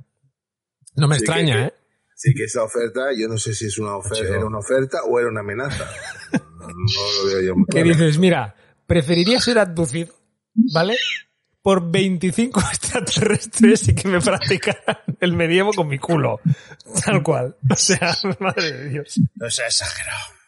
No 0.98 1.08
me 1.08 1.16
Sí, 1.16 1.22
extraña, 1.24 1.56
que- 1.56 1.64
¿eh? 1.68 1.74
Sí, 2.16 2.34
que 2.36 2.44
esa 2.44 2.64
oferta, 2.64 3.06
yo 3.18 3.28
no 3.28 3.38
sé 3.38 3.54
si 3.56 3.66
es 3.66 3.80
una 3.80 3.96
oferta, 3.96 4.28
era 4.36 4.46
una 4.46 4.60
oferta 4.60 5.00
o 5.10 5.18
era 5.20 5.30
una 5.30 5.40
amenaza. 5.40 5.86
No, 6.62 6.68
no 6.68 6.74
lo 6.74 7.26
veo 7.28 7.42
yo 7.42 7.56
muy 7.56 7.66
Que 7.66 7.82
claro. 7.82 7.88
dices, 7.90 8.18
mira, 8.20 8.56
preferiría 8.86 9.40
ser 9.40 9.58
abducido, 9.58 10.14
¿vale? 10.74 10.96
Por 11.62 11.92
25 11.92 12.60
extraterrestres 12.72 13.88
y 13.90 13.96
que 13.96 14.08
me 14.08 14.20
practicaran 14.20 14.98
el 15.20 15.34
medievo 15.34 15.74
con 15.74 15.88
mi 15.88 16.00
culo. 16.00 16.40
Tal 17.06 17.22
cual. 17.22 17.56
O 17.70 17.76
sea, 17.76 18.16
madre 18.40 18.72
de 18.72 18.90
Dios. 18.90 19.20
No 19.36 19.50
sea 19.50 19.68
exagerado. 19.68 20.42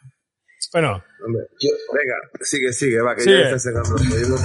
Bueno, 0.73 1.03
Hombre, 1.25 1.43
venga, 1.93 2.15
sigue, 2.41 2.73
sigue, 2.73 2.99
va, 2.99 3.15
que 3.15 3.21
Sigue. 3.21 3.43
ya 3.43 3.51
los 3.51 3.91
oídos. 3.91 4.41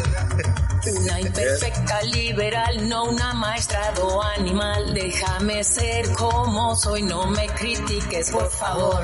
Una 1.00 1.20
imperfecta 1.20 2.02
liberal, 2.02 2.88
no 2.88 3.04
una 3.04 3.32
maestra 3.34 3.94
o 4.00 4.22
animal. 4.22 4.94
Déjame 4.94 5.64
ser 5.64 6.06
como 6.12 6.76
soy, 6.76 7.02
no 7.02 7.26
me 7.28 7.46
critiques, 7.48 8.30
por 8.30 8.48
favor. 8.50 9.02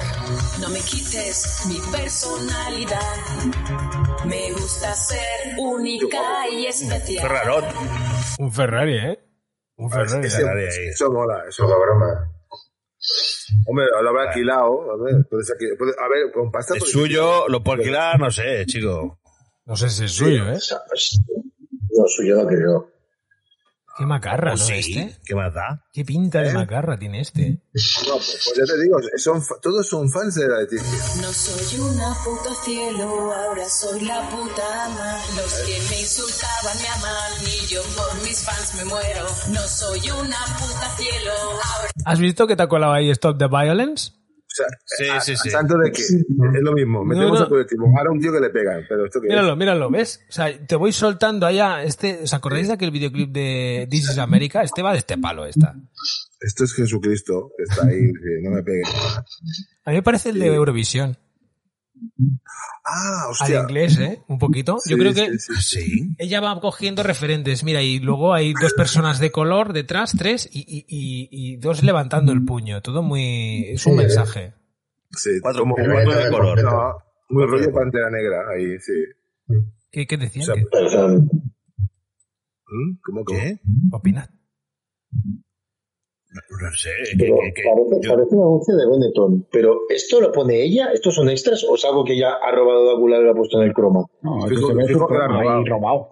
No 0.61 0.69
me 0.69 0.81
quites 0.81 1.63
mi 1.67 1.81
personalidad. 1.91 3.17
Me 4.27 4.53
gusta 4.65 4.95
ser 4.95 5.59
única 5.59 6.49
y 6.51 6.65
especial. 6.67 7.29
Ferrarot. 7.29 7.65
un 8.39 8.51
Ferrari, 8.51 8.97
¿eh? 8.97 9.19
Un 9.77 9.91
Ferrari. 9.91 10.27
Ese- 10.27 10.39
Ferrari 10.39 10.63
ahí. 10.63 10.87
Eso 10.89 11.13
mola, 11.13 11.45
eso 11.47 11.65
mola. 11.65 11.77
broma. 11.77 12.31
Hombre, 13.67 13.85
lo 14.03 14.09
habrá 14.09 14.23
alquilado. 14.31 14.91
A 14.93 14.97
ver, 15.05 15.27
puedes 15.29 15.51
alquilar- 15.51 15.77
puede- 15.77 15.93
a 16.03 16.09
ver, 16.09 16.33
con 16.33 16.51
pasta. 16.51 16.73
El 16.75 16.81
pues- 16.81 16.93
suyo 16.93 17.47
lo 17.49 17.63
puedo 17.63 17.77
alquilar, 17.79 18.19
no 18.19 18.31
sé, 18.31 18.65
chico. 18.65 19.21
No 19.67 19.77
sé 19.77 19.91
si 19.91 20.05
es 20.07 20.13
suyo, 20.13 20.51
¿eh? 20.51 20.57
No, 21.91 22.05
suyo 22.09 22.37
no 22.37 22.47
creo. 22.47 22.91
Qué 23.97 24.07
macarra, 24.07 24.53
Oh, 24.55 24.57
¿no? 24.57 24.65
sí, 24.65 24.73
Este. 24.75 25.19
¿qué 25.25 25.35
más 25.37 25.55
da? 25.55 25.85
Qué 25.93 26.05
pinta 26.05 26.41
de 26.43 26.51
¿Eh? 26.51 26.53
macarra 26.55 26.99
tiene 26.99 27.21
este. 27.21 27.51
No, 28.09 28.15
pues, 28.17 28.41
pues 28.45 28.53
ya 28.57 28.65
te 28.75 28.83
digo, 28.83 28.99
son, 29.17 29.41
todos 29.63 29.89
son 29.89 30.11
fans 30.11 30.35
de 30.35 30.49
la 30.49 30.61
Leticia. 30.61 31.23
No 31.23 31.33
soy 31.33 31.79
una 31.81 32.13
puta 32.25 32.55
cielo, 32.65 33.33
ahora 33.33 33.69
soy 33.69 34.01
la 34.01 34.29
puta 34.31 34.85
ama. 34.87 35.19
Los 35.37 35.53
que 35.61 35.79
me 35.91 36.01
insultaban 36.01 36.77
me 36.83 36.89
aman 36.89 37.33
y 37.43 37.67
yo 37.67 37.83
por 37.97 38.23
mis 38.23 38.43
fans 38.43 38.75
me 38.75 38.85
muero. 38.85 39.27
No 39.51 39.61
soy 39.69 40.11
una 40.11 40.39
puta 40.59 40.97
cielo, 40.97 41.33
ahora 41.33 41.91
¿Has 42.05 42.19
visto 42.19 42.47
que 42.49 42.57
te 42.57 42.63
ha 42.65 42.69
colado 42.69 42.93
ahí 42.95 43.11
Stop 43.11 43.39
the 43.39 43.47
Violence? 43.47 44.11
Sea, 44.55 44.67
Sí, 44.85 45.09
a, 45.09 45.21
sí, 45.21 45.33
a 45.33 45.37
sí. 45.37 45.51
santo 45.51 45.77
de 45.77 45.91
que 45.91 46.01
es 46.01 46.25
lo 46.63 46.73
mismo. 46.75 47.05
Metemos 47.05 47.41
no. 47.41 47.45
a 47.45 47.49
colectivo. 47.49 47.87
Ahora 47.99 48.13
un 48.13 48.21
tío 48.21 48.33
que 48.33 48.39
le 48.39 48.51
pegan, 48.51 48.85
pero 48.89 49.05
esto 49.05 49.21
que 49.21 49.27
Míralo, 49.27 49.57
míralo, 49.57 49.91
¿ves? 49.91 50.21
O 50.29 50.33
sea, 50.33 50.57
te 50.65 50.77
voy 50.77 50.93
soltando 50.93 51.45
allá 51.45 51.83
este... 51.83 52.21
¿Os 52.23 52.33
acordáis 52.35 52.69
de 52.69 52.75
aquel 52.75 52.93
videoclip 52.93 53.33
de 53.33 53.89
This 53.91 54.11
is 54.11 54.19
America? 54.19 54.63
Este 54.63 54.81
va 54.83 54.93
de 54.93 54.99
este 54.99 55.19
palo, 55.19 55.45
esta. 55.45 55.75
Esto 56.41 56.63
es 56.65 56.73
Jesucristo, 56.73 57.51
que 57.57 57.65
está 57.65 57.85
ahí, 57.87 57.99
que 58.13 58.43
no 58.49 58.51
me 58.51 58.63
pegue. 58.63 58.83
A 59.85 59.91
mí 59.91 59.97
me 59.97 60.03
parece 60.03 60.31
el 60.31 60.39
de 60.39 60.47
Eurovisión. 60.55 61.17
Ah, 62.85 63.25
Al 63.25 63.31
hostia. 63.31 63.61
inglés, 63.61 63.99
¿eh? 63.99 64.23
Un 64.29 64.39
poquito. 64.39 64.79
Yo 64.87 64.97
creo 64.99 65.15
que 65.15 65.39
sí, 65.39 65.55
sí. 65.61 65.81
Sí. 65.81 66.15
ella 66.19 66.41
va 66.41 66.61
cogiendo 66.61 67.03
referentes. 67.03 67.65
Mira, 67.65 67.83
y 67.83 67.99
luego 68.01 68.35
hay 68.35 68.53
dos 68.55 68.73
personas 68.75 69.19
de 69.21 69.31
color 69.31 69.73
detrás, 69.73 70.13
tres, 70.17 70.49
y, 70.53 70.61
y, 70.61 70.85
y, 70.89 71.29
y 71.31 71.57
dos 71.57 71.83
levantando 71.83 72.33
el 72.33 72.45
puño. 72.45 72.83
Todo 72.83 73.03
muy... 73.03 73.65
Es 73.71 73.87
un 73.87 73.93
Sí, 73.95 73.99
¿eh? 73.99 74.03
mensaje. 74.03 74.55
Sí, 75.11 75.31
Cuatro- 75.41 75.63
como 75.63 75.75
cuatro 75.77 76.15
de 76.25 76.31
color. 76.31 76.63
no, 76.63 76.95
muy 77.31 77.47
rollo 77.47 77.73
pantera 77.73 78.11
negra, 78.11 78.43
ahí, 78.55 78.79
sí. 78.81 78.93
¿Qué, 79.91 80.07
qué 80.07 80.17
decían? 80.17 80.43
O 80.43 80.55
sea, 80.55 80.55
¿Qué. 80.55 81.17
¿Mm? 82.67 82.97
¿Cómo 83.05 83.25
que? 83.25 83.35
¿Qué? 83.35 83.61
opinad? 83.93 84.29
No, 86.35 86.71
sé. 86.77 86.91
que- 87.13 87.17
Pero 87.19 87.37
que- 87.39 87.53
que- 87.55 87.63
parece, 87.63 88.07
yo- 88.07 88.11
parece 88.15 88.35
un 88.35 88.43
anuncio 88.43 88.75
de 88.77 88.85
Benetton. 88.91 89.47
Pero 89.53 89.81
¿esto 89.89 90.21
lo 90.21 90.33
pone 90.33 90.63
ella? 90.63 90.91
¿Estos 90.93 91.15
son 91.15 91.29
extras 91.31 91.63
o 91.69 91.77
es 91.77 91.85
algo 91.85 92.05
que 92.05 92.15
ella 92.15 92.35
ha 92.43 92.51
robado 92.55 92.85
de 92.87 92.93
Aguilar 92.97 93.21
y 93.21 93.25
lo 93.25 93.31
ha 93.31 93.35
puesto 93.35 93.61
en 93.63 93.69
el 93.69 93.73
croma? 93.75 94.01
No, 94.23 94.41
Fijo- 94.49 94.77
que 94.77 94.87
se 94.87 94.93
ve 94.95 94.99
robado. 94.99 95.65
robado. 95.65 96.09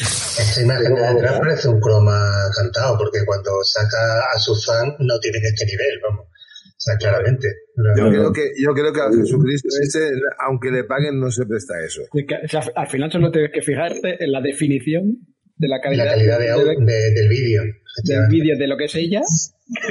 Esta 0.00 0.62
imagen 0.62 0.94
de 0.94 1.00
detrás 1.14 1.38
parece 1.40 1.68
un 1.68 1.80
croma 1.80 2.20
cantado, 2.56 2.98
porque 2.98 3.20
cuando 3.24 3.50
saca 3.62 4.20
a 4.34 4.38
su 4.38 4.54
fan 4.54 4.94
no 5.00 5.18
tienen 5.20 5.42
este 5.44 5.64
nivel, 5.66 6.00
vamos. 6.02 6.26
O 6.26 6.80
sea, 6.80 6.96
claramente. 6.96 7.48
Yo 7.96 8.08
creo 8.08 8.32
que, 8.32 8.50
yo 8.62 8.72
creo 8.72 8.92
que 8.92 9.00
a 9.00 9.10
Jesucristo 9.10 9.68
ese, 9.82 10.10
aunque 10.46 10.70
le 10.70 10.84
paguen, 10.84 11.18
no 11.18 11.30
se 11.30 11.44
presta 11.46 11.74
eso. 11.84 12.02
Es 12.12 12.24
que, 12.26 12.34
o 12.44 12.48
sea, 12.48 12.62
al 12.76 12.86
final 12.88 13.10
solo 13.10 13.30
tienes 13.32 13.50
que 13.52 13.62
fijarte 13.62 14.22
en 14.22 14.30
la 14.32 14.40
definición 14.40 15.16
de 15.56 15.68
la 15.68 15.80
calidad, 15.80 16.04
la 16.04 16.10
calidad 16.12 16.38
de, 16.38 16.44
de- 16.44 16.52
au- 16.52 16.84
de- 16.84 17.10
del 17.14 17.28
vídeo. 17.28 17.62
Del 18.04 18.28
vídeo 18.28 18.56
de 18.58 18.66
lo 18.66 18.76
que 18.76 18.84
es 18.86 18.94
ella. 18.94 19.20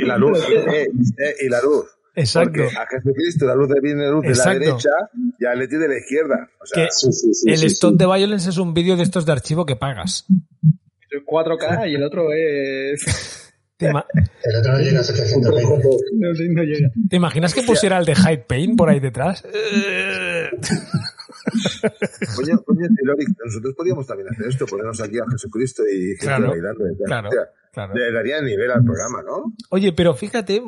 La 0.05 0.17
luz, 0.17 0.39
eh, 0.49 0.87
eh, 1.17 1.35
y 1.41 1.49
la 1.49 1.61
luz. 1.61 1.85
Exacto. 2.15 2.61
Porque 2.63 2.75
a 2.75 2.87
Jesucristo 2.87 3.45
la 3.45 3.53
luz 3.55 3.69
viene 3.81 4.03
de 4.05 4.09
luz 4.11 4.23
de 4.23 4.33
la 4.35 4.53
derecha 4.53 4.89
y 5.39 5.45
a 5.45 5.53
Leti 5.53 5.75
de 5.77 5.87
la 5.87 5.97
izquierda. 5.97 6.49
O 6.61 6.65
sea, 6.65 6.83
Que 6.85 6.89
Sí, 6.91 7.11
sí, 7.11 7.33
sí. 7.33 7.49
el 7.51 7.57
sí. 7.69 7.79
the 7.97 8.05
Violence 8.07 8.49
es 8.49 8.57
un 8.57 8.73
vídeo 8.73 8.95
de 8.97 9.03
estos 9.03 9.25
de 9.25 9.31
archivo 9.33 9.65
que 9.67 9.75
pagas. 9.75 10.25
4K 11.25 11.89
y 11.91 11.95
el 11.95 12.03
otro 12.03 12.33
es. 12.33 13.43
¿Te, 13.77 13.91
ima- 13.91 14.05
El 14.43 14.55
otro 14.55 14.71
no 14.73 14.79
llega 14.79 15.01
a 15.01 15.03
720. 15.03 15.87
No, 16.13 16.27
no 16.55 16.63
llega. 16.63 16.89
te 17.07 17.15
imaginas 17.15 17.53
que 17.53 17.61
pusiera 17.61 17.99
el 17.99 18.05
de 18.05 18.15
Hyde 18.15 18.45
Pain 18.47 18.75
por 18.75 18.89
ahí 18.89 18.99
detrás? 18.99 19.43
coño, 22.35 22.61
coño, 22.65 22.87
Tilori, 22.97 23.25
nosotros 23.45 23.73
podríamos 23.75 24.07
también 24.07 24.29
hacer 24.29 24.47
esto, 24.47 24.65
ponernos 24.65 24.99
aquí 25.01 25.19
a 25.19 25.25
Jesucristo 25.31 25.83
y 25.87 26.07
gente 26.07 26.25
Claro, 26.25 26.49
bailando. 26.49 26.83
claro, 27.05 27.29
O 27.29 27.31
sea, 27.31 27.41
claro. 27.85 27.93
Le 27.93 28.11
daría 28.11 28.41
nivel 28.41 28.71
al 28.71 28.83
programa, 28.83 29.21
¿no? 29.21 29.53
Oye, 29.69 29.93
pero 29.93 30.13
fíjate, 30.15 30.61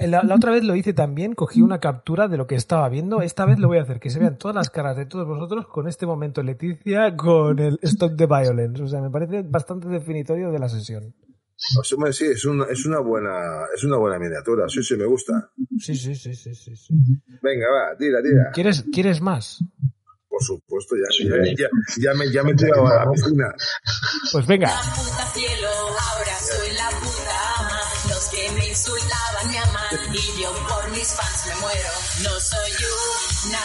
la, 0.00 0.22
la 0.22 0.34
otra 0.34 0.52
vez 0.52 0.62
lo 0.64 0.76
hice 0.76 0.92
también, 0.92 1.34
cogí 1.34 1.62
una 1.62 1.80
captura 1.80 2.28
de 2.28 2.36
lo 2.36 2.46
que 2.46 2.54
estaba 2.54 2.88
viendo. 2.88 3.22
Esta 3.22 3.46
vez 3.46 3.58
lo 3.58 3.68
voy 3.68 3.78
a 3.78 3.82
hacer, 3.82 3.98
que 3.98 4.10
se 4.10 4.18
vean 4.18 4.36
todas 4.36 4.54
las 4.54 4.70
caras 4.70 4.96
de 4.96 5.06
todos 5.06 5.26
vosotros 5.26 5.66
con 5.66 5.88
este 5.88 6.06
momento 6.06 6.42
Leticia, 6.42 7.16
con 7.16 7.58
el 7.58 7.78
Stop 7.82 8.16
the 8.16 8.26
Violence. 8.26 8.82
O 8.82 8.86
sea, 8.88 9.00
me 9.00 9.10
parece 9.10 9.42
bastante 9.42 9.88
definitorio 9.88 10.50
de 10.50 10.58
la 10.58 10.68
sesión. 10.68 11.14
Pues, 11.74 12.16
sí, 12.16 12.24
es 12.24 12.44
una, 12.44 12.64
es 12.64 12.86
una 12.86 13.00
buena, 13.00 13.64
es 13.74 13.84
una 13.84 13.96
buena 13.96 14.18
miniatura. 14.18 14.68
Sí, 14.68 14.82
sí, 14.82 14.96
me 14.96 15.04
gusta. 15.04 15.50
Sí, 15.78 15.94
sí, 15.94 16.14
sí, 16.14 16.34
sí, 16.34 16.54
sí. 16.54 16.76
sí. 16.76 16.94
Venga, 17.42 17.66
va, 17.70 17.96
tira, 17.98 18.22
tira. 18.22 18.50
¿Quieres, 18.52 18.84
¿Quieres 18.92 19.20
más? 19.20 19.62
Por 20.28 20.42
supuesto, 20.42 20.94
ya, 20.96 21.28
ya, 21.28 21.54
ya, 21.58 21.68
ya 21.98 22.14
me, 22.14 22.30
ya 22.32 22.42
me 22.42 22.52
he 22.52 22.54
tirado 22.54 22.86
a 22.86 23.04
la 23.04 23.10
piscina. 23.10 23.52
Pues 24.32 24.46
venga. 24.46 24.70
Y 29.92 30.40
yo 30.40 30.52
por 30.68 30.90
mis 30.92 31.08
fans 31.08 31.46
me 31.46 31.60
muero. 31.60 31.88
No 32.22 32.40
soy 32.40 32.70
una. 33.48 33.58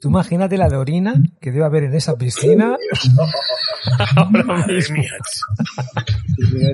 Tú 0.00 0.08
imagínate 0.08 0.58
la 0.58 0.68
de 0.68 0.76
orina 0.76 1.14
que 1.40 1.50
debe 1.50 1.64
haber 1.64 1.84
en 1.84 1.94
esa 1.94 2.16
piscina. 2.16 2.76
Ahora 4.16 4.66
mismo. 4.66 5.02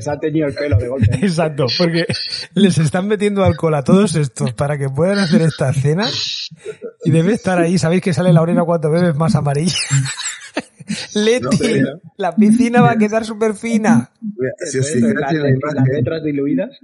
Se 0.01 0.11
ha 0.11 0.19
teñido 0.19 0.49
el 0.49 0.55
pelo 0.55 0.77
de 0.79 0.89
golpe. 0.89 1.15
Exacto, 1.25 1.67
porque 1.79 2.07
les 2.55 2.79
están 2.79 3.07
metiendo 3.07 3.45
alcohol 3.45 3.75
a 3.75 3.85
todos 3.85 4.17
estos 4.17 4.53
para 4.53 4.79
que 4.79 4.89
puedan 4.89 5.19
hacer 5.19 5.43
esta 5.43 5.73
cena 5.73 6.09
y 7.05 7.11
debe 7.11 7.35
estar 7.35 7.59
ahí, 7.59 7.79
sabéis 7.79 8.03
que 8.03 8.13
sale 8.13 8.33
la 8.33 8.43
orina 8.43 8.65
cuando 8.65 8.91
bebes 8.91 9.15
más 9.15 9.35
amarilla. 9.37 9.77
Leti, 11.15 11.81
No, 11.81 12.01
la 12.17 12.35
piscina 12.35 12.83
va 12.83 12.93
a 12.93 12.97
quedar 12.97 13.25
súper 13.25 13.55
fina. 13.55 14.11
Si 14.71 14.79
os 14.79 14.91
fijáis 14.91 15.05
en 15.07 15.15
la 15.15 15.21
las 15.21 15.33
imagen, 15.35 15.95
letras 15.95 16.25
diluidas. 16.25 16.79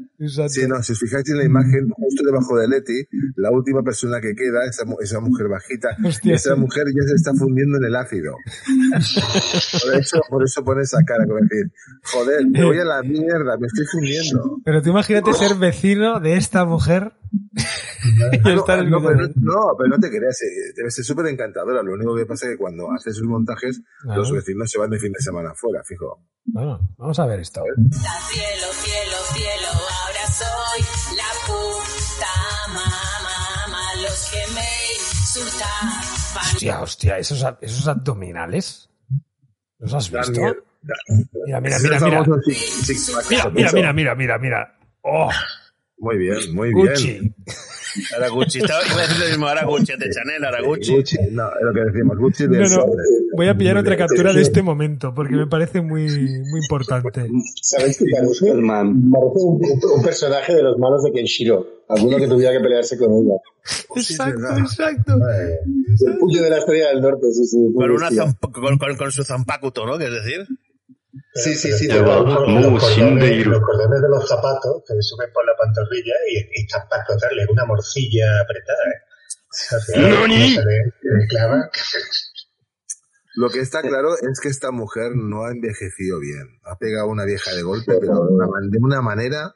Sí, 0.49 0.67
no, 0.67 0.83
si 0.83 0.93
os 0.93 0.99
fijáis 0.99 1.29
en 1.31 1.39
la 1.39 1.45
imagen, 1.45 1.89
justo 1.91 2.25
debajo 2.25 2.59
de 2.59 2.69
Leti, 2.69 3.09
la 3.37 3.51
última 3.51 3.83
persona 3.83 4.21
que 4.21 4.35
queda, 4.35 4.65
esa, 4.69 4.85
esa 5.01 5.21
mujer 5.21 5.49
bajita, 5.49 5.97
Hostia, 6.05 6.35
esa 6.35 6.55
sí. 6.55 6.61
mujer 6.61 6.87
ya 6.89 7.03
se 7.09 7.15
está 7.15 7.35
fundiendo 7.35 7.79
en 7.79 7.85
el 7.85 7.97
ácido. 7.97 8.37
Por 9.83 9.95
eso, 9.95 10.21
por 10.29 10.43
eso 10.45 10.65
pone 10.65 10.83
esa 10.83 11.03
cara, 11.05 11.25
como 11.25 11.41
decir, 11.41 11.71
joder, 12.13 12.47
me 12.47 12.65
voy 12.65 12.79
a 12.79 12.85
la 12.85 13.03
mierda, 13.03 13.57
me 13.59 13.67
estoy 13.67 13.87
fundiendo. 13.87 14.61
Pero 14.65 14.83
tú 14.83 14.91
imagínate 14.91 15.33
ser 15.35 15.57
vecino 15.57 16.21
de 16.21 16.37
esta 16.37 16.65
mujer 16.65 17.13
Ah, 18.03 18.83
no, 18.83 18.85
no, 18.85 19.03
pero, 19.03 19.29
no, 19.37 19.77
pero 19.77 19.89
no 19.89 19.99
te 19.99 20.09
creas, 20.09 20.41
eh, 20.43 20.73
debe 20.75 20.91
ser 20.91 21.05
súper 21.05 21.27
encantadora. 21.27 21.83
Lo 21.83 21.93
único 21.93 22.17
que 22.17 22.25
pasa 22.25 22.47
es 22.47 22.53
que 22.53 22.59
cuando 22.59 22.91
haces 22.91 23.15
sus 23.15 23.27
montajes, 23.27 23.83
Los 24.05 24.33
vecinos 24.33 24.71
se 24.71 24.79
van 24.79 24.91
de 24.91 24.99
fin 24.99 25.13
de 25.13 25.21
semana 25.21 25.53
fuera, 25.55 25.83
fijo. 25.85 26.23
Bueno, 26.45 26.81
vamos 26.97 27.19
a 27.19 27.27
ver 27.27 27.41
esto. 27.41 27.63
Cielo, 27.63 28.67
cielo, 28.73 29.17
cielo, 29.35 29.69
ahora 29.69 30.27
soy 30.33 31.17
la 31.17 31.31
puta 31.47 32.33
mamá. 32.69 33.95
Los 34.03 34.31
que 34.31 34.55
me. 34.55 34.81
Hostia, 36.55 36.81
hostia, 36.81 37.19
esos, 37.19 37.45
esos 37.61 37.89
abdominales. 37.89 38.89
¿Los 39.79 39.95
has 39.95 40.11
visto? 40.11 40.41
Mira, 41.47 41.61
mira, 41.61 41.79
mira, 41.79 42.01
mira. 42.01 42.25
Mira, 43.29 43.51
mira, 43.51 43.73
mira, 43.73 43.93
mira, 43.93 44.15
mira, 44.15 44.39
mira. 44.39 44.79
Oh, 45.03 45.31
Muy 45.99 46.19
bien, 46.19 46.55
muy 46.55 46.73
Gucci. 46.73 47.13
bien. 47.21 47.35
Ahora 48.15 48.29
Gucci. 48.29 48.59
Estaba, 48.59 48.81
iba 48.87 48.97
a 48.99 49.03
decir 49.03 49.19
lo 49.21 49.27
mismo, 49.29 49.49
ahora 49.49 49.65
Gucci, 49.65 49.93
de 49.99 50.11
Chanel, 50.11 50.65
Gucci. 50.65 50.95
Gucci, 50.97 51.17
no, 51.33 51.49
es 51.49 51.63
lo 51.63 51.73
que 51.73 51.81
decimos, 51.93 52.19
Gucci 52.19 52.47
de 52.47 52.59
No, 52.59 52.69
no, 52.69 52.87
voy 53.37 53.49
a 53.49 53.55
pillar 53.57 53.77
otra 53.77 53.97
captura 53.97 54.33
de 54.33 54.43
este 54.43 54.63
momento 54.63 55.13
porque 55.15 55.35
me 55.37 55.47
parece 55.47 55.81
muy, 55.81 56.09
muy 56.09 56.61
importante. 56.61 57.29
¿Sabéis 57.63 57.99
qué 57.99 58.05
parece? 58.13 58.47
Parece 58.53 59.41
un, 59.43 59.63
un 59.97 60.03
personaje 60.03 60.55
de 60.55 60.63
los 60.63 60.79
malos 60.79 61.03
de 61.05 61.13
Kenshiro. 61.13 61.81
Alguno 61.89 62.19
que 62.19 62.29
tuviera 62.29 62.53
que 62.53 62.61
pelearse 62.61 62.97
con 62.97 63.13
ella. 63.13 63.35
Exacto, 63.97 64.59
exacto. 64.59 65.15
El 66.07 66.19
puño 66.19 66.43
de 66.43 66.51
la 66.51 66.59
estrella 66.59 66.89
del 66.91 67.01
norte, 67.01 67.27
sí, 67.33 67.45
sí. 67.47 67.59
Con, 67.75 67.91
una 67.91 68.09
con- 68.79 68.97
con 68.97 69.11
su 69.11 69.25
zampacuto, 69.25 69.85
¿no? 69.87 69.99
¿Qué 69.99 70.05
es 70.07 70.13
decir? 70.13 70.47
Sí, 71.35 71.55
sí, 71.55 71.73
sí. 71.73 71.89
Te 71.89 72.01
vas 72.01 72.23
por 72.23 72.49
los, 72.49 72.83
cordones, 72.83 73.47
los 73.47 73.63
cordones 73.63 74.03
de 74.03 74.09
los 74.09 74.29
zapatos 74.29 74.83
que 74.87 74.95
me 74.95 75.03
suben 75.03 75.33
por 75.33 75.45
la 75.47 75.53
pantorrilla 75.57 76.15
y, 76.29 76.39
y 76.39 76.65
están 76.65 76.89
para 76.89 77.03
explotarle 77.03 77.47
una 77.51 77.65
morcilla 77.65 78.41
apretada. 78.41 78.85
¿eh? 78.87 79.11
O 79.51 79.53
sea, 79.53 79.79
Lo 83.35 83.49
que 83.49 83.61
está 83.61 83.81
eh. 83.81 83.89
claro 83.89 84.15
es 84.15 84.41
que 84.41 84.49
esta 84.49 84.71
mujer 84.71 85.13
no 85.15 85.45
ha 85.45 85.51
envejecido 85.51 86.21
bien. 86.21 86.61
Ha 86.65 86.77
pegado 86.77 87.09
a 87.09 87.11
una 87.11 87.25
vieja 87.25 87.53
de 87.55 87.63
golpe, 87.63 87.95
pero 88.01 88.27
de 88.27 88.79
una, 88.81 89.03
manera 89.03 89.55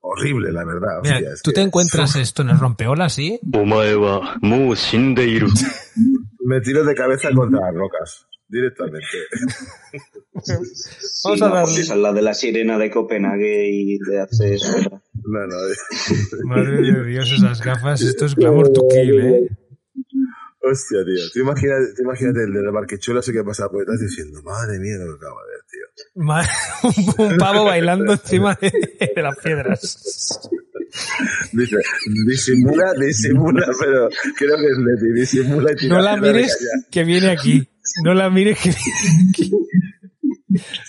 horrible, 0.00 0.52
la 0.52 0.64
verdad. 0.64 1.00
Tú 1.42 1.52
te 1.52 1.62
encuentras 1.62 2.16
esto 2.16 2.42
en 2.42 2.50
el 2.50 2.58
rompeolas, 2.58 3.14
¿sí? 3.14 3.38
Mu 3.42 4.74
me 6.44 6.60
tiro 6.60 6.84
de 6.84 6.94
cabeza 6.94 7.30
contra 7.34 7.60
las 7.60 7.74
rocas 7.74 8.26
directamente. 8.48 9.06
Vamos 10.34 10.68
Sí, 10.68 11.28
a 11.32 11.36
no, 11.48 11.54
darle- 11.54 11.62
pues 11.64 11.78
esa 11.78 11.94
es 11.94 12.00
la 12.00 12.12
de 12.12 12.22
la 12.22 12.34
sirena 12.34 12.78
de 12.78 12.90
Copenhague 12.90 13.68
y 13.70 13.98
de 13.98 14.20
hace 14.20 14.54
eso. 14.54 14.78
No, 15.24 15.46
no. 15.46 15.56
Madre 16.44 16.82
de 16.82 17.04
Dios, 17.04 17.30
esas 17.32 17.60
gafas, 17.62 18.00
esto 18.02 18.26
es 18.26 18.34
glamour 18.34 18.72
to 18.72 18.86
kill, 18.88 19.20
¿eh? 19.20 19.48
Hostia, 20.66 21.04
tío. 21.04 21.22
Tú 21.32 21.40
imagínate, 21.40 21.84
tú 21.94 22.02
imagínate 22.04 22.44
el 22.44 22.52
de 22.54 22.62
la 22.62 22.70
barquechula 22.70 23.20
ese 23.20 23.32
que 23.34 23.44
pasa 23.44 23.68
por 23.68 23.80
detrás 23.80 24.00
diciendo, 24.00 24.40
madre 24.42 24.78
mía, 24.78 24.96
lo 24.98 25.18
que 25.18 25.26
acabo 25.26 25.36
de 25.42 25.50
ver, 25.50 25.62
tío. 25.70 25.86
Ma- 26.24 27.28
un 27.32 27.36
pavo 27.38 27.64
bailando 27.64 28.12
encima 28.12 28.56
de, 28.60 28.72
de 29.14 29.22
las 29.22 29.36
piedras. 29.38 30.40
Dice, 31.52 31.76
disimula, 32.26 32.92
disimula, 32.98 33.66
pero 33.78 34.08
creo 34.38 34.56
que 34.56 34.66
es 34.66 34.78
Leti, 34.78 35.12
disimula 35.20 35.72
y 35.72 35.76
tira 35.76 35.96
No 35.96 36.02
la 36.02 36.16
mires 36.16 36.56
que 36.90 37.04
viene 37.04 37.28
aquí. 37.30 37.68
No 38.02 38.14
la 38.14 38.30
mires 38.30 38.58
que. 38.58 38.70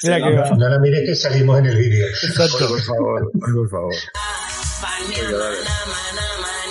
Mira 0.04 0.18
que 0.18 0.36
va. 0.36 0.50
no, 0.50 0.56
no 0.58 0.70
la 0.70 0.80
mires 0.80 1.02
que 1.06 1.16
salimos 1.16 1.60
en 1.60 1.68
el 1.68 1.78
vídeo. 1.78 2.08
Exacto. 2.08 2.68
Por 2.68 2.82
favor, 2.82 3.32
por 3.34 3.70
favor. 3.70 3.94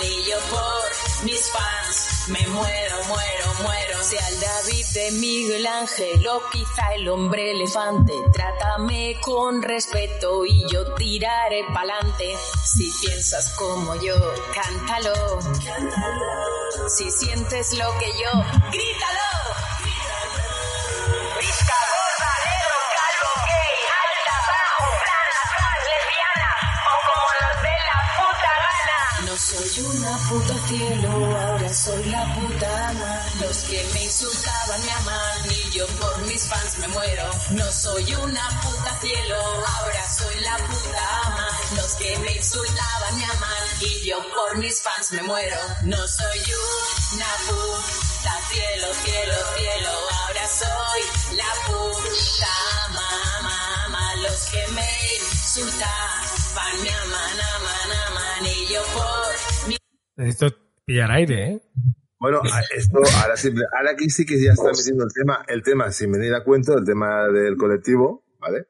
Y 0.01 0.29
yo 0.29 0.37
por 0.51 1.25
mis 1.25 1.49
fans 1.51 2.29
me 2.29 2.47
muero, 2.47 2.95
muero, 3.07 3.53
muero. 3.63 4.03
Sea 4.03 4.27
el 4.29 4.39
David 4.39 4.85
de 4.93 5.11
Miguel 5.19 5.65
Ángel 5.67 6.27
o 6.27 6.41
quizá 6.51 6.93
el 6.95 7.07
hombre 7.09 7.51
elefante. 7.51 8.13
Trátame 8.33 9.15
con 9.21 9.61
respeto 9.63 10.45
y 10.45 10.63
yo 10.71 10.93
tiraré 10.93 11.63
pa'lante. 11.73 12.35
Si 12.63 12.91
piensas 13.01 13.55
como 13.57 13.95
yo, 13.95 14.15
cántalo. 14.53 15.39
Si 16.89 17.09
sientes 17.09 17.77
lo 17.77 17.97
que 17.97 18.07
yo, 18.07 18.43
grítalo. 18.71 19.44
No 29.35 29.41
soy 29.41 29.83
una 29.83 30.17
puta 30.29 30.53
cielo, 30.65 31.09
ahora 31.11 31.73
soy 31.73 32.05
la 32.05 32.23
puta 32.35 32.87
ama. 32.87 33.21
Los 33.41 33.57
que 33.63 33.83
me 33.93 34.03
insultaban 34.05 34.81
me 34.85 34.91
aman 34.91 35.51
y 35.51 35.71
yo 35.71 35.85
por 35.87 36.17
mis 36.21 36.47
fans 36.47 36.77
me 36.77 36.87
muero. 36.87 37.29
No 37.49 37.69
soy 37.69 38.15
una 38.15 38.47
puta 38.61 38.97
cielo, 39.01 39.35
ahora 39.35 40.09
soy 40.09 40.39
la 40.39 40.55
puta 40.55 41.21
ama. 41.25 41.49
Los 41.75 41.95
que 41.95 42.17
me 42.19 42.31
insultaban 42.31 43.17
me 43.17 43.25
aman 43.25 43.63
y 43.81 44.07
yo 44.07 44.23
por 44.33 44.57
mis 44.57 44.81
fans 44.81 45.11
me 45.11 45.21
muero. 45.23 45.57
No 45.83 46.07
soy 46.07 46.39
una 47.11 47.31
puta 47.45 48.39
cielo, 48.49 48.87
cielo, 49.03 49.35
cielo, 49.57 49.91
ahora 50.13 50.47
soy 50.47 51.35
la 51.35 51.51
puta 51.67 52.51
ama, 52.85 53.85
ama. 53.85 54.15
Los 54.15 54.45
que 54.45 54.65
me 54.67 54.89
insultaban 55.19 56.81
me 56.83 56.89
aman, 56.89 57.39
aman, 57.57 57.91
aman 58.07 58.45
y 58.45 58.67
yo 58.67 58.81
por 58.93 59.24
Necesito 60.17 60.55
pillar 60.85 61.11
aire, 61.11 61.43
¿eh? 61.51 61.61
Bueno, 62.19 62.41
esto 62.75 62.97
ahora, 63.21 63.35
sí, 63.35 63.53
ahora 63.77 63.91
aquí 63.91 64.09
sí 64.09 64.25
que 64.25 64.41
ya 64.41 64.51
está 64.51 64.69
metiendo 64.71 65.03
el 65.03 65.11
tema, 65.13 65.43
el 65.47 65.61
tema, 65.63 65.91
sin 65.91 66.11
venir 66.11 66.33
a 66.33 66.43
cuento, 66.43 66.77
el 66.77 66.85
tema 66.85 67.27
del 67.27 67.57
colectivo, 67.57 68.23
¿vale? 68.39 68.65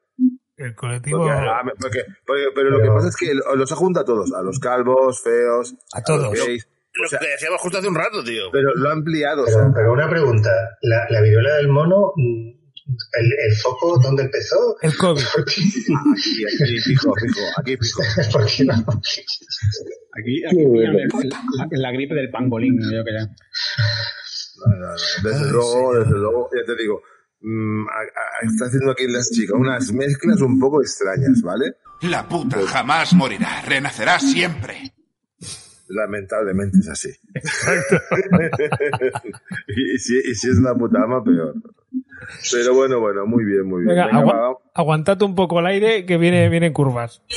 El 0.57 0.73
colectivo. 0.75 1.19
Porque, 1.19 1.31
ah, 1.33 1.61
porque- 1.79 2.03
porque- 2.25 2.47
pero 2.55 2.69
lo 2.71 2.81
que 2.81 2.87
pasa 2.89 3.09
es 3.09 3.15
que 3.15 3.33
lo- 3.33 3.55
los 3.55 3.71
junta 3.73 4.01
a 4.01 4.05
todos, 4.05 4.33
a 4.33 4.41
los 4.41 4.59
calvos, 4.59 5.21
feos, 5.21 5.75
a, 5.93 6.01
todos. 6.01 6.23
los 6.37 6.45
gays, 6.47 6.67
Lo 6.93 7.19
que 7.19 7.27
decíamos 7.27 7.61
justo 7.61 7.77
hace 7.77 7.87
un 7.89 7.95
rato, 7.95 8.23
tío. 8.23 8.43
pero 8.51 8.73
lo 8.73 8.89
ha 8.89 8.93
ampliado. 8.93 9.43
o 9.43 9.45
Pero, 9.45 9.57
sea, 9.59 9.71
pero 9.73 9.91
una 9.93 10.09
pregunta, 10.09 10.49
¿la, 10.81 11.05
la 11.09 11.21
viruela 11.21 11.55
del 11.55 11.67
mono, 11.67 12.13
mm, 12.15 12.55
el, 12.88 13.25
el 13.25 13.55
foco 13.57 13.99
dónde 14.01 14.23
empezó? 14.23 14.77
El 14.81 14.95
COVID. 14.97 15.21
aquí, 15.41 15.61
aquí, 15.63 16.79
fijo, 16.79 17.13
fijo, 17.15 17.41
aquí, 17.57 17.77
fijo. 17.77 18.01
¿Por 18.31 18.45
qué 18.45 18.63
no? 18.65 18.73
Aquí, 18.73 20.43
aquí 20.45 20.55
pillan 20.55 20.95
el- 20.95 21.29
la, 21.29 21.67
la 21.71 21.91
gripe 21.91 22.15
del 22.15 22.29
pangolín, 22.29 22.79
yo 22.79 23.03
que 23.03 23.11
ya. 23.13 23.25
No, 24.57 24.75
no, 24.77 24.88
no, 24.88 25.29
Desde 25.29 25.51
luego, 25.51 25.95
desde 25.99 26.11
luego, 26.17 26.49
ya 26.55 26.65
te 26.65 26.75
digo, 26.81 27.01
mm, 27.41 27.88
a- 27.88 27.91
a- 27.91 28.45
está 28.49 28.65
haciendo 28.65 28.91
aquí 28.91 29.07
las 29.07 29.29
chicas 29.31 29.55
unas 29.59 29.91
mezclas 29.91 30.41
un 30.41 30.59
poco 30.59 30.81
extrañas, 30.81 31.41
¿vale? 31.41 31.75
La 32.01 32.27
puta 32.27 32.57
jamás 32.67 33.13
morirá, 33.13 33.61
renacerá 33.65 34.19
siempre. 34.19 34.93
Lamentablemente 35.88 36.79
es 36.79 36.89
así. 36.89 37.09
y, 39.67 39.97
si, 39.99 40.17
y 40.17 40.36
si 40.36 40.49
es 40.49 40.57
una 40.57 40.73
puta 40.73 41.03
ama, 41.03 41.23
peor. 41.23 41.53
Pero 42.51 42.73
bueno, 42.73 42.99
bueno, 42.99 43.26
muy 43.26 43.43
bien, 43.45 43.65
muy 43.67 43.84
bien. 43.84 43.95
Venga, 43.95 44.05
Venga, 44.07 44.19
agua- 44.19 44.49
va, 44.51 44.57
aguantad 44.73 45.21
un 45.21 45.36
poco 45.36 45.59
el 45.59 45.65
aire 45.67 46.05
que 46.05 46.17
viene, 46.17 46.47
viene 46.49 46.67
en 46.67 46.73
curvas. 46.73 47.21
Me 47.28 47.36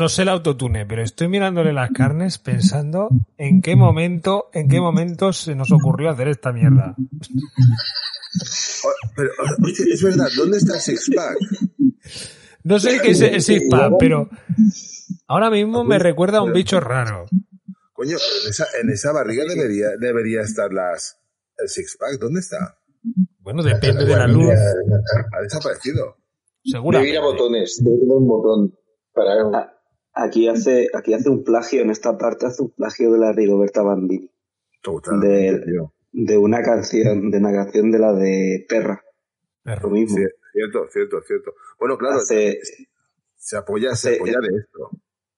No 0.00 0.08
sé 0.08 0.22
el 0.22 0.30
autotune, 0.30 0.86
pero 0.86 1.02
estoy 1.02 1.28
mirándole 1.28 1.72
las 1.72 1.90
carnes 1.90 2.38
pensando 2.38 3.08
en 3.38 3.60
qué 3.62 3.76
momento, 3.76 4.48
en 4.52 4.68
qué 4.68 4.80
momento 4.80 5.32
se 5.32 5.54
nos 5.54 5.70
ocurrió 5.70 6.10
hacer 6.10 6.28
esta 6.28 6.50
mierda. 6.52 6.96
Pero, 9.16 9.30
es 9.92 10.02
verdad, 10.02 10.28
¿dónde 10.36 10.58
está 10.58 10.74
el 10.74 10.80
Six 10.80 11.10
Pack? 11.14 11.36
No 12.64 12.78
sé 12.78 13.00
qué 13.02 13.10
es 13.10 13.20
el 13.20 13.42
six 13.42 13.64
pack, 13.68 13.94
pero 13.98 14.28
ahora 15.26 15.50
mismo 15.50 15.82
me 15.84 15.98
recuerda 15.98 16.38
a 16.38 16.42
un 16.42 16.52
bicho 16.52 16.78
raro. 16.78 17.26
Coño, 17.92 18.16
pero 18.18 18.44
en 18.44 18.50
esa, 18.50 18.66
en 18.80 18.90
esa 18.90 19.12
barriga 19.12 19.44
debería, 19.44 19.96
debería 19.98 20.42
estar 20.42 20.72
las, 20.72 21.18
el 21.58 21.68
Six 21.68 21.96
Pack. 21.98 22.20
¿Dónde 22.20 22.40
está? 22.40 22.78
Bueno, 23.40 23.62
depende 23.62 24.04
de 24.04 24.16
la 24.16 24.26
luz. 24.26 24.50
Ha 24.50 25.42
desaparecido. 25.42 26.16
Seguro. 26.64 26.98
Debe 26.98 27.10
ir 27.10 27.18
a 27.18 27.22
botones, 27.22 27.80
debe 27.82 27.98
tener 27.98 28.16
un 28.16 28.28
botón 28.28 28.78
para... 29.12 29.78
Aquí 30.14 30.46
hace, 30.46 30.88
aquí 30.94 31.14
hace 31.14 31.30
un 31.30 31.42
plagio, 31.42 31.80
en 31.80 31.90
esta 31.90 32.18
parte 32.18 32.46
hace 32.46 32.62
un 32.62 32.70
plagio 32.70 33.12
de 33.12 33.18
la 33.18 33.32
Rigoberta 33.32 33.82
Bandini. 33.82 34.30
Totalmente, 34.82 35.66
De, 35.66 35.88
de 36.12 36.36
una 36.36 36.62
canción, 36.62 37.30
de 37.30 37.38
una 37.38 37.52
canción 37.52 37.90
de 37.90 37.98
la 37.98 38.12
de 38.12 38.64
Perra. 38.68 39.02
Lo 39.64 39.88
mismo. 39.90 40.18
Cierto, 40.52 40.86
cierto, 40.92 41.22
cierto. 41.26 41.54
Bueno, 41.78 41.96
claro, 41.96 42.16
Hace- 42.16 42.58
se 43.36 43.56
apoya, 43.56 43.94
se 43.94 44.16
apoya 44.16 44.38
de 44.40 44.58
esto. 44.58 44.90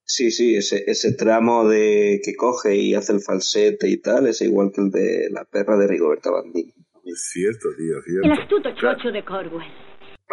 Sí, 0.07 0.31
sí, 0.31 0.57
ese, 0.57 0.85
ese 0.87 1.13
tramo 1.15 1.67
de 1.69 2.21
que 2.23 2.35
coge 2.35 2.75
y 2.77 2.95
hace 2.95 3.13
el 3.13 3.21
falsete 3.21 3.89
y 3.89 3.99
tal 4.03 4.27
es 4.27 4.43
igual 4.43 4.71
que 4.75 4.83
el 4.83 4.91
de 4.91 5.29
la 5.31 5.45
perra 5.45 5.79
de 5.79 5.87
Rigoberta 5.87 6.31
Bandini. 6.31 6.75
Es 7.05 7.31
cierto, 7.33 7.69
tío, 7.77 7.99
El 7.99 8.03
cierto. 8.05 8.43
astuto 8.43 8.69
chocho 8.75 9.11
de 9.13 9.25
Corwell. 9.25 9.63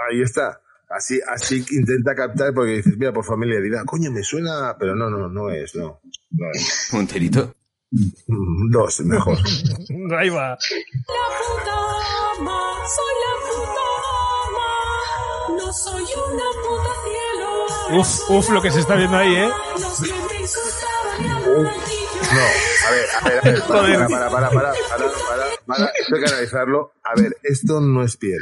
Ahí 0.09 0.21
está. 0.21 0.61
Así, 0.89 1.19
así 1.25 1.63
intenta 1.71 2.13
captar 2.15 2.53
porque 2.53 2.71
dices, 2.77 2.97
mira, 2.97 3.13
por 3.13 3.23
familiaridad, 3.23 3.85
coño, 3.85 4.11
me 4.11 4.23
suena, 4.23 4.75
pero 4.77 4.93
no, 4.95 5.09
no, 5.09 5.29
no 5.29 5.49
es, 5.49 5.73
no. 5.75 6.01
Mm, 6.31 6.41
Dos, 7.91 9.01
mejor. 9.01 9.37
Ahí 10.17 10.29
va. 10.29 10.49
la 10.49 10.57
puta 10.57 11.75
ama. 12.37 12.59
Soy 12.95 13.15
la 13.21 13.33
puta 13.47 13.85
ama. 14.47 15.57
No 15.57 15.73
soy 15.73 16.03
una 16.03 16.47
puta 16.63 16.91
cielo. 17.03 17.99
Uf, 17.99 18.29
uf, 18.29 18.49
lo 18.49 18.61
que 18.61 18.71
se 18.71 18.79
está 18.79 18.95
viendo 18.95 19.17
ahí, 19.17 19.35
¿eh? 19.35 19.49
Los 19.73 20.01
que 20.01 20.09
me 20.09 20.39
insultaban 20.39 21.63
No, 21.63 22.41
a 22.87 22.91
ver, 22.91 23.05
a 23.19 23.29
ver, 23.29 23.39
a 23.39 23.41
ver, 23.43 23.63
para, 23.67 23.81
para, 23.81 24.07
para, 24.07 24.49
para, 24.49 24.49
para, 24.49 24.71
para, 24.71 25.45
para, 25.71 25.85
para, 25.85 25.91
esto 25.99 26.15
hay 26.15 26.21
que 26.21 26.27
analizarlo. 26.29 26.91
A 27.03 27.19
ver, 27.21 27.35
esto 27.43 27.81
no 27.81 28.03
es 28.03 28.17
piel. 28.17 28.39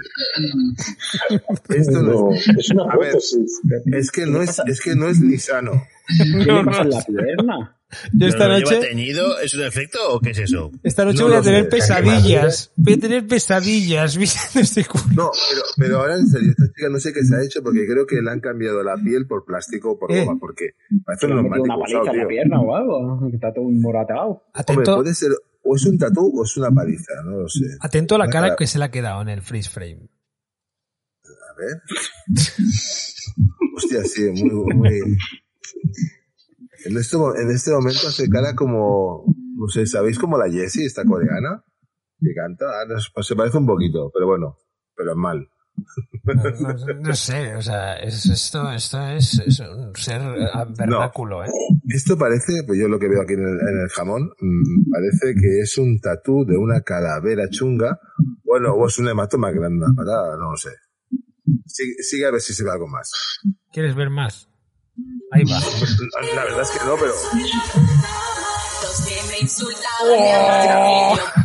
Esto 1.70 2.02
no, 2.02 2.12
No, 2.30 2.34
es, 2.34 2.48
es 2.48 2.70
una 2.72 2.84
a 2.92 2.98
ver, 2.98 3.16
es 3.16 4.12
que 4.12 4.26
no 4.26 4.42
es, 4.42 4.60
es 4.68 4.82
que 4.82 4.96
no 4.96 5.08
es 5.08 5.20
ni 5.20 5.38
sano. 5.38 5.84
¿Qué 6.18 6.46
No, 6.46 6.64
le 6.64 6.66
pasa 6.66 6.82
en 6.84 6.90
no. 6.90 6.96
la 6.98 7.04
pierna? 7.24 7.76
Yo 8.14 8.28
esta 8.28 8.38
¿Pero 8.46 8.50
lo 8.54 8.60
noche, 8.60 8.76
lleva 8.76 8.86
teñido? 8.88 9.40
¿Es 9.40 9.54
un 9.56 9.64
efecto 9.64 9.98
o 10.10 10.20
qué 10.20 10.30
es 10.30 10.38
eso? 10.38 10.72
esta 10.84 11.06
noche 11.06 11.22
No 11.22 11.28
voy 11.30 11.38
a 11.38 11.42
sé, 11.42 11.50
tener 11.50 11.70
pesadillas. 11.70 12.72
Voy 12.76 12.94
a 12.94 13.00
tener 13.00 13.26
pesadillas 13.28 14.16
viendo 14.18 14.38
este 14.62 14.86
culo. 14.86 15.04
No, 15.16 15.32
pero, 15.50 15.62
pero 15.76 15.98
ahora 16.00 16.16
en 16.18 16.28
serio, 16.28 16.52
esta 16.52 16.66
chica 16.68 16.90
no 16.90 17.00
sé 17.00 17.14
qué 17.14 17.24
se 17.24 17.36
ha 17.36 17.44
hecho 17.44 17.64
porque 17.64 17.88
creo 17.88 18.06
que 18.06 18.22
le 18.22 18.30
han 18.30 18.42
cambiado 18.42 18.84
la 18.84 18.96
piel 18.96 19.26
por 19.26 19.44
plástico 19.44 19.94
o 19.94 19.98
por 20.00 20.12
Eh. 20.12 20.24
goma, 20.24 20.38
porque 20.40 20.76
parece 21.04 21.28
Le 21.30 21.34
un 21.34 21.40
una 21.48 21.50
paliza 21.78 22.12
en 22.12 22.18
la 22.20 22.28
pierna 22.28 22.62
o 22.62 22.76
algo. 22.76 23.28
Que 23.28 23.36
está 23.38 23.52
todo 23.54 23.64
morateado. 23.66 24.44
Hombre, 24.68 24.86
puede 24.86 25.14
ser, 25.16 25.32
o 25.64 25.76
es 25.76 25.86
un 25.86 25.98
tatú 25.98 26.32
o 26.40 26.44
es 26.44 26.58
una 26.58 26.72
paliza, 26.72 27.14
no 27.26 27.42
lo 27.42 27.48
sé. 27.48 27.66
atento 27.82 28.16
a 28.16 28.18
la 28.20 28.24
Una 28.26 28.32
cara 28.34 28.46
cara- 28.48 28.56
que 28.58 28.68
se 28.68 28.80
le 28.80 28.86
ha 28.86 28.92
quedado 28.92 29.22
en 29.22 29.30
el 29.30 29.42
freeze 29.42 29.70
frame. 29.70 30.10
A 31.26 31.54
ver. 31.58 31.82
Hostia, 33.76 34.04
sí, 34.06 34.30
muy, 34.44 34.76
muy. 34.76 35.18
En 36.86 36.98
este, 36.98 37.18
en 37.18 37.52
este 37.52 37.72
momento 37.72 38.08
hace 38.08 38.30
cara 38.30 38.56
como, 38.56 39.26
no 39.56 39.68
sé, 39.68 39.86
¿sabéis 39.86 40.18
como 40.18 40.38
la 40.38 40.50
Jessie, 40.50 40.86
esta 40.86 41.04
coreana? 41.06 41.64
Que 42.22 42.34
canta, 42.34 42.66
Ah, 42.66 42.86
no, 42.88 42.96
pues 43.14 43.28
se 43.28 43.36
parece 43.36 43.58
un 43.58 43.66
poquito, 43.66 44.10
pero 44.14 44.28
bueno, 44.28 44.58
pero 44.96 45.12
es 45.12 45.18
mal. 45.18 45.50
No, 46.24 46.34
no- 46.44 47.00
no 47.02 47.16
sé, 47.16 47.56
o 47.56 47.62
sea, 47.62 47.96
es, 47.98 48.26
esto, 48.26 48.72
esto 48.72 49.08
es, 49.08 49.40
es 49.40 49.60
un 49.62 49.96
ser 49.96 50.22
vernáculo, 50.78 51.44
¿eh? 51.44 51.50
Esto 51.88 52.18
parece, 52.18 52.64
pues 52.66 52.80
yo 52.80 52.88
lo 52.88 53.00
que 53.00 53.08
veo 53.08 53.22
aquí 53.22 53.34
en 53.34 53.42
el, 53.42 53.54
en 53.60 53.82
el 53.84 53.90
jamón, 53.90 54.30
mm, 54.40 54.92
parece 54.92 55.34
que 55.40 55.62
es 55.62 55.78
un 55.78 56.00
tatú 56.00 56.46
de 56.46 56.58
una 56.58 56.82
calavera 56.82 57.50
chunga, 57.50 58.00
bueno, 58.44 58.74
o 58.74 58.88
es 58.88 58.98
un 59.00 59.08
hematoma 59.10 59.52
grande, 59.52 59.86
para, 59.96 60.36
no 60.38 60.52
lo 60.52 60.58
sé. 60.58 60.70
Sigue, 61.66 61.94
sigue 62.02 62.26
a 62.26 62.32
ver 62.32 62.42
si 62.42 62.54
se 62.54 62.64
ve 62.64 62.72
algo 62.72 62.88
más. 62.88 63.10
¿Quieres 63.72 63.96
ver 63.96 64.10
más? 64.10 64.48
Ahí 65.32 65.44
va. 65.46 65.60
La 66.36 66.44
verdad 66.44 66.62
es 66.62 66.70
que 66.72 66.86
no, 66.86 66.96
pero 67.00 67.14
que 69.20 69.28
me 69.28 69.36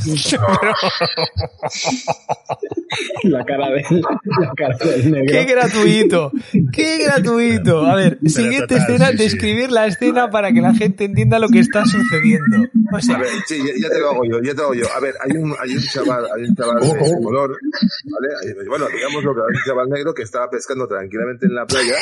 La 3.25 3.45
cara 3.45 3.71
de 3.71 3.83
la 3.91 4.21
cara 4.57 4.77
del 4.79 5.11
negro. 5.11 5.33
¡Qué 5.33 5.45
gratuito! 5.45 6.31
¡Qué 6.73 6.99
gratuito! 7.05 7.85
A 7.87 7.97
ver, 7.97 8.19
siguiente 8.27 8.77
total, 8.77 8.83
escena, 8.83 9.07
sí, 9.07 9.13
sí. 9.17 9.23
describir 9.25 9.73
la 9.73 9.87
escena 9.87 10.29
para 10.31 10.53
que 10.53 10.61
la 10.61 10.75
gente 10.75 11.05
entienda 11.05 11.39
lo 11.39 11.49
que 11.49 11.61
está 11.61 11.87
sucediendo. 11.87 12.59
O 12.93 13.01
sea, 13.01 13.17
A 13.17 13.21
ver, 13.21 13.31
sí, 13.47 13.57
ya, 13.59 13.73
ya 13.81 13.89
te 13.89 13.99
lo 13.99 14.11
hago 14.11 14.25
yo, 14.25 14.43
ya 14.43 14.53
te 14.53 14.59
lo 14.59 14.65
hago 14.65 14.75
yo. 14.75 14.85
A 14.95 15.01
ver, 15.01 15.15
hay 15.21 15.31
un, 15.37 15.55
hay 15.59 15.75
un 15.75 15.83
chaval, 15.83 16.27
hay 16.37 16.45
un 16.45 16.55
chaval 16.55 16.81
de 16.81 16.87
ese 16.87 17.17
color, 17.23 17.51
¿vale? 17.51 18.29
Bueno, 18.69 18.87
digamos 18.89 19.25
lo 19.25 19.35
que 19.35 19.41
hay 19.41 19.57
un 19.57 19.63
chaval 19.65 19.89
negro 19.89 20.13
que 20.15 20.23
estaba 20.23 20.51
pescando 20.51 20.87
tranquilamente 20.87 21.47
en 21.47 21.55
la 21.55 21.65
playa 21.67 21.97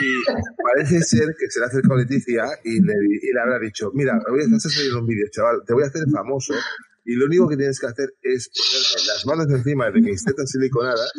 y 0.00 0.22
parece 0.62 1.00
ser 1.00 1.34
que 1.38 1.50
se 1.50 1.58
le 1.58 1.66
ha 1.66 1.68
acercado 1.68 1.96
Leticia 1.96 2.44
y 2.64 2.80
le, 2.80 2.94
y 3.22 3.32
le 3.32 3.40
habrá 3.40 3.58
dicho, 3.58 3.90
mira, 3.94 4.18
voy 4.30 4.40
a 4.42 4.56
hacer 4.56 4.70
salir 4.70 4.94
un 4.94 5.06
vídeo, 5.06 5.26
chaval, 5.30 5.62
te 5.66 5.72
voy 5.74 5.84
a 5.84 5.86
hacer 5.86 6.02
famoso 6.10 6.54
y 7.04 7.14
lo 7.14 7.26
único 7.26 7.48
que 7.48 7.56
tienes 7.56 7.78
que 7.78 7.86
hacer 7.86 8.08
es 8.22 8.48
ponerte 8.48 9.06
las 9.06 9.26
manos 9.26 9.46
encima 9.50 9.90
de 9.90 10.00
mis 10.00 10.24
tetas 10.24 10.50
siliconadas 10.50 11.12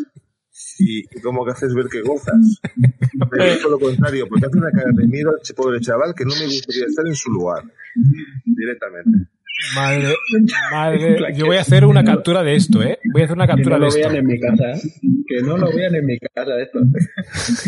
y, 0.79 0.99
y 0.99 1.21
como 1.21 1.45
que 1.45 1.51
haces 1.51 1.73
ver 1.73 1.85
que 1.87 2.01
gozas. 2.01 2.59
Pero 3.31 3.43
es 3.43 3.61
todo 3.61 3.71
lo 3.71 3.79
contrario, 3.79 4.27
porque 4.27 4.45
hace 4.47 4.57
una 4.57 4.71
cara 4.71 4.89
de 4.93 5.07
miedo 5.07 5.29
al 5.31 5.55
pobre 5.55 5.79
chaval 5.79 6.13
que 6.15 6.25
no 6.25 6.35
me 6.35 6.45
gustaría 6.45 6.85
estar 6.87 7.05
en 7.07 7.15
su 7.15 7.31
lugar. 7.31 7.63
Directamente. 8.45 9.29
madre, 9.75 10.15
madre, 10.71 11.33
yo 11.35 11.45
voy 11.47 11.57
a 11.57 11.61
hacer 11.61 11.85
una 11.85 12.03
captura 12.03 12.43
de 12.43 12.55
esto, 12.55 12.81
¿eh? 12.83 12.99
Voy 13.11 13.21
a 13.21 13.25
hacer 13.25 13.37
una 13.37 13.47
Que 13.47 13.53
captura 13.53 13.77
no 13.77 13.85
de 13.85 13.91
lo 13.91 13.95
esto. 13.95 14.09
vean 14.09 14.15
en 14.17 14.25
mi 14.27 14.39
casa. 14.39 14.65
Que 15.27 15.41
no 15.41 15.57
lo 15.57 15.67
vean 15.75 15.95
en 15.95 16.05
mi 16.05 16.17
casa 16.19 16.51
esto. 16.61 16.79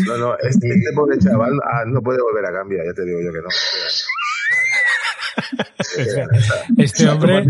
No, 0.06 0.16
no, 0.18 0.34
este, 0.38 0.68
este 0.68 0.92
pobre 0.94 1.18
chaval 1.18 1.52
ah, 1.64 1.84
no 1.86 2.00
puede 2.02 2.20
volver 2.22 2.44
a 2.46 2.52
cambiar, 2.52 2.86
ya 2.86 2.92
te 2.92 3.04
digo 3.04 3.20
yo 3.20 3.32
que 3.32 3.40
no. 3.40 3.48
Este 6.78 7.08
hombre, 7.08 7.44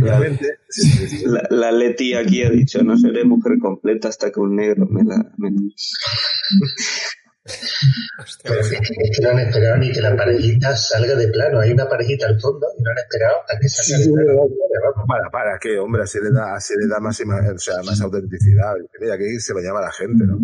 sí, 0.68 0.82
sí, 0.90 1.08
sí. 1.08 1.24
La, 1.26 1.42
la 1.50 1.72
Leti 1.72 2.14
aquí 2.14 2.42
ha 2.42 2.50
dicho, 2.50 2.82
no 2.82 2.96
seré 2.96 3.24
mujer 3.24 3.58
completa 3.60 4.08
hasta 4.08 4.30
que 4.30 4.40
un 4.40 4.56
negro 4.56 4.86
me 4.86 5.02
la... 5.04 5.16
me- 5.38 5.50
Pero 8.44 8.60
es 8.60 8.68
que 8.70 9.22
no 9.22 9.30
han 9.30 9.38
esperado 9.40 9.76
ni 9.78 9.90
que 9.92 10.00
la 10.00 10.14
parejita 10.16 10.76
salga 10.76 11.14
de 11.16 11.28
plano. 11.28 11.58
Hay 11.60 11.72
una 11.72 11.88
parejita 11.88 12.26
al 12.26 12.38
fondo 12.40 12.66
y 12.78 12.82
no 12.82 12.90
han 12.90 12.98
esperado 12.98 13.36
a 13.48 13.58
que 13.58 13.68
salga 13.68 13.98
de 14.04 14.12
plano. 14.12 15.06
Para, 15.06 15.30
para, 15.30 15.58
que 15.58 15.78
hombre, 15.78 16.02
así 16.02 16.18
le 16.22 16.30
da, 16.30 16.54
así 16.54 16.74
le 16.78 16.86
da 16.86 17.00
más, 17.00 17.20
o 17.20 17.58
sea, 17.58 17.82
más 17.84 18.00
autenticidad. 18.00 18.74
Mira, 19.00 19.18
que 19.18 19.40
se 19.40 19.52
bañaba 19.54 19.80
la 19.80 19.90
gente, 19.92 20.24
¿no? 20.26 20.38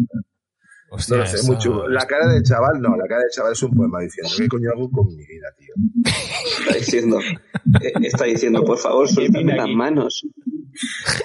Hostia, 0.97 1.17
No 1.17 1.23
lo 1.23 1.29
sé, 1.29 1.59
chulo. 1.59 1.89
La 1.89 2.07
cara 2.07 2.33
del 2.33 2.43
chaval, 2.43 2.81
no, 2.81 2.97
la 2.97 3.07
cara 3.07 3.21
del 3.23 3.31
chaval 3.31 3.53
es 3.53 3.63
un 3.63 3.71
poema 3.73 4.01
diciendo, 4.01 4.31
¿qué 4.37 4.49
coño 4.49 4.71
hago 4.75 4.91
con 4.91 5.07
mi 5.09 5.25
vida, 5.27 5.47
tío? 5.59 5.75
Está 6.61 6.75
diciendo, 6.79 7.21
eh, 7.21 7.93
está 8.03 8.25
diciendo, 8.25 8.65
por 8.65 8.79
favor, 8.79 9.09
suéltame 9.09 9.55
las 9.55 9.69
manos. 9.69 10.27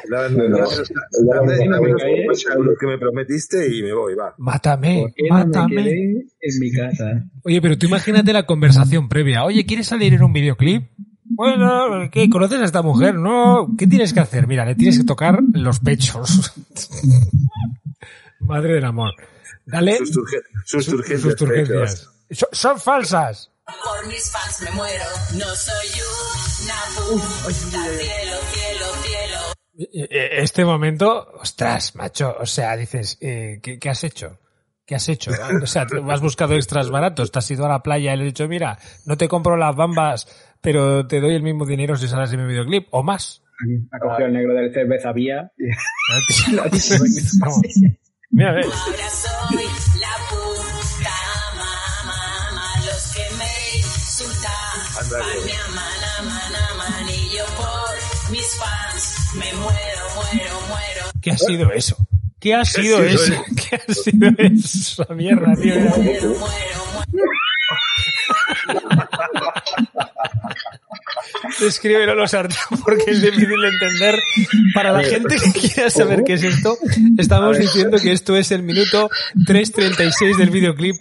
Dame 0.10 0.48
los 0.50 0.76
50 0.76 2.54
euros 2.56 2.78
que 2.80 2.88
me 2.88 2.98
prometiste 2.98 3.76
y 3.76 3.84
me 3.84 3.94
voy, 3.94 4.16
va. 4.16 4.34
Mátame, 4.38 5.02
¿Por 5.02 5.14
qué 5.14 5.24
no 5.30 5.36
mátame. 5.36 5.90
en 5.90 6.60
mi 6.60 6.72
casa? 6.72 7.26
Oye, 7.44 7.62
pero 7.62 7.78
tú 7.78 7.88
imagínate 7.88 8.32
la 8.34 8.46
conversación 8.46 9.10
previa. 9.10 9.44
Oye, 9.44 9.66
¿quieres 9.66 9.88
salir 9.88 10.14
en 10.14 10.24
un 10.24 10.32
videoclip? 10.34 10.84
Bueno, 11.34 12.10
¿qué? 12.12 12.30
¿Conoces 12.30 12.60
a 12.60 12.66
esta 12.66 12.82
mujer? 12.82 13.16
No, 13.16 13.76
¿qué 13.78 13.88
tienes 13.88 14.14
que 14.14 14.20
hacer? 14.20 14.48
Mira, 14.48 14.66
le 14.66 14.76
tienes 14.76 14.98
que 15.00 15.06
tocar 15.06 15.40
los 15.54 15.80
pechos. 15.80 16.54
Madre 18.42 18.74
del 18.74 18.86
amor. 18.86 19.12
Dale 19.66 19.98
Sus, 19.98 20.12
turge- 20.12 20.42
sus 20.66 20.86
sus 20.86 20.94
turgencias. 20.96 21.36
turgencias. 21.36 22.08
So- 22.32 22.50
Son 22.52 22.80
falsas. 22.80 23.52
Por 23.66 24.08
mis 24.08 24.32
fans 24.32 24.62
me 24.64 24.72
muero. 24.72 25.04
No 25.34 25.46
soy 25.56 25.88
una 26.64 26.76
puta. 26.96 27.54
Cielo, 27.54 28.38
cielo, 28.52 28.86
cielo. 29.04 29.38
Eh, 29.78 30.08
eh, 30.12 30.30
Este 30.42 30.66
momento, 30.66 31.32
ostras, 31.40 31.96
macho, 31.96 32.36
o 32.40 32.46
sea, 32.46 32.76
dices, 32.76 33.18
eh, 33.22 33.60
¿qué, 33.62 33.78
qué 33.80 33.90
has 33.90 34.04
hecho? 34.04 34.40
¿Qué 34.86 34.96
has 34.96 35.08
hecho? 35.08 35.32
O 35.64 35.68
sea, 35.68 35.86
has 36.10 36.22
buscado 36.22 36.56
extras 36.56 36.90
baratos, 36.90 37.32
te 37.32 37.40
has 37.40 37.50
ido 37.52 37.66
a 37.66 37.70
la 37.70 37.82
playa 37.84 38.14
y 38.14 38.18
le 38.18 38.24
has 38.24 38.30
dicho, 38.30 38.48
mira, 38.50 38.78
no 39.06 39.16
te 39.16 39.30
compro 39.30 39.56
las 39.56 39.74
bambas, 39.76 40.28
pero 40.60 41.08
te 41.08 41.22
doy 41.22 41.34
el 41.36 41.44
mismo 41.44 41.66
dinero 41.66 41.96
si 41.96 42.08
sales 42.10 42.34
en 42.34 42.42
mi 42.42 42.48
videoclip, 42.52 42.88
o 42.92 43.02
más. 43.04 43.42
Ha 43.92 44.00
cogido 44.00 44.26
el 44.28 44.34
negro 44.34 44.54
del 44.54 44.74
cerveza 44.74 45.14
vía. 45.14 45.50
Mira, 48.32 48.54
ve. 48.54 48.62
Ahora 48.64 49.10
soy 49.10 49.66
la 50.00 50.16
puta 50.30 51.18
mamá. 51.58 52.86
Los 52.86 53.14
que 53.14 53.36
me 53.36 53.78
insultan 53.78 54.52
Ándale. 55.00 55.46
me 55.46 55.54
aman, 55.54 56.04
aman, 56.20 56.56
aman. 56.72 57.10
Y 57.10 57.38
yo 57.38 57.46
por 57.58 58.32
mis 58.32 58.56
fans 58.56 59.34
me 59.36 59.54
muero, 59.54 60.04
muero, 60.16 60.62
muero. 60.70 61.12
¿Qué 61.22 61.32
ha 61.32 61.38
sido 61.38 61.72
eso? 61.72 61.98
¿Qué 62.40 62.56
ha 62.56 62.66
sido 62.66 62.98
sido 62.98 63.04
eso? 63.04 63.34
eso? 63.34 63.44
¿Qué 63.70 63.76
ha 63.76 63.94
sido 63.94 64.30
esa 64.38 65.14
mierda, 65.14 65.56
tío? 65.56 65.76
Muero, 65.76 65.96
muero, 65.98 66.86
muero. 66.94 67.41
Escríbelo 71.60 72.16
los 72.16 72.34
archivos 72.34 72.82
porque 72.84 73.12
es 73.12 73.22
difícil 73.22 73.62
de 73.62 73.68
entender. 73.68 74.16
Para 74.74 74.92
la 74.92 75.04
gente 75.04 75.36
que 75.36 75.52
quiera 75.52 75.90
saber 75.90 76.24
qué 76.24 76.34
es 76.34 76.44
esto, 76.44 76.78
estamos 77.18 77.58
diciendo 77.58 77.98
que 78.02 78.12
esto 78.12 78.36
es 78.36 78.52
el 78.52 78.64
minuto 78.64 79.10
3.36 79.48 80.38
del 80.38 80.50
videoclip. 80.50 80.96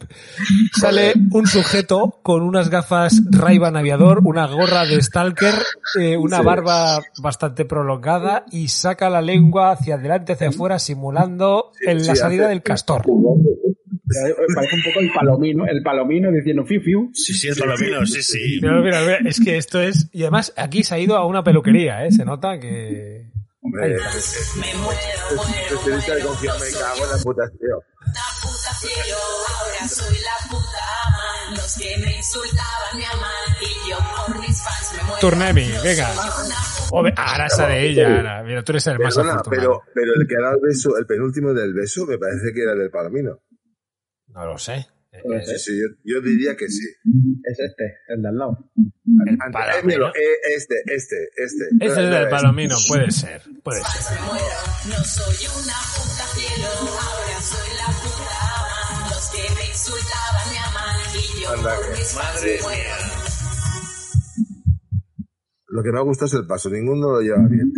Sale 0.78 1.14
un 1.30 1.47
sujeto 1.47 2.18
con 2.22 2.42
unas 2.42 2.68
gafas 2.68 3.22
Ray-Ban 3.30 3.76
aviador, 3.76 4.20
una 4.24 4.47
gorra 4.47 4.84
de 4.86 5.01
stalker, 5.02 5.55
eh, 5.98 6.16
una 6.16 6.42
barba 6.42 7.01
bastante 7.18 7.64
prolongada 7.64 8.44
y 8.51 8.68
saca 8.68 9.10
la 9.10 9.22
lengua 9.22 9.72
hacia 9.72 9.94
adelante, 9.97 10.32
hacia 10.34 10.48
afuera, 10.48 10.78
simulando 10.78 11.70
en 11.86 12.06
la 12.06 12.16
salida 12.16 12.48
del 12.48 12.62
castor. 12.62 13.05
Parece 14.55 14.77
un 14.77 14.82
poco 14.82 15.01
el 15.01 15.12
palomino, 15.12 15.66
el 15.66 15.82
palomino 15.82 16.31
diciendo 16.32 16.65
fiu 16.65 16.81
fiu. 16.82 17.11
Sí, 17.15 17.32
sí, 17.35 17.49
es 17.49 17.59
palomino, 17.59 18.05
sí, 18.07 18.23
sí. 18.23 18.59
Mira, 18.61 18.81
mira, 18.81 19.01
mira, 19.03 19.19
es 19.24 19.41
que 19.41 19.57
esto 19.57 19.81
es... 19.81 20.09
Y 20.12 20.23
además 20.23 20.53
aquí 20.57 20.82
se 20.82 20.95
ha 20.95 20.99
ido 20.99 21.16
a 21.16 21.27
una 21.27 21.43
peluquería, 21.45 22.05
¿eh? 22.07 22.11
Se 22.12 22.24
nota 22.24 22.59
que... 22.59 23.28
Hombre, 23.62 23.95
es, 23.95 24.55
Me 24.57 24.74
muero, 24.81 24.99
es, 25.31 25.37
muero, 25.37 25.81
de 25.85 25.97
me 25.97 26.73
cago 26.78 27.05
en 27.05 27.11
la 27.11 27.19
puta, 27.23 27.43
tío. 27.51 27.77
Una 28.01 28.24
puta 28.43 28.74
cielo, 28.81 29.16
ahora 29.61 29.89
soy 29.89 30.16
la 30.16 30.49
puta 30.51 30.82
ama. 31.07 31.57
Los 31.57 31.74
que 31.77 31.99
me 31.99 32.16
insultaban 32.16 32.97
me 32.97 33.05
aman 33.05 33.57
y 33.61 33.91
yo 33.91 33.99
por 34.27 34.39
mis 34.41 34.62
fans 34.62 34.93
me 34.97 35.03
muero. 35.03 35.20
Turnemi, 35.20 35.69
No 35.69 35.82
venga. 35.82 36.09
Ove- 36.93 37.12
ahora 37.16 37.49
sale 37.51 37.87
ella, 37.87 38.16
ahora. 38.16 38.43
Mira, 38.45 38.62
tú 38.65 38.73
eres 38.73 38.87
el 38.87 38.99
más 38.99 39.15
Perdona, 39.15 39.35
afortunado. 39.41 39.82
pero, 39.85 39.93
pero 39.95 40.12
el 40.19 40.27
que 40.27 40.35
ha 40.37 40.41
dado 40.43 40.55
el 40.57 40.62
beso, 40.62 40.97
el 40.99 41.05
penúltimo 41.07 41.53
del 41.53 41.74
beso, 41.74 42.07
me 42.07 42.16
parece 42.16 42.53
que 42.55 42.62
era 42.62 42.73
el 42.73 42.78
del 42.78 42.91
palomino. 42.91 43.41
No 44.35 44.47
lo 44.47 44.59
sé. 44.59 44.86
Sí, 45.12 45.44
ser. 45.44 45.59
sí, 45.59 45.73
yo, 45.81 45.86
yo 46.05 46.20
diría 46.20 46.57
que 46.57 46.69
sí. 46.69 46.86
Es 47.44 47.59
este, 47.59 47.97
el 48.09 48.23
de 48.23 48.28
al 48.28 48.39
lado. 48.39 48.70
Ante- 49.19 49.52
palomino. 49.52 50.07
eh, 50.09 50.12
eh, 50.15 50.55
este, 50.57 50.77
este, 50.86 51.16
este. 51.36 51.65
Ese 51.81 51.86
es 51.86 51.97
Mira, 51.97 52.02
del 52.02 52.27
mira, 52.27 52.31
palomino, 52.31 52.77
puede 52.89 53.11
ser, 53.11 53.43
puede 53.65 53.81
ser. 53.82 54.20
No 54.20 55.05
soy 55.05 55.47
una 55.51 55.78
puta 55.97 56.24
cielo, 56.32 56.69
ahora 56.70 57.40
soy 57.43 57.70
la 57.77 57.86
puta 58.01 58.39
ama. 58.55 59.11
Los 59.11 59.31
que 59.31 59.55
me 59.55 59.66
insultaban 59.69 60.51
me 60.52 60.59
aman 60.59 61.01
y 61.12 61.43
yo 61.43 61.51
Anda, 61.51 61.74
por 61.77 61.85
que- 61.86 61.98
mis 61.98 62.09
fans 62.12 62.35
Madre 62.35 62.59
muero. 62.62 62.94
Lo 65.73 65.82
que 65.85 65.93
me 65.93 65.98
ha 65.98 66.02
gustado 66.02 66.27
es 66.27 66.35
el 66.35 66.47
paso. 66.47 66.69
Ninguno 66.70 67.12
lo 67.12 67.20
lleva 67.20 67.47
bien, 67.48 67.73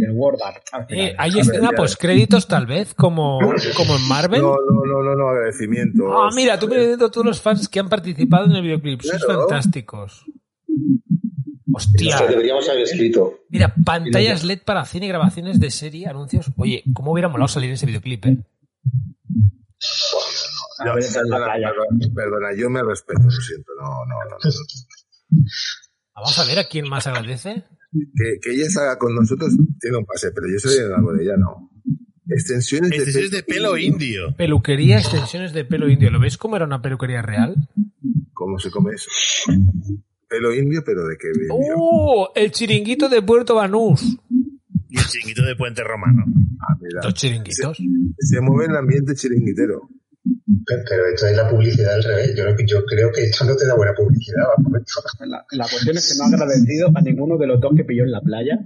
tío. 0.00 0.06
Y 0.06 0.10
el 0.10 0.16
Word 0.18 0.38
Art. 0.42 0.62
Eh, 0.90 1.14
¿Hay 1.18 1.38
escena 1.38 1.70
postcréditos 1.72 2.46
tal 2.48 2.66
vez, 2.66 2.94
como, 2.94 3.38
como 3.76 3.96
en 3.96 4.08
Marvel? 4.08 4.40
No, 4.42 4.54
no, 4.56 4.84
no, 4.86 5.02
no, 5.02 5.14
no, 5.16 5.28
agradecimiento. 5.28 6.12
Ah, 6.12 6.30
mira, 6.34 6.58
tú 6.58 6.68
me 6.68 6.78
viendo 6.78 7.10
todos 7.10 7.26
los 7.26 7.40
fans 7.40 7.68
que 7.68 7.80
han 7.80 7.88
participado 7.88 8.46
en 8.46 8.52
el 8.52 8.62
videoclip. 8.62 9.02
Sois 9.02 9.22
Claro. 9.24 9.40
fantásticos. 9.48 10.24
O 11.72 11.76
Hostia. 11.76 12.18
sea, 12.18 12.26
deberíamos 12.26 12.68
haber 12.68 12.82
escrito. 12.82 13.34
Mira, 13.48 13.72
pantallas 13.84 14.42
LED 14.44 14.62
para 14.64 14.84
cine, 14.84 15.06
grabaciones 15.06 15.60
de 15.60 15.70
serie, 15.70 16.08
anuncios. 16.08 16.50
Oye, 16.56 16.82
¿cómo 16.92 17.12
hubiera 17.12 17.28
molado 17.28 17.46
salir 17.48 17.68
en 17.70 17.74
ese 17.74 17.86
videoclip, 17.86 18.26
eh? 18.26 18.38
Perdona, 20.78 21.36
playa. 21.44 21.68
perdona, 21.70 22.14
perdona, 22.14 22.48
yo 22.56 22.70
me 22.70 22.82
respeto, 22.82 23.20
lo 23.22 23.30
siento. 23.30 23.72
No, 23.80 24.04
no, 24.06 24.14
no. 24.30 24.36
no. 24.42 25.40
Vamos 26.14 26.38
a 26.38 26.44
ver 26.44 26.58
a 26.58 26.64
quién 26.64 26.88
más 26.88 27.06
agradece. 27.06 27.64
Que, 27.92 28.38
que 28.40 28.52
ella 28.52 28.70
salga 28.70 28.98
con 28.98 29.14
nosotros 29.14 29.56
tiene 29.80 29.96
un 29.96 30.04
pase, 30.04 30.30
pero 30.32 30.46
yo 30.48 30.58
soy 30.58 30.84
en 30.84 30.92
algo 30.92 31.12
de 31.12 31.24
ella, 31.24 31.36
no. 31.36 31.70
Extensiones 32.28 32.90
de 32.90 32.96
Extensiones 32.96 33.30
de 33.32 33.42
pelo 33.42 33.76
indio. 33.76 34.36
Peluquería, 34.36 34.98
extensiones 34.98 35.52
de 35.52 35.64
pelo 35.64 35.88
indio. 35.88 36.10
¿Lo 36.10 36.20
ves 36.20 36.38
cómo 36.38 36.54
era 36.54 36.64
una 36.64 36.80
peluquería 36.80 37.22
real? 37.22 37.56
¿Cómo 38.32 38.58
se 38.58 38.70
come 38.70 38.92
eso? 38.94 39.10
Pelo 40.28 40.54
indio, 40.54 40.82
pero 40.84 41.06
de 41.08 41.16
qué 41.16 41.28
indio. 41.34 41.48
¡Oh! 41.76 42.30
El 42.36 42.52
chiringuito 42.52 43.08
de 43.08 43.20
Puerto 43.22 43.56
Banús. 43.56 44.16
Y 44.88 44.98
el 44.98 45.04
chiquito 45.06 45.44
de 45.44 45.56
Puente 45.56 45.82
Romano. 45.82 46.24
Ah, 46.60 46.76
mira. 46.80 47.00
Los 47.02 47.14
chiringuitos. 47.14 47.78
Se 48.18 48.40
mueve 48.40 48.66
en 48.66 48.70
el 48.70 48.76
ambiente 48.76 49.14
chiringuitero. 49.14 49.88
Pero, 50.22 51.06
esto 51.06 51.26
es 51.26 51.36
la 51.36 51.48
publicidad 51.48 51.94
al 51.94 52.04
revés. 52.04 52.34
Yo, 52.36 52.44
yo 52.66 52.84
creo 52.84 53.10
que 53.10 53.24
esto 53.24 53.44
no 53.44 53.56
te 53.56 53.66
da 53.66 53.74
buena 53.74 53.94
publicidad. 53.94 54.44
La, 55.20 55.44
la 55.50 55.68
cuestión 55.68 55.96
es 55.96 56.12
que 56.12 56.18
no 56.18 56.24
ha 56.24 56.36
agradecido 56.36 56.90
a 56.94 57.00
ninguno 57.00 57.38
de 57.38 57.46
los 57.46 57.60
dos 57.60 57.72
que 57.76 57.84
pilló 57.84 58.04
en 58.04 58.12
la 58.12 58.20
playa. 58.20 58.58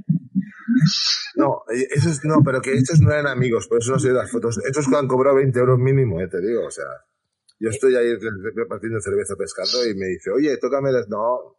No, 1.37 1.63
eh, 1.73 1.89
eso 1.91 2.11
es, 2.11 2.25
no, 2.25 2.43
pero 2.45 2.61
que 2.61 2.75
estos 2.75 3.01
no 3.01 3.11
eran 3.11 3.27
amigos, 3.27 3.69
por 3.69 3.79
eso 3.79 3.93
no 3.93 3.99
sé 3.99 4.11
las 4.11 4.31
fotos. 4.31 4.59
Estos 4.67 4.89
que 4.89 4.97
han 4.97 5.09
cobrado 5.09 5.37
20 5.37 5.59
euros 5.59 5.79
mínimo, 5.79 6.21
eh, 6.21 6.29
te 6.29 6.41
digo, 6.41 6.67
o 6.67 6.71
sea. 6.71 6.85
Yo 7.61 7.71
estoy 7.71 7.95
ahí 7.95 8.15
repartiendo 8.55 9.01
cerveza 9.01 9.37
pescando 9.37 9.87
y 9.89 9.95
me 9.95 10.07
dice, 10.07 10.31
oye, 10.31 10.57
tócame 10.59 10.91
las. 10.91 11.09
No, 11.09 11.57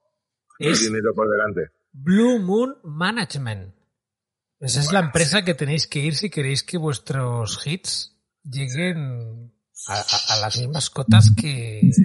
no 0.59 0.69
Es 0.69 0.81
dinero 0.81 1.13
por 1.15 1.29
delante. 1.29 1.71
Blue 1.93 2.39
Moon 2.39 2.75
Management. 2.83 3.73
Esa 4.59 4.81
es 4.81 4.91
la 4.91 4.99
empresa 4.99 5.43
que 5.43 5.53
tenéis 5.53 5.87
que 5.87 5.99
ir 5.99 6.15
si 6.15 6.29
queréis 6.29 6.63
que 6.63 6.77
vuestros 6.77 7.65
hits 7.65 8.17
lleguen 8.43 9.53
a, 9.87 9.93
a- 9.93 10.33
a 10.37 10.41
las 10.41 10.59
mismas 10.59 10.89
cotas 10.89 11.31
que... 11.35 11.81
Sí, 11.91 12.03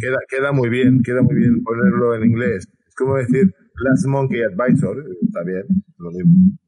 queda, 0.00 0.18
queda 0.28 0.52
muy 0.52 0.68
bien, 0.68 1.02
queda 1.02 1.22
muy 1.22 1.34
bien 1.36 1.62
ponerlo 1.62 2.14
en 2.14 2.24
inglés. 2.30 2.68
Es 2.88 2.94
como 2.94 3.16
decir 3.16 3.52
Last 3.82 4.06
Monkey 4.06 4.40
Advisor, 4.42 5.04
está 5.22 5.42
bien, 5.44 5.64
lo 5.98 6.10
mismo. 6.10 6.58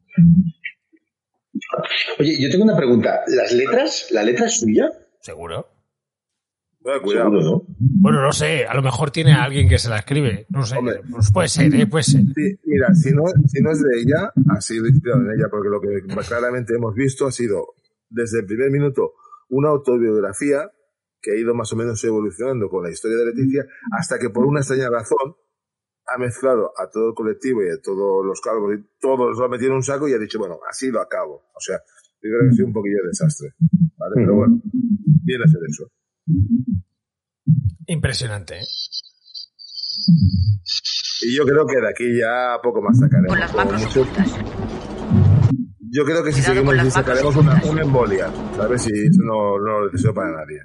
Oye, 2.18 2.40
yo 2.40 2.50
tengo 2.50 2.64
una 2.64 2.76
pregunta. 2.76 3.20
¿Las 3.28 3.52
letras? 3.52 4.08
¿La 4.10 4.22
letra 4.22 4.46
es 4.46 4.60
suya? 4.60 4.90
¿Seguro? 5.20 5.66
Bueno, 6.80 7.02
cuidado. 7.02 7.30
Seguro, 7.30 7.64
¿no? 7.68 7.74
Bueno, 7.78 8.22
no 8.22 8.32
sé, 8.32 8.64
a 8.66 8.74
lo 8.74 8.82
mejor 8.82 9.10
tiene 9.10 9.32
a 9.32 9.42
alguien 9.44 9.68
que 9.68 9.78
se 9.78 9.88
la 9.90 9.98
escribe. 9.98 10.46
No 10.50 10.64
sé, 10.64 10.76
pues 11.10 11.32
puede 11.32 11.48
ser, 11.48 11.74
¿eh? 11.74 11.86
Puede 11.86 12.04
ser. 12.04 12.22
Sí, 12.34 12.58
mira, 12.64 12.94
si 12.94 13.10
no, 13.12 13.24
si 13.46 13.60
no 13.60 13.72
es 13.72 13.82
de 13.82 14.00
ella, 14.00 14.32
ha 14.50 14.60
sido 14.60 14.86
inspirado 14.86 15.22
en 15.22 15.32
ella, 15.32 15.48
porque 15.50 15.68
lo 15.68 15.80
que 15.80 16.26
claramente 16.26 16.74
hemos 16.76 16.94
visto 16.94 17.26
ha 17.26 17.32
sido, 17.32 17.74
desde 18.08 18.40
el 18.40 18.46
primer 18.46 18.70
minuto, 18.70 19.12
una 19.48 19.70
autobiografía 19.70 20.70
que 21.20 21.32
ha 21.32 21.36
ido 21.36 21.54
más 21.54 21.72
o 21.72 21.76
menos 21.76 22.02
evolucionando 22.04 22.68
con 22.68 22.84
la 22.84 22.90
historia 22.90 23.16
de 23.18 23.26
Leticia, 23.26 23.64
hasta 23.92 24.18
que 24.18 24.30
por 24.30 24.46
una 24.46 24.60
extraña 24.60 24.88
razón 24.88 25.34
ha 26.06 26.18
mezclado 26.18 26.72
a 26.78 26.88
todo 26.90 27.08
el 27.08 27.14
colectivo 27.14 27.62
y 27.62 27.68
a 27.68 27.80
todos 27.82 28.24
los 28.24 28.40
calvos 28.40 28.74
y 28.74 28.98
todos 29.00 29.30
los 29.30 29.40
ha 29.40 29.48
metido 29.48 29.70
en 29.70 29.76
un 29.76 29.82
saco 29.82 30.08
y 30.08 30.14
ha 30.14 30.18
dicho, 30.18 30.38
bueno, 30.38 30.58
así 30.68 30.90
lo 30.90 31.00
acabo. 31.00 31.50
O 31.54 31.60
sea, 31.60 31.78
yo 32.22 32.30
creo 32.30 32.40
que 32.42 32.48
ha 32.48 32.52
sido 32.52 32.66
un 32.66 32.72
poquillo 32.72 32.96
de 33.02 33.08
desastre. 33.08 33.54
¿vale? 33.96 34.14
Pero 34.14 34.34
bueno, 34.34 34.60
viene 35.24 35.44
hacer 35.44 35.60
eso. 35.68 35.90
Impresionante, 37.86 38.58
¿eh? 38.58 38.64
Y 41.22 41.36
yo 41.36 41.44
creo 41.44 41.66
que 41.66 41.80
de 41.80 41.88
aquí 41.88 42.18
ya 42.18 42.58
poco 42.62 42.80
más 42.80 42.98
sacaremos. 42.98 43.28
Con 43.30 43.40
las 43.40 43.54
macros 43.54 43.82
mucho. 43.82 44.02
ocultas. 44.02 44.57
Yo 45.90 46.04
creo 46.04 46.22
que 46.24 46.32
si 46.32 46.40
Cuidado 46.40 46.54
seguimos 46.54 46.78
así 46.78 46.90
sacaremos 46.90 47.36
una, 47.36 47.62
una 47.64 47.82
embolia, 47.82 48.30
¿sabes? 48.56 48.86
Y 48.88 48.92
eso 48.92 49.22
no, 49.22 49.58
no 49.58 49.80
lo 49.80 49.88
deseo 49.90 50.12
para 50.14 50.30
nadie. 50.30 50.60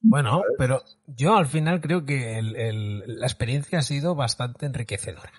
Bueno, 0.00 0.42
pero 0.58 0.82
yo 1.06 1.36
al 1.36 1.46
final 1.46 1.80
creo 1.80 2.04
que 2.04 2.38
el- 2.38 2.54
el- 2.56 3.18
la 3.20 3.26
experiencia 3.26 3.78
ha 3.80 3.82
sido 3.82 4.14
bastante 4.14 4.66
enriquecedora. 4.66 5.32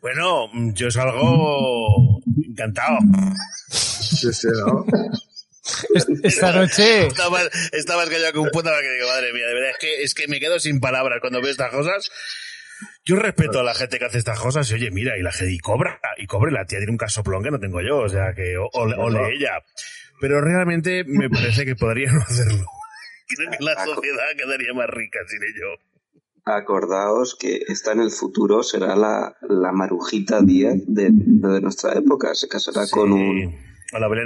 Bueno, 0.00 0.48
yo 0.74 0.90
salgo 0.90 2.20
encantado. 2.48 2.98
Sí, 3.70 4.32
sí, 4.32 4.48
¿no? 4.66 4.84
Esta 6.22 6.52
noche... 6.52 7.06
Estaba 7.06 7.30
más, 7.30 7.48
está 7.72 7.96
más 7.96 8.08
callado 8.08 8.32
que 8.32 8.38
un 8.38 8.50
puta 8.50 8.70
que 8.80 8.92
digo, 8.94 9.06
madre 9.08 9.32
mía, 9.32 9.46
de 9.46 9.54
verdad, 9.54 9.70
es 9.70 9.78
que, 9.78 10.02
es 10.02 10.14
que 10.14 10.28
me 10.28 10.40
quedo 10.40 10.58
sin 10.58 10.80
palabras 10.80 11.18
cuando 11.20 11.40
veo 11.40 11.50
estas 11.50 11.70
cosas. 11.70 12.10
Yo 13.04 13.16
respeto 13.16 13.60
a 13.60 13.62
la 13.62 13.74
gente 13.74 13.98
que 13.98 14.04
hace 14.06 14.18
estas 14.18 14.40
cosas 14.40 14.70
y 14.70 14.74
oye, 14.74 14.90
mira, 14.90 15.16
y 15.18 15.22
la 15.22 15.32
gente 15.32 15.52
y 15.52 15.58
cobra, 15.58 16.00
y 16.18 16.26
cobre, 16.26 16.52
la 16.52 16.64
tía 16.66 16.78
tiene 16.78 16.92
un 16.92 16.98
casoplón 16.98 17.42
que 17.42 17.50
no 17.50 17.58
tengo 17.60 17.80
yo, 17.80 17.98
o 17.98 18.08
sea 18.08 18.32
que 18.34 18.56
o- 18.56 18.68
ole 18.72 19.34
ella. 19.36 19.62
Pero 20.20 20.40
realmente 20.40 21.04
me 21.06 21.28
parece 21.28 21.64
que 21.64 21.76
podría 21.76 22.12
no 22.12 22.20
hacerlo. 22.20 22.64
Creo 23.36 23.50
que 23.50 23.64
la 23.64 23.84
sociedad 23.84 24.24
quedaría 24.36 24.72
más 24.74 24.88
rica 24.88 25.18
sin 25.26 25.40
ello. 25.42 25.78
Acordaos 26.46 27.36
que 27.40 27.60
esta 27.68 27.92
en 27.92 28.00
el 28.00 28.10
futuro 28.10 28.62
será 28.62 28.94
la, 28.96 29.34
la 29.48 29.72
Marujita 29.72 30.42
Díaz 30.42 30.74
de, 30.86 31.08
de 31.10 31.60
nuestra 31.62 31.94
época. 31.94 32.34
Se 32.34 32.48
casará 32.48 32.86
con 32.90 33.12
un 33.12 33.56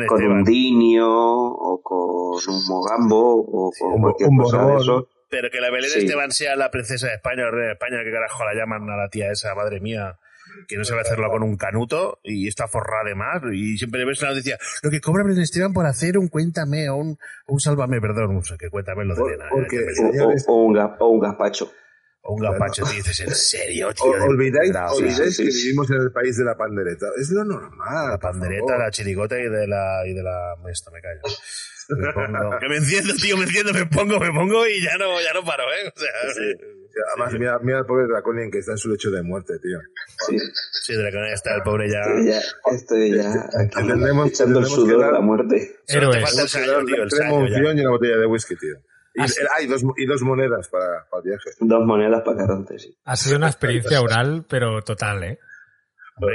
con 0.09 0.18
un. 0.39 0.44
Dinio 0.44 1.09
o 1.09 1.80
con 1.82 2.55
un 2.55 2.66
Mogambo 2.66 3.36
o 3.40 3.70
con 3.78 4.01
cualquier 4.02 4.28
un 4.30 4.36
cosa 4.39 4.66
de 4.66 4.76
eso. 4.76 5.09
Pero 5.31 5.51
que 5.51 5.61
la 5.61 5.71
Belén 5.71 5.91
Sí. 5.91 5.99
Esteban 6.01 6.31
sea 6.33 6.57
la 6.57 6.71
princesa 6.71 7.09
de 7.09 7.15
España 7.15 7.45
o 7.45 7.47
el 7.49 7.53
rey 7.53 7.67
de 7.67 7.73
España, 7.73 8.03
que 8.03 8.11
carajo 8.13 8.45
la 8.45 8.55
llaman 8.55 8.89
a 8.91 8.97
la 8.97 9.09
tía 9.09 9.31
esa, 9.31 9.55
madre 9.55 9.81
mía, 9.81 10.19
que 10.67 10.77
no 10.79 10.85
sabe 10.85 11.03
hacerlo 11.03 11.29
con 11.31 11.43
un 11.43 11.57
canuto 11.57 12.19
y 12.23 12.49
está 12.49 12.67
forrada 12.67 13.05
de 13.05 13.15
más. 13.15 13.43
Y 13.53 13.77
siempre 13.77 14.05
ves 14.07 14.23
la 14.23 14.31
noticia, 14.31 14.59
lo 14.83 14.91
que 14.91 15.01
cobra 15.01 15.23
Belén 15.25 15.43
Esteban 15.43 15.73
por 15.75 15.85
hacer 15.87 16.17
un 16.19 16.29
cuéntame 16.29 16.89
o 16.89 16.97
un, 16.97 17.19
un 17.47 17.61
sálvame, 17.61 18.01
perdón, 18.01 18.35
no 18.35 18.43
sé, 18.43 18.57
que 18.59 18.71
cuéntame 18.71 19.05
lo 19.05 19.15
de 19.15 19.23
Elena. 19.23 19.45
eh, 19.45 19.49
porque, 19.51 19.77
que 19.77 20.03
O, 20.03 20.13
me- 20.13 20.21
o- 20.21 20.53
o 20.53 20.65
un, 20.65 20.79
o 20.99 21.09
un 21.09 21.21
gazpacho. 21.21 21.73
O 22.23 22.35
un 22.35 22.43
gazpacho, 22.43 22.85
te 22.85 22.95
dices, 22.97 23.20
¿en 23.20 23.35
serio, 23.35 23.93
tío? 23.95 24.07
O- 24.07 24.15
De 24.15 24.20
olvidáis 24.20 24.73
olvidáis 24.93 25.36
sí, 25.36 25.45
que 25.47 25.51
sí. 25.51 25.62
vivimos 25.65 25.90
en 25.90 26.03
el 26.03 26.12
país 26.12 26.36
de 26.36 26.45
la 26.45 26.57
pandereta. 26.57 27.07
Es 27.20 27.31
lo 27.31 27.45
normal. 27.45 28.11
La 28.11 28.19
pandereta, 28.19 28.77
la 28.77 28.90
chirigota 28.90 29.39
y 29.39 29.49
de 29.49 29.66
la, 29.66 30.03
y 30.07 30.12
de 30.15 30.23
la, 30.23 30.55
esto, 30.70 30.90
me 30.90 31.01
callo. 31.01 31.20
Me 31.90 32.12
pongo- 32.12 32.59
que 32.61 32.69
me 32.69 32.77
enciendo, 32.77 33.15
tío, 33.15 33.36
me 33.39 33.45
enciendo, 33.45 33.73
me 33.73 33.86
pongo, 33.86 34.19
me 34.20 34.31
pongo 34.31 34.66
y 34.66 34.82
ya 34.82 34.99
no, 34.99 35.19
ya 35.23 35.32
no 35.32 35.43
paro, 35.45 35.65
¿eh? 35.73 35.90
O 35.95 35.99
sea, 35.99 36.09
Sí. 36.35 36.53
Sea, 36.90 37.03
además, 37.15 37.32
mira, 37.39 37.59
mira 37.62 37.78
al 37.78 37.86
pobre 37.86 38.07
Draconian 38.07 38.51
que 38.51 38.59
está 38.59 38.73
en 38.73 38.78
su 38.78 38.89
lecho 38.89 39.11
de 39.11 39.23
muerte, 39.23 39.55
tío. 39.62 39.78
Sí, 40.27 40.36
sí, 40.82 40.95
de 40.97 41.03
la 41.03 41.11
que 41.11 41.32
está 41.32 41.55
el 41.55 41.62
pobre 41.62 41.89
ya. 41.90 42.01
estoy 42.01 42.27
ya, 42.27 42.40
estoy 42.74 43.16
ya 43.16 43.31
aquí 43.61 43.86
Tendremos- 43.86 44.28
echando 44.31 44.59
el 44.61 44.66
sudor 44.66 45.05
a 45.05 45.12
la 45.12 45.20
muerte. 45.20 45.77
Solo 45.86 46.11
te 46.11 46.16
Héroes. 46.16 46.23
falta 46.31 46.43
el 46.43 46.49
sayo, 46.49 46.85
tío, 46.86 47.03
el 47.03 47.11
ya. 47.11 47.59
guion 47.61 47.78
y 47.78 47.81
una 47.82 47.90
botella 47.90 48.16
de 48.16 48.27
whisky, 48.27 48.57
tío. 48.57 48.74
Y, 49.19 49.23
ah, 49.55 49.62
y 49.62 49.66
dos, 49.66 49.82
y 49.97 50.07
dos 50.07 50.23
monedas 50.23 50.69
para, 50.69 51.07
para 51.11 51.23
el 51.23 51.31
viaje. 51.31 51.51
Dos 51.61 51.85
monedas 51.86 52.23
para 52.24 52.36
Caronte, 52.39 52.78
sí. 52.78 52.97
Ha 53.05 53.16
sido 53.16 53.36
una 53.36 53.49
experiencia 53.49 54.01
oral, 54.01 54.47
pero 54.49 54.82
total, 54.82 55.24
¿eh? 55.24 55.39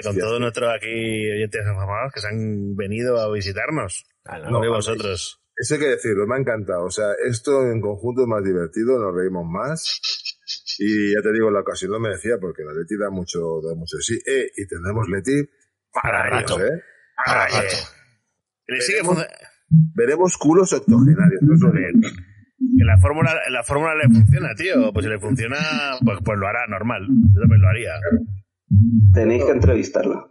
Con 0.03 0.18
todos 0.18 0.39
nuestros 0.39 0.69
aquí 0.73 1.31
oyentes 1.31 1.61
afamados 1.65 2.14
que 2.14 2.22
se 2.22 2.27
han 2.27 2.76
venido 2.76 3.19
a 3.19 3.31
visitarnos. 3.31 4.05
Ah, 4.26 4.39
no. 4.39 4.60
Vosotros. 4.60 5.39
Eso 5.55 5.76
hay 5.76 5.80
que 5.81 5.88
decirlo, 5.89 6.26
me 6.26 6.35
ha 6.35 6.39
encantado. 6.39 6.85
O 6.85 6.89
sea, 6.89 7.07
esto 7.27 7.51
en 7.69 7.80
conjunto 7.81 8.22
es 8.23 8.27
más 8.27 8.43
divertido, 8.43 8.97
nos 8.97 9.14
reímos 9.15 9.45
más. 9.45 9.99
Y 10.80 11.14
ya 11.14 11.22
te 11.22 11.31
digo, 11.34 11.51
la 11.51 11.60
ocasión 11.60 11.91
lo 11.91 11.99
merecía 11.99 12.38
porque 12.39 12.64
la 12.64 12.72
Leti 12.73 12.97
da 12.97 13.10
mucho, 13.11 13.61
da 13.61 13.76
mucho 13.76 13.97
de 13.97 14.03
sí. 14.03 14.19
Eh, 14.26 14.47
y 14.55 14.65
tendremos 14.68 15.07
Leti 15.10 15.43
para 15.91 16.23
Para 16.23 16.39
ellos, 16.39 16.51
rato. 16.51 16.65
¿eh? 16.65 16.81
Ah, 17.27 17.47
eh. 17.61 17.68
Le 18.68 18.81
sigue 18.81 19.01
Veremos- 19.01 19.27
Veremos 19.95 20.38
culos 20.38 20.72
octogenarios. 20.73 21.41
Que 22.59 22.84
la 22.85 22.97
fórmula, 22.97 23.34
la 23.49 23.63
fórmula 23.63 23.93
le 23.95 24.13
funciona, 24.13 24.55
tío. 24.55 24.93
Pues 24.93 25.05
si 25.05 25.09
le 25.11 25.19
funciona, 25.19 25.57
pues, 26.03 26.19
pues 26.23 26.38
lo 26.39 26.47
hará 26.47 26.65
normal. 26.67 27.07
Yo 27.34 27.41
también 27.41 27.61
lo 27.61 27.67
haría. 27.67 27.91
Tenéis 29.13 29.43
que 29.45 29.51
entrevistarla. 29.51 30.27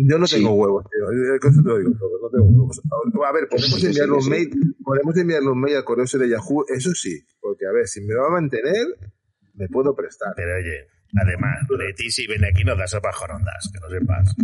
Yo 0.00 0.18
no 0.18 0.26
Sí. 0.26 0.36
tengo 0.36 0.52
huevos, 0.54 0.84
tío. 0.90 1.10
Eh, 1.10 1.38
con 1.40 1.50
eso 1.52 1.62
te 1.62 1.68
lo 1.68 1.78
digo 1.78 1.90
no 1.90 2.30
tengo 2.30 2.44
huevos. 2.46 2.80
A 3.28 3.32
ver, 3.32 3.48
podemos 3.48 3.70
Sí, 3.74 3.80
sí, 3.80 3.86
enviarle 3.86 4.12
sí, 4.12 4.16
un 4.16 4.22
sí. 4.22 4.30
mail, 4.30 4.50
podemos 4.84 5.16
enviarle 5.16 5.48
un 5.50 5.60
mail 5.60 5.76
al 5.76 5.84
correo 5.84 6.04
de 6.06 6.28
Yahoo, 6.28 6.64
eso 6.68 6.90
sí, 6.94 7.24
porque 7.40 7.66
a 7.66 7.72
ver, 7.72 7.86
si 7.88 8.00
me 8.02 8.14
va 8.14 8.26
a 8.28 8.30
mantener, 8.30 8.86
me 9.54 9.68
puedo 9.68 9.94
prestar. 9.94 10.32
Pero 10.36 10.54
oye, 10.56 10.86
además, 11.20 11.56
Leti 11.76 12.10
si 12.10 12.26
viene 12.26 12.48
aquí 12.48 12.62
nos 12.64 12.78
da 12.78 12.86
sopas 12.86 13.16
jorondas, 13.16 13.70
que 13.72 13.80
no 13.80 13.88
sepas. 13.90 14.34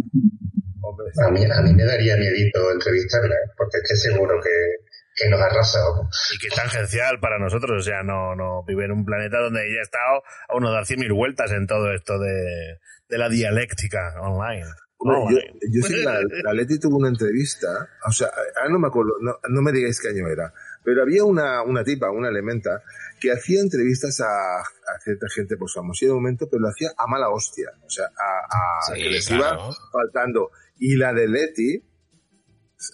Hombre, 0.82 1.06
A 1.24 1.30
mí, 1.30 1.44
a 1.44 1.62
mí 1.62 1.72
me 1.74 1.84
daría 1.84 2.16
miedito 2.16 2.70
entrevistarla, 2.72 3.34
¿eh? 3.34 3.50
porque 3.56 3.78
es 3.82 3.88
que 3.88 3.96
seguro 3.96 4.34
que, 4.42 4.83
que 5.16 5.28
nos 5.28 5.40
arrasa. 5.40 5.78
vamos. 5.90 6.32
Y 6.34 6.38
que 6.38 6.48
es 6.48 6.54
tangencial 6.54 7.20
para 7.20 7.38
nosotros, 7.38 7.80
o 7.80 7.84
sea, 7.84 8.02
no, 8.02 8.34
no 8.34 8.64
vive 8.64 8.84
en 8.84 8.92
un 8.92 9.04
planeta 9.04 9.38
donde 9.38 9.60
ella 9.66 9.80
ha 9.80 9.82
estado 9.82 10.22
a 10.48 10.56
uno 10.56 10.70
dar 10.72 10.86
cien 10.86 11.00
mil 11.00 11.12
vueltas 11.12 11.50
en 11.52 11.66
todo 11.66 11.92
esto 11.92 12.18
de, 12.18 12.78
de 13.08 13.18
la 13.18 13.28
dialéctica 13.28 14.14
online. 14.20 14.66
Hombre, 14.96 15.36
yo, 15.36 15.80
yo 15.80 15.86
sé 15.86 15.96
que 15.96 16.04
la, 16.04 16.20
la 16.44 16.52
Leti 16.54 16.78
tuvo 16.78 16.96
una 16.96 17.08
entrevista, 17.08 17.68
o 18.06 18.12
sea, 18.12 18.28
ahora 18.56 18.70
no 18.70 18.78
me 18.78 18.86
acuerdo, 18.88 19.12
no, 19.20 19.38
no 19.50 19.60
me 19.60 19.70
digáis 19.72 20.00
qué 20.00 20.08
año 20.08 20.26
era, 20.28 20.54
pero 20.82 21.02
había 21.02 21.24
una, 21.24 21.62
una 21.62 21.84
tipa, 21.84 22.10
una 22.10 22.28
elementa, 22.28 22.82
que 23.20 23.30
hacía 23.32 23.60
entrevistas 23.60 24.20
a, 24.20 24.60
a 24.60 24.98
cierta 25.02 25.26
gente 25.34 25.56
pues 25.58 25.74
famosa 25.74 26.06
en 26.06 26.12
un 26.12 26.18
momento, 26.18 26.48
pero 26.48 26.60
lo 26.60 26.68
hacía 26.68 26.90
a 26.96 27.06
mala 27.06 27.28
hostia, 27.28 27.70
o 27.84 27.90
sea, 27.90 28.06
a, 28.06 28.46
a 28.46 28.94
Sí, 28.94 29.02
que 29.02 29.10
les 29.10 29.26
claro. 29.26 29.66
iba 29.66 29.76
faltando. 29.92 30.50
Y 30.78 30.96
la 30.96 31.12
de 31.12 31.28
Leti, 31.28 31.82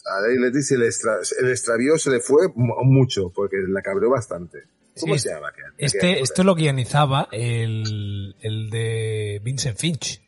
a 0.06 0.20
Leti 0.28 0.62
se 0.62 0.76
le, 0.78 0.86
extra- 0.86 1.22
se 1.24 1.42
le 1.42 1.50
extravió, 1.52 1.96
se 1.98 2.10
le 2.10 2.20
fue 2.20 2.48
mu- 2.54 2.74
mucho, 2.84 3.30
porque 3.34 3.56
la 3.68 3.82
cabreó 3.82 4.10
bastante. 4.10 4.64
¿Cómo 5.00 5.14
Sí, 5.14 5.20
se 5.20 5.28
llama? 5.30 5.52
Este, 5.78 6.20
esto 6.20 6.44
lo 6.44 6.54
guionizaba 6.54 7.28
el, 7.32 8.34
el 8.40 8.70
de 8.70 9.40
Vincent 9.42 9.78
Finch. 9.78 10.20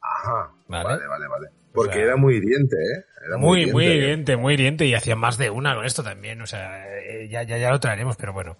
Ajá, 0.00 0.50
Vale. 0.68 0.84
vale, 0.84 1.06
vale, 1.06 1.26
vale. 1.28 1.48
Porque 1.72 1.90
O 1.90 1.94
sea, 1.94 2.02
era 2.04 2.16
muy 2.16 2.36
hiriente, 2.36 2.76
¿eh? 2.76 3.04
Era 3.26 3.36
Muy, 3.36 3.66
muy 3.72 3.84
hiriente. 3.84 3.96
hiriente, 4.04 4.36
muy 4.36 4.54
hiriente. 4.54 4.86
Y 4.86 4.94
hacía 4.94 5.16
más 5.16 5.38
de 5.38 5.50
una 5.50 5.74
con 5.74 5.84
esto 5.84 6.04
también. 6.04 6.40
O 6.40 6.46
sea, 6.46 6.86
eh, 7.00 7.28
ya, 7.28 7.42
ya, 7.42 7.58
ya 7.58 7.70
lo 7.70 7.80
traeremos, 7.80 8.16
pero 8.16 8.32
bueno. 8.32 8.56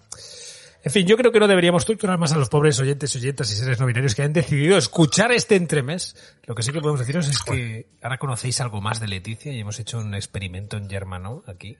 En 0.85 0.91
fin, 0.91 1.07
yo 1.07 1.17
creo 1.17 1.31
que 1.31 1.39
no 1.39 1.47
deberíamos 1.47 1.83
torturar 1.83 2.19
más 2.19 2.31
a 2.33 2.37
los 2.37 2.47
pobres 2.47 2.79
oyentes, 2.79 3.15
oyentas 3.15 3.51
y 3.51 3.55
seres 3.55 3.79
no 3.79 3.87
binarios 3.87 4.13
que 4.13 4.21
han 4.21 4.33
decidido 4.33 4.77
escuchar 4.77 5.31
este 5.31 5.55
entremés. 5.55 6.15
Lo 6.43 6.53
que 6.53 6.61
sí 6.61 6.71
que 6.71 6.79
podemos 6.79 6.99
deciros 6.99 7.27
es 7.27 7.41
que 7.41 7.87
ahora 8.03 8.19
conocéis 8.19 8.61
algo 8.61 8.81
más 8.81 8.99
de 8.99 9.07
Leticia 9.07 9.51
y 9.51 9.59
hemos 9.59 9.79
hecho 9.79 9.97
un 9.97 10.13
experimento 10.13 10.77
en 10.77 10.87
Germano 10.87 11.43
aquí. 11.47 11.75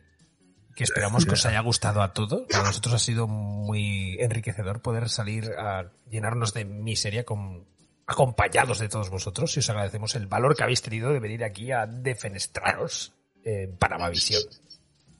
Que 0.75 0.83
esperamos 0.83 1.27
que 1.27 1.33
os 1.33 1.45
haya 1.45 1.59
gustado 1.59 2.01
a 2.01 2.13
todos. 2.13 2.47
Para 2.49 2.63
nosotros 2.63 2.95
ha 2.95 2.99
sido 2.99 3.27
muy 3.27 4.17
enriquecedor 4.19 4.81
poder 4.81 5.07
salir 5.07 5.51
a 5.51 5.91
llenarnos 6.09 6.55
de 6.55 6.65
miseria 6.65 7.23
acompañados 8.07 8.79
de 8.79 8.89
todos 8.89 9.11
vosotros 9.11 9.55
y 9.55 9.59
os 9.59 9.69
agradecemos 9.69 10.15
el 10.15 10.25
valor 10.25 10.55
que 10.55 10.63
habéis 10.63 10.81
tenido 10.81 11.13
de 11.13 11.19
venir 11.19 11.43
aquí 11.43 11.71
a 11.71 11.85
defenestraros 11.85 13.13
en 13.43 13.77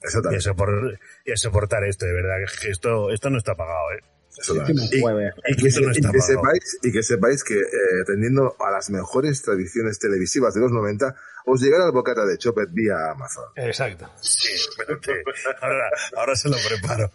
Y 0.03 0.35
a, 0.35 0.39
sopor- 0.39 0.99
y 1.25 1.31
a 1.31 1.37
soportar 1.37 1.83
esto, 1.85 2.05
de 2.05 2.13
verdad, 2.13 2.35
que 2.61 2.69
esto, 2.69 3.09
esto 3.11 3.29
no 3.29 3.37
está 3.37 3.55
pagado, 3.55 3.91
¿eh? 3.97 4.03
Y, 4.37 4.97
y 4.97 5.55
que, 5.55 5.79
no 5.79 5.91
y 5.91 6.19
sepáis, 6.19 6.77
y 6.83 6.91
que 6.91 7.03
sepáis 7.03 7.41
que, 7.41 7.53
eh, 7.57 8.01
atendiendo 8.03 8.57
a 8.59 8.69
las 8.69 8.89
mejores 8.89 9.41
tradiciones 9.41 9.97
televisivas 9.97 10.53
de 10.53 10.59
los 10.59 10.73
90, 10.73 11.15
os 11.45 11.61
llegará 11.61 11.85
el 11.85 11.93
bocata 11.93 12.25
de 12.25 12.37
Chopet 12.37 12.67
vía 12.73 13.11
Amazon. 13.11 13.45
Exacto. 13.55 14.11
Sí, 14.21 14.49
espérate. 14.53 15.23
Ahora, 15.61 15.89
ahora 16.17 16.35
se 16.35 16.49
lo 16.49 16.57
preparo. 16.67 17.09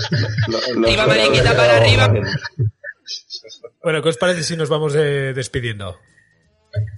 Exactamente. 0.00 1.06
Mariquita 1.06 1.54
para 1.54 1.76
arriba. 1.76 2.14
Bueno, 3.82 4.02
¿qué 4.02 4.08
os 4.08 4.16
parece 4.16 4.42
si 4.42 4.56
nos 4.56 4.70
vamos 4.70 4.94
eh, 4.96 5.32
despidiendo? 5.34 5.98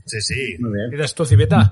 Sí, 0.06 0.20
sí. 0.20 0.59
¿Quedas 0.92 1.14
tú, 1.16 1.24
Cibeta? 1.26 1.70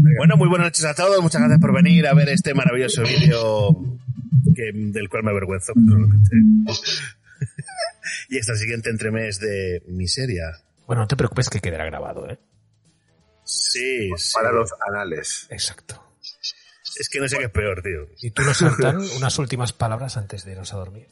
Bueno, 0.00 0.36
muy 0.36 0.48
buenas 0.48 0.68
noches 0.68 0.84
a 0.84 0.94
todos. 0.94 1.20
Muchas 1.20 1.40
gracias 1.40 1.60
por 1.60 1.74
venir 1.74 2.06
a 2.06 2.14
ver 2.14 2.28
este 2.28 2.54
maravilloso 2.54 3.02
vídeo 3.02 3.98
del 4.44 5.08
cual 5.08 5.24
me 5.24 5.30
avergüenzo. 5.30 5.72
y 8.28 8.38
hasta 8.38 8.52
el 8.52 8.58
siguiente 8.58 8.90
entremés 8.90 9.40
de 9.40 9.82
miseria. 9.88 10.62
Bueno, 10.86 11.02
no 11.02 11.08
te 11.08 11.16
preocupes 11.16 11.50
que 11.50 11.58
quedará 11.58 11.84
grabado, 11.86 12.30
¿eh? 12.30 12.38
Sí, 13.44 14.08
sí. 14.16 14.34
Para 14.34 14.52
los 14.52 14.70
anales. 14.88 15.48
Exacto. 15.50 16.00
Es 16.96 17.08
que 17.08 17.18
no 17.18 17.28
sé 17.28 17.38
qué 17.38 17.46
es 17.46 17.50
peor, 17.50 17.82
tío. 17.82 18.06
Y 18.20 18.30
tú 18.30 18.42
nos 18.42 18.58
saltan 18.58 18.98
unas 19.16 19.36
últimas 19.38 19.72
palabras 19.72 20.16
antes 20.16 20.44
de 20.44 20.52
irnos 20.52 20.72
a 20.74 20.76
dormir. 20.76 21.08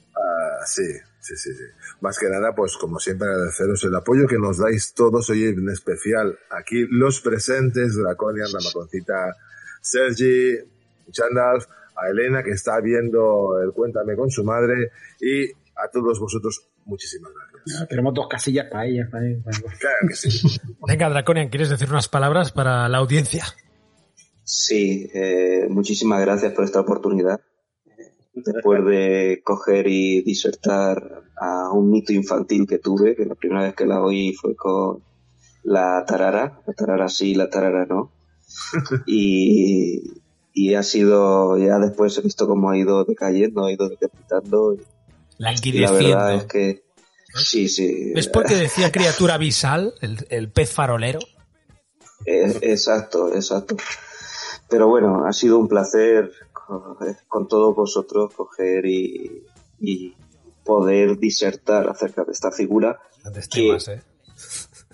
Sí, 0.64 0.82
sí, 1.20 1.36
sí, 1.36 1.52
sí. 1.54 1.64
Más 2.00 2.18
que 2.18 2.28
nada, 2.28 2.54
pues 2.54 2.76
como 2.76 2.98
siempre 2.98 3.28
agradeceros 3.28 3.84
el 3.84 3.94
apoyo 3.94 4.26
que 4.26 4.38
nos 4.38 4.58
dais 4.58 4.94
todos 4.94 5.28
hoy 5.30 5.44
en 5.44 5.68
especial 5.68 6.38
aquí 6.50 6.86
los 6.90 7.20
presentes, 7.20 7.96
Draconian, 7.96 8.52
la 8.52 8.60
maconcita, 8.64 9.36
Sergi, 9.80 10.58
Chandalf, 11.10 11.66
a 11.96 12.08
Elena 12.10 12.42
que 12.42 12.50
está 12.50 12.80
viendo 12.80 13.60
el 13.62 13.72
Cuéntame 13.72 14.16
con 14.16 14.30
su 14.30 14.44
madre 14.44 14.90
y 15.20 15.50
a 15.50 15.88
todos 15.92 16.20
vosotros 16.20 16.68
muchísimas 16.84 17.32
gracias. 17.32 17.88
Tenemos 17.88 18.14
dos 18.14 18.28
casillas 18.28 18.66
para 18.70 18.86
ella. 18.86 19.08
para 19.10 19.26
ella, 19.26 19.42
para 19.44 19.56
ella. 19.58 19.78
Claro 19.78 19.96
que 20.08 20.14
sí. 20.14 20.60
Venga, 20.86 21.08
Draconian, 21.08 21.48
¿quieres 21.48 21.70
decir 21.70 21.90
unas 21.90 22.08
palabras 22.08 22.52
para 22.52 22.88
la 22.88 22.98
audiencia? 22.98 23.44
Sí, 24.44 25.10
eh, 25.12 25.66
muchísimas 25.68 26.20
gracias 26.20 26.52
por 26.52 26.64
esta 26.64 26.80
oportunidad. 26.80 27.40
Después 28.36 28.84
de 28.84 29.40
coger 29.42 29.86
y 29.88 30.20
disertar 30.20 31.22
a 31.40 31.70
un 31.72 31.90
mito 31.90 32.12
infantil 32.12 32.66
que 32.66 32.78
tuve, 32.78 33.16
que 33.16 33.24
la 33.24 33.34
primera 33.34 33.62
vez 33.62 33.74
que 33.74 33.86
la 33.86 34.02
oí 34.02 34.34
fue 34.34 34.54
con 34.54 35.02
la 35.62 36.04
tarara, 36.06 36.60
la 36.66 36.74
tarara 36.74 37.08
sí, 37.08 37.34
la 37.34 37.48
tarara 37.48 37.86
no. 37.86 38.12
Y, 39.06 40.02
y 40.52 40.74
ha 40.74 40.82
sido, 40.82 41.56
ya 41.56 41.78
después 41.78 42.16
he 42.18 42.20
visto 42.20 42.46
cómo 42.46 42.70
ha 42.70 42.76
ido 42.76 43.04
decayendo, 43.04 43.64
ha 43.64 43.72
ido 43.72 43.88
decapitando. 43.88 44.74
Y, 44.74 44.80
La 45.38 45.54
y 45.54 45.72
la 45.72 45.92
verdad 45.92 46.34
es 46.34 46.44
que, 46.44 46.84
sí, 47.34 47.68
sí. 47.68 48.12
¿Ves 48.14 48.28
por 48.28 48.44
qué 48.44 48.54
decía 48.54 48.92
criatura 48.92 49.34
abisal, 49.34 49.94
el, 50.02 50.26
el 50.28 50.50
pez 50.50 50.70
farolero? 50.72 51.20
Eh, 52.26 52.58
exacto, 52.62 53.34
exacto. 53.34 53.76
Pero 54.68 54.88
bueno, 54.88 55.24
ha 55.26 55.32
sido 55.32 55.58
un 55.58 55.68
placer 55.68 56.32
con 57.28 57.48
todos 57.48 57.74
vosotros 57.74 58.34
coger 58.34 58.86
y, 58.86 59.42
y 59.80 60.14
poder 60.64 61.18
disertar 61.18 61.88
acerca 61.88 62.24
de 62.24 62.32
esta 62.32 62.50
figura. 62.50 62.98
Que- 63.50 63.62
temas, 63.62 63.88
¿eh? 63.88 64.02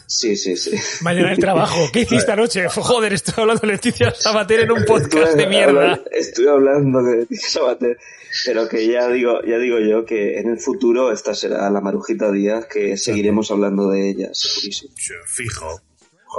Sí, 0.06 0.36
sí, 0.36 0.56
sí. 0.56 0.72
Mañana 1.02 1.32
el 1.32 1.38
trabajo. 1.38 1.88
¿Qué 1.90 2.00
hiciste 2.02 2.30
anoche? 2.32 2.68
Joder, 2.68 3.14
estoy 3.14 3.34
hablando 3.42 3.62
de 3.62 3.68
Leticia 3.68 4.14
Sabater 4.14 4.60
en 4.60 4.72
un 4.72 4.84
podcast 4.84 5.34
de 5.34 5.46
mierda. 5.46 6.00
Estoy 6.10 6.48
hablando 6.48 7.02
de 7.02 7.26
Sabater, 7.34 7.96
pero 8.44 8.68
que 8.68 8.86
ya 8.86 9.08
digo, 9.08 9.40
ya 9.46 9.56
digo 9.56 9.78
yo 9.78 10.04
que 10.04 10.38
en 10.38 10.50
el 10.50 10.58
futuro 10.58 11.12
esta 11.12 11.34
será 11.34 11.70
la 11.70 11.80
Marujita 11.80 12.30
Díaz, 12.30 12.66
que 12.66 12.98
seguiremos 12.98 13.50
hablando 13.50 13.88
de 13.88 14.10
ella, 14.10 14.28
segurísimo. 14.32 14.92
Fijo. 15.26 15.80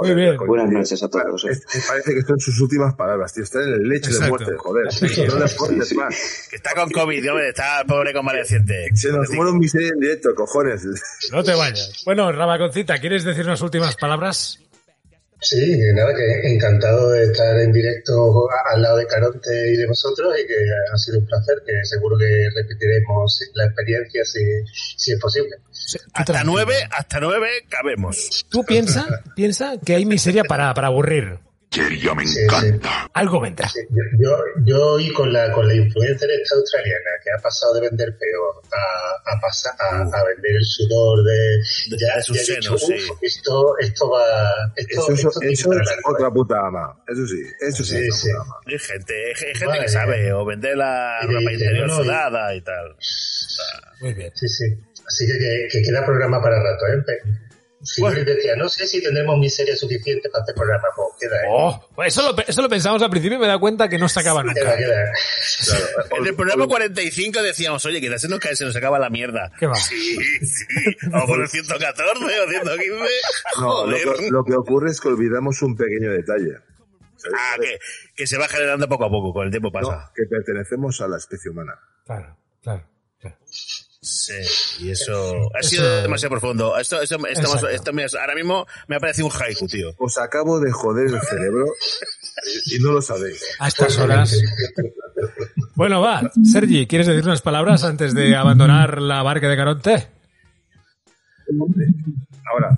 Muy 0.00 0.14
bien. 0.14 0.36
Buenas 0.38 0.70
noches 0.70 1.02
a 1.02 1.08
todos. 1.08 1.44
eh. 1.44 1.48
Es- 1.50 1.86
parece 1.88 2.14
que 2.14 2.22
son 2.22 2.38
sus 2.40 2.60
últimas 2.60 2.94
palabras, 2.94 3.32
tío. 3.32 3.44
Está 3.44 3.62
en 3.62 3.74
el 3.74 3.88
lecho 3.88 4.10
de 4.12 4.28
muerte, 4.28 4.52
joder. 4.56 4.86
No 5.28 5.38
le 5.38 5.48
fuerces 5.48 5.94
más. 5.94 6.46
Que 6.50 6.56
está 6.56 6.74
con 6.74 6.90
COVID, 6.90 7.30
hombre, 7.30 7.48
está 7.50 7.80
el 7.80 7.86
pobre 7.86 8.12
convaleciente. 8.12 8.88
Se 8.94 9.12
nos 9.12 9.30
muere 9.30 9.52
un 9.52 9.58
miseria 9.58 9.88
en 9.88 10.00
directo, 10.00 10.34
cojones. 10.34 10.84
No 11.32 11.42
te 11.44 11.54
vayas. 11.54 12.02
Bueno, 12.04 12.30
Rabaconcita, 12.32 12.98
¿quieres 12.98 13.24
decir 13.24 13.44
unas 13.44 13.60
últimas 13.62 13.96
palabras? 13.96 14.60
Sí, 15.44 15.78
nada, 15.92 16.14
que 16.14 16.54
encantado 16.54 17.10
de 17.10 17.24
estar 17.24 17.60
en 17.60 17.70
directo 17.70 18.48
al 18.72 18.80
lado 18.80 18.96
de 18.96 19.06
Caronte 19.06 19.72
y 19.72 19.76
de 19.76 19.86
vosotros 19.86 20.34
y 20.42 20.46
que 20.46 20.54
ha 20.90 20.96
sido 20.96 21.18
un 21.18 21.26
placer, 21.26 21.62
que 21.66 21.72
seguro 21.84 22.16
que 22.16 22.48
repetiremos 22.54 23.40
la 23.52 23.66
experiencia 23.66 24.24
si, 24.24 24.40
si 24.96 25.12
es 25.12 25.20
posible. 25.20 25.56
Hasta 26.14 26.44
nueve, 26.44 26.76
hasta 26.90 27.20
nueve 27.20 27.48
cabemos. 27.68 28.46
Tú 28.48 28.64
piensa, 28.64 29.22
piensa 29.36 29.74
que 29.84 29.94
hay 29.94 30.06
miseria 30.06 30.44
para, 30.44 30.72
para 30.72 30.86
aburrir. 30.86 31.38
Serio, 31.74 32.14
me 32.14 32.26
Sí, 32.26 32.40
encanta. 32.40 33.08
Algo 33.14 33.40
vendrá. 33.40 33.68
Sí, 33.68 33.80
yo, 33.90 34.02
yo, 34.18 34.36
yo 34.64 34.86
oí 34.92 35.12
con 35.12 35.32
la, 35.32 35.50
con 35.52 35.66
la 35.66 35.74
influencer 35.74 36.30
esta 36.30 36.54
australiana 36.56 37.10
que 37.22 37.30
ha 37.36 37.42
pasado 37.42 37.74
de 37.74 37.80
vender 37.88 38.16
peo 38.16 38.62
a, 38.72 39.32
a, 39.36 39.40
pasar, 39.40 39.72
a, 39.80 40.02
a 40.02 40.24
vender 40.24 40.56
el 40.56 40.64
sudor 40.64 41.24
de, 41.24 41.32
De- 41.32 41.98
ya, 41.98 42.16
de 42.16 42.22
sus 42.22 42.46
ya 42.46 42.54
dicho, 42.56 42.78
senos, 42.78 42.86
sí. 43.04 43.10
"Uf, 43.12 43.18
esto, 43.22 43.78
esto 43.80 44.10
va, 44.10 44.72
esto, 44.76 44.92
Eso, 45.02 45.12
eso, 45.12 45.28
esto 45.28 45.40
eso 45.40 45.40
que 45.40 45.52
es 45.52 45.60
estar 45.60 45.96
largo". 45.96 46.10
otra 46.14 46.30
puta 46.30 46.66
ama. 46.66 47.02
Eso 47.08 47.26
sí, 47.26 47.42
eso 47.60 47.84
sí. 47.84 47.96
Sí, 47.96 48.06
es 48.08 48.16
sí. 48.20 48.28
otra 48.30 48.42
puta 48.44 48.52
ama. 48.54 48.60
Hay 48.66 48.78
gente, 48.78 49.26
hay 49.26 49.34
gente 49.34 49.66
Madre 49.66 49.80
que 49.80 49.88
sabe, 49.88 50.32
o 50.32 50.44
vender 50.44 50.76
la 50.76 51.18
Y 51.22 51.26
ropa 51.26 51.52
interior 51.52 51.86
no, 51.88 51.94
y- 52.00 52.04
sudada 52.04 52.54
y 52.54 52.60
tal. 52.62 52.96
Muy 54.00 54.14
bien. 54.14 54.30
Sí, 54.34 54.48
sí. 54.48 54.64
Así 55.06 55.26
que, 55.26 55.38
que, 55.38 55.68
que 55.70 55.82
queda 55.82 56.04
programa 56.04 56.40
para 56.40 56.56
rato, 56.62 56.86
¿eh? 56.86 57.02
Figueres 57.84 58.24
decía, 58.26 58.56
no 58.56 58.68
sé 58.68 58.86
si 58.86 59.02
tendremos 59.02 59.38
miseria 59.38 59.76
suficiente 59.76 60.28
para 60.30 60.42
este 60.42 60.54
programa. 60.54 60.84
Pues 60.96 61.08
queda 61.20 61.36
ahí. 61.40 61.48
Oh, 61.50 61.88
pues 61.94 62.16
eso, 62.16 62.32
lo, 62.32 62.42
eso 62.46 62.62
lo 62.62 62.68
pensamos 62.68 63.02
al 63.02 63.10
principio 63.10 63.36
y 63.36 63.40
me 63.40 63.46
da 63.46 63.58
cuenta 63.58 63.88
que 63.88 63.98
no 63.98 64.08
se 64.08 64.20
acaba 64.20 64.42
nunca. 64.42 64.60
Queda, 64.60 64.76
queda. 64.76 65.12
En 66.18 66.26
el 66.26 66.34
programa 66.34 66.66
45 66.66 67.42
decíamos, 67.42 67.84
oye, 67.84 68.00
quizás 68.00 68.22
se 68.22 68.28
nos 68.28 68.38
cae, 68.38 68.56
se 68.56 68.64
nos 68.64 68.74
acaba 68.76 68.98
la 68.98 69.10
mierda. 69.10 69.52
¿Qué 69.58 69.66
va? 69.66 69.74
Sí, 69.74 70.16
sí. 70.44 70.64
O 71.12 71.26
por 71.26 71.40
el 71.40 71.48
114 71.48 72.24
o 72.24 72.50
115. 72.50 72.88
No, 73.58 73.86
lo 73.86 73.98
Joder. 73.98 74.16
que, 74.18 74.30
lo 74.30 74.44
que 74.44 74.54
ocurre 74.54 74.90
es 74.90 75.00
que 75.00 75.08
olvidamos 75.08 75.60
un 75.62 75.76
pequeño 75.76 76.12
detalle. 76.12 76.58
Ah, 77.34 77.56
que, 77.60 77.78
que 78.14 78.26
se 78.26 78.36
va 78.36 78.48
generando 78.48 78.88
poco 78.88 79.04
a 79.06 79.10
poco, 79.10 79.32
con 79.32 79.44
el 79.46 79.50
tiempo 79.50 79.72
pasa. 79.72 79.92
No, 79.92 80.12
que 80.14 80.24
pertenecemos 80.28 81.00
a 81.00 81.08
la 81.08 81.16
especie 81.16 81.50
humana. 81.50 81.78
Claro, 82.04 82.36
claro. 82.62 82.86
Sí, 84.06 84.34
y 84.84 84.90
eso 84.90 85.34
ha 85.54 85.60
Eso- 85.60 85.68
sido 85.70 86.02
demasiado 86.02 86.30
profundo. 86.38 86.76
Esto, 86.78 87.00
esto, 87.00 87.16
estamos- 87.26 87.64
esto 87.72 87.92
me- 87.94 88.04
ahora 88.20 88.34
mismo 88.34 88.66
me 88.86 88.96
ha 88.96 89.00
parecido 89.00 89.28
un 89.28 89.32
haiku, 89.32 89.66
tío. 89.66 89.92
Os 89.96 90.18
acabo 90.18 90.60
de 90.60 90.70
joder 90.72 91.06
el 91.06 91.20
cerebro 91.22 91.64
y 92.66 92.78
no 92.80 92.92
lo 92.92 93.00
sabéis. 93.00 93.42
A 93.58 93.68
estas 93.68 93.96
horas. 93.98 94.38
Bueno, 95.74 96.02
va. 96.02 96.30
Sergi, 96.44 96.86
¿quieres 96.86 97.06
decir 97.06 97.24
unas 97.24 97.40
palabras 97.40 97.82
antes 97.84 98.12
de 98.14 98.36
abandonar 98.36 99.00
la 99.00 99.22
barca 99.22 99.48
de 99.48 99.56
Caronte? 99.56 100.08
Ahora, 102.52 102.76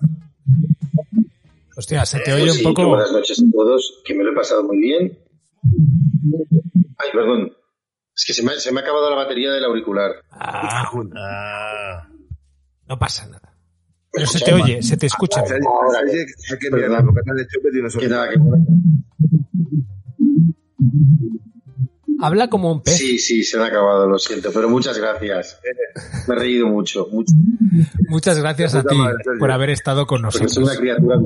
Hostia, 1.79 2.07
se 2.07 2.19
te 2.21 2.31
Pues 2.31 2.43
oye 2.43 2.53
sí, 2.53 2.65
un 2.65 2.73
poco. 2.75 2.89
buenas 2.89 3.13
noches 3.13 3.39
a 3.39 3.45
todos, 3.53 4.01
que 4.05 4.15
me 4.15 4.25
lo 4.25 4.33
he 4.33 4.35
pasado 4.35 4.63
muy 4.65 4.79
bien. 4.79 5.19
Ay, 6.99 7.11
perdón. 7.13 7.53
Es 8.17 8.25
que 8.25 8.33
se 8.33 8.43
me, 8.43 8.53
ha- 8.53 8.59
se 8.59 8.73
me 8.73 8.81
ha 8.81 8.83
acabado 8.83 9.11
la 9.11 9.17
batería 9.17 9.53
del 9.53 9.65
auricular. 9.65 10.13
Ah, 10.31 10.91
Ah, 11.17 12.09
no 12.89 12.99
pasa 12.99 13.27
nada. 13.27 13.53
Pero 14.11 14.27
se 14.27 14.41
te 14.41 14.55
oye, 14.55 14.83
se 14.83 14.97
te 14.97 15.05
escucha. 15.07 15.41
Ahora, 15.41 16.01
Oye, 16.01 16.25
que 18.01 18.09
nada, 18.09 18.31
que- 18.31 18.39
Habla 22.19 22.49
como 22.49 22.73
un 22.73 22.81
pez. 22.83 22.97
Sí, 22.97 23.19
sí, 23.19 23.43
se 23.45 23.59
me 23.59 23.65
ha 23.65 23.67
acabado, 23.67 24.09
lo 24.09 24.19
siento, 24.19 24.51
pero 24.53 24.71
muchas 24.71 24.97
gracias. 24.97 25.61
Me 26.27 26.35
he 26.35 26.39
reído 26.39 26.67
mucho, 26.67 27.07
mucho 27.13 27.35
Muchas 28.09 28.39
gracias 28.39 28.75
a 28.75 28.83
ti 28.83 28.97
por 29.39 29.51
haber 29.51 29.69
estado 29.71 30.07
con 30.07 30.23
porque 30.23 30.49
soy 30.49 30.63
una 30.63 30.73
nosotros. 30.73 30.79
criatura. 30.79 31.17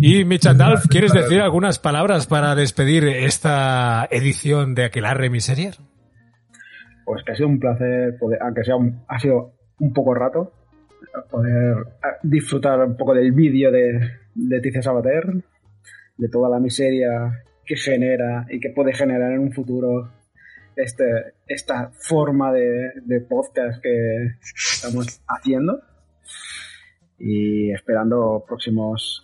Y 0.00 0.24
Michandalf, 0.24 0.86
¿quieres 0.88 1.12
decir 1.12 1.40
algunas 1.40 1.78
palabras 1.78 2.26
para 2.26 2.54
despedir 2.54 3.04
esta 3.04 4.06
edición 4.10 4.74
de 4.74 4.84
Aquelarre 4.84 5.30
Miserier? 5.30 5.74
Pues 7.04 7.22
que 7.24 7.32
ha 7.32 7.36
sido 7.36 7.48
un 7.48 7.58
placer, 7.58 8.16
poder, 8.18 8.38
aunque 8.42 8.64
sea 8.64 8.76
un- 8.76 9.02
ha 9.08 9.18
sido 9.18 9.54
un 9.78 9.92
poco 9.92 10.14
rato, 10.14 10.52
poder 11.30 11.76
eh, 11.78 12.06
disfrutar 12.22 12.80
un 12.80 12.96
poco 12.96 13.14
del 13.14 13.32
vídeo 13.32 13.70
de 13.72 14.10
Leticia 14.36 14.82
Sabater, 14.82 15.24
de 16.16 16.28
toda 16.28 16.48
la 16.50 16.58
miseria 16.60 17.44
que 17.64 17.76
genera 17.76 18.46
y 18.50 18.60
que 18.60 18.70
puede 18.70 18.92
generar 18.92 19.32
en 19.32 19.40
un 19.40 19.52
futuro 19.52 20.10
este, 20.76 21.04
esta 21.46 21.90
forma 21.92 22.52
de, 22.52 22.92
de 23.04 23.20
podcast 23.20 23.82
que 23.82 24.36
estamos 24.42 25.20
haciendo 25.28 25.80
y 27.18 27.72
esperando 27.72 28.44
próximos 28.46 29.22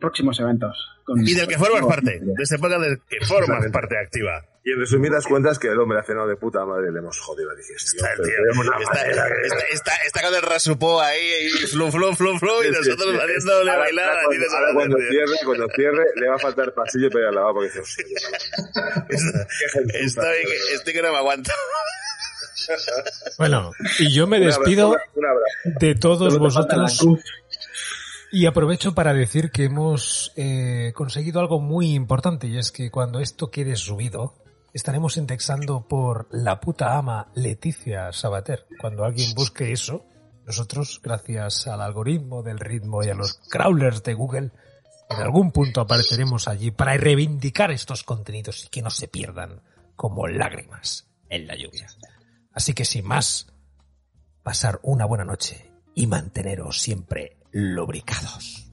próximos 0.00 0.38
eventos. 0.40 0.76
con- 1.04 1.26
y 1.26 1.34
del 1.34 1.48
que 1.48 1.58
formas 1.58 1.84
parte. 1.86 2.20
De 2.20 2.42
esta 2.42 2.56
época 2.56 2.78
del 2.78 3.00
que 3.08 3.24
formas 3.24 3.66
parte 3.72 3.96
activa. 3.98 4.44
Y 4.62 4.72
en 4.72 4.78
resumidas 4.80 5.26
cuentas 5.26 5.58
que 5.58 5.68
el 5.68 5.78
hombre 5.80 5.98
ha 5.98 6.02
cenado 6.02 6.28
de 6.28 6.36
puta 6.36 6.64
madre, 6.66 6.92
le 6.92 6.98
hemos 6.98 7.18
jodido 7.18 7.48
la 7.48 7.56
digestión. 7.56 8.04
Está, 8.06 8.12
el 8.12 8.28
tío. 8.28 8.34
Está, 8.80 9.06
está, 9.08 9.58
está, 9.72 9.92
está 10.06 10.22
con 10.22 10.34
el 10.34 10.42
rasupó 10.42 11.00
ahí, 11.00 11.18
y 11.46 11.66
flu, 11.66 11.90
flu, 11.90 12.14
flu, 12.14 12.38
flu, 12.38 12.62
y 12.64 12.70
nosotros 12.70 13.08
sí. 13.10 13.18
haciéndole 13.18 13.70
Ahora- 13.70 13.82
bailar 13.84 14.18
cuando, 14.74 14.96
cierre, 14.98 15.36
cuando 15.46 15.66
cierre, 15.74 16.04
le 16.16 16.28
va 16.28 16.34
a 16.34 16.38
faltar 16.38 16.74
pasillo 16.74 17.08
para 17.10 17.22
ir 17.22 17.28
al 17.28 17.34
lavabo 17.36 17.54
porque 17.54 17.68
dice, 17.68 17.80
hostia, 17.80 18.04
Estoy, 19.94 20.38
estoy 20.74 20.92
que 20.92 21.02
no 21.02 21.10
me 21.12 21.18
aguanto. 21.18 21.50
Bueno, 23.38 23.72
y 23.98 24.12
yo 24.12 24.26
me 24.26 24.38
abrazo, 24.38 24.60
despido 24.60 24.96
de 25.64 25.94
todos 25.94 26.38
vosotros 26.38 27.04
y 28.32 28.46
aprovecho 28.46 28.94
para 28.94 29.12
decir 29.12 29.50
que 29.50 29.64
hemos 29.64 30.32
eh, 30.36 30.92
conseguido 30.94 31.40
algo 31.40 31.60
muy 31.60 31.94
importante 31.94 32.46
y 32.46 32.58
es 32.58 32.70
que 32.70 32.90
cuando 32.90 33.20
esto 33.20 33.50
quede 33.50 33.76
subido 33.76 34.34
estaremos 34.72 35.16
indexando 35.16 35.86
por 35.88 36.28
la 36.30 36.60
puta 36.60 36.96
ama 36.96 37.28
Leticia 37.34 38.12
Sabater. 38.12 38.66
Cuando 38.80 39.04
alguien 39.04 39.34
busque 39.34 39.72
eso, 39.72 40.04
nosotros, 40.46 41.00
gracias 41.02 41.66
al 41.66 41.80
algoritmo 41.80 42.42
del 42.42 42.58
ritmo 42.58 43.02
y 43.02 43.08
a 43.08 43.14
los 43.14 43.40
crawlers 43.48 44.02
de 44.02 44.14
Google, 44.14 44.50
en 45.10 45.16
algún 45.16 45.50
punto 45.50 45.80
apareceremos 45.80 46.46
allí 46.46 46.70
para 46.70 46.96
reivindicar 46.96 47.72
estos 47.72 48.04
contenidos 48.04 48.64
y 48.64 48.68
que 48.68 48.82
no 48.82 48.90
se 48.90 49.08
pierdan 49.08 49.60
como 49.96 50.28
lágrimas 50.28 51.08
en 51.28 51.46
la 51.48 51.56
lluvia. 51.56 51.88
Así 52.52 52.74
que 52.74 52.84
sin 52.84 53.06
más, 53.06 53.46
pasar 54.42 54.80
una 54.82 55.04
buena 55.04 55.24
noche 55.24 55.70
y 55.94 56.06
manteneros 56.06 56.80
siempre 56.80 57.38
lubricados. 57.52 58.70